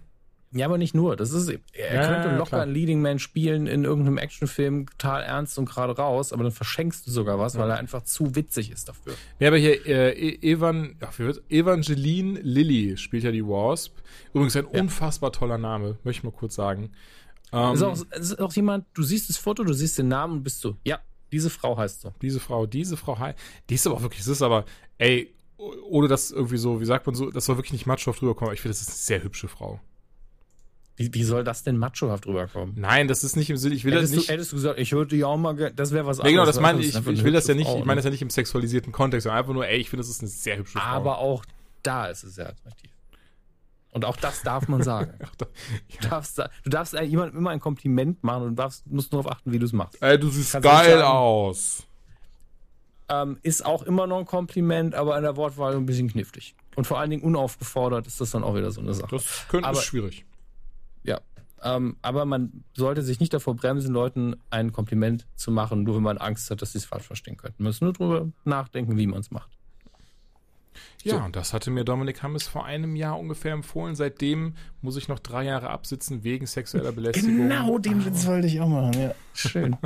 Ja, 0.51 0.65
aber 0.65 0.77
nicht 0.77 0.95
nur. 0.95 1.17
Das 1.17 1.31
ist, 1.31 1.49
er 1.49 1.93
ja, 1.93 2.07
könnte 2.07 2.35
locker 2.37 2.49
klar. 2.49 2.61
einen 2.61 2.73
Leading 2.73 3.01
Man 3.01 3.19
spielen 3.19 3.67
in 3.67 3.83
irgendeinem 3.83 4.17
Actionfilm, 4.17 4.87
total 4.91 5.23
ernst 5.23 5.57
und 5.57 5.65
gerade 5.65 5.95
raus, 5.95 6.31
aber 6.31 6.43
dann 6.43 6.53
verschenkst 6.53 7.05
du 7.05 7.11
sogar 7.11 7.37
was, 7.37 7.55
ja. 7.55 7.59
weil 7.59 7.69
er 7.69 7.77
einfach 7.77 8.03
zu 8.03 8.35
witzig 8.35 8.71
ist 8.71 8.87
dafür. 8.87 9.13
Ja, 9.39 9.49
aber 9.49 9.57
hier, 9.57 9.85
äh, 9.85 10.11
e- 10.11 10.51
Evan, 10.53 10.95
ach, 11.01 11.19
Evangeline 11.49 12.39
Lilly 12.39 12.95
spielt 12.95 13.23
ja 13.23 13.31
die 13.31 13.45
Wasp. 13.45 13.97
Übrigens 14.33 14.55
ein 14.55 14.67
ja. 14.71 14.79
unfassbar 14.79 15.33
toller 15.33 15.57
Name, 15.57 15.97
möchte 16.03 16.19
ich 16.19 16.23
mal 16.23 16.31
kurz 16.31 16.55
sagen. 16.55 16.91
Ähm, 17.51 17.73
ist, 17.73 17.83
auch, 17.83 17.97
ist 18.11 18.39
auch 18.39 18.53
jemand, 18.53 18.85
du 18.93 19.03
siehst 19.03 19.29
das 19.29 19.37
Foto, 19.37 19.63
du 19.63 19.73
siehst 19.73 19.97
den 19.97 20.07
Namen 20.07 20.33
und 20.37 20.43
bist 20.43 20.61
so, 20.61 20.77
ja, 20.85 20.99
diese 21.31 21.49
Frau 21.49 21.77
heißt 21.77 22.01
so. 22.01 22.13
Diese 22.21 22.39
Frau, 22.39 22.65
diese 22.65 22.95
Frau 22.95 23.19
heißt, 23.19 23.37
die 23.69 23.75
ist 23.75 23.85
aber 23.85 23.97
auch 23.97 24.01
wirklich, 24.01 24.21
das 24.21 24.29
ist 24.29 24.41
aber, 24.41 24.63
ey, 24.97 25.33
ohne 25.57 26.07
das 26.07 26.31
irgendwie 26.31 26.57
so, 26.57 26.79
wie 26.79 26.85
sagt 26.85 27.05
man 27.05 27.15
so, 27.15 27.31
das 27.31 27.45
soll 27.45 27.57
wirklich 27.57 27.73
nicht 27.73 27.85
machohaft 27.85 28.21
rüberkommen, 28.21 28.49
aber 28.49 28.53
ich 28.53 28.61
finde, 28.61 28.73
das 28.73 28.81
ist 28.81 28.89
eine 28.89 28.95
sehr 28.95 29.23
hübsche 29.23 29.47
Frau. 29.47 29.79
Wie, 30.97 31.13
wie 31.13 31.23
soll 31.23 31.43
das 31.43 31.63
denn 31.63 31.77
machohaft 31.77 32.25
rüberkommen? 32.25 32.73
Nein, 32.75 33.07
das 33.07 33.23
ist 33.23 33.35
nicht 33.35 33.51
im 33.51 33.57
Sinne, 33.57 33.75
ich 33.75 33.85
will 33.85 33.93
hättest 33.93 34.13
das 34.13 34.17
nicht. 34.17 34.29
Du, 34.29 34.33
hättest 34.33 34.51
du 34.51 34.55
gesagt, 34.55 34.79
ich 34.79 34.91
würde 34.93 35.15
ja 35.15 35.27
auch 35.27 35.37
mal, 35.37 35.71
das 35.71 35.91
wäre 35.91 36.07
was 36.07 36.19
anderes. 36.19 36.31
Ja, 36.31 36.37
genau, 36.37 36.45
das 36.45 36.59
meine 36.59 36.79
ich, 36.79 36.95
ich, 36.95 37.07
ich 37.07 37.23
will 37.23 37.33
das 37.33 37.45
ja 37.45 37.53
nicht, 37.53 37.67
Frau, 37.67 37.77
ich 37.77 37.85
meine 37.85 37.99
das 37.99 38.05
ja 38.05 38.11
nicht 38.11 38.23
im 38.23 38.31
sexualisierten 38.31 38.91
Kontext, 38.91 39.25
sondern 39.25 39.37
einfach 39.37 39.53
nur, 39.53 39.67
ey, 39.67 39.77
ich 39.77 39.91
finde, 39.91 40.01
das 40.01 40.09
ist 40.09 40.21
eine 40.21 40.29
sehr 40.29 40.57
hübsche 40.57 40.79
Frau. 40.79 40.85
Aber 40.85 41.19
auch 41.19 41.45
da 41.83 42.07
ist 42.07 42.23
es 42.23 42.35
sehr 42.35 42.49
attraktiv. 42.49 42.89
Und 43.91 44.05
auch 44.05 44.17
das 44.17 44.41
darf 44.41 44.67
man 44.67 44.81
sagen. 44.81 45.13
du, 45.37 46.07
darfst, 46.09 46.39
du 46.39 46.69
darfst 46.69 46.93
jemandem 46.93 47.37
immer 47.37 47.51
ein 47.51 47.59
Kompliment 47.59 48.23
machen 48.23 48.43
und 48.43 48.55
darfst, 48.55 48.87
musst 48.87 49.11
nur 49.11 49.21
darauf 49.21 49.37
achten, 49.37 49.51
wie 49.51 49.59
du 49.59 49.65
es 49.65 49.73
machst. 49.73 50.01
Ey, 50.01 50.19
du 50.19 50.29
siehst 50.29 50.53
Kannst 50.53 50.67
geil 50.67 50.97
sagen, 50.97 51.03
aus. 51.03 51.83
Ähm, 53.09 53.37
ist 53.43 53.65
auch 53.65 53.83
immer 53.83 54.07
noch 54.07 54.17
ein 54.17 54.25
Kompliment, 54.25 54.95
aber 54.95 55.15
in 55.17 55.23
der 55.23 55.35
Wortwahl 55.35 55.75
ein 55.75 55.85
bisschen 55.85 56.11
knifflig. 56.11 56.55
Und 56.75 56.85
vor 56.85 56.99
allen 56.99 57.09
Dingen 57.11 57.23
unaufgefordert 57.23 58.05
ist 58.07 58.19
das 58.19 58.31
dann 58.31 58.43
auch 58.43 58.55
wieder 58.55 58.71
so 58.71 58.81
eine 58.81 58.93
Sache. 58.93 59.15
Das 59.15 59.47
könnte 59.47 59.69
aber, 59.69 59.81
schwierig. 59.81 60.25
Ähm, 61.63 61.97
aber 62.01 62.25
man 62.25 62.63
sollte 62.75 63.01
sich 63.01 63.19
nicht 63.19 63.33
davor 63.33 63.55
bremsen, 63.55 63.93
Leuten 63.93 64.35
ein 64.49 64.71
Kompliment 64.71 65.25
zu 65.35 65.51
machen, 65.51 65.83
nur 65.83 65.95
wenn 65.95 66.03
man 66.03 66.17
Angst 66.17 66.51
hat, 66.51 66.61
dass 66.61 66.73
sie 66.73 66.77
es 66.77 66.85
falsch 66.85 67.05
verstehen 67.05 67.37
könnten. 67.37 67.63
Man 67.63 67.69
muss 67.69 67.81
nur 67.81 67.93
drüber 67.93 68.29
nachdenken, 68.43 68.97
wie 68.97 69.07
man 69.07 69.19
es 69.19 69.31
macht. 69.31 69.57
Ja, 71.03 71.23
so. 71.23 71.31
das 71.31 71.53
hatte 71.53 71.71
mir 71.71 71.83
Dominik 71.83 72.21
Hammes 72.21 72.47
vor 72.47 72.65
einem 72.65 72.95
Jahr 72.95 73.19
ungefähr 73.19 73.53
empfohlen. 73.53 73.95
Seitdem 73.95 74.55
muss 74.81 74.97
ich 74.97 75.07
noch 75.07 75.19
drei 75.19 75.45
Jahre 75.45 75.69
absitzen 75.69 76.23
wegen 76.23 76.45
sexueller 76.45 76.91
Belästigung. 76.91 77.37
Genau, 77.37 77.77
den 77.77 78.05
Witz 78.05 78.27
wollte 78.27 78.47
ich 78.47 78.59
auch 78.59 78.67
machen, 78.67 78.93
ja. 78.99 79.15
Schön. 79.33 79.77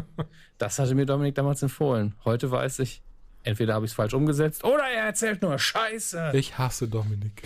das 0.57 0.79
hatte 0.79 0.95
mir 0.95 1.05
Dominik 1.05 1.35
damals 1.35 1.61
empfohlen. 1.61 2.15
Heute 2.25 2.51
weiß 2.51 2.79
ich, 2.79 3.01
Entweder 3.43 3.73
habe 3.73 3.85
ich 3.85 3.91
es 3.91 3.95
falsch 3.95 4.13
umgesetzt 4.13 4.63
oder 4.63 4.83
er 4.83 5.05
erzählt 5.05 5.41
nur 5.41 5.57
Scheiße. 5.57 6.31
Ich 6.33 6.57
hasse 6.59 6.87
Dominik. 6.87 7.41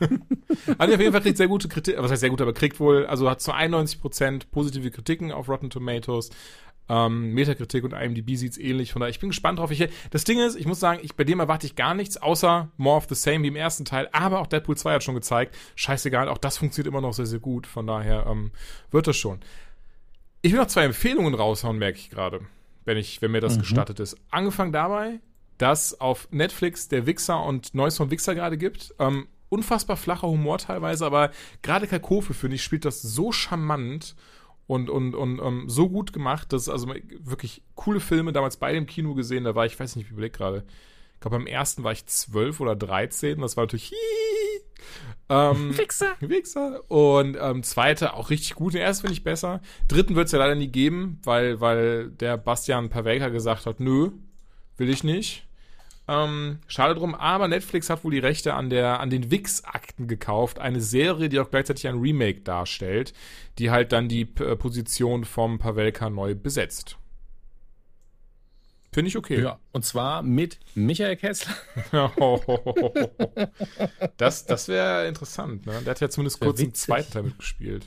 also 0.78 0.94
auf 0.94 1.00
jeden 1.00 1.12
Fall 1.12 1.20
kriegt 1.20 1.36
sehr 1.36 1.46
gute 1.46 1.68
Kritik, 1.68 1.96
was 1.98 2.10
heißt 2.10 2.20
sehr 2.20 2.30
gut, 2.30 2.40
aber 2.40 2.52
kriegt 2.52 2.80
wohl, 2.80 3.06
also 3.06 3.30
hat 3.30 3.40
zu 3.40 3.52
91% 3.52 4.42
positive 4.50 4.90
Kritiken 4.90 5.30
auf 5.30 5.48
Rotten 5.48 5.70
Tomatoes. 5.70 6.30
Ähm, 6.88 7.32
Metakritik 7.32 7.84
und 7.84 7.92
IMDb 7.92 8.36
sieht's 8.36 8.58
ähnlich. 8.58 8.92
Von 8.92 9.00
daher, 9.00 9.10
ich 9.10 9.18
bin 9.18 9.30
gespannt 9.30 9.58
drauf. 9.58 9.70
Ich, 9.70 9.88
das 10.10 10.24
Ding 10.24 10.38
ist, 10.38 10.56
ich 10.56 10.66
muss 10.66 10.78
sagen, 10.78 11.00
ich, 11.02 11.16
bei 11.16 11.24
dem 11.24 11.40
erwarte 11.40 11.66
ich 11.66 11.74
gar 11.74 11.94
nichts, 11.94 12.16
außer 12.16 12.68
More 12.76 12.96
of 12.96 13.06
the 13.08 13.14
Same 13.14 13.42
wie 13.42 13.48
im 13.48 13.56
ersten 13.56 13.84
Teil. 13.84 14.08
Aber 14.12 14.40
auch 14.40 14.46
Deadpool 14.46 14.76
2 14.76 14.94
hat 14.94 15.02
schon 15.02 15.16
gezeigt, 15.16 15.56
scheißegal, 15.74 16.28
auch 16.28 16.38
das 16.38 16.58
funktioniert 16.58 16.92
immer 16.92 17.00
noch 17.00 17.12
sehr, 17.12 17.26
sehr 17.26 17.40
gut. 17.40 17.66
Von 17.66 17.86
daher 17.86 18.26
ähm, 18.28 18.52
wird 18.90 19.08
das 19.08 19.16
schon. 19.16 19.40
Ich 20.42 20.52
will 20.52 20.60
noch 20.60 20.68
zwei 20.68 20.84
Empfehlungen 20.84 21.34
raushauen, 21.34 21.78
merke 21.78 21.98
ich 21.98 22.10
gerade, 22.10 22.40
wenn 22.84 22.96
ich, 22.96 23.20
wenn 23.20 23.32
mir 23.32 23.40
das 23.40 23.56
mhm. 23.56 23.62
gestattet 23.62 23.98
ist. 23.98 24.16
Angefangen 24.30 24.72
dabei, 24.72 25.18
dass 25.58 26.00
auf 26.00 26.28
Netflix 26.30 26.88
der 26.88 27.06
Wichser 27.06 27.42
und 27.42 27.74
Neues 27.74 27.96
vom 27.96 28.10
Wichser 28.10 28.34
gerade 28.34 28.58
gibt. 28.58 28.94
Ähm, 28.98 29.28
unfassbar 29.48 29.96
flacher 29.96 30.28
Humor 30.28 30.58
teilweise, 30.58 31.06
aber 31.06 31.30
gerade 31.62 31.86
Kakofe, 31.86 32.34
finde 32.34 32.56
ich, 32.56 32.62
spielt 32.62 32.84
das 32.84 33.02
so 33.02 33.32
charmant 33.32 34.16
und, 34.66 34.90
und, 34.90 35.14
und 35.14 35.38
um, 35.38 35.60
ähm, 35.60 35.68
so 35.68 35.88
gut 35.88 36.12
gemacht, 36.12 36.52
dass 36.52 36.68
also 36.68 36.88
wirklich 37.20 37.62
coole 37.74 38.00
Filme 38.00 38.32
damals 38.32 38.56
bei 38.56 38.72
dem 38.72 38.86
Kino 38.86 39.14
gesehen, 39.14 39.44
da 39.44 39.54
war 39.54 39.66
ich, 39.66 39.78
weiß 39.78 39.96
nicht, 39.96 40.08
wie 40.08 40.14
überlegt 40.14 40.36
gerade. 40.36 40.64
Ich 41.14 41.20
glaube, 41.20 41.38
beim 41.38 41.46
ersten 41.46 41.84
war 41.84 41.92
ich 41.92 42.06
zwölf 42.06 42.60
oder 42.60 42.76
dreizehn, 42.76 43.40
das 43.40 43.56
war 43.56 43.64
natürlich 43.64 43.92
ähm, 45.28 45.76
Wichser. 45.78 46.14
Wichser. 46.20 46.90
Und 46.90 47.36
ähm, 47.40 47.62
zweite 47.62 48.14
auch 48.14 48.30
richtig 48.30 48.54
gut. 48.54 48.74
Den 48.74 48.82
ersten 48.82 49.02
finde 49.02 49.14
ich 49.14 49.24
besser. 49.24 49.60
Dritten 49.88 50.14
wird 50.14 50.26
es 50.26 50.32
ja 50.32 50.38
leider 50.38 50.54
nie 50.54 50.68
geben, 50.68 51.20
weil, 51.24 51.60
weil 51.60 52.10
der 52.10 52.36
Bastian 52.36 52.88
Pavelka 52.88 53.28
gesagt 53.28 53.66
hat, 53.66 53.80
nö, 53.80 54.10
will 54.76 54.88
ich 54.88 55.04
nicht. 55.04 55.45
Ähm, 56.08 56.60
schade 56.68 56.94
drum, 56.94 57.14
aber 57.16 57.48
Netflix 57.48 57.90
hat 57.90 58.04
wohl 58.04 58.12
die 58.12 58.20
Rechte 58.20 58.54
an, 58.54 58.70
der, 58.70 59.00
an 59.00 59.10
den 59.10 59.30
Wix-Akten 59.30 60.06
gekauft. 60.06 60.60
Eine 60.60 60.80
Serie, 60.80 61.28
die 61.28 61.40
auch 61.40 61.50
gleichzeitig 61.50 61.88
ein 61.88 61.98
Remake 61.98 62.42
darstellt, 62.42 63.12
die 63.58 63.70
halt 63.70 63.92
dann 63.92 64.08
die 64.08 64.24
P 64.24 64.44
äh, 64.44 64.56
Position 64.56 65.24
vom 65.24 65.58
Pavelka 65.58 66.08
neu 66.08 66.34
besetzt. 66.36 66.96
Finde 68.92 69.08
ich 69.08 69.16
okay. 69.18 69.42
Ja, 69.42 69.58
und 69.72 69.84
zwar 69.84 70.22
mit 70.22 70.58
Michael 70.74 71.16
Kessler. 71.16 71.54
das 74.16 74.46
das 74.46 74.68
wäre 74.68 75.06
interessant, 75.06 75.66
ne? 75.66 75.82
Der 75.82 75.90
hat 75.90 76.00
ja 76.00 76.08
zumindest 76.08 76.40
kurz 76.40 76.60
im 76.60 76.72
zweiten 76.72 77.12
Teil 77.12 77.22
mitgespielt. 77.24 77.84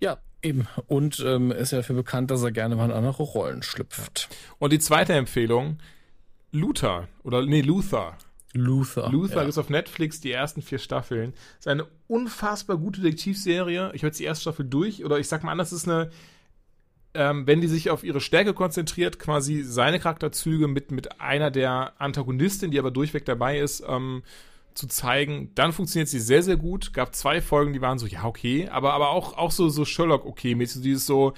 Ja, 0.00 0.18
eben. 0.42 0.68
Und 0.86 1.20
ähm, 1.20 1.50
ist 1.50 1.72
ja 1.72 1.78
dafür 1.78 1.96
bekannt, 1.96 2.30
dass 2.30 2.42
er 2.42 2.52
gerne 2.52 2.76
mal 2.76 2.84
in 2.84 2.90
andere 2.90 3.22
Rollen 3.22 3.62
schlüpft. 3.62 4.28
Und 4.58 4.74
die 4.74 4.80
zweite 4.80 5.14
Empfehlung 5.14 5.78
Luther 6.56 7.08
oder 7.22 7.44
nee, 7.44 7.60
Luther. 7.60 8.16
Luther. 8.52 9.10
Luther 9.10 9.42
ja. 9.42 9.48
ist 9.48 9.58
auf 9.58 9.68
Netflix 9.68 10.20
die 10.20 10.32
ersten 10.32 10.62
vier 10.62 10.78
Staffeln. 10.78 11.34
Ist 11.58 11.68
eine 11.68 11.86
unfassbar 12.08 12.78
gute 12.78 13.02
Detektivserie. 13.02 13.90
Ich 13.92 14.00
habe 14.00 14.08
jetzt 14.08 14.18
die 14.18 14.24
erste 14.24 14.42
Staffel 14.42 14.64
durch 14.64 15.04
oder 15.04 15.18
ich 15.18 15.28
sag 15.28 15.42
mal 15.42 15.52
anders, 15.52 15.72
ist 15.72 15.88
eine 15.88 16.10
ähm, 17.16 17.46
wenn 17.46 17.60
die 17.60 17.66
sich 17.66 17.90
auf 17.90 18.04
ihre 18.04 18.20
Stärke 18.20 18.54
konzentriert, 18.54 19.18
quasi 19.18 19.62
seine 19.62 19.98
Charakterzüge 19.98 20.68
mit, 20.68 20.90
mit 20.90 21.20
einer 21.20 21.50
der 21.50 21.94
Antagonistin, 21.98 22.70
die 22.70 22.78
aber 22.78 22.90
durchweg 22.90 23.24
dabei 23.24 23.58
ist, 23.58 23.82
ähm, 23.88 24.22
zu 24.74 24.86
zeigen, 24.86 25.50
dann 25.54 25.72
funktioniert 25.72 26.08
sie 26.08 26.20
sehr, 26.20 26.42
sehr 26.42 26.56
gut. 26.58 26.92
Gab 26.92 27.14
zwei 27.14 27.40
Folgen, 27.40 27.72
die 27.72 27.80
waren 27.80 27.98
so, 27.98 28.06
ja, 28.06 28.24
okay, 28.24 28.68
aber, 28.68 28.92
aber 28.92 29.10
auch, 29.10 29.36
auch 29.38 29.50
so, 29.50 29.70
so 29.70 29.86
Sherlock 29.86 30.26
okay, 30.26 30.54
mäßig, 30.54 30.82
dieses 30.82 31.06
so, 31.06 31.32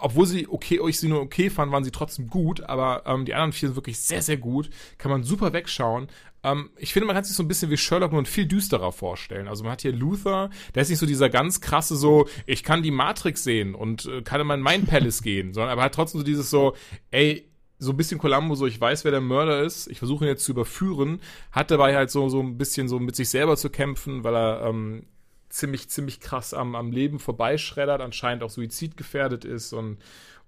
obwohl 0.00 0.26
sie 0.26 0.48
okay, 0.48 0.80
ich 0.88 0.98
sie 0.98 1.08
nur 1.08 1.20
okay 1.20 1.50
fand, 1.50 1.72
waren 1.72 1.84
sie 1.84 1.90
trotzdem 1.90 2.28
gut, 2.28 2.62
aber 2.62 3.04
ähm, 3.06 3.24
die 3.24 3.34
anderen 3.34 3.52
vier 3.52 3.68
sind 3.68 3.76
wirklich 3.76 3.98
sehr, 3.98 4.22
sehr 4.22 4.36
gut. 4.36 4.70
Kann 4.98 5.10
man 5.10 5.22
super 5.22 5.52
wegschauen. 5.52 6.08
Ähm, 6.42 6.70
ich 6.76 6.92
finde, 6.92 7.06
man 7.06 7.14
kann 7.14 7.24
sich 7.24 7.36
so 7.36 7.42
ein 7.42 7.48
bisschen 7.48 7.70
wie 7.70 7.76
Sherlock 7.76 8.12
nur 8.12 8.24
viel 8.24 8.46
düsterer 8.46 8.92
vorstellen. 8.92 9.48
Also 9.48 9.64
man 9.64 9.72
hat 9.72 9.82
hier 9.82 9.92
Luther, 9.92 10.50
der 10.74 10.82
ist 10.82 10.90
nicht 10.90 10.98
so 10.98 11.06
dieser 11.06 11.28
ganz 11.28 11.60
krasse 11.60 11.96
so, 11.96 12.28
ich 12.46 12.64
kann 12.64 12.82
die 12.82 12.90
Matrix 12.90 13.44
sehen 13.44 13.74
und 13.74 14.06
äh, 14.06 14.22
kann 14.22 14.40
in 14.40 14.46
mein 14.46 14.62
Mind 14.62 14.86
Palace 14.88 15.22
gehen, 15.22 15.52
sondern 15.54 15.72
aber 15.72 15.82
hat 15.82 15.94
trotzdem 15.94 16.20
so 16.20 16.24
dieses 16.24 16.50
so, 16.50 16.74
ey, 17.10 17.46
so 17.78 17.92
ein 17.92 17.96
bisschen 17.96 18.18
Columbo, 18.18 18.54
so 18.54 18.66
ich 18.66 18.78
weiß, 18.78 19.04
wer 19.04 19.10
der 19.10 19.22
Mörder 19.22 19.62
ist, 19.62 19.86
ich 19.86 19.98
versuche 19.98 20.24
ihn 20.24 20.28
jetzt 20.28 20.44
zu 20.44 20.52
überführen, 20.52 21.20
hat 21.50 21.70
dabei 21.70 21.96
halt 21.96 22.10
so, 22.10 22.28
so 22.28 22.40
ein 22.40 22.58
bisschen 22.58 22.88
so 22.88 22.98
mit 22.98 23.16
sich 23.16 23.30
selber 23.30 23.56
zu 23.56 23.70
kämpfen, 23.70 24.22
weil 24.22 24.36
er 24.36 24.66
ähm, 24.66 25.06
ziemlich, 25.50 25.88
ziemlich 25.90 26.20
krass 26.20 26.54
am, 26.54 26.74
am 26.74 26.92
Leben 26.92 27.18
vorbeischreddert, 27.18 28.00
anscheinend 28.00 28.42
auch 28.42 28.50
suizidgefährdet 28.50 29.44
ist 29.44 29.72
und, 29.72 29.98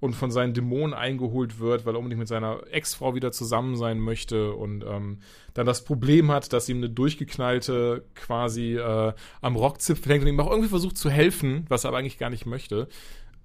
und 0.00 0.14
von 0.14 0.30
seinen 0.30 0.55
Dämonen 0.55 0.94
eingeholt 0.94 1.59
wird, 1.59 1.84
weil 1.84 1.94
er 1.94 1.98
unbedingt 1.98 2.20
mit 2.20 2.28
seiner 2.28 2.62
Ex-Frau 2.70 3.14
wieder 3.14 3.32
zusammen 3.32 3.76
sein 3.76 3.98
möchte 3.98 4.53
und 4.53 4.84
ähm, 4.84 5.18
dann 5.55 5.66
das 5.66 5.84
Problem 5.84 6.30
hat, 6.30 6.53
dass 6.53 6.68
ihm 6.68 6.78
eine 6.78 6.88
durchgeknallte 6.88 8.05
quasi 8.14 8.76
äh, 8.76 9.12
am 9.40 9.57
Rockzipfel 9.57 10.12
hängt 10.12 10.22
und 10.22 10.28
ihm 10.28 10.40
auch 10.40 10.50
irgendwie 10.50 10.70
versucht 10.70 10.96
zu 10.96 11.11
helfen, 11.11 11.66
was 11.68 11.84
er 11.84 11.88
aber 11.88 11.98
eigentlich 11.98 12.18
gar 12.18 12.30
nicht 12.30 12.46
möchte. 12.46 12.88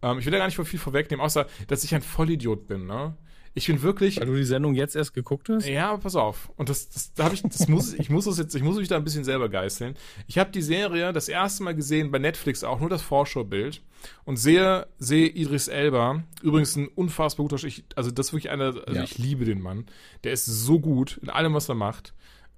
Ähm, 0.01 0.19
ich 0.19 0.25
will 0.25 0.31
da 0.31 0.37
gar 0.37 0.45
nicht 0.45 0.57
viel 0.57 0.79
vorwegnehmen, 0.79 1.25
außer, 1.25 1.47
dass 1.67 1.83
ich 1.83 1.93
ein 1.95 2.01
Vollidiot 2.01 2.67
bin, 2.67 2.85
ne? 2.85 3.15
Ich 3.57 3.65
bin 3.65 3.81
wirklich. 3.81 4.19
Weil 4.19 4.27
du 4.27 4.35
die 4.35 4.43
Sendung 4.43 4.75
jetzt 4.75 4.95
erst 4.95 5.15
geguckt 5.15 5.49
hast? 5.49 5.67
Ja, 5.67 5.89
aber 5.89 6.03
pass 6.03 6.15
auf. 6.15 6.51
Und 6.57 6.69
das, 6.69 6.89
das, 6.89 7.13
da 7.13 7.23
habe 7.23 7.33
ich, 7.33 7.41
das 7.41 7.67
muss, 7.67 7.93
ich 7.93 8.11
muss 8.11 8.25
das 8.25 8.37
jetzt, 8.37 8.53
ich 8.53 8.61
muss 8.61 8.77
mich 8.77 8.87
da 8.87 8.97
ein 8.97 9.03
bisschen 9.03 9.23
selber 9.23 9.49
geißeln. 9.49 9.95
Ich 10.27 10.37
habe 10.37 10.51
die 10.51 10.61
Serie 10.61 11.11
das 11.11 11.27
erste 11.27 11.63
Mal 11.63 11.73
gesehen 11.73 12.11
bei 12.11 12.19
Netflix 12.19 12.63
auch 12.63 12.79
nur 12.79 12.89
das 12.89 13.01
Vorschaubild 13.01 13.81
und 14.25 14.37
sehe, 14.37 14.85
sehe 14.99 15.27
Idris 15.27 15.69
Elba. 15.69 16.23
Übrigens 16.43 16.75
ein 16.75 16.87
unfassbar 16.87 17.47
guter, 17.47 17.65
ich, 17.65 17.83
also 17.95 18.11
das 18.11 18.27
ist 18.27 18.33
wirklich 18.33 18.51
einer, 18.51 18.75
also 18.85 18.93
ja. 18.93 19.03
ich 19.03 19.17
liebe 19.17 19.43
den 19.43 19.59
Mann. 19.59 19.87
Der 20.23 20.33
ist 20.33 20.45
so 20.45 20.79
gut 20.79 21.17
in 21.23 21.29
allem, 21.29 21.55
was 21.55 21.67
er 21.67 21.75
macht. 21.75 22.13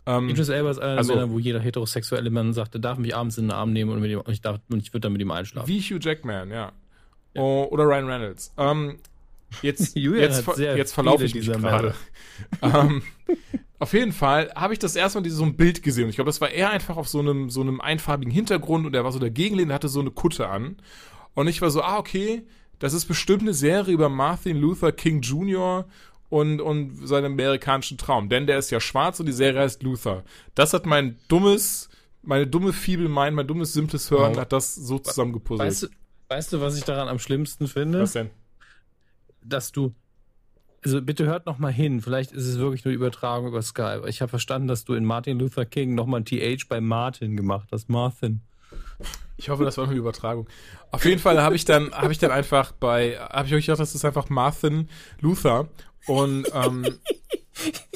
Ähm, 0.06 0.28
Idris 0.28 0.50
Elba 0.50 0.72
ist 0.72 0.80
einer 0.80 0.98
also, 0.98 1.14
der 1.14 1.22
Männer, 1.22 1.34
wo 1.34 1.40
jeder 1.40 1.62
heterosexuelle 1.62 2.30
Mann 2.30 2.52
sagt, 2.52 2.74
der 2.74 2.82
darf 2.82 2.98
mich 2.98 3.16
abends 3.16 3.38
in 3.38 3.46
den 3.46 3.52
Arm 3.52 3.72
nehmen 3.72 3.92
und, 3.92 4.02
mit 4.02 4.12
ihm, 4.12 4.22
ich, 4.28 4.42
darf, 4.42 4.60
und 4.70 4.82
ich 4.82 4.92
würde 4.92 5.02
dann 5.02 5.14
mit 5.14 5.22
ihm 5.22 5.32
einschlafen. 5.32 5.70
Wie 5.70 5.80
Hugh 5.80 6.00
Jackman, 6.02 6.50
ja. 6.50 6.74
ja. 7.36 7.42
oder 7.42 7.86
Ryan 7.86 8.06
Reynolds. 8.06 8.54
Ähm, 8.58 8.98
Jetzt, 9.62 9.96
jetzt, 9.96 10.58
jetzt 10.58 10.94
verlaufe 10.94 11.26
ich 11.26 11.36
mich 11.36 11.48
gerade. 11.48 11.94
ähm, 12.62 13.02
auf 13.80 13.94
jeden 13.94 14.12
Fall 14.12 14.52
habe 14.56 14.74
ich 14.74 14.80
das 14.80 14.96
erstmal 14.96 15.24
dieses 15.24 15.40
so 15.40 15.46
ein 15.46 15.56
Bild 15.56 15.84
gesehen. 15.84 16.06
Und 16.06 16.10
ich 16.10 16.16
glaube, 16.16 16.30
das 16.30 16.42
war 16.42 16.52
eher 16.52 16.70
einfach 16.70 16.98
auf 16.98 17.08
so 17.08 17.20
einem, 17.20 17.50
so 17.50 17.62
einem 17.62 17.80
einfarbigen 17.80 18.32
Hintergrund 18.32 18.86
und 18.86 18.94
er 18.94 19.04
war 19.04 19.12
so 19.12 19.20
dagegen 19.20 19.60
und 19.60 19.74
hatte 19.74 19.88
so 19.88 20.02
eine 20.02 20.12
Kutte 20.12 20.50
an. 20.50 20.78
Und 21.34 21.48
ich 21.48 21.62
war 21.62 21.72
so, 21.72 21.82
ah, 21.82 21.98
okay, 21.98 22.44
das 22.80 22.94
ist 22.94 23.06
bestimmt 23.06 23.42
eine 23.42 23.54
Serie 23.54 23.94
über 23.94 24.10
Martin 24.10 24.58
Luther 24.58 24.92
King 24.92 25.22
Jr. 25.22 25.86
und, 26.30 26.60
und 26.60 27.08
seinen 27.08 27.26
amerikanischen 27.26 27.98
Traum. 27.98 28.28
Denn 28.28 28.48
der 28.48 28.60
ist 28.60 28.70
ja 28.70 28.80
schwarz 28.80 29.20
und 29.20 29.26
die 29.26 29.34
Serie 29.34 29.62
heißt 29.62 29.84
Luther. 29.84 30.24
Das 30.56 30.74
hat 30.74 30.86
mein 30.86 31.18
dummes, 31.30 31.90
meine 32.22 32.48
dumme 32.48 32.74
Fibel 32.74 33.08
mein, 33.08 33.34
mein 33.34 33.48
dummes, 33.48 33.72
simples 33.72 34.12
Hören 34.12 34.34
wow. 34.34 34.42
hat 34.42 34.52
das 34.52 34.76
so 34.76 35.00
zusammengepuzzelt. 35.00 35.68
Weißt 35.68 35.84
du, 35.84 35.88
weißt 36.30 36.54
du, 36.54 36.62
was 36.62 36.78
ich 36.78 36.84
daran 36.84 37.08
am 37.08 37.20
schlimmsten 37.20 37.68
finde? 37.68 38.02
Was 38.02 38.14
denn? 38.14 38.30
Dass 39.50 39.72
du 39.72 39.94
also 40.84 41.02
bitte 41.02 41.26
hört 41.26 41.46
noch 41.46 41.58
mal 41.58 41.72
hin. 41.74 42.02
Vielleicht 42.02 42.32
ist 42.32 42.46
es 42.46 42.58
wirklich 42.58 42.86
nur 42.86 42.94
Übertragung 42.94 43.48
über 43.48 43.62
Skype. 43.62 44.04
Ich 44.08 44.22
habe 44.22 44.30
verstanden, 44.30 44.68
dass 44.68 44.86
du 44.86 44.94
in 44.94 45.04
Martin 45.04 45.38
Luther 45.38 45.66
King 45.66 45.96
noch 45.96 46.06
mal 46.06 46.18
ein 46.22 46.26
TH 46.26 46.68
bei 46.70 46.80
Martin 46.80 47.36
gemacht 47.36 47.70
hast. 47.72 47.90
Martin. 47.90 48.42
Ich 49.38 49.50
hoffe, 49.50 49.64
das 49.64 49.78
war 49.78 49.88
eine 49.88 49.96
Übertragung. 49.96 50.48
Auf 50.92 51.06
jeden 51.06 51.20
Fall 51.20 51.42
habe 51.42 51.56
ich 51.56 51.66
dann 51.66 51.92
habe 51.92 52.12
ich 52.12 52.18
dann 52.18 52.32
einfach 52.32 52.72
bei 52.74 53.18
habe 53.18 53.48
ich 53.48 53.54
euch 53.54 53.66
gedacht, 53.66 53.80
das 53.80 53.96
ist 53.96 54.06
einfach 54.06 54.30
Martin 54.30 54.90
Luther 55.22 55.68
und 56.08 56.46
ähm, 56.54 56.86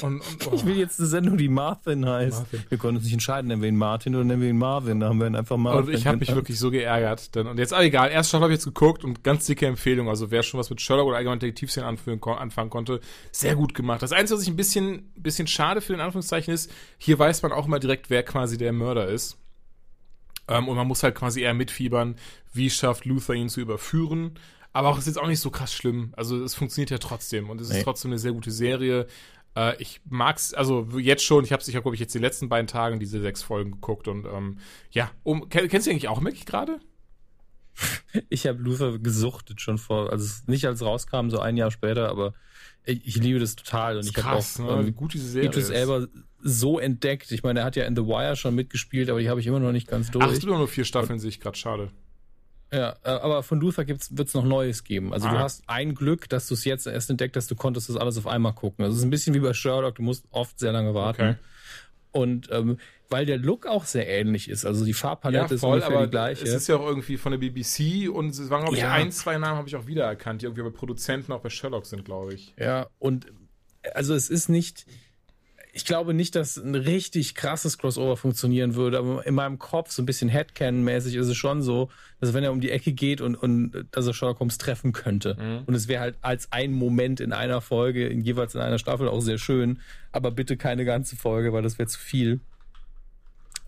und, 0.01 0.21
und, 0.21 0.47
oh. 0.47 0.51
Ich 0.55 0.65
will 0.65 0.77
jetzt 0.77 0.99
eine 0.99 1.07
Sendung, 1.07 1.37
die 1.37 1.49
Marvin 1.49 2.07
heißt. 2.07 2.39
Marvin. 2.39 2.63
Wir 2.69 2.77
konnten 2.77 2.95
uns 2.97 3.05
nicht 3.05 3.13
entscheiden, 3.13 3.47
nennen 3.47 3.61
wir 3.61 3.69
ihn 3.69 3.77
Martin 3.77 4.15
oder 4.15 4.23
nennen 4.23 4.41
wir 4.41 4.49
ihn 4.49 4.57
Marvin. 4.57 4.99
Da 4.99 5.09
haben 5.09 5.19
wir 5.19 5.27
ihn 5.27 5.35
einfach 5.35 5.57
Marvin. 5.57 5.93
Und 5.93 5.99
ich 5.99 6.07
habe 6.07 6.17
mich 6.17 6.33
wirklich 6.33 6.59
so 6.59 6.71
geärgert. 6.71 7.35
Denn, 7.35 7.47
und 7.47 7.57
jetzt, 7.57 7.73
ah, 7.73 7.81
egal, 7.81 8.11
erst 8.11 8.33
habe 8.33 8.45
ich 8.47 8.51
jetzt 8.51 8.65
geguckt 8.65 9.03
und 9.03 9.23
ganz 9.23 9.45
dicke 9.45 9.65
Empfehlung. 9.65 10.09
Also 10.09 10.31
wer 10.31 10.43
schon 10.43 10.59
was 10.59 10.69
mit 10.69 10.81
Sherlock 10.81 11.07
oder 11.07 11.17
allgemein 11.17 11.39
Detektivszenen 11.39 11.87
anfangen 11.89 12.69
konnte, 12.69 12.99
sehr 13.31 13.55
gut 13.55 13.73
gemacht. 13.73 14.01
Das 14.01 14.11
Einzige, 14.11 14.37
was 14.37 14.43
ich 14.43 14.49
ein 14.49 14.55
bisschen, 14.55 15.11
bisschen 15.15 15.47
schade 15.47 15.81
für 15.81 15.93
den 15.93 16.01
Anführungszeichen 16.01 16.53
ist, 16.53 16.71
hier 16.97 17.17
weiß 17.19 17.41
man 17.41 17.51
auch 17.51 17.65
immer 17.65 17.79
direkt, 17.79 18.09
wer 18.09 18.23
quasi 18.23 18.57
der 18.57 18.73
Mörder 18.73 19.07
ist. 19.07 19.37
Ähm, 20.47 20.67
und 20.67 20.75
man 20.75 20.87
muss 20.87 21.03
halt 21.03 21.15
quasi 21.15 21.41
eher 21.41 21.53
mitfiebern, 21.53 22.15
wie 22.53 22.69
schafft 22.69 23.05
Luther 23.05 23.33
ihn 23.33 23.49
zu 23.49 23.61
überführen. 23.61 24.39
Aber 24.73 24.89
auch 24.89 24.97
ist 24.97 25.05
jetzt 25.05 25.19
auch 25.19 25.27
nicht 25.27 25.39
so 25.39 25.51
krass 25.51 25.73
schlimm. 25.73 26.13
Also 26.17 26.43
es 26.43 26.55
funktioniert 26.55 26.89
ja 26.89 26.97
trotzdem 26.97 27.49
und 27.49 27.61
es 27.61 27.69
ist 27.69 27.77
nee. 27.77 27.83
trotzdem 27.83 28.11
eine 28.11 28.19
sehr 28.19 28.33
gute 28.33 28.51
Serie. 28.51 29.07
Äh, 29.55 29.81
ich 29.81 30.01
mag's, 30.09 30.53
also 30.53 30.87
jetzt 30.97 31.23
schon, 31.23 31.43
ich 31.43 31.51
habe 31.51 31.63
sicher, 31.63 31.81
glaube 31.81 31.95
ich, 31.95 32.01
jetzt 32.01 32.13
die 32.15 32.19
letzten 32.19 32.49
beiden 32.49 32.67
Tage 32.67 32.97
diese 32.97 33.21
sechs 33.21 33.43
Folgen 33.43 33.71
geguckt 33.71 34.07
und 34.07 34.25
ähm, 34.25 34.57
ja, 34.91 35.11
um, 35.23 35.49
kennst 35.49 35.87
du 35.87 35.91
eigentlich 35.91 36.07
auch 36.07 36.21
Mac 36.21 36.45
gerade? 36.45 36.79
Ich 38.29 38.45
habe 38.45 38.61
Luther 38.61 38.99
gesuchtet 38.99 39.59
schon 39.59 39.79
vor, 39.79 40.11
also 40.11 40.43
nicht 40.45 40.65
als 40.67 40.83
rauskam, 40.83 41.29
so 41.29 41.39
ein 41.39 41.57
Jahr 41.57 41.71
später, 41.71 42.09
aber 42.09 42.35
ich, 42.85 43.07
ich 43.07 43.15
liebe 43.17 43.39
das 43.39 43.55
total 43.55 43.97
und 43.97 44.07
ich 44.07 44.15
habe 44.23 44.37
auch 44.37 44.59
ne? 44.59 44.69
ähm, 44.69 44.87
wie 44.87 44.91
gut 44.91 45.13
diese 45.15 45.27
Serie 45.27 45.49
Idris 45.49 45.69
Elba 45.69 46.05
so 46.39 46.77
entdeckt. 46.77 47.31
Ich 47.31 47.41
meine, 47.41 47.61
er 47.61 47.65
hat 47.65 47.75
ja 47.75 47.85
in 47.85 47.95
The 47.95 48.03
Wire 48.03 48.35
schon 48.35 48.53
mitgespielt, 48.53 49.09
aber 49.09 49.21
die 49.21 49.29
habe 49.29 49.39
ich 49.39 49.47
immer 49.47 49.59
noch 49.59 49.71
nicht 49.71 49.87
ganz 49.87 50.11
durch. 50.11 50.25
Ach, 50.25 50.37
du 50.37 50.47
nur 50.47 50.67
vier 50.67 50.85
Staffeln, 50.85 51.17
sehe 51.17 51.29
ich 51.29 51.39
gerade, 51.39 51.57
schade. 51.57 51.91
Ja, 52.73 52.95
äh, 53.03 53.09
aber 53.09 53.43
von 53.43 53.59
Luther 53.59 53.87
wird 53.87 54.01
es 54.01 54.33
noch 54.33 54.43
Neues 54.43 54.83
geben. 54.83 55.13
Also 55.13 55.27
ah. 55.27 55.31
du 55.31 55.39
hast 55.39 55.63
ein 55.67 55.93
Glück, 55.93 56.27
dass 56.27 56.47
du 56.47 56.55
es 56.55 56.65
jetzt 56.65 56.87
erst 56.87 57.09
entdeckt 57.11 57.37
hast, 57.37 57.51
du 57.51 57.55
konntest 57.55 57.87
das 57.87 57.97
alles 57.97 58.17
auf 58.17 58.25
einmal 58.25 58.53
gucken. 58.53 58.83
Also 58.83 58.95
es 58.95 58.99
ist 58.99 59.05
ein 59.05 59.11
bisschen 59.11 59.35
wie 59.35 59.39
bei 59.39 59.53
Sherlock, 59.53 59.95
du 59.95 60.01
musst 60.01 60.25
oft 60.31 60.57
sehr 60.57 60.71
lange 60.71 60.95
warten. 60.95 61.21
Okay. 61.21 61.35
Und 62.11 62.49
ähm, 62.51 62.77
weil 63.09 63.27
der 63.27 63.37
Look 63.37 63.67
auch 63.67 63.85
sehr 63.85 64.07
ähnlich 64.07 64.49
ist, 64.49 64.65
also 64.65 64.85
die 64.85 64.93
Farbpalette 64.93 65.55
ja, 65.55 65.59
voll, 65.59 65.77
ist 65.77 65.85
ungefähr 65.85 66.05
die 66.05 66.11
gleiche. 66.11 66.43
Es 66.45 66.53
ist 66.53 66.67
ja 66.67 66.77
auch 66.77 66.87
irgendwie 66.87 67.17
von 67.17 67.31
der 67.31 67.39
BBC 67.39 68.09
und 68.09 68.29
es 68.29 68.49
waren, 68.49 68.61
glaube 68.61 68.75
ich, 68.75 68.81
ja. 68.81 68.91
ein, 68.91 69.11
zwei 69.11 69.37
Namen 69.37 69.57
habe 69.57 69.67
ich 69.67 69.75
auch 69.75 69.85
wiedererkannt, 69.85 70.41
die 70.41 70.47
irgendwie 70.47 70.63
bei 70.63 70.69
Produzenten 70.71 71.31
auch 71.31 71.41
bei 71.41 71.49
Sherlock 71.49 71.85
sind, 71.85 72.05
glaube 72.05 72.33
ich. 72.33 72.55
Ja, 72.57 72.87
und 72.97 73.27
also 73.93 74.15
es 74.15 74.29
ist 74.31 74.49
nicht, 74.49 74.85
ich 75.75 75.85
glaube 75.85 76.13
nicht, 76.13 76.35
dass 76.35 76.55
ein 76.57 76.75
richtig 76.75 77.33
krasses 77.33 77.79
Crossover 77.79 78.15
funktionieren 78.15 78.75
würde, 78.75 78.99
aber 78.99 79.25
in 79.25 79.33
meinem 79.33 79.57
Kopf, 79.57 79.91
so 79.91 80.03
ein 80.03 80.05
bisschen 80.05 80.29
Headcanon-mäßig, 80.29 81.15
ist 81.15 81.27
es 81.27 81.35
schon 81.35 81.63
so, 81.63 81.89
dass 82.21 82.35
wenn 82.35 82.43
er 82.43 82.51
um 82.51 82.61
die 82.61 82.69
Ecke 82.69 82.93
geht 82.93 83.21
und, 83.21 83.35
und 83.35 83.87
dass 83.89 84.05
er 84.05 84.13
Sherlock 84.13 84.39
Holmes 84.39 84.59
treffen 84.59 84.93
könnte. 84.93 85.35
Mhm. 85.35 85.63
Und 85.65 85.73
es 85.73 85.87
wäre 85.87 86.01
halt 86.01 86.15
als 86.21 86.51
ein 86.51 86.73
Moment 86.73 87.19
in 87.19 87.33
einer 87.33 87.59
Folge, 87.59 88.07
in, 88.07 88.21
jeweils 88.21 88.53
in 88.53 88.61
einer 88.61 88.77
Staffel 88.77 89.07
auch 89.07 89.21
sehr 89.21 89.39
schön, 89.39 89.79
aber 90.11 90.29
bitte 90.29 90.57
keine 90.57 90.85
ganze 90.85 91.15
Folge, 91.15 91.53
weil 91.53 91.63
das 91.63 91.79
wäre 91.79 91.89
zu 91.89 91.99
viel. 91.99 92.39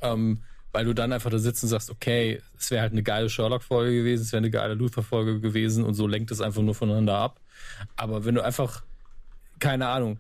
Ähm, 0.04 0.44
weil 0.74 0.86
du 0.86 0.94
dann 0.94 1.12
einfach 1.12 1.32
da 1.32 1.40
sitzt 1.40 1.64
und 1.64 1.70
sagst, 1.70 1.90
okay, 1.90 2.40
es 2.56 2.70
wäre 2.70 2.84
halt 2.84 2.92
eine 2.92 3.02
geile 3.02 3.30
Sherlock-Folge 3.30 3.96
gewesen, 3.96 4.22
es 4.22 4.32
wäre 4.32 4.42
eine 4.42 4.52
geile 4.52 4.76
Luther-Folge 4.76 5.40
gewesen 5.40 5.84
und 5.84 5.96
so 5.96 6.06
lenkt 6.06 6.30
es 6.30 6.40
einfach 6.40 6.62
nur 6.62 6.76
voneinander 6.76 7.18
ab. 7.18 7.40
Aber 7.96 8.26
wenn 8.26 8.36
du 8.36 8.44
einfach, 8.44 8.84
keine 9.58 9.88
Ahnung, 9.88 10.20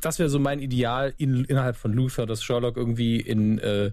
das 0.00 0.18
wäre 0.18 0.28
so 0.28 0.38
mein 0.38 0.60
Ideal 0.60 1.14
in, 1.18 1.44
innerhalb 1.44 1.76
von 1.76 1.92
Luther, 1.92 2.26
dass 2.26 2.42
Sherlock 2.42 2.76
irgendwie 2.76 3.20
in 3.20 3.58
äh, 3.58 3.92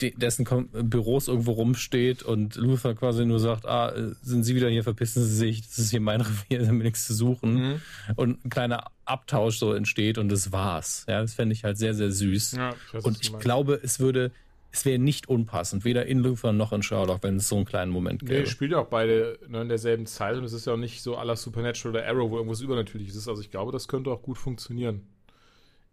de, 0.00 0.14
dessen 0.16 0.46
Büros 0.72 1.28
irgendwo 1.28 1.52
rumsteht 1.52 2.22
und 2.22 2.56
Luther 2.56 2.94
quasi 2.94 3.24
nur 3.24 3.40
sagt, 3.40 3.66
ah, 3.66 3.92
sind 4.22 4.44
Sie 4.44 4.54
wieder 4.54 4.68
hier, 4.68 4.82
verpissen 4.82 5.24
Sie 5.24 5.34
sich, 5.34 5.66
das 5.66 5.78
ist 5.78 5.90
hier 5.90 6.00
mein 6.00 6.20
Revier, 6.20 6.60
da 6.60 6.66
haben 6.68 6.78
wir 6.78 6.84
nichts 6.84 7.06
zu 7.06 7.14
suchen. 7.14 7.54
Mhm. 7.54 7.80
Und 8.16 8.44
ein 8.44 8.50
kleiner 8.50 8.84
Abtausch 9.04 9.58
so 9.58 9.72
entsteht 9.72 10.18
und 10.18 10.28
das 10.28 10.52
war's. 10.52 11.04
Ja, 11.08 11.20
das 11.20 11.34
fände 11.34 11.52
ich 11.52 11.64
halt 11.64 11.78
sehr, 11.78 11.94
sehr 11.94 12.10
süß. 12.10 12.52
Ja, 12.52 12.74
und 13.02 13.18
ich 13.20 13.38
glaube, 13.38 13.80
es 13.82 14.00
würde 14.00 14.30
es 14.72 14.84
wäre 14.84 14.98
nicht 14.98 15.28
unpassend, 15.28 15.84
weder 15.84 16.06
in 16.06 16.20
Luther 16.20 16.52
noch 16.52 16.72
in 16.72 16.82
Sherlock, 16.82 17.22
wenn 17.22 17.36
es 17.36 17.48
so 17.48 17.56
einen 17.56 17.64
kleinen 17.64 17.90
Moment 17.90 18.20
gäbe. 18.20 18.40
Nee, 18.40 18.46
spielt 18.46 18.72
ja 18.72 18.78
auch 18.78 18.86
beide 18.86 19.38
ne, 19.48 19.62
in 19.62 19.68
derselben 19.68 20.06
Zeit 20.06 20.36
und 20.36 20.44
es 20.44 20.52
ist 20.52 20.66
ja 20.66 20.74
auch 20.74 20.78
nicht 20.78 21.02
so 21.02 21.16
aller 21.16 21.36
Supernatural 21.36 21.96
oder 21.96 22.06
Arrow, 22.06 22.30
wo 22.30 22.36
irgendwas 22.36 22.60
Übernatürliches 22.60 23.16
ist. 23.16 23.28
Also 23.28 23.42
ich 23.42 23.50
glaube, 23.50 23.72
das 23.72 23.88
könnte 23.88 24.10
auch 24.10 24.22
gut 24.22 24.38
funktionieren. 24.38 25.06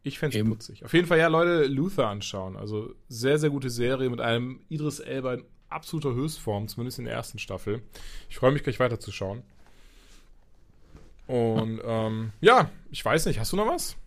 Ich 0.03 0.19
fände 0.19 0.39
es 0.39 0.45
putzig. 0.47 0.85
Auf 0.85 0.93
jeden 0.93 1.07
Fall, 1.07 1.17
ja, 1.17 1.27
Leute, 1.27 1.65
Luther 1.65 2.07
anschauen. 2.07 2.55
Also 2.55 2.93
sehr, 3.09 3.39
sehr 3.39 3.49
gute 3.49 3.69
Serie 3.69 4.09
mit 4.09 4.21
einem 4.21 4.61
Idris 4.69 4.99
Elba 4.99 5.33
in 5.33 5.43
absoluter 5.69 6.13
Höchstform, 6.13 6.67
zumindest 6.67 6.99
in 6.99 7.05
der 7.05 7.13
ersten 7.13 7.39
Staffel. 7.39 7.81
Ich 8.29 8.37
freue 8.37 8.51
mich 8.51 8.63
gleich 8.63 8.79
weiterzuschauen. 8.79 9.43
Und 11.25 11.81
ähm, 11.83 12.31
ja, 12.39 12.69
ich 12.89 13.03
weiß 13.03 13.25
nicht, 13.25 13.39
hast 13.39 13.51
du 13.51 13.57
noch 13.57 13.67
was? 13.67 13.97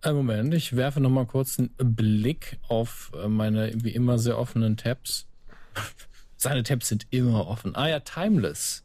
Ein 0.00 0.14
Moment, 0.14 0.54
ich 0.54 0.76
werfe 0.76 1.00
noch 1.00 1.10
mal 1.10 1.26
kurz 1.26 1.58
einen 1.58 1.70
Blick 1.76 2.58
auf 2.68 3.10
äh, 3.20 3.26
meine 3.26 3.72
wie 3.82 3.90
immer 3.90 4.16
sehr 4.16 4.38
offenen 4.38 4.76
Tabs. 4.76 5.26
Seine 6.36 6.62
Tabs 6.62 6.86
sind 6.86 7.08
immer 7.10 7.48
offen. 7.48 7.74
Ah 7.74 7.88
ja, 7.88 7.98
Timeless. 7.98 8.84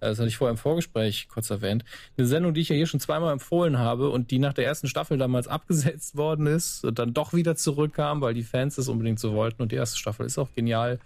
das 0.00 0.18
hatte 0.18 0.28
ich 0.28 0.38
vorher 0.38 0.52
im 0.52 0.56
Vorgespräch 0.56 1.28
kurz 1.28 1.50
erwähnt, 1.50 1.84
eine 2.16 2.26
Sendung, 2.26 2.54
die 2.54 2.62
ich 2.62 2.70
ja 2.70 2.76
hier 2.76 2.86
schon 2.86 2.98
zweimal 2.98 3.34
empfohlen 3.34 3.76
habe 3.78 4.08
und 4.08 4.30
die 4.30 4.38
nach 4.38 4.54
der 4.54 4.64
ersten 4.64 4.88
Staffel 4.88 5.18
damals 5.18 5.48
abgesetzt 5.48 6.16
worden 6.16 6.46
ist 6.46 6.82
und 6.82 6.98
dann 6.98 7.12
doch 7.12 7.34
wieder 7.34 7.56
zurückkam, 7.56 8.22
weil 8.22 8.32
die 8.32 8.42
Fans 8.42 8.76
das 8.76 8.88
unbedingt 8.88 9.20
so 9.20 9.34
wollten. 9.34 9.60
Und 9.60 9.70
die 9.70 9.76
erste 9.76 9.98
Staffel 9.98 10.24
ist 10.24 10.38
auch 10.38 10.54
genial. 10.54 10.98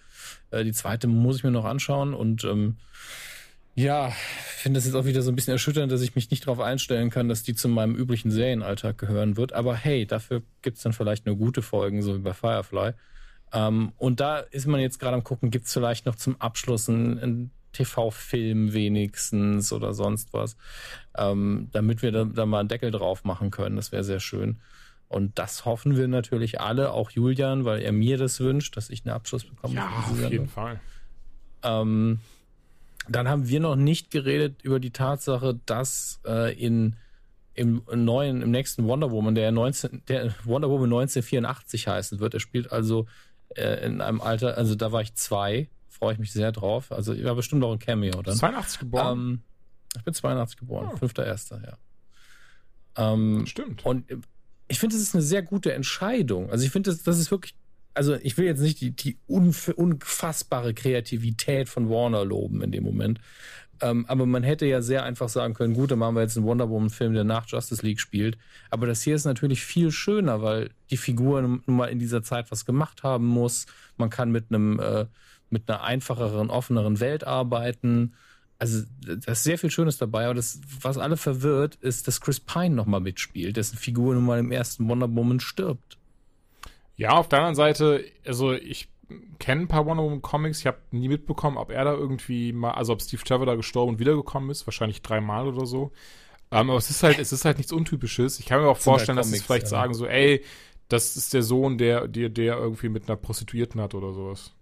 Äh, 0.52 0.62
die 0.62 0.72
zweite 0.72 1.08
muss 1.08 1.38
ich 1.38 1.42
mir 1.42 1.50
noch 1.50 1.64
anschauen 1.64 2.14
und 2.14 2.44
ähm, 2.44 2.76
ja, 3.78 4.10
finde 4.10 4.78
es 4.78 4.86
jetzt 4.86 4.96
auch 4.96 5.04
wieder 5.04 5.22
so 5.22 5.30
ein 5.30 5.36
bisschen 5.36 5.52
erschütternd, 5.52 5.92
dass 5.92 6.00
ich 6.00 6.16
mich 6.16 6.32
nicht 6.32 6.46
darauf 6.46 6.58
einstellen 6.58 7.10
kann, 7.10 7.28
dass 7.28 7.44
die 7.44 7.54
zu 7.54 7.68
meinem 7.68 7.94
üblichen 7.94 8.32
Serienalltag 8.32 8.98
gehören 8.98 9.36
wird. 9.36 9.52
Aber 9.52 9.76
hey, 9.76 10.04
dafür 10.04 10.42
gibt's 10.62 10.82
dann 10.82 10.92
vielleicht 10.92 11.26
nur 11.26 11.36
gute 11.36 11.62
Folgen, 11.62 12.02
so 12.02 12.16
wie 12.16 12.18
bei 12.18 12.32
Firefly. 12.32 12.94
Ähm, 13.52 13.92
und 13.96 14.18
da 14.18 14.38
ist 14.38 14.66
man 14.66 14.80
jetzt 14.80 14.98
gerade 14.98 15.14
am 15.14 15.22
gucken, 15.22 15.52
gibt's 15.52 15.72
vielleicht 15.72 16.06
noch 16.06 16.16
zum 16.16 16.40
Abschluss 16.40 16.88
einen, 16.88 17.20
einen 17.20 17.50
TV-Film 17.72 18.72
wenigstens 18.72 19.72
oder 19.72 19.94
sonst 19.94 20.32
was, 20.32 20.56
ähm, 21.16 21.68
damit 21.70 22.02
wir 22.02 22.10
da, 22.10 22.24
da 22.24 22.46
mal 22.46 22.60
einen 22.60 22.68
Deckel 22.68 22.90
drauf 22.90 23.22
machen 23.22 23.52
können. 23.52 23.76
Das 23.76 23.92
wäre 23.92 24.02
sehr 24.02 24.20
schön. 24.20 24.60
Und 25.06 25.38
das 25.38 25.64
hoffen 25.64 25.96
wir 25.96 26.08
natürlich 26.08 26.60
alle, 26.60 26.90
auch 26.90 27.12
Julian, 27.12 27.64
weil 27.64 27.80
er 27.80 27.92
mir 27.92 28.18
das 28.18 28.40
wünscht, 28.40 28.76
dass 28.76 28.90
ich 28.90 29.06
einen 29.06 29.14
Abschluss 29.14 29.44
bekomme. 29.44 29.76
Ja, 29.76 29.88
auf 30.10 30.30
jeden 30.30 30.48
Fall. 30.48 30.80
Ähm, 31.62 32.18
dann 33.08 33.28
haben 33.28 33.48
wir 33.48 33.60
noch 33.60 33.76
nicht 33.76 34.10
geredet 34.10 34.62
über 34.62 34.80
die 34.80 34.90
Tatsache, 34.90 35.58
dass 35.66 36.20
äh, 36.26 36.54
in 36.54 36.96
im 37.58 37.82
neuen, 37.92 38.40
im 38.40 38.52
nächsten 38.52 38.86
Wonder 38.86 39.10
Woman, 39.10 39.34
der 39.34 39.50
19, 39.50 40.02
der 40.06 40.32
Wonder 40.44 40.70
Woman 40.70 40.92
1984 40.92 41.88
heißen 41.88 42.20
wird. 42.20 42.34
Er 42.34 42.40
spielt 42.40 42.70
also 42.70 43.06
äh, 43.48 43.84
in 43.84 44.00
einem 44.00 44.20
Alter, 44.20 44.56
also 44.56 44.76
da 44.76 44.92
war 44.92 45.02
ich 45.02 45.14
zwei, 45.14 45.68
freue 45.88 46.12
ich 46.12 46.20
mich 46.20 46.32
sehr 46.32 46.52
drauf. 46.52 46.92
Also 46.92 47.12
ich 47.12 47.24
war 47.24 47.34
bestimmt 47.34 47.64
auch 47.64 47.72
ein 47.72 47.80
Cameo 47.80 48.22
dann. 48.22 48.36
82 48.36 48.78
geboren. 48.78 49.18
Ähm, 49.18 49.42
ich 49.96 50.04
bin 50.04 50.14
82 50.14 50.56
geboren, 50.56 50.90
oh. 50.92 51.04
5.1., 51.04 51.66
ja. 51.66 51.78
Ähm, 52.96 53.44
Stimmt. 53.46 53.84
Und 53.84 54.08
ich 54.68 54.78
finde, 54.78 54.94
das 54.94 55.02
ist 55.02 55.16
eine 55.16 55.22
sehr 55.22 55.42
gute 55.42 55.72
Entscheidung. 55.72 56.50
Also 56.50 56.64
ich 56.64 56.70
finde, 56.70 56.90
das, 56.90 57.02
das 57.02 57.18
ist 57.18 57.32
wirklich 57.32 57.54
also 57.94 58.14
ich 58.14 58.36
will 58.38 58.46
jetzt 58.46 58.60
nicht 58.60 58.80
die, 58.80 58.90
die 58.92 59.18
unfassbare 59.26 60.74
Kreativität 60.74 61.68
von 61.68 61.88
Warner 61.90 62.24
loben 62.24 62.62
in 62.62 62.72
dem 62.72 62.84
Moment. 62.84 63.20
Ähm, 63.80 64.06
aber 64.08 64.26
man 64.26 64.42
hätte 64.42 64.66
ja 64.66 64.82
sehr 64.82 65.04
einfach 65.04 65.28
sagen 65.28 65.54
können, 65.54 65.74
gut, 65.74 65.90
dann 65.90 66.00
machen 66.00 66.16
wir 66.16 66.22
jetzt 66.22 66.36
einen 66.36 66.46
Wonder 66.46 66.68
Woman-Film, 66.68 67.14
der 67.14 67.24
nach 67.24 67.46
Justice 67.46 67.84
League 67.84 68.00
spielt. 68.00 68.36
Aber 68.70 68.86
das 68.86 69.02
hier 69.02 69.14
ist 69.14 69.24
natürlich 69.24 69.62
viel 69.62 69.92
schöner, 69.92 70.42
weil 70.42 70.70
die 70.90 70.96
Figur 70.96 71.42
nun 71.42 71.62
mal 71.66 71.86
in 71.86 71.98
dieser 71.98 72.22
Zeit 72.22 72.50
was 72.50 72.64
gemacht 72.64 73.02
haben 73.02 73.26
muss. 73.26 73.66
Man 73.96 74.10
kann 74.10 74.32
mit 74.32 74.46
einem 74.50 74.80
äh, 74.80 75.06
mit 75.50 75.68
einer 75.68 75.82
einfacheren, 75.82 76.50
offeneren 76.50 77.00
Welt 77.00 77.24
arbeiten. 77.24 78.14
Also 78.58 78.84
da 79.00 79.32
ist 79.32 79.44
sehr 79.44 79.58
viel 79.58 79.70
Schönes 79.70 79.98
dabei, 79.98 80.24
aber 80.24 80.34
das, 80.34 80.60
was 80.80 80.98
alle 80.98 81.16
verwirrt, 81.16 81.76
ist, 81.76 82.08
dass 82.08 82.20
Chris 82.20 82.40
Pine 82.40 82.74
nochmal 82.74 83.00
mitspielt, 83.00 83.56
dessen 83.56 83.78
Figur 83.78 84.14
nun 84.14 84.26
mal 84.26 84.40
im 84.40 84.50
ersten 84.50 84.88
Wonder 84.88 85.14
Woman 85.14 85.40
stirbt. 85.40 85.97
Ja, 86.98 87.12
auf 87.12 87.28
der 87.28 87.38
anderen 87.38 87.54
Seite, 87.54 88.04
also 88.26 88.52
ich 88.52 88.88
kenne 89.38 89.62
ein 89.62 89.68
paar 89.68 89.86
Wonder 89.86 90.02
Woman 90.02 90.20
Comics. 90.20 90.58
Ich 90.58 90.66
habe 90.66 90.78
nie 90.90 91.08
mitbekommen, 91.08 91.56
ob 91.56 91.70
er 91.70 91.84
da 91.84 91.92
irgendwie 91.92 92.52
mal, 92.52 92.72
also 92.72 92.92
ob 92.92 93.00
Steve 93.00 93.22
Trevor 93.22 93.46
da 93.46 93.54
gestorben 93.54 93.94
und 93.94 93.98
wiedergekommen 94.00 94.50
ist. 94.50 94.66
Wahrscheinlich 94.66 95.00
dreimal 95.00 95.46
oder 95.46 95.64
so. 95.64 95.92
Ähm, 96.50 96.70
aber 96.70 96.78
es 96.78 96.90
ist 96.90 97.02
halt, 97.04 97.18
es 97.18 97.32
ist 97.32 97.44
halt 97.44 97.58
nichts 97.58 97.72
Untypisches. 97.72 98.40
Ich 98.40 98.46
kann 98.46 98.60
mir 98.60 98.66
auch 98.66 98.74
halt 98.74 98.82
vorstellen, 98.82 99.16
Comics, 99.16 99.30
dass 99.30 99.38
sie 99.38 99.44
vielleicht 99.44 99.62
ja. 99.66 99.68
sagen 99.68 99.94
so, 99.94 100.06
ey, 100.06 100.44
das 100.88 101.16
ist 101.16 101.34
der 101.34 101.42
Sohn, 101.42 101.78
der, 101.78 102.08
der, 102.08 102.30
der 102.30 102.56
irgendwie 102.56 102.88
mit 102.88 103.08
einer 103.08 103.16
Prostituierten 103.16 103.80
hat 103.80 103.94
oder 103.94 104.12
sowas. 104.12 104.52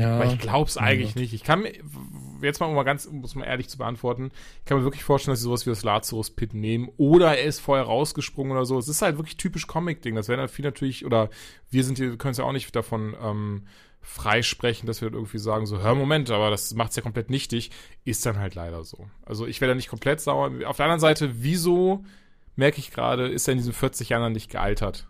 Ja. 0.00 0.16
Aber 0.16 0.24
ich 0.32 0.38
glaube 0.38 0.68
es 0.68 0.78
eigentlich 0.78 1.14
ja. 1.14 1.20
nicht. 1.20 1.34
Ich 1.34 1.44
kann 1.44 1.60
mir, 1.60 1.72
jetzt 2.40 2.58
mal, 2.58 2.66
um 2.66 2.74
mal 2.74 2.84
ganz, 2.84 3.04
um 3.04 3.22
es 3.22 3.34
mal 3.34 3.44
ehrlich 3.44 3.68
zu 3.68 3.76
beantworten, 3.76 4.30
ich 4.60 4.64
kann 4.64 4.78
mir 4.78 4.84
wirklich 4.84 5.04
vorstellen, 5.04 5.32
dass 5.32 5.40
sie 5.40 5.44
sowas 5.44 5.66
wie 5.66 5.70
das 5.70 5.84
Lazarus-Pit 5.84 6.54
nehmen 6.54 6.88
oder 6.96 7.36
er 7.36 7.44
ist 7.44 7.60
vorher 7.60 7.84
rausgesprungen 7.84 8.52
oder 8.52 8.64
so. 8.64 8.78
Es 8.78 8.88
ist 8.88 9.02
halt 9.02 9.18
wirklich 9.18 9.36
typisch 9.36 9.66
Comic-Ding. 9.66 10.14
Das 10.14 10.28
werden 10.28 10.40
halt 10.40 10.50
viel 10.50 10.64
natürlich, 10.64 11.04
oder 11.04 11.28
wir 11.70 11.84
sind 11.84 11.98
hier, 11.98 12.16
können 12.16 12.32
es 12.32 12.38
ja 12.38 12.44
auch 12.44 12.52
nicht 12.52 12.74
davon 12.74 13.14
ähm, 13.22 13.66
freisprechen, 14.00 14.86
dass 14.86 15.02
wir 15.02 15.12
irgendwie 15.12 15.38
sagen, 15.38 15.66
so, 15.66 15.80
hör, 15.82 15.94
Moment, 15.94 16.30
aber 16.30 16.48
das 16.48 16.72
macht 16.74 16.90
es 16.90 16.96
ja 16.96 17.02
komplett 17.02 17.28
nichtig. 17.28 17.70
Ist 18.04 18.24
dann 18.24 18.38
halt 18.38 18.54
leider 18.54 18.84
so. 18.84 19.06
Also 19.26 19.46
ich 19.46 19.60
werde 19.60 19.72
da 19.72 19.76
nicht 19.76 19.90
komplett 19.90 20.22
sauer. 20.22 20.50
Auf 20.64 20.78
der 20.78 20.86
anderen 20.86 21.00
Seite, 21.00 21.42
wieso, 21.42 22.04
merke 22.56 22.78
ich 22.78 22.90
gerade, 22.90 23.28
ist 23.28 23.46
er 23.48 23.52
in 23.52 23.58
diesen 23.58 23.74
40 23.74 24.08
Jahren 24.08 24.32
nicht 24.32 24.50
gealtert? 24.50 25.08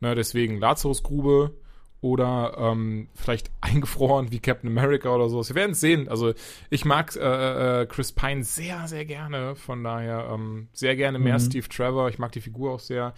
Ne, 0.00 0.14
deswegen 0.14 0.58
Lazarus-Grube, 0.58 1.54
oder 2.00 2.54
ähm, 2.58 3.08
vielleicht 3.14 3.50
eingefroren 3.60 4.30
wie 4.30 4.38
Captain 4.38 4.70
America 4.70 5.14
oder 5.14 5.28
sowas. 5.28 5.48
Wir 5.48 5.56
werden 5.56 5.72
es 5.72 5.80
sehen. 5.80 6.08
Also 6.08 6.32
ich 6.70 6.84
mag 6.84 7.14
äh, 7.16 7.82
äh, 7.82 7.86
Chris 7.86 8.12
Pine 8.12 8.44
sehr, 8.44 8.86
sehr 8.86 9.04
gerne. 9.04 9.56
Von 9.56 9.82
daher 9.82 10.30
ähm, 10.32 10.68
sehr 10.72 10.96
gerne 10.96 11.18
mehr 11.18 11.34
mhm. 11.34 11.42
Steve 11.42 11.68
Trevor. 11.68 12.08
Ich 12.08 12.18
mag 12.18 12.32
die 12.32 12.40
Figur 12.40 12.72
auch 12.72 12.80
sehr. 12.80 13.14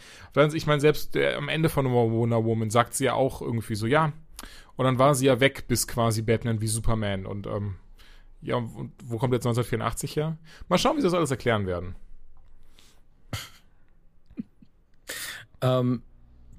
Ich 0.55 0.66
meine, 0.66 0.81
selbst 0.81 1.14
der, 1.14 1.37
am 1.37 1.49
Ende 1.49 1.68
von 1.68 1.91
Wonder 1.91 2.45
Woman 2.45 2.70
sagt 2.70 2.95
sie 2.95 3.05
ja 3.05 3.14
auch 3.14 3.43
irgendwie 3.43 3.74
so, 3.74 3.87
ja. 3.87 4.12
Und 4.76 4.85
dann 4.87 4.99
war 4.99 5.14
sie 5.14 5.26
ja 5.26 5.41
weg, 5.41 5.64
bis 5.68 5.87
quasi 5.87 6.22
Batman 6.22 6.62
wie 6.62 6.66
Superman. 6.66 7.26
Und 7.26 7.47
ähm, 7.47 7.74
ja, 8.41 8.57
und 8.57 8.93
wo 9.05 9.18
kommt 9.18 9.35
jetzt 9.35 9.45
1984 9.47 10.16
her? 10.16 10.39
Mal 10.68 10.78
schauen, 10.78 10.97
wie 10.97 11.03
sie 11.03 11.07
das 11.07 11.14
alles 11.14 11.31
erklären 11.31 11.66
werden. 11.66 11.97
Ähm. 15.61 16.03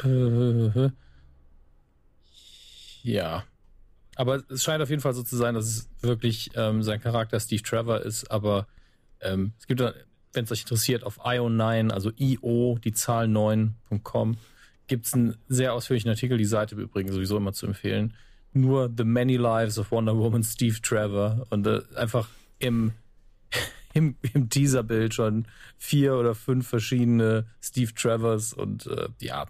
Äh, 0.03 0.89
ja. 3.04 3.43
Aber 4.16 4.43
es 4.49 4.64
scheint 4.64 4.84
auf 4.84 4.89
jeden 4.89 5.02
Fall 5.02 5.14
so 5.14 5.24
zu 5.24 5.38
sein, 5.38 5.56
dass 5.56 5.66
es 5.66 5.89
wirklich 6.02 6.52
ähm, 6.56 6.84
sein 6.84 7.02
Charakter 7.02 7.39
Steve 7.39 7.64
Trevor 7.64 8.02
ist. 8.02 8.30
Aber 8.30 8.68
ähm, 9.22 9.54
es 9.60 9.68
gibt, 9.68 9.80
wenn 9.80 10.43
es 10.43 10.52
euch 10.52 10.62
interessiert, 10.62 11.04
auf 11.04 11.26
IO9, 11.26 11.91
also 11.91 12.12
IO, 12.18 12.78
die 12.84 12.93
Zahl 12.93 13.28
9.com, 13.28 14.38
gibt 14.88 15.06
es 15.06 15.14
einen 15.14 15.38
sehr 15.47 15.74
ausführlichen 15.74 16.10
Artikel. 16.10 16.38
Die 16.38 16.45
Seite 16.45 16.76
übrigens 16.76 17.14
sowieso 17.14 17.38
immer 17.38 17.54
zu 17.54 17.66
empfehlen. 17.66 18.14
Nur 18.54 18.91
The 18.95 19.06
Many 19.06 19.38
Lives 19.38 19.80
of 19.80 19.91
Wonder 19.91 20.18
Woman 20.18 20.43
Steve 20.43 20.82
Trevor. 20.82 21.47
Und 21.49 21.66
äh, 21.66 21.82
einfach 21.95 22.28
im, 22.60 22.91
im, 23.93 24.18
im 24.34 24.49
Teaserbild 24.49 25.14
schon 25.14 25.47
vier 25.78 26.16
oder 26.16 26.36
fünf 26.36 26.68
verschiedene 26.68 27.45
Steve 27.62 27.93
Trevors 27.93 28.54
und 28.54 28.88
äh, 28.88 29.08
ja, 29.20 29.47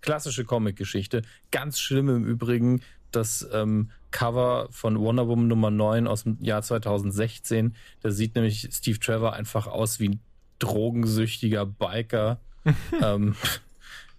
klassische 0.00 0.44
Comic-Geschichte. 0.44 1.22
Ganz 1.50 1.78
schlimm 1.78 2.08
im 2.08 2.24
Übrigen 2.24 2.82
das 3.10 3.48
ähm, 3.52 3.90
Cover 4.10 4.68
von 4.70 4.98
Wonder 4.98 5.28
Woman 5.28 5.48
Nummer 5.48 5.70
9 5.70 6.06
aus 6.06 6.24
dem 6.24 6.38
Jahr 6.40 6.62
2016. 6.62 7.74
Da 8.02 8.10
sieht 8.10 8.34
nämlich 8.34 8.68
Steve 8.72 8.98
Trevor 8.98 9.32
einfach 9.32 9.66
aus 9.66 10.00
wie 10.00 10.10
ein 10.10 10.20
drogensüchtiger 10.58 11.66
Biker. 11.66 12.40
ähm, 13.02 13.34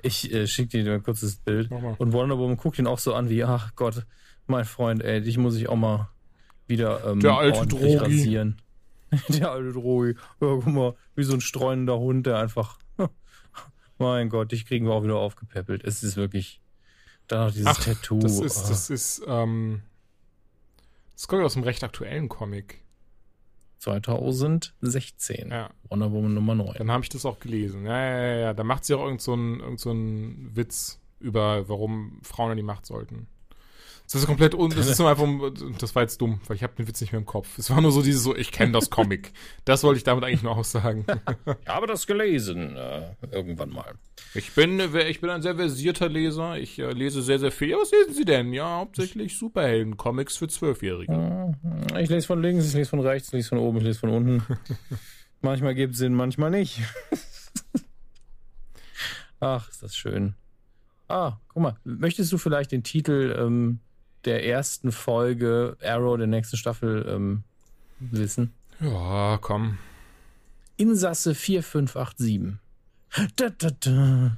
ich 0.01 0.31
äh, 0.33 0.47
schicke 0.47 0.83
dir 0.83 0.93
ein 0.93 1.03
kurzes 1.03 1.37
Bild. 1.37 1.71
Und 1.71 2.13
Wonder 2.13 2.37
Woman 2.37 2.57
guckt 2.57 2.79
ihn 2.79 2.87
auch 2.87 2.99
so 2.99 3.13
an 3.13 3.29
wie, 3.29 3.43
ach 3.43 3.75
Gott, 3.75 4.05
mein 4.45 4.65
Freund, 4.65 5.03
ey, 5.03 5.21
dich 5.21 5.37
muss 5.37 5.55
ich 5.55 5.69
auch 5.69 5.75
mal 5.75 6.09
wieder 6.67 7.05
ähm, 7.05 7.19
der 7.19 7.37
alte 7.37 7.59
ordentlich 7.59 7.97
Drogi. 7.97 7.97
rasieren. 7.97 8.61
der 9.29 9.51
alte 9.51 9.73
Drogi. 9.73 10.15
Ja, 10.41 10.47
guck 10.47 10.67
mal, 10.67 10.95
wie 11.15 11.23
so 11.23 11.33
ein 11.33 11.41
streunender 11.41 11.97
Hund, 11.97 12.25
der 12.25 12.37
einfach 12.39 12.77
mein 13.99 14.29
Gott, 14.29 14.51
dich 14.51 14.65
kriegen 14.65 14.85
wir 14.85 14.93
auch 14.93 15.03
wieder 15.03 15.17
aufgepäppelt. 15.17 15.83
Es 15.83 16.03
ist 16.03 16.17
wirklich. 16.17 16.61
Da 17.27 17.45
noch 17.45 17.51
dieses 17.51 17.67
Ach, 17.67 17.83
Tattoo. 17.83 18.19
Das 18.19 18.39
ist, 18.39 18.65
oh. 18.65 18.69
das 18.69 18.89
ist, 18.89 19.21
ähm. 19.27 19.81
Das 21.13 21.27
kommt 21.27 21.43
aus 21.43 21.55
einem 21.55 21.63
recht 21.63 21.83
aktuellen 21.83 22.29
Comic. 22.29 22.83
2016. 23.79 25.49
Ja. 25.49 25.69
Wonder 25.89 26.11
Woman 26.11 26.33
Nummer 26.33 26.55
9. 26.55 26.75
Dann 26.77 26.91
habe 26.91 27.03
ich 27.03 27.09
das 27.09 27.25
auch 27.25 27.39
gelesen. 27.39 27.85
Ja, 27.85 27.99
ja, 27.99 28.17
ja, 28.17 28.37
ja. 28.37 28.53
Da 28.53 28.63
macht 28.63 28.85
sie 28.85 28.93
auch 28.93 29.05
irgend 29.05 29.21
so 29.21 29.35
irgend 29.35 29.79
so 29.79 29.93
Witz 29.93 30.99
über, 31.19 31.67
warum 31.69 32.19
Frauen 32.23 32.51
an 32.51 32.57
die 32.57 32.63
Macht 32.63 32.85
sollten. 32.85 33.27
Das 34.09 34.21
ist 34.21 34.25
komplett, 34.25 34.55
un 34.55 34.69
das 34.69 34.87
ist 34.87 35.01
einfach, 35.01 35.27
das 35.79 35.93
war 35.93 36.01
jetzt 36.01 36.21
dumm, 36.21 36.39
weil 36.47 36.55
ich 36.55 36.63
habe 36.63 36.73
den 36.77 36.87
Witz 36.87 37.01
nicht 37.01 37.11
mehr 37.11 37.19
im 37.19 37.25
Kopf. 37.25 37.57
Es 37.57 37.69
war 37.69 37.81
nur 37.81 37.91
so 37.91 38.01
dieses 38.01 38.23
so, 38.23 38.33
ich 38.33 38.53
kenne 38.53 38.71
das 38.71 38.89
Comic. 38.89 39.33
das 39.65 39.83
wollte 39.83 39.97
ich 39.97 40.05
damit 40.05 40.23
eigentlich 40.23 40.43
nur 40.43 40.55
aussagen. 40.55 41.05
ich 41.61 41.67
habe 41.67 41.87
das 41.87 42.07
gelesen, 42.07 42.77
äh, 42.77 43.15
irgendwann 43.31 43.69
mal. 43.69 43.95
Ich 44.33 44.53
bin, 44.53 44.79
ich 44.79 45.19
bin 45.19 45.29
ein 45.29 45.41
sehr 45.41 45.55
versierter 45.55 46.07
Leser. 46.07 46.57
Ich 46.57 46.79
äh, 46.79 46.91
lese 46.91 47.21
sehr, 47.21 47.37
sehr 47.37 47.51
viel. 47.51 47.69
Ja, 47.69 47.77
was 47.77 47.91
lesen 47.91 48.13
Sie 48.13 48.23
denn? 48.23 48.53
Ja, 48.53 48.77
hauptsächlich 48.77 49.37
Superhelden-Comics 49.37 50.37
für 50.37 50.47
Zwölfjährige. 50.47 51.53
Äh, 51.93 52.03
ich 52.03 52.09
lese 52.09 52.27
von 52.27 52.41
links, 52.41 52.65
ich 52.65 52.75
lese 52.75 52.89
von 52.89 53.01
rechts, 53.01 53.27
ich 53.27 53.33
lese 53.33 53.49
von 53.49 53.57
oben, 53.57 53.79
ich 53.79 53.83
lese 53.83 53.99
von 53.99 54.09
unten. 54.09 54.43
manchmal 55.41 55.75
gibt 55.75 55.93
es 55.93 55.99
Sinn, 55.99 56.13
manchmal 56.13 56.51
nicht. 56.51 56.79
Ach, 59.41 59.67
ist 59.69 59.83
das 59.83 59.97
schön. 59.97 60.35
Ah, 61.09 61.37
guck 61.49 61.61
mal, 61.61 61.75
möchtest 61.83 62.31
du 62.31 62.37
vielleicht 62.37 62.71
den 62.71 62.83
Titel 62.83 63.35
ähm, 63.37 63.79
der 64.27 64.45
ersten 64.45 64.91
Folge 64.91 65.75
Arrow 65.81 66.17
der 66.17 66.27
nächsten 66.27 66.57
Staffel 66.57 67.05
ähm, 67.07 67.43
wissen? 67.99 68.53
Ja, 68.79 69.39
komm. 69.41 69.79
Insasse 70.75 71.33
4587. 71.33 72.59
Da, 73.35 73.49
da, 73.49 73.71
da. 73.71 74.37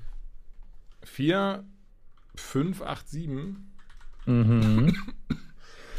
4587? 1.03 3.27
Mhm. 4.25 4.95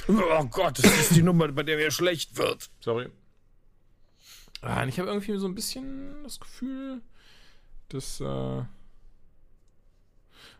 Oh 0.08 0.44
Gott, 0.46 0.82
das 0.82 0.98
ist 0.98 1.14
die 1.14 1.22
Nummer, 1.22 1.46
bei 1.52 1.62
der 1.62 1.76
mir 1.76 1.92
schlecht 1.92 2.36
wird. 2.36 2.68
Sorry. 2.80 3.10
Ah, 4.60 4.84
ich 4.84 4.98
habe 4.98 5.08
irgendwie 5.08 5.36
so 5.36 5.46
ein 5.46 5.54
bisschen 5.54 6.24
das 6.24 6.40
Gefühl, 6.40 7.00
dass. 7.90 8.20
Äh 8.20 8.64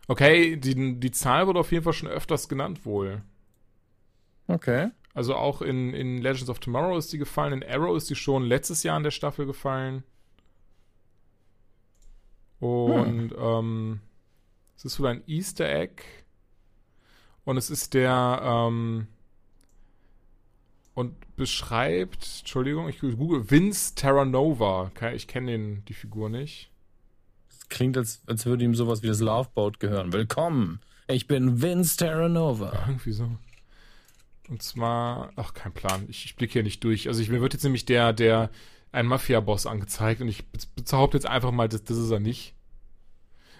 okay, 0.07 0.55
die, 0.57 0.99
die 0.99 1.11
Zahl 1.11 1.47
wurde 1.47 1.59
auf 1.59 1.71
jeden 1.71 1.83
Fall 1.83 1.93
schon 1.93 2.09
öfters 2.09 2.49
genannt, 2.49 2.85
wohl. 2.85 3.21
Okay. 4.47 4.89
Also 5.13 5.35
auch 5.35 5.61
in, 5.61 5.93
in 5.93 6.21
Legends 6.21 6.49
of 6.49 6.59
Tomorrow 6.59 6.97
ist 6.97 7.11
die 7.11 7.17
gefallen, 7.17 7.61
in 7.61 7.69
Arrow 7.69 7.95
ist 7.95 8.09
die 8.09 8.15
schon 8.15 8.45
letztes 8.45 8.83
Jahr 8.83 8.97
in 8.97 9.03
der 9.03 9.11
Staffel 9.11 9.45
gefallen. 9.45 10.03
Und 12.59 13.33
ähm, 13.37 13.99
es 14.77 14.85
ist 14.85 14.99
wohl 14.99 15.07
ein 15.07 15.23
Easter 15.27 15.69
Egg. 15.69 16.03
Und 17.43 17.57
es 17.57 17.69
ist 17.69 17.93
der 17.93 18.39
ähm, 18.43 19.07
und 20.93 21.35
beschreibt, 21.35 22.39
Entschuldigung, 22.39 22.87
ich 22.89 22.99
google 22.99 23.49
Vince 23.49 23.95
Terranova. 23.95 24.91
Ich 25.13 25.27
kenne 25.27 25.51
den 25.51 25.85
die 25.85 25.93
Figur 25.93 26.29
nicht. 26.29 26.70
Klingt, 27.71 27.97
als, 27.97 28.21
als 28.27 28.45
würde 28.45 28.65
ihm 28.65 28.75
sowas 28.75 29.01
wie 29.01 29.07
das 29.07 29.21
Loveboat 29.21 29.79
gehören. 29.79 30.11
Willkommen. 30.11 30.81
Ich 31.07 31.25
bin 31.25 31.61
Vince 31.61 31.95
Terranova. 31.95 32.83
Irgendwie 32.85 33.13
so. 33.13 33.29
Und 34.49 34.61
zwar, 34.61 35.31
ach, 35.37 35.53
kein 35.53 35.71
Plan. 35.71 36.03
Ich, 36.09 36.25
ich 36.25 36.35
blicke 36.35 36.51
hier 36.51 36.63
nicht 36.63 36.83
durch. 36.83 37.07
Also 37.07 37.21
ich, 37.21 37.29
mir 37.29 37.39
wird 37.39 37.53
jetzt 37.53 37.63
nämlich 37.63 37.85
der, 37.85 38.11
der, 38.11 38.49
ein 38.91 39.05
Mafia-Boss 39.05 39.67
angezeigt 39.67 40.19
und 40.19 40.27
ich 40.27 40.45
be- 40.47 40.59
behaupte 40.83 41.15
jetzt 41.15 41.25
einfach 41.25 41.51
mal, 41.51 41.69
das, 41.69 41.85
das 41.85 41.97
ist 41.97 42.11
er 42.11 42.19
nicht. 42.19 42.55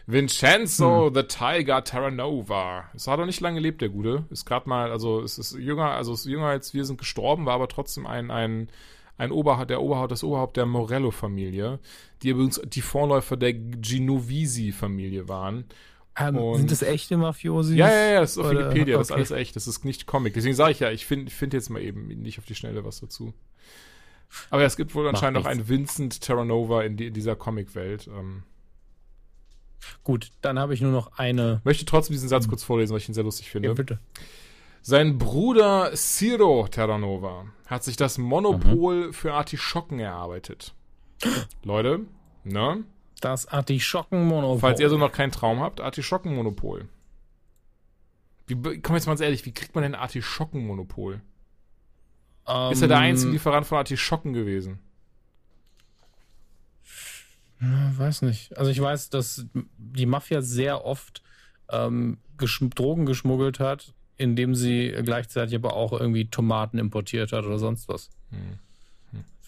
Vincenzo 0.07 1.09
the 1.13 1.23
Tiger 1.23 1.81
Terranova. 1.81 2.89
Es 2.93 3.07
hat 3.07 3.17
noch 3.17 3.25
nicht 3.25 3.39
lange 3.39 3.55
gelebt, 3.55 3.79
der 3.79 3.89
Gute. 3.89 4.25
Ist 4.29 4.43
gerade 4.43 4.67
mal, 4.67 4.91
also 4.91 5.21
es 5.21 5.37
ist 5.37 5.53
jünger, 5.53 5.91
also 5.91 6.13
ist 6.13 6.25
jünger 6.25 6.47
als 6.47 6.73
wir 6.73 6.83
sind 6.83 6.97
gestorben, 6.97 7.45
war 7.45 7.53
aber 7.53 7.69
trotzdem 7.69 8.05
ein, 8.05 8.29
ein, 8.29 8.67
ein 9.17 9.31
Oberhaupt, 9.31 9.69
der 9.69 9.81
Oberhaupt, 9.81 10.11
das 10.11 10.23
Oberhaupt 10.23 10.57
der 10.57 10.65
Morello-Familie, 10.65 11.79
die 12.23 12.29
übrigens 12.29 12.59
die 12.65 12.81
Vorläufer 12.81 13.37
der 13.37 13.53
Genovisi-Familie 13.53 15.27
waren. 15.27 15.65
Ähm, 16.17 16.37
Und- 16.37 16.57
sind 16.57 16.71
das 16.71 16.81
echte 16.81 17.15
Mafiosi? 17.17 17.75
Ja, 17.77 17.89
ja, 17.89 18.13
ja, 18.13 18.19
das 18.21 18.31
ist 18.31 18.37
auf 18.39 18.47
Oder- 18.47 18.65
Wikipedia, 18.69 18.97
das 18.97 19.07
ist 19.07 19.11
alles 19.13 19.31
echt, 19.31 19.55
das 19.55 19.67
ist 19.67 19.85
nicht 19.85 20.07
Comic. 20.07 20.33
Deswegen 20.33 20.55
sage 20.55 20.71
ich 20.71 20.79
ja, 20.79 20.91
ich 20.91 21.05
finde 21.05 21.31
find 21.31 21.53
jetzt 21.53 21.69
mal 21.69 21.81
eben 21.81 22.07
nicht 22.07 22.37
auf 22.39 22.45
die 22.45 22.55
Schnelle 22.55 22.83
was 22.83 22.99
dazu. 22.99 23.33
Aber 24.49 24.63
es 24.63 24.75
gibt 24.77 24.95
wohl 24.95 25.07
anscheinend 25.07 25.35
noch 25.35 25.43
nichts. 25.49 25.59
einen 25.59 25.69
Vincent 25.69 26.21
Terranova 26.21 26.83
in, 26.83 26.95
die, 26.97 27.07
in 27.07 27.13
dieser 27.13 27.35
Comic-Welt. 27.35 28.07
Ähm, 28.07 28.43
Gut, 30.03 30.31
dann 30.41 30.59
habe 30.59 30.73
ich 30.73 30.81
nur 30.81 30.91
noch 30.91 31.17
eine. 31.17 31.59
möchte 31.63 31.85
trotzdem 31.85 32.13
diesen 32.13 32.29
Satz 32.29 32.47
kurz 32.47 32.63
vorlesen, 32.63 32.91
weil 32.93 32.99
ich 32.99 33.09
ihn 33.09 33.13
sehr 33.15 33.23
lustig 33.23 33.49
finde. 33.49 33.69
Ja, 33.69 33.73
bitte. 33.73 33.99
Sein 34.81 35.17
Bruder 35.17 35.91
Ciro 35.95 36.67
Terranova 36.67 37.45
hat 37.67 37.83
sich 37.83 37.97
das 37.97 38.17
Monopol 38.17 39.13
für 39.13 39.33
Artischocken 39.33 39.99
erarbeitet. 39.99 40.73
Leute, 41.63 42.01
ne? 42.43 42.83
Das 43.21 43.47
Artischockenmonopol. 43.47 44.59
Falls 44.59 44.79
ihr 44.79 44.89
so 44.89 44.97
noch 44.97 45.11
keinen 45.11 45.31
Traum 45.31 45.59
habt, 45.59 45.79
Artischockenmonopol. 45.79 46.89
Wie, 48.47 48.55
komm 48.81 48.95
jetzt 48.95 49.05
mal 49.05 49.11
ganz 49.11 49.21
ehrlich, 49.21 49.45
wie 49.45 49.53
kriegt 49.53 49.75
man 49.75 49.83
denn 49.83 49.93
ein 49.93 50.01
Artischockenmonopol? 50.01 51.21
ähm, 52.47 52.71
Ist 52.71 52.81
er 52.81 52.87
der 52.87 52.97
einzige 52.97 53.31
Lieferant 53.31 53.67
von 53.67 53.77
Artischocken 53.77 54.33
gewesen? 54.33 54.79
Weiß 57.59 58.23
nicht. 58.23 58.57
Also 58.57 58.71
ich 58.71 58.81
weiß, 58.81 59.11
dass 59.11 59.45
die 59.77 60.07
Mafia 60.07 60.41
sehr 60.41 60.83
oft 60.83 61.21
ähm, 61.69 62.17
Drogen 62.73 63.05
geschmuggelt 63.05 63.59
hat, 63.59 63.93
indem 64.21 64.55
sie 64.55 64.93
gleichzeitig 65.03 65.55
aber 65.55 65.73
auch 65.73 65.93
irgendwie 65.93 66.29
Tomaten 66.29 66.77
importiert 66.77 67.31
hat 67.31 67.45
oder 67.45 67.57
sonst 67.57 67.89
was. 67.89 68.09
Hm. 68.29 68.59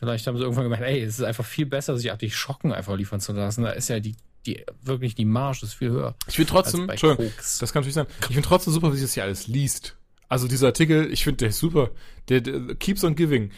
Vielleicht 0.03 0.27
haben 0.27 0.35
sie 0.35 0.43
irgendwann 0.43 0.65
gemerkt, 0.65 0.83
ey, 0.83 1.01
es 1.01 1.19
ist 1.19 1.23
einfach 1.23 1.45
viel 1.45 1.65
besser, 1.65 1.95
sich 1.95 2.11
Artischocken 2.11 2.73
einfach 2.73 2.97
liefern 2.97 3.21
zu 3.21 3.31
lassen. 3.31 3.63
Da 3.63 3.69
ist 3.69 3.87
ja 3.87 4.01
die, 4.01 4.15
die 4.45 4.65
wirklich 4.81 5.15
die 5.15 5.23
Marge 5.23 5.59
ist 5.63 5.75
viel 5.75 5.91
höher. 5.91 6.15
Ich 6.27 6.35
finde 6.35 6.51
trotzdem, 6.51 6.89
Entschuldigung, 6.89 7.27
Koks. 7.27 7.59
das 7.59 7.71
kann 7.71 7.81
natürlich 7.81 7.93
sein. 7.93 8.07
Ich 8.19 8.35
finde 8.35 8.41
trotzdem 8.41 8.73
super, 8.73 8.91
wie 8.91 8.97
sich 8.97 9.05
das 9.05 9.13
hier 9.13 9.23
alles 9.23 9.47
liest. 9.47 9.95
Also 10.27 10.49
dieser 10.49 10.67
Artikel, 10.67 11.09
ich 11.09 11.23
finde 11.23 11.37
der 11.37 11.49
ist 11.49 11.59
super. 11.59 11.91
Der, 12.27 12.41
der 12.41 12.75
keeps 12.75 13.05
on 13.05 13.15
giving. 13.15 13.51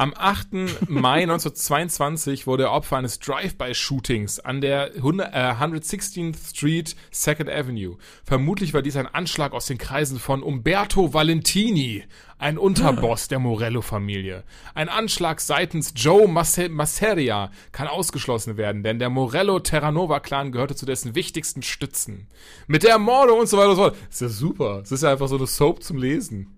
Am 0.00 0.14
8. 0.16 0.88
Mai 0.88 1.24
1922 1.24 2.46
wurde 2.46 2.62
er 2.62 2.72
Opfer 2.72 2.96
eines 2.96 3.18
Drive-by-Shootings 3.18 4.40
an 4.40 4.62
der 4.62 4.92
100, 4.94 5.34
äh, 5.34 5.52
116th 5.52 6.38
Street, 6.56 6.96
2nd 7.12 7.50
Avenue. 7.50 7.98
Vermutlich 8.24 8.72
war 8.72 8.80
dies 8.80 8.96
ein 8.96 9.06
Anschlag 9.06 9.52
aus 9.52 9.66
den 9.66 9.76
Kreisen 9.76 10.18
von 10.18 10.42
Umberto 10.42 11.12
Valentini, 11.12 12.02
ein 12.38 12.56
Unterboss 12.56 13.28
der 13.28 13.40
Morello-Familie. 13.40 14.44
Ein 14.72 14.88
Anschlag 14.88 15.42
seitens 15.42 15.92
Joe 15.94 16.26
Masse 16.26 16.70
Masseria 16.70 17.50
kann 17.70 17.86
ausgeschlossen 17.86 18.56
werden, 18.56 18.82
denn 18.82 19.00
der 19.00 19.10
Morello-Terranova-Clan 19.10 20.50
gehörte 20.50 20.76
zu 20.76 20.86
dessen 20.86 21.14
wichtigsten 21.14 21.62
Stützen. 21.62 22.26
Mit 22.66 22.84
der 22.84 22.92
Ermordung 22.92 23.40
und 23.40 23.50
so 23.50 23.58
weiter 23.58 23.68
und 23.68 23.76
so 23.76 23.82
fort. 23.82 23.96
Ist 24.08 24.22
ja 24.22 24.30
super. 24.30 24.78
Das 24.80 24.92
ist 24.92 25.02
ja 25.02 25.12
einfach 25.12 25.28
so 25.28 25.36
eine 25.36 25.46
Soap 25.46 25.82
zum 25.82 25.98
Lesen. 25.98 26.56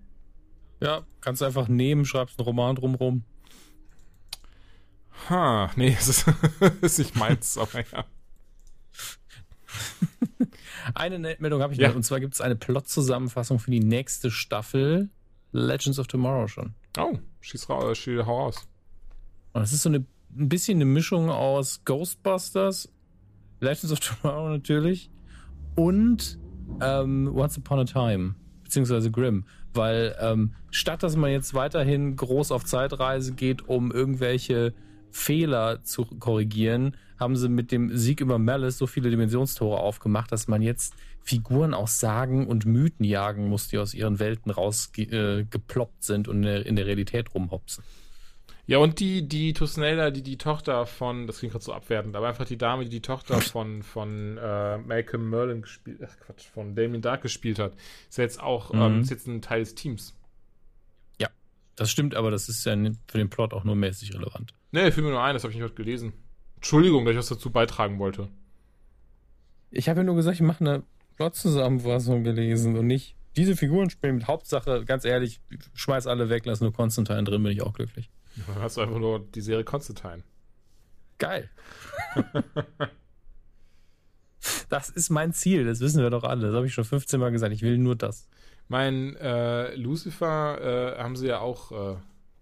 Ja, 0.79 1.01
kannst 1.19 1.43
einfach 1.43 1.67
nehmen, 1.67 2.05
schreibst 2.05 2.39
einen 2.39 2.45
Roman 2.45 2.77
drumrum. 2.77 3.25
Ha, 5.29 5.71
nee, 5.75 5.95
es 5.99 6.07
ist, 6.07 6.25
ist 6.81 6.99
nicht 6.99 7.15
meins, 7.15 7.57
aber 7.57 7.79
ja. 7.91 8.05
Eine 10.95 11.35
Meldung 11.39 11.61
habe 11.61 11.73
ich 11.73 11.79
Ja. 11.79 11.89
noch, 11.89 11.95
und 11.95 12.03
zwar 12.03 12.19
gibt 12.19 12.33
es 12.33 12.41
eine 12.41 12.55
Plot-Zusammenfassung 12.55 13.59
für 13.59 13.71
die 13.71 13.79
nächste 13.79 14.31
Staffel 14.31 15.09
Legends 15.51 15.99
of 15.99 16.07
Tomorrow 16.07 16.47
schon. 16.47 16.73
Oh, 16.97 17.17
schieß 17.41 17.69
raus, 17.69 17.97
schieß, 17.97 18.25
hau 18.25 18.45
raus. 18.45 18.67
Und 19.53 19.61
das 19.61 19.73
ist 19.73 19.83
so 19.83 19.89
eine, 19.89 20.05
ein 20.37 20.49
bisschen 20.49 20.77
eine 20.77 20.85
Mischung 20.85 21.29
aus 21.29 21.83
Ghostbusters, 21.85 22.89
Legends 23.59 23.91
of 23.91 23.99
Tomorrow 23.99 24.49
natürlich 24.49 25.09
und 25.75 26.37
ähm, 26.81 27.31
Once 27.33 27.57
Upon 27.57 27.79
a 27.79 27.85
Time, 27.85 28.35
beziehungsweise 28.63 29.11
Grimm. 29.11 29.45
Weil 29.73 30.15
ähm, 30.19 30.53
statt 30.71 31.03
dass 31.03 31.15
man 31.15 31.31
jetzt 31.31 31.53
weiterhin 31.53 32.15
groß 32.15 32.51
auf 32.51 32.65
Zeitreise 32.65 33.33
geht, 33.33 33.67
um 33.67 33.91
irgendwelche 33.91 34.73
Fehler 35.13 35.83
zu 35.83 36.05
korrigieren, 36.05 36.97
haben 37.19 37.35
sie 37.35 37.47
mit 37.47 37.71
dem 37.71 37.95
Sieg 37.95 38.19
über 38.19 38.39
Malice 38.39 38.77
so 38.77 38.87
viele 38.87 39.09
Dimensionstore 39.09 39.79
aufgemacht, 39.79 40.31
dass 40.31 40.47
man 40.47 40.61
jetzt 40.61 40.95
Figuren 41.21 41.73
aus 41.73 41.99
Sagen 41.99 42.47
und 42.47 42.65
Mythen 42.65 43.05
jagen 43.05 43.47
muss, 43.47 43.69
die 43.69 43.77
aus 43.77 43.93
ihren 43.93 44.19
Welten 44.19 44.51
rausgeploppt 44.51 46.01
äh, 46.01 46.05
sind 46.05 46.27
und 46.27 46.43
in 46.43 46.75
der, 46.75 46.85
Realität 46.85 47.33
rumhopsen. 47.33 47.83
Ja, 48.65 48.79
und 48.79 48.99
die, 48.99 49.27
die 49.27 49.53
Tusnelda, 49.53 50.09
die 50.11 50.23
die 50.23 50.37
Tochter 50.37 50.85
von, 50.85 51.27
das 51.27 51.39
klingt 51.39 51.53
gerade 51.53 51.63
so 51.65 51.73
abwertend, 51.73 52.15
aber 52.15 52.27
einfach 52.27 52.45
die 52.45 52.57
Dame, 52.57 52.83
die 52.83 52.89
die 52.89 53.01
Tochter 53.01 53.39
von, 53.41 53.83
von 53.83 54.37
äh, 54.37 54.77
Malcolm 54.79 55.29
Merlin 55.29 55.61
gespielt, 55.61 55.99
ach 56.05 56.17
Quatsch, 56.19 56.45
von 56.45 56.75
Damien 56.75 57.01
Dark 57.01 57.21
gespielt 57.21 57.59
hat, 57.59 57.73
ist 58.09 58.17
ja 58.17 58.23
jetzt 58.23 58.41
auch, 58.41 58.73
ähm, 58.73 58.95
Mhm. 58.95 59.01
ist 59.01 59.09
jetzt 59.11 59.27
ein 59.27 59.41
Teil 59.41 59.59
des 59.59 59.75
Teams. 59.75 60.15
Das 61.75 61.89
stimmt, 61.89 62.15
aber 62.15 62.31
das 62.31 62.49
ist 62.49 62.65
ja 62.65 62.75
für 63.07 63.17
den 63.17 63.29
Plot 63.29 63.53
auch 63.53 63.63
nur 63.63 63.75
mäßig 63.75 64.13
relevant. 64.13 64.53
Nee, 64.73 64.91
fiel 64.91 65.03
mir 65.03 65.11
nur 65.11 65.21
ein, 65.21 65.35
das 65.35 65.43
habe 65.43 65.51
ich 65.51 65.57
nicht 65.57 65.63
heute 65.63 65.75
gelesen. 65.75 66.13
Entschuldigung, 66.55 67.05
dass 67.05 67.11
ich 67.11 67.19
was 67.19 67.29
dazu 67.29 67.51
beitragen 67.51 67.99
wollte. 67.99 68.27
Ich 69.69 69.87
habe 69.87 69.99
ja 69.99 70.03
nur 70.03 70.15
gesagt, 70.15 70.35
ich 70.35 70.41
mache 70.41 70.61
eine 70.61 70.83
Plot-Zusammenfassung 71.15 72.23
gelesen 72.23 72.75
und 72.75 72.87
nicht 72.87 73.15
diese 73.35 73.55
Figuren 73.55 73.91
spielen 73.91 74.15
mit 74.15 74.27
Hauptsache, 74.27 74.83
ganz 74.83 75.05
ehrlich, 75.05 75.41
schmeiß 75.75 76.07
alle 76.07 76.29
weg, 76.29 76.47
lass 76.47 76.59
nur 76.59 76.73
Konstantin 76.73 77.23
drin, 77.23 77.43
bin 77.43 77.51
ich 77.51 77.61
auch 77.61 77.73
glücklich. 77.73 78.09
Dann 78.47 78.63
hast 78.63 78.77
du 78.77 78.81
einfach 78.81 78.97
nur 78.97 79.19
die 79.19 79.41
Serie 79.41 79.63
Constantine. 79.63 80.23
Geil. 81.19 81.51
das 84.69 84.89
ist 84.89 85.11
mein 85.11 85.33
Ziel, 85.33 85.65
das 85.65 85.81
wissen 85.81 86.01
wir 86.01 86.09
doch 86.09 86.23
alle. 86.23 86.47
Das 86.47 86.55
habe 86.55 86.65
ich 86.65 86.73
schon 86.73 86.83
15 86.83 87.19
Mal 87.19 87.31
gesagt. 87.31 87.53
Ich 87.53 87.61
will 87.61 87.77
nur 87.77 87.95
das. 87.95 88.27
Mein 88.69 89.15
äh, 89.17 89.75
Lucifer 89.75 90.95
äh, 90.95 90.97
haben 90.97 91.15
sie 91.15 91.27
ja 91.27 91.41
auch 91.41 91.71
äh, 91.71 91.95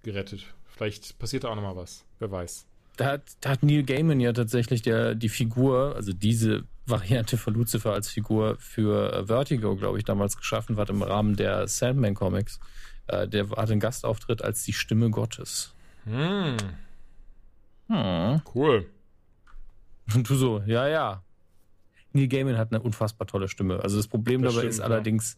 gerettet. 0.04 0.46
Vielleicht 0.82 1.20
passiert 1.20 1.44
da 1.44 1.50
auch 1.50 1.56
nochmal 1.56 1.76
was. 1.76 2.04
Wer 2.18 2.32
weiß. 2.32 2.66
Da 2.98 3.06
hat, 3.06 3.22
da 3.42 3.50
hat 3.52 3.62
Neil 3.62 3.84
Gaiman 3.84 4.20
ja 4.20 4.34
tatsächlich 4.34 4.82
der, 4.82 5.14
die 5.14 5.30
Figur, 5.30 5.96
also 5.96 6.12
diese 6.12 6.64
Variante 6.88 7.38
von 7.38 7.54
Lucifer 7.54 7.94
als 7.94 8.10
Figur 8.10 8.58
für 8.58 9.14
äh, 9.14 9.26
Vertigo, 9.28 9.76
glaube 9.76 10.00
ich, 10.00 10.06
damals 10.06 10.38
geschaffen, 10.38 10.78
war 10.78 10.90
im 10.90 11.04
Rahmen 11.04 11.36
der 11.36 11.68
Sandman 11.68 12.16
Comics. 12.16 12.60
Äh, 13.06 13.28
der 13.28 13.48
hatte 13.52 13.74
einen 13.74 13.80
Gastauftritt 13.80 14.42
als 14.42 14.64
die 14.64 14.74
Stimme 14.74 15.12
Gottes. 15.12 15.76
Hm, 16.06 16.58
Hm. 17.88 18.42
cool. 18.56 18.88
Und 20.16 20.28
du 20.28 20.34
so, 20.34 20.64
ja, 20.66 20.88
ja. 20.88 21.22
Neil 22.12 22.28
Gaiman 22.28 22.58
hat 22.58 22.72
eine 22.72 22.82
unfassbar 22.82 23.28
tolle 23.28 23.48
Stimme. 23.50 23.82
Also 23.84 23.98
das 23.98 24.08
Problem 24.08 24.42
Das 24.42 24.54
dabei 24.54 24.62
stimmt, 24.64 24.74
ist 24.74 24.80
ja. 24.80 24.86
allerdings 24.86 25.38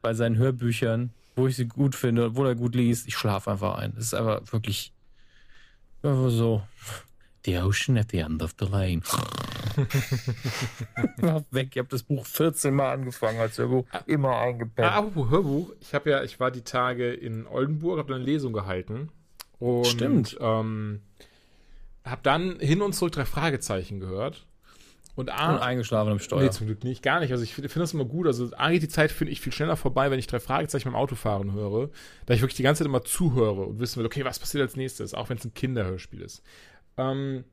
bei 0.00 0.14
seinen 0.14 0.36
Hörbüchern, 0.36 1.10
wo 1.36 1.46
ich 1.46 1.56
sie 1.56 1.68
gut 1.68 1.94
finde, 1.94 2.34
wo 2.34 2.44
er 2.44 2.54
gut 2.54 2.74
liest, 2.74 3.06
ich 3.06 3.16
schlafe 3.16 3.50
einfach 3.50 3.76
ein. 3.76 3.92
Das 3.94 4.06
ist 4.06 4.14
einfach 4.14 4.40
wirklich 4.50 4.92
einfach 6.02 6.30
so. 6.30 6.62
The 7.44 7.58
Ocean 7.58 7.96
at 7.96 8.10
the 8.10 8.18
End 8.18 8.42
of 8.42 8.54
the 8.58 8.66
Lane. 8.66 9.02
War 11.18 11.44
weg, 11.52 11.68
ich 11.72 11.78
habe 11.78 11.88
das 11.88 12.02
Buch 12.02 12.26
14 12.26 12.74
Mal 12.74 12.92
angefangen 12.92 13.38
als 13.38 13.56
Hörbuch, 13.58 13.86
immer 14.06 14.36
eingepennt. 14.36 14.88
Ah, 14.88 14.96
apropos 14.96 15.30
Hörbuch, 15.30 15.72
ich 15.80 15.94
habe 15.94 16.10
ja, 16.10 16.24
ich 16.24 16.40
war 16.40 16.50
die 16.50 16.62
Tage 16.62 17.12
in 17.12 17.46
Oldenburg, 17.46 17.98
habe 17.98 18.16
eine 18.16 18.24
Lesung 18.24 18.52
gehalten. 18.52 19.10
Und, 19.60 19.86
Stimmt. 19.86 20.36
Ähm, 20.40 21.02
habe 22.04 22.20
dann 22.22 22.58
hin 22.58 22.82
und 22.82 22.94
zurück 22.94 23.12
drei 23.12 23.24
Fragezeichen 23.24 24.00
gehört. 24.00 24.45
Und 25.16 25.30
A, 25.30 25.54
Und 25.54 25.60
eingeschlafen 25.60 26.12
am 26.12 26.18
Steuer. 26.18 26.42
Nee, 26.42 26.50
zum 26.50 26.66
Glück 26.66 26.84
nicht, 26.84 27.02
gar 27.02 27.20
nicht. 27.20 27.32
Also 27.32 27.42
ich 27.42 27.54
finde 27.54 27.70
find 27.70 27.82
das 27.82 27.94
immer 27.94 28.04
gut. 28.04 28.26
Also 28.26 28.50
A 28.56 28.70
geht 28.70 28.82
die 28.82 28.88
Zeit, 28.88 29.10
finde 29.10 29.32
ich, 29.32 29.40
viel 29.40 29.52
schneller 29.52 29.76
vorbei, 29.76 30.10
wenn 30.10 30.18
ich 30.18 30.26
drei 30.26 30.40
Fragezeichen 30.40 30.84
beim 30.84 30.94
Autofahren 30.94 31.52
höre, 31.54 31.88
da 32.26 32.34
ich 32.34 32.42
wirklich 32.42 32.56
die 32.56 32.62
ganze 32.62 32.80
Zeit 32.80 32.86
immer 32.86 33.02
zuhöre 33.02 33.62
und 33.62 33.80
wissen 33.80 33.98
will, 33.98 34.06
okay, 34.06 34.26
was 34.26 34.38
passiert 34.38 34.62
als 34.62 34.76
nächstes, 34.76 35.14
auch 35.14 35.30
wenn 35.30 35.38
es 35.38 35.44
ein 35.46 35.54
Kinderhörspiel 35.54 36.20
ist. 36.20 36.42
Ähm, 36.98 37.44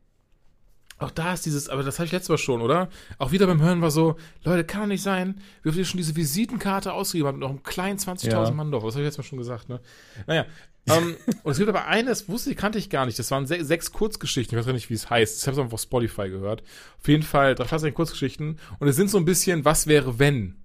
auch 0.98 1.12
da 1.12 1.34
ist 1.34 1.46
dieses, 1.46 1.70
aber 1.70 1.84
das 1.84 2.00
hatte 2.00 2.06
ich 2.06 2.12
letztes 2.12 2.30
Mal 2.30 2.38
schon, 2.38 2.62
oder? 2.62 2.90
Auch 3.18 3.32
wieder 3.32 3.48
beim 3.48 3.62
Hören 3.62 3.82
war 3.82 3.92
so, 3.92 4.16
Leute, 4.44 4.64
kann 4.64 4.82
doch 4.82 4.88
nicht 4.88 5.04
sein, 5.04 5.42
wie 5.62 5.70
oft 5.70 5.78
ihr 5.78 5.86
schon 5.86 5.98
diese 5.98 6.16
Visitenkarte 6.16 6.94
ausgegeben 6.94 7.28
habt, 7.28 7.40
noch 7.40 7.50
einem 7.50 7.64
kleinen 7.64 7.98
20.000 8.00 8.30
Ja. 8.32 8.52
Mann 8.52 8.72
Dorf. 8.72 8.84
Das 8.84 8.94
habe 8.96 9.02
ich 9.04 9.08
letztes 9.08 9.26
Mal 9.26 9.30
schon 9.30 9.40
gesagt, 9.40 9.70
ne? 9.70 9.80
Naja. 10.28 10.46
ähm, 10.88 11.16
und 11.44 11.52
es 11.52 11.58
gibt 11.58 11.70
aber 11.70 11.86
eine, 11.86 12.10
das 12.10 12.28
wusste 12.30 12.52
ich, 12.52 12.58
kannte 12.58 12.78
ich 12.78 12.90
gar 12.90 13.06
nicht. 13.06 13.18
Das 13.20 13.32
waren 13.32 13.46
se 13.48 13.64
sechs 13.64 13.92
Kurzgeschichten. 13.92 14.56
Ich 14.58 14.60
weiß 14.60 14.66
gar 14.66 14.74
nicht, 14.74 14.90
wie 14.90 14.94
es 14.96 15.10
heißt. 15.10 15.40
Ich 15.42 15.48
habe 15.48 15.54
es 15.54 15.60
einfach 15.60 15.74
auf 15.74 15.82
Spotify 15.82 16.30
gehört. 16.30 16.64
Auf 17.02 17.08
jeden 17.08 17.24
Fall 17.24 17.56
drei 17.56 17.66
fast 17.66 17.92
Kurzgeschichten. 17.94 18.60
Und 18.80 18.88
es 18.88 18.96
sind 18.96 19.10
so 19.10 19.18
ein 19.18 19.26
bisschen, 19.26 19.66
was 19.66 19.88
wäre, 19.88 20.20
wenn? 20.20 20.56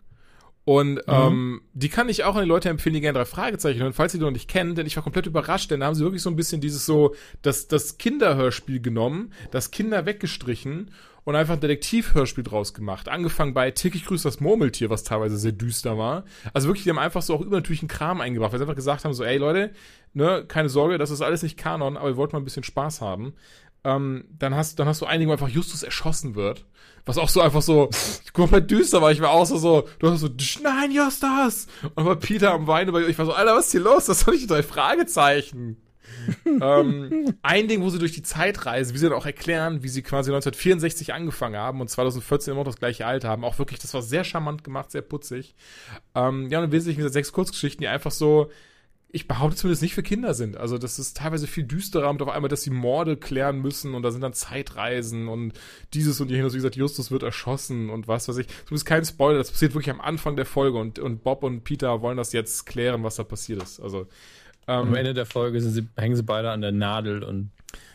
Und 0.69 1.01
ähm, 1.07 1.63
die 1.73 1.89
kann 1.89 2.11
ich 2.11 2.25
auch 2.25 2.37
an 2.37 2.43
die 2.43 2.49
Leute 2.49 2.69
empfehlen, 2.69 2.93
die 2.93 3.01
gerne 3.01 3.19
drei 3.19 3.25
Fragezeichen 3.25 3.81
hören, 3.81 3.95
falls 3.95 4.13
sie 4.13 4.19
die 4.19 4.25
noch 4.25 4.31
nicht 4.31 4.51
kennen, 4.51 4.75
denn 4.75 4.85
ich 4.85 4.97
war 4.97 5.03
komplett 5.03 5.25
überrascht, 5.25 5.71
denn 5.71 5.81
da 5.81 5.87
haben 5.87 5.95
sie 5.95 6.05
wirklich 6.05 6.21
so 6.21 6.29
ein 6.29 6.37
bisschen 6.37 6.61
dieses 6.61 6.85
so, 6.85 7.15
das, 7.41 7.69
das 7.69 7.97
Kinderhörspiel 7.97 8.83
genommen, 8.83 9.33
das 9.51 9.71
Kinder 9.71 10.05
weggestrichen 10.05 10.91
und 11.25 11.37
einfach 11.37 11.55
ein 11.55 11.61
Detektivhörspiel 11.61 12.45
draus 12.45 12.75
gemacht. 12.75 13.09
Angefangen 13.09 13.55
bei 13.55 13.71
Tick, 13.71 13.95
ich 13.95 14.05
grüße 14.05 14.29
das 14.29 14.41
Murmeltier, 14.41 14.91
was 14.91 15.05
teilweise 15.05 15.39
sehr 15.39 15.53
düster 15.53 15.97
war. 15.97 16.25
Also 16.53 16.69
wirklich, 16.69 16.85
die 16.85 16.91
haben 16.91 16.99
einfach 16.99 17.23
so 17.23 17.35
auch 17.35 17.41
übernatürlichen 17.41 17.89
Kram 17.89 18.21
eingebracht, 18.21 18.53
weil 18.53 18.59
sie 18.59 18.65
einfach 18.65 18.77
gesagt 18.77 19.07
haben, 19.07 19.15
so, 19.15 19.25
ey 19.25 19.39
Leute, 19.39 19.71
ne, 20.13 20.45
keine 20.47 20.69
Sorge, 20.69 20.99
das 20.99 21.11
ist 21.11 21.23
alles 21.23 21.43
nicht 21.43 21.57
Kanon, 21.57 21.97
aber 21.97 22.09
wir 22.09 22.17
wollten 22.19 22.37
mal 22.37 22.43
ein 22.43 22.45
bisschen 22.45 22.63
Spaß 22.63 23.01
haben. 23.01 23.33
Ähm, 23.89 24.25
dann 24.39 24.55
hast, 24.55 24.79
dann 24.79 24.87
hast 24.87 25.01
du 25.01 25.07
wo 25.29 25.33
einfach 25.33 25.49
Justus 25.49 25.83
erschossen 25.83 26.35
wird. 26.35 26.67
Was 27.07 27.17
auch 27.17 27.31
so 27.31 27.41
einfach 27.41 27.63
so 27.63 27.89
komplett 28.35 28.71
düster 28.71 29.01
war. 29.01 29.11
Ich 29.11 29.21
war 29.23 29.31
auch 29.31 29.47
so, 29.47 29.57
so 29.57 29.89
du 29.99 30.11
hast 30.11 30.21
so, 30.21 30.29
nein, 30.63 30.91
Justus! 30.91 31.69
Und 31.95 32.05
war 32.05 32.17
Peter 32.17 32.53
am 32.53 32.67
Weinen, 32.67 32.93
weil 32.93 33.09
ich 33.09 33.19
war 33.19 33.25
so, 33.25 33.33
Alter, 33.33 33.57
was 33.57 33.67
ist 33.67 33.73
hier 33.73 33.81
los? 33.81 34.05
Das 34.05 34.27
nicht 34.27 34.43
die 34.43 34.47
drei 34.47 34.63
Fragezeichen. 34.63 35.79
ähm, 36.45 37.35
ein 37.43 37.69
Ding, 37.69 37.83
wo 37.83 37.89
sie 37.89 37.99
durch 37.99 38.13
die 38.13 38.23
Zeit 38.23 38.67
reisen, 38.67 38.93
wie 38.93 38.99
sie 38.99 39.09
dann 39.09 39.17
auch 39.17 39.27
erklären, 39.27 39.83
wie 39.83 39.89
sie 39.89 40.03
quasi 40.03 40.31
1964 40.31 41.15
angefangen 41.15 41.57
haben 41.57 41.81
und 41.81 41.89
2014 41.89 42.53
immer 42.53 42.61
noch 42.61 42.71
das 42.71 42.79
gleiche 42.79 43.07
Alter 43.07 43.29
haben. 43.31 43.45
Auch 43.45 43.59
wirklich, 43.59 43.81
das 43.81 43.95
war 43.95 44.03
sehr 44.03 44.25
charmant 44.25 44.65
gemacht, 44.65 44.91
sehr 44.91 45.03
putzig. 45.03 45.55
Ähm, 46.15 46.51
ja, 46.51 46.59
und 46.59 46.67
im 46.67 46.73
Wesentlichen 46.73 47.03
sind 47.03 47.13
sechs 47.13 47.33
Kurzgeschichten, 47.33 47.81
die 47.81 47.89
einfach 47.89 48.11
so, 48.11 48.51
ich 49.11 49.27
behaupte 49.27 49.57
zumindest 49.57 49.83
nicht 49.83 49.95
für 49.95 50.03
Kinder 50.03 50.35
sind. 50.35 50.59
Also 50.59 50.77
das 50.77 50.99
ist 50.99 51.17
teilweise 51.17 51.47
viel 51.47 51.65
düsterer 51.65 52.11
und 52.11 52.21
auf 52.21 52.29
einmal, 52.29 52.51
dass 52.51 52.63
sie 52.63 52.71
Morde 52.71 53.17
klären 53.17 53.59
müssen 53.61 53.95
und 53.95 54.03
da 54.03 54.11
sind 54.11 54.21
dann 54.21 54.35
Zeitreisen 54.35 55.29
und 55.29 55.55
dieses 55.95 56.21
und 56.21 56.31
jenes. 56.31 56.53
Wie 56.53 56.59
gesagt, 56.59 56.77
Justus 56.77 57.11
wird 57.11 57.23
erschossen 57.23 57.89
und 57.89 58.07
was 58.07 58.29
weiß 58.29 58.37
ich. 58.37 58.49
Zumindest 58.67 58.87
kein 58.87 59.05
Spoiler, 59.05 59.39
das 59.39 59.51
passiert 59.51 59.73
wirklich 59.73 59.91
am 59.91 60.03
Anfang 60.03 60.37
der 60.37 60.45
Folge 60.45 60.79
und, 60.79 60.99
und 60.99 61.23
Bob 61.23 61.43
und 61.43 61.65
Peter 61.65 62.03
wollen 62.03 62.19
das 62.19 62.33
jetzt 62.33 62.67
klären, 62.67 63.03
was 63.03 63.17
da 63.17 63.25
passiert 63.25 63.63
ist. 63.63 63.81
Also 63.81 64.07
Am 64.67 64.89
ähm, 64.89 64.95
Ende 64.95 65.15
der 65.15 65.27
Folge 65.27 65.61
sind 65.63 65.73
sie, 65.73 65.89
hängen 65.97 66.17
sie 66.17 66.23
beide 66.23 66.51
an 66.51 66.61
der 66.61 66.73
Nadel 66.73 67.23
und 67.23 67.51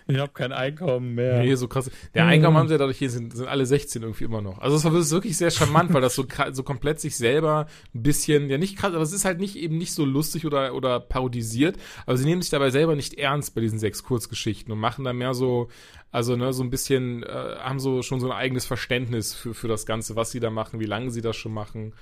ich 0.07 0.17
habe 0.17 0.31
kein 0.33 0.51
Einkommen 0.51 1.15
mehr. 1.15 1.39
Nee, 1.39 1.55
so 1.55 1.67
krass. 1.67 1.89
Der 2.13 2.25
Eingang 2.25 2.55
haben 2.55 2.67
sie 2.67 2.73
ja 2.73 2.77
dadurch 2.77 2.97
hier 2.97 3.09
sind, 3.09 3.35
sind 3.35 3.47
alle 3.47 3.65
16 3.65 4.01
irgendwie 4.01 4.25
immer 4.25 4.41
noch. 4.41 4.59
Also 4.59 4.75
es 4.75 4.83
war 4.83 4.93
wirklich 4.93 5.37
sehr 5.37 5.51
charmant, 5.51 5.93
weil 5.93 6.01
das 6.01 6.15
so, 6.15 6.25
so 6.51 6.63
komplett 6.63 6.99
sich 6.99 7.15
selber 7.15 7.67
ein 7.93 8.03
bisschen, 8.03 8.49
ja 8.49 8.57
nicht 8.57 8.77
krass, 8.77 8.93
aber 8.93 9.03
es 9.03 9.13
ist 9.13 9.25
halt 9.25 9.39
nicht 9.39 9.55
eben 9.55 9.77
nicht 9.77 9.93
so 9.93 10.05
lustig 10.05 10.45
oder, 10.45 10.73
oder 10.73 10.99
parodisiert, 10.99 11.77
aber 12.05 12.17
sie 12.17 12.25
nehmen 12.25 12.41
sich 12.41 12.51
dabei 12.51 12.69
selber 12.69 12.95
nicht 12.95 13.15
ernst 13.15 13.55
bei 13.55 13.61
diesen 13.61 13.79
sechs 13.79 14.03
Kurzgeschichten 14.03 14.71
und 14.71 14.79
machen 14.79 15.05
da 15.05 15.13
mehr 15.13 15.33
so, 15.33 15.69
also 16.11 16.35
ne, 16.35 16.53
so 16.53 16.63
ein 16.63 16.69
bisschen, 16.69 17.23
äh, 17.23 17.55
haben 17.59 17.79
so 17.79 18.01
schon 18.01 18.19
so 18.19 18.29
ein 18.29 18.37
eigenes 18.37 18.65
Verständnis 18.65 19.33
für, 19.33 19.53
für 19.53 19.67
das 19.67 19.85
Ganze, 19.85 20.15
was 20.15 20.31
sie 20.31 20.39
da 20.39 20.49
machen, 20.49 20.79
wie 20.79 20.85
lange 20.85 21.11
sie 21.11 21.21
das 21.21 21.35
schon 21.35 21.53
machen 21.53 21.93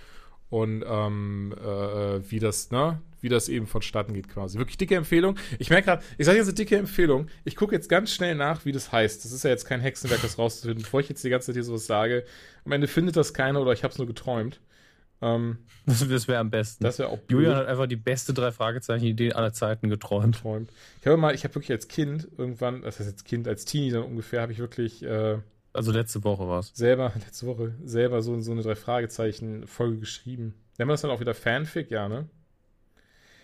und 0.52 0.84
ähm, 0.86 1.56
äh, 1.58 2.30
wie 2.30 2.40
das, 2.40 2.72
ne, 2.72 3.02
wie 3.22 3.30
das 3.30 3.48
eben 3.50 3.68
vonstatten 3.68 4.14
geht 4.14 4.28
quasi. 4.28 4.58
Wirklich 4.58 4.78
dicke 4.78 4.96
Empfehlung. 4.96 5.38
Ich 5.60 5.70
merke 5.70 5.86
gerade, 5.86 6.04
ich 6.18 6.26
sage 6.26 6.38
jetzt 6.38 6.48
eine 6.48 6.56
dicke 6.56 6.76
Empfehlung. 6.76 7.28
Ich 7.46 7.56
gucke 7.56 7.74
jetzt 7.74 7.88
ganz 7.88 8.12
schnell 8.12 8.36
nach, 8.36 8.66
wie 8.66 8.74
das 8.74 8.92
heißt. 8.92 9.24
Das 9.24 9.32
ist 9.32 9.44
ja 9.44 9.50
jetzt 9.50 9.64
kein 9.66 9.80
Hexenwerk, 9.80 10.22
das 10.22 10.38
rauszufinden, 10.38 10.84
bevor 10.84 11.00
ich 11.00 11.08
jetzt 11.10 11.24
die 11.24 11.30
ganze 11.30 11.48
Zeit 11.48 11.56
hier 11.56 11.64
sowas 11.64 11.88
sage. 11.88 12.26
Am 12.66 12.74
Ende 12.74 12.88
findet 12.88 13.16
das 13.16 13.34
keiner 13.34 13.62
oder 13.62 13.72
ich 13.72 13.84
habe 13.84 13.94
es 13.94 13.98
nur 13.98 14.08
geträumt. 14.08 14.60
Ähm, 15.22 15.60
Das, 15.86 16.28
wäre 16.28 16.40
am 16.40 16.50
besten. 16.50 16.84
das 16.84 17.00
wäre 17.00 17.10
auch 17.10 17.20
blöd. 17.20 17.44
Julian 17.44 17.56
hat 17.56 17.68
einfach 17.68 17.88
die 17.88 17.96
beste 17.96 18.34
drei 18.34 18.52
Fragezeichen-Idee 18.52 19.32
aller 19.34 19.54
Zeiten 19.54 19.88
geträumt. 19.90 20.36
geträumt. 20.36 20.72
Ich 21.00 21.08
habe 21.08 21.16
mal, 21.16 21.34
ich 21.34 21.46
habe 21.46 21.56
wirklich 21.56 21.72
als 21.72 21.88
Kind 21.88 22.28
irgendwann, 22.38 22.82
das 22.82 23.00
heißt 23.00 23.10
jetzt 23.10 23.24
Kind, 23.24 23.48
als 23.48 23.64
Teenie 23.64 23.92
dann 23.92 24.04
ungefähr, 24.04 24.42
habe 24.42 24.52
ich 24.52 24.60
wirklich 24.60 25.02
äh, 25.04 25.38
Also 25.74 25.92
letzte 25.92 26.24
Woche 26.24 26.48
war 26.48 26.60
es. 26.60 26.72
selber, 26.74 27.14
letzte 27.26 27.48
Woche, 27.48 27.76
selber 27.84 28.22
so, 28.22 28.40
so 28.42 28.52
eine 28.52 28.62
drei 28.62 28.76
Fragezeichen-Folge 28.76 30.00
geschrieben. 30.00 30.54
Nennen 30.78 30.90
wir 30.90 30.94
das 30.94 31.02
dann 31.02 31.12
auch 31.12 31.20
wieder 31.20 31.34
Fanfic, 31.34 31.92
ja, 31.92 32.10
ne? 32.10 32.28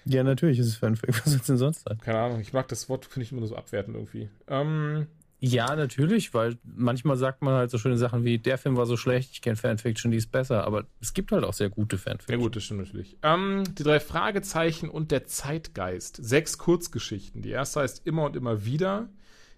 Ja, 0.06 0.24
natürlich 0.24 0.60
ist 0.60 0.68
es 0.68 0.76
Fanfic. 0.78 1.10
Was 1.26 1.26
soll 1.26 1.36
es 1.40 1.46
denn 1.48 1.58
sonst 1.58 1.84
sein? 1.88 1.98
Keine 2.00 2.20
Ahnung, 2.20 2.40
ich 2.40 2.54
mag 2.54 2.68
das 2.70 2.88
Wort, 2.90 3.06
finde 3.06 3.26
ich 3.26 3.32
immer 3.32 3.42
nur 3.42 3.50
so 3.50 3.56
abwertend 3.56 3.96
irgendwie. 3.96 4.30
Ähm, 4.48 5.08
Ja, 5.40 5.76
natürlich, 5.76 6.34
weil 6.34 6.58
manchmal 6.64 7.18
sagt 7.18 7.42
man 7.42 7.54
halt 7.54 7.70
so 7.72 7.78
schöne 7.78 7.98
Sachen 7.98 8.24
wie, 8.24 8.38
der 8.40 8.58
Film 8.58 8.76
war 8.78 8.86
so 8.86 8.98
schlecht, 8.98 9.32
ich 9.34 9.42
kenne 9.42 9.56
Fanfiction, 9.58 10.12
die 10.12 10.18
ist 10.18 10.32
besser, 10.32 10.64
aber 10.66 10.86
es 11.02 11.14
gibt 11.14 11.32
halt 11.32 11.44
auch 11.44 11.54
sehr 11.54 11.70
gute 11.70 11.98
Fanfiction. 11.98 12.40
ja 12.40 12.44
gut, 12.44 12.56
das 12.56 12.64
stimmt 12.64 12.80
natürlich. 12.82 13.18
Ähm, 13.22 13.64
die 13.78 13.84
drei 13.84 14.00
Fragezeichen 14.00 14.90
und 14.90 15.12
der 15.12 15.26
Zeitgeist. 15.28 16.18
Sechs 16.24 16.58
Kurzgeschichten. 16.58 17.42
Die 17.42 17.52
erste 17.52 17.82
heißt 17.82 18.02
Immer 18.06 18.24
und 18.24 18.36
immer 18.36 18.66
wieder. 18.66 19.10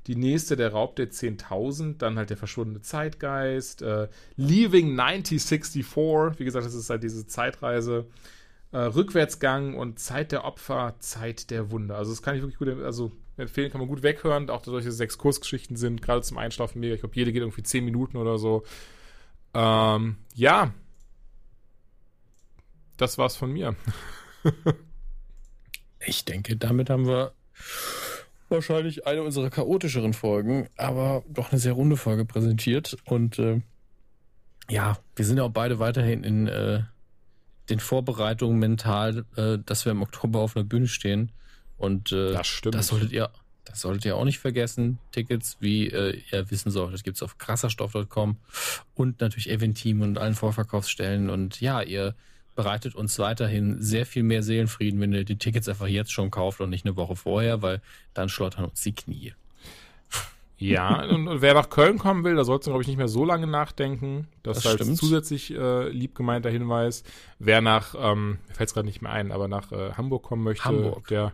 Die 0.10 0.16
nächste, 0.16 0.56
der 0.56 0.72
Raub 0.72 0.96
der 0.96 1.12
10.000. 1.12 2.00
Dann 2.00 2.18
halt 2.18 2.32
der 2.32 2.38
verschwundene 2.38 2.82
Zeitgeist. 2.82 3.84
Äh, 3.84 4.08
Leaving 4.38 5.00
1964. 5.00 6.40
Wie 6.40 6.46
gesagt, 6.46 6.66
das 6.66 6.74
ist 6.74 6.90
halt 6.90 7.04
diese 7.04 7.28
Zeitreise. 7.28 8.08
Äh, 8.72 8.80
Rückwärtsgang 8.80 9.76
und 9.76 10.00
Zeit 10.00 10.32
der 10.32 10.46
Opfer, 10.46 10.96
Zeit 10.98 11.52
der 11.52 11.70
Wunder. 11.70 11.96
Also 11.96 12.10
das 12.12 12.24
kann 12.24 12.36
ich 12.36 12.42
wirklich 12.42 12.58
gut 12.58 12.70
also 12.84 13.12
empfehlen, 13.38 13.70
kann 13.70 13.82
man 13.82 13.88
gut 13.88 14.02
weghören. 14.02 14.50
Auch 14.50 14.64
dadurch, 14.64 14.84
dass 14.84 14.94
es 14.94 14.98
sechs 14.98 15.20
Kurzgeschichten 15.20 15.78
sind, 15.78 16.02
gerade 16.02 16.24
zum 16.24 16.40
Einschlafen 16.40 16.80
mega. 16.80 16.96
Ich 16.96 17.02
glaube, 17.02 17.16
jede 17.16 17.32
geht 17.32 17.44
irgendwie 17.44 17.62
zehn 17.62 17.86
Minuten 17.86 18.18
oder 18.18 18.40
so. 18.40 18.64
Ähm, 19.54 20.18
ja. 20.34 20.74
Das 22.98 23.20
war's 23.20 23.36
von 23.36 23.52
mir. 23.52 23.76
Ich 26.06 26.24
denke, 26.24 26.56
damit 26.56 26.90
haben 26.90 27.08
wir 27.08 27.34
wahrscheinlich 28.50 29.06
eine 29.08 29.24
unserer 29.24 29.50
chaotischeren 29.50 30.14
Folgen, 30.14 30.68
aber 30.78 31.24
doch 31.28 31.52
eine 31.52 31.60
sehr 31.60 31.74
runde 31.74 31.98
Folge 31.98 32.26
präsentiert. 32.26 32.98
Und 33.06 33.40
äh, 33.40 33.62
ja, 34.70 34.98
wir 35.16 35.26
sind 35.26 35.38
ja 35.38 35.44
auch 35.44 35.52
beide 35.52 35.80
weiterhin 35.80 36.24
in 36.24 36.48
äh, 36.48 36.82
den 37.70 37.80
Vorbereitungen 37.80 38.60
mental, 38.60 39.26
äh, 39.36 39.58
dass 39.64 39.86
wir 39.86 39.92
im 39.92 40.02
Oktober 40.02 40.40
auf 40.40 40.56
einer 40.56 40.66
Bühne 40.66 40.88
stehen. 40.88 41.32
Und 41.78 42.12
äh, 42.12 42.34
Das 42.34 42.48
stimmt. 42.48 42.76
Das 42.76 42.88
solltet 42.88 43.12
ihr, 43.12 43.30
das 43.66 43.82
solltet 43.82 44.06
ihr 44.06 44.16
auch 44.16 44.26
nicht 44.26 44.40
vergessen. 44.40 45.00
Tickets, 45.12 45.58
wie 45.60 45.88
äh, 45.88 46.22
ihr 46.32 46.52
wissen 46.52 46.72
solltet, 46.72 47.04
gibt's 47.04 47.24
auf 47.24 47.38
krasserstoff.com 47.38 48.38
und 48.96 49.22
natürlich 49.22 49.50
Eventeam 49.50 50.02
und 50.02 50.18
allen 50.18 50.36
Vorverkaufsstellen. 50.36 51.30
Und 51.30 51.62
ja, 51.62 51.82
ihr 51.82 52.16
bereitet 52.60 52.94
uns 52.94 53.18
weiterhin 53.20 53.82
sehr 53.82 54.06
viel 54.06 54.22
mehr 54.22 54.44
Seelenfrieden, 54.44 55.00
wenn 55.00 55.14
ihr 55.14 55.24
die 55.24 55.38
Tickets 55.38 55.70
einfach 55.70 55.88
jetzt 55.88 56.12
schon 56.12 56.30
kauft 56.30 56.60
und 56.60 56.70
nicht 56.70 56.86
eine 56.86 56.98
Woche 56.98 57.16
vorher, 57.16 57.62
weil 57.62 57.82
dann 58.14 58.28
schlottern 58.28 58.66
uns 58.66 58.82
die 58.82 58.94
Knie. 58.94 59.34
Ja, 60.58 61.06
und, 61.10 61.42
wer 61.42 61.54
nach 61.54 61.70
Köln 61.70 61.98
kommen 62.00 62.26
will, 62.26 62.36
da 62.36 62.44
sollst 62.44 62.68
du, 62.68 62.72
glaube 62.72 62.82
ich, 62.82 62.90
nicht 62.90 62.98
mehr 62.98 63.08
so 63.08 63.24
lange 63.24 63.48
nachdenken. 63.48 64.28
Das, 64.44 64.58
Das 64.62 64.74
ist 64.74 64.82
stimmt. 64.82 64.98
zusätzlich 64.98 65.54
äh, 65.56 65.88
lieb 65.88 66.16
gemeinter 66.16 66.50
Hinweis. 66.50 67.06
Wer 67.40 67.62
nach, 67.62 67.96
ähm, 67.98 68.40
mir 68.50 68.56
fällt 68.56 68.68
es 68.68 68.74
gerade 68.74 68.88
nicht 68.88 69.02
mehr 69.02 69.14
ein, 69.14 69.32
aber 69.32 69.48
nach 69.48 69.72
äh, 69.72 69.94
Hamburg 69.94 70.24
kommen 70.24 70.44
möchte, 70.44 70.66
Hamburg. 70.66 71.08
der, 71.08 71.32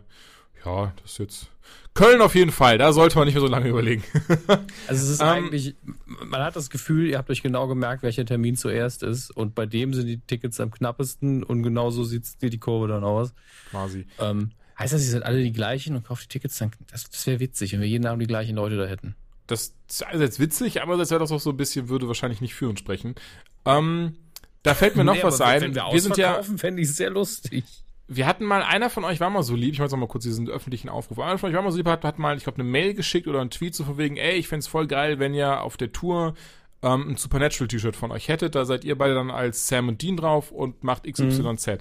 ja, 0.65 0.93
das 1.01 1.11
ist 1.13 1.17
jetzt. 1.19 1.47
Köln 1.93 2.21
auf 2.21 2.35
jeden 2.35 2.51
Fall, 2.51 2.77
da 2.77 2.91
sollte 2.91 3.17
man 3.17 3.25
nicht 3.25 3.35
mehr 3.35 3.41
so 3.41 3.47
lange 3.47 3.69
überlegen. 3.69 4.03
Also 4.87 5.03
es 5.03 5.09
ist 5.09 5.21
Ähm, 5.21 5.27
eigentlich, 5.27 5.75
man 6.05 6.41
hat 6.41 6.55
das 6.55 6.69
Gefühl, 6.69 7.07
ihr 7.07 7.17
habt 7.17 7.29
euch 7.29 7.41
genau 7.41 7.67
gemerkt, 7.67 8.03
welcher 8.03 8.25
Termin 8.25 8.57
zuerst 8.57 9.01
ist 9.01 9.31
und 9.31 9.55
bei 9.55 9.65
dem 9.65 9.93
sind 9.93 10.07
die 10.07 10.19
Tickets 10.19 10.59
am 10.59 10.71
knappesten 10.71 11.43
und 11.43 11.63
genau 11.63 11.89
so 11.91 12.03
sieht 12.03 12.41
die 12.41 12.59
Kurve 12.59 12.89
dann 12.89 13.03
aus. 13.03 13.33
Quasi. 13.71 14.05
Ähm, 14.19 14.51
heißt 14.77 14.93
das, 14.93 15.05
ihr 15.05 15.11
seid 15.11 15.23
alle 15.23 15.41
die 15.41 15.53
gleichen 15.53 15.95
und 15.95 16.05
kauft 16.05 16.23
die 16.25 16.27
Tickets 16.27 16.57
dann? 16.57 16.71
Das, 16.91 17.09
das 17.09 17.25
wäre 17.27 17.39
witzig, 17.39 17.71
wenn 17.73 17.81
wir 17.81 17.87
jeden 17.87 18.05
Abend 18.05 18.21
die 18.21 18.27
gleichen 18.27 18.57
Leute 18.57 18.75
da 18.75 18.85
hätten. 18.85 19.15
Das 19.47 19.73
ist 19.87 20.05
einerseits 20.05 20.39
witzig, 20.39 20.81
aber 20.81 20.97
das 20.97 21.11
wäre 21.11 21.19
das 21.19 21.31
auch 21.31 21.39
so 21.39 21.51
ein 21.51 21.57
bisschen, 21.57 21.87
würde 21.87 22.07
wahrscheinlich 22.07 22.41
nicht 22.41 22.55
für 22.55 22.67
uns 22.67 22.79
sprechen. 22.79 23.15
Ähm, 23.63 24.17
da 24.63 24.73
fällt 24.73 24.97
mir 24.97 25.03
noch 25.05 25.15
Nee, 25.15 25.23
was 25.23 25.39
ein. 25.39 25.61
Wenn 25.61 25.75
wir, 25.75 25.85
wir 25.91 26.01
sind 26.01 26.17
ja, 26.17 26.41
fände 26.43 26.81
ich 26.81 26.93
sehr 26.93 27.09
lustig. 27.09 27.63
Wir 28.07 28.27
hatten 28.27 28.45
mal, 28.45 28.61
einer 28.61 28.89
von 28.89 29.03
euch 29.03 29.19
war 29.19 29.29
mal 29.29 29.43
so 29.43 29.55
lieb, 29.55 29.73
ich 29.73 29.79
mache 29.79 29.87
jetzt 29.87 29.97
mal 29.97 30.07
kurz 30.07 30.23
diesen 30.23 30.49
öffentlichen 30.49 30.89
Aufruf, 30.89 31.19
einer 31.19 31.37
von 31.37 31.49
euch 31.49 31.55
war 31.55 31.63
mal 31.63 31.71
so 31.71 31.77
lieb, 31.77 31.87
hat, 31.87 32.03
hat 32.03 32.19
mal, 32.19 32.37
ich 32.37 32.43
glaube, 32.43 32.59
eine 32.59 32.69
Mail 32.69 32.93
geschickt 32.93 33.27
oder 33.27 33.41
einen 33.41 33.49
Tweet 33.49 33.73
so 33.73 33.83
von 33.83 33.97
wegen, 33.97 34.17
ey, 34.17 34.35
ich 34.35 34.47
fände 34.47 34.65
voll 34.67 34.87
geil, 34.87 35.19
wenn 35.19 35.33
ihr 35.33 35.61
auf 35.61 35.77
der 35.77 35.91
Tour 35.91 36.35
ähm, 36.83 37.11
ein 37.11 37.17
Supernatural-T-Shirt 37.17 37.95
von 37.95 38.11
euch 38.11 38.27
hättet, 38.27 38.55
da 38.55 38.65
seid 38.65 38.83
ihr 38.83 38.97
beide 38.97 39.15
dann 39.15 39.31
als 39.31 39.67
Sam 39.67 39.87
und 39.87 40.01
Dean 40.01 40.17
drauf 40.17 40.51
und 40.51 40.83
macht 40.83 41.03
XYZ. 41.11 41.67
Mhm 41.67 41.79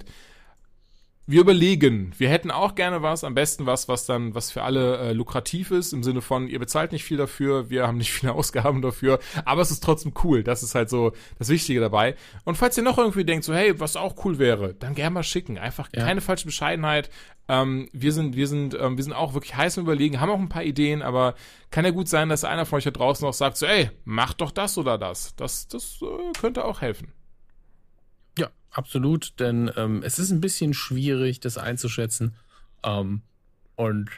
wir 1.27 1.41
überlegen, 1.41 2.13
wir 2.17 2.29
hätten 2.29 2.51
auch 2.51 2.75
gerne 2.75 3.01
was, 3.01 3.23
am 3.23 3.33
besten 3.33 3.65
was, 3.65 3.87
was 3.87 4.05
dann, 4.05 4.35
was 4.35 4.51
für 4.51 4.61
alle 4.61 4.97
äh, 4.97 5.13
lukrativ 5.13 5.71
ist, 5.71 5.91
im 5.91 6.03
Sinne 6.03 6.21
von, 6.21 6.47
ihr 6.47 6.59
bezahlt 6.59 6.91
nicht 6.91 7.03
viel 7.03 7.17
dafür, 7.17 7.69
wir 7.69 7.87
haben 7.87 7.97
nicht 7.97 8.13
viele 8.13 8.33
Ausgaben 8.35 8.81
dafür, 8.81 9.19
aber 9.43 9.61
es 9.61 9.71
ist 9.71 9.83
trotzdem 9.83 10.13
cool. 10.23 10.43
Das 10.43 10.61
ist 10.61 10.75
halt 10.75 10.89
so 10.89 11.13
das 11.39 11.49
Wichtige 11.49 11.79
dabei. 11.79 12.15
Und 12.43 12.57
falls 12.57 12.77
ihr 12.77 12.83
noch 12.83 12.99
irgendwie 12.99 13.25
denkt, 13.25 13.43
so, 13.43 13.55
hey, 13.55 13.79
was 13.79 13.95
auch 13.95 14.23
cool 14.23 14.37
wäre, 14.37 14.75
dann 14.75 14.93
gerne 14.93 15.15
mal 15.15 15.23
schicken. 15.23 15.57
Einfach 15.57 15.89
ja. 15.95 16.03
keine 16.03 16.21
falsche 16.21 16.45
Bescheidenheit. 16.45 17.09
Ähm, 17.47 17.89
wir 17.91 18.11
sind, 18.11 18.35
wir 18.35 18.47
sind, 18.47 18.77
ähm, 18.79 18.97
wir 18.97 19.03
sind 19.03 19.13
auch 19.13 19.33
wirklich 19.33 19.55
heiß 19.55 19.77
im 19.77 19.83
Überlegen, 19.83 20.19
haben 20.19 20.29
auch 20.29 20.39
ein 20.39 20.49
paar 20.49 20.63
Ideen, 20.63 21.01
aber 21.01 21.35
kann 21.71 21.85
ja 21.85 21.91
gut 21.91 22.07
sein, 22.07 22.29
dass 22.29 22.43
einer 22.43 22.65
von 22.65 22.77
euch 22.77 22.83
da 22.83 22.91
draußen 22.91 23.27
auch 23.27 23.33
sagt, 23.33 23.57
so, 23.57 23.65
ey, 23.65 23.89
macht 24.03 24.41
doch 24.41 24.51
das 24.51 24.77
oder 24.77 24.97
das. 24.97 25.35
Das, 25.35 25.67
das 25.67 25.99
äh, 26.01 26.39
könnte 26.39 26.65
auch 26.65 26.81
helfen. 26.81 27.13
Absolut, 28.75 29.39
denn 29.39 29.71
ähm, 29.77 30.03
es 30.03 30.19
ist 30.19 30.31
ein 30.31 30.41
bisschen 30.41 30.73
schwierig, 30.73 31.39
das 31.39 31.57
einzuschätzen. 31.57 32.35
Ähm, 32.83 33.21
und 33.77 34.09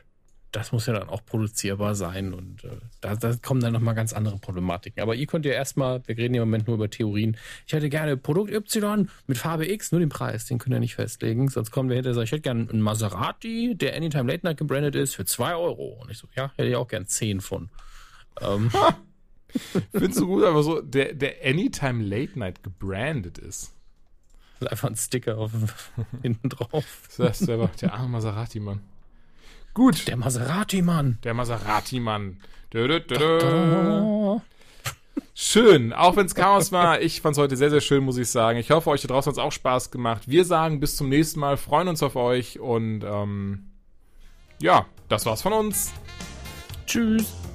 das 0.52 0.72
muss 0.72 0.88
ja 0.88 0.94
dann 0.94 1.10
auch 1.10 1.24
produzierbar 1.24 1.94
sein. 1.94 2.34
Und 2.34 2.64
äh, 2.64 2.80
da, 3.00 3.16
da 3.16 3.36
kommen 3.36 3.62
dann 3.62 3.74
nochmal 3.74 3.94
ganz 3.94 4.14
andere 4.14 4.40
Problematiken. 4.40 5.04
Aber 5.04 5.14
ihr 5.14 5.28
könnt 5.28 5.46
ja 5.46 5.52
erstmal, 5.52 6.02
wir 6.08 6.18
reden 6.18 6.34
ja 6.34 6.42
im 6.42 6.50
Moment 6.50 6.66
nur 6.66 6.76
über 6.76 6.90
Theorien. 6.90 7.38
Ich 7.68 7.74
hätte 7.74 7.88
gerne 7.88 8.18
Produkt 8.18 8.52
Y 8.52 9.08
mit 9.28 9.38
Farbe 9.38 9.70
X, 9.70 9.92
nur 9.92 10.00
den 10.00 10.10
Preis, 10.10 10.46
den 10.46 10.58
könnt 10.58 10.74
ihr 10.74 10.80
nicht 10.80 10.96
festlegen. 10.96 11.50
Sonst 11.50 11.70
kommen 11.70 11.90
wir 11.90 11.96
hinterher 11.96 12.16
sagen, 12.16 12.26
ich 12.26 12.32
hätte 12.32 12.42
gerne 12.42 12.68
einen 12.68 12.82
Maserati, 12.82 13.76
der 13.76 13.96
Anytime 13.96 14.32
Late 14.32 14.44
Night 14.44 14.58
gebrandet 14.58 14.96
ist, 14.96 15.16
für 15.16 15.26
2 15.26 15.54
Euro. 15.54 16.00
Und 16.02 16.10
ich 16.10 16.18
so, 16.18 16.28
ja, 16.36 16.52
hätte 16.56 16.68
ich 16.68 16.76
auch 16.76 16.88
gern 16.88 17.06
10 17.06 17.42
von. 17.42 17.70
Ähm. 18.42 18.72
Findest 19.92 20.20
du 20.20 20.26
gut, 20.26 20.44
aber 20.46 20.64
so, 20.64 20.82
der, 20.82 21.14
der 21.14 21.46
Anytime 21.46 22.04
Late 22.04 22.40
Night 22.40 22.64
gebrandet 22.64 23.38
ist. 23.38 23.77
Einfach 24.70 24.90
ein 24.90 24.96
Sticker 24.96 25.38
auf, 25.38 25.52
hinten 26.22 26.50
drauf. 26.50 26.86
Das 27.18 27.42
ist 27.42 27.48
der, 27.48 27.68
der 27.68 27.94
arme 27.94 28.10
Maserati-Mann. 28.10 28.82
Gut. 29.74 30.08
Der 30.08 30.18
Maserati-Mann. 30.18 31.20
Der 31.24 31.34
Maserati-Mann. 31.34 32.38
Schön, 35.34 35.94
auch 35.94 36.16
wenn 36.16 36.26
es 36.26 36.36
Chaos 36.36 36.72
war. 36.72 37.02
Ich 37.02 37.22
fand 37.22 37.36
es 37.36 37.40
heute 37.40 37.56
sehr, 37.56 37.70
sehr 37.70 37.82
schön, 37.82 38.04
muss 38.04 38.18
ich 38.18 38.30
sagen. 38.30 38.58
Ich 38.58 38.72
hoffe, 38.72 38.90
euch 38.90 39.02
da 39.02 39.08
draußen 39.08 39.32
hat 39.32 39.38
es 39.38 39.44
auch 39.44 39.52
Spaß 39.52 39.92
gemacht. 39.92 40.24
Wir 40.26 40.46
sagen 40.46 40.80
bis 40.80 40.96
zum 40.96 41.10
nächsten 41.10 41.40
Mal, 41.40 41.58
freuen 41.58 41.88
uns 41.88 42.04
auf 42.04 42.16
euch 42.16 42.60
und 42.60 43.04
ähm, 43.04 43.72
ja, 44.60 44.86
das 45.10 45.26
war's 45.26 45.42
von 45.42 45.54
uns. 45.54 45.94
Tschüss. 46.86 47.47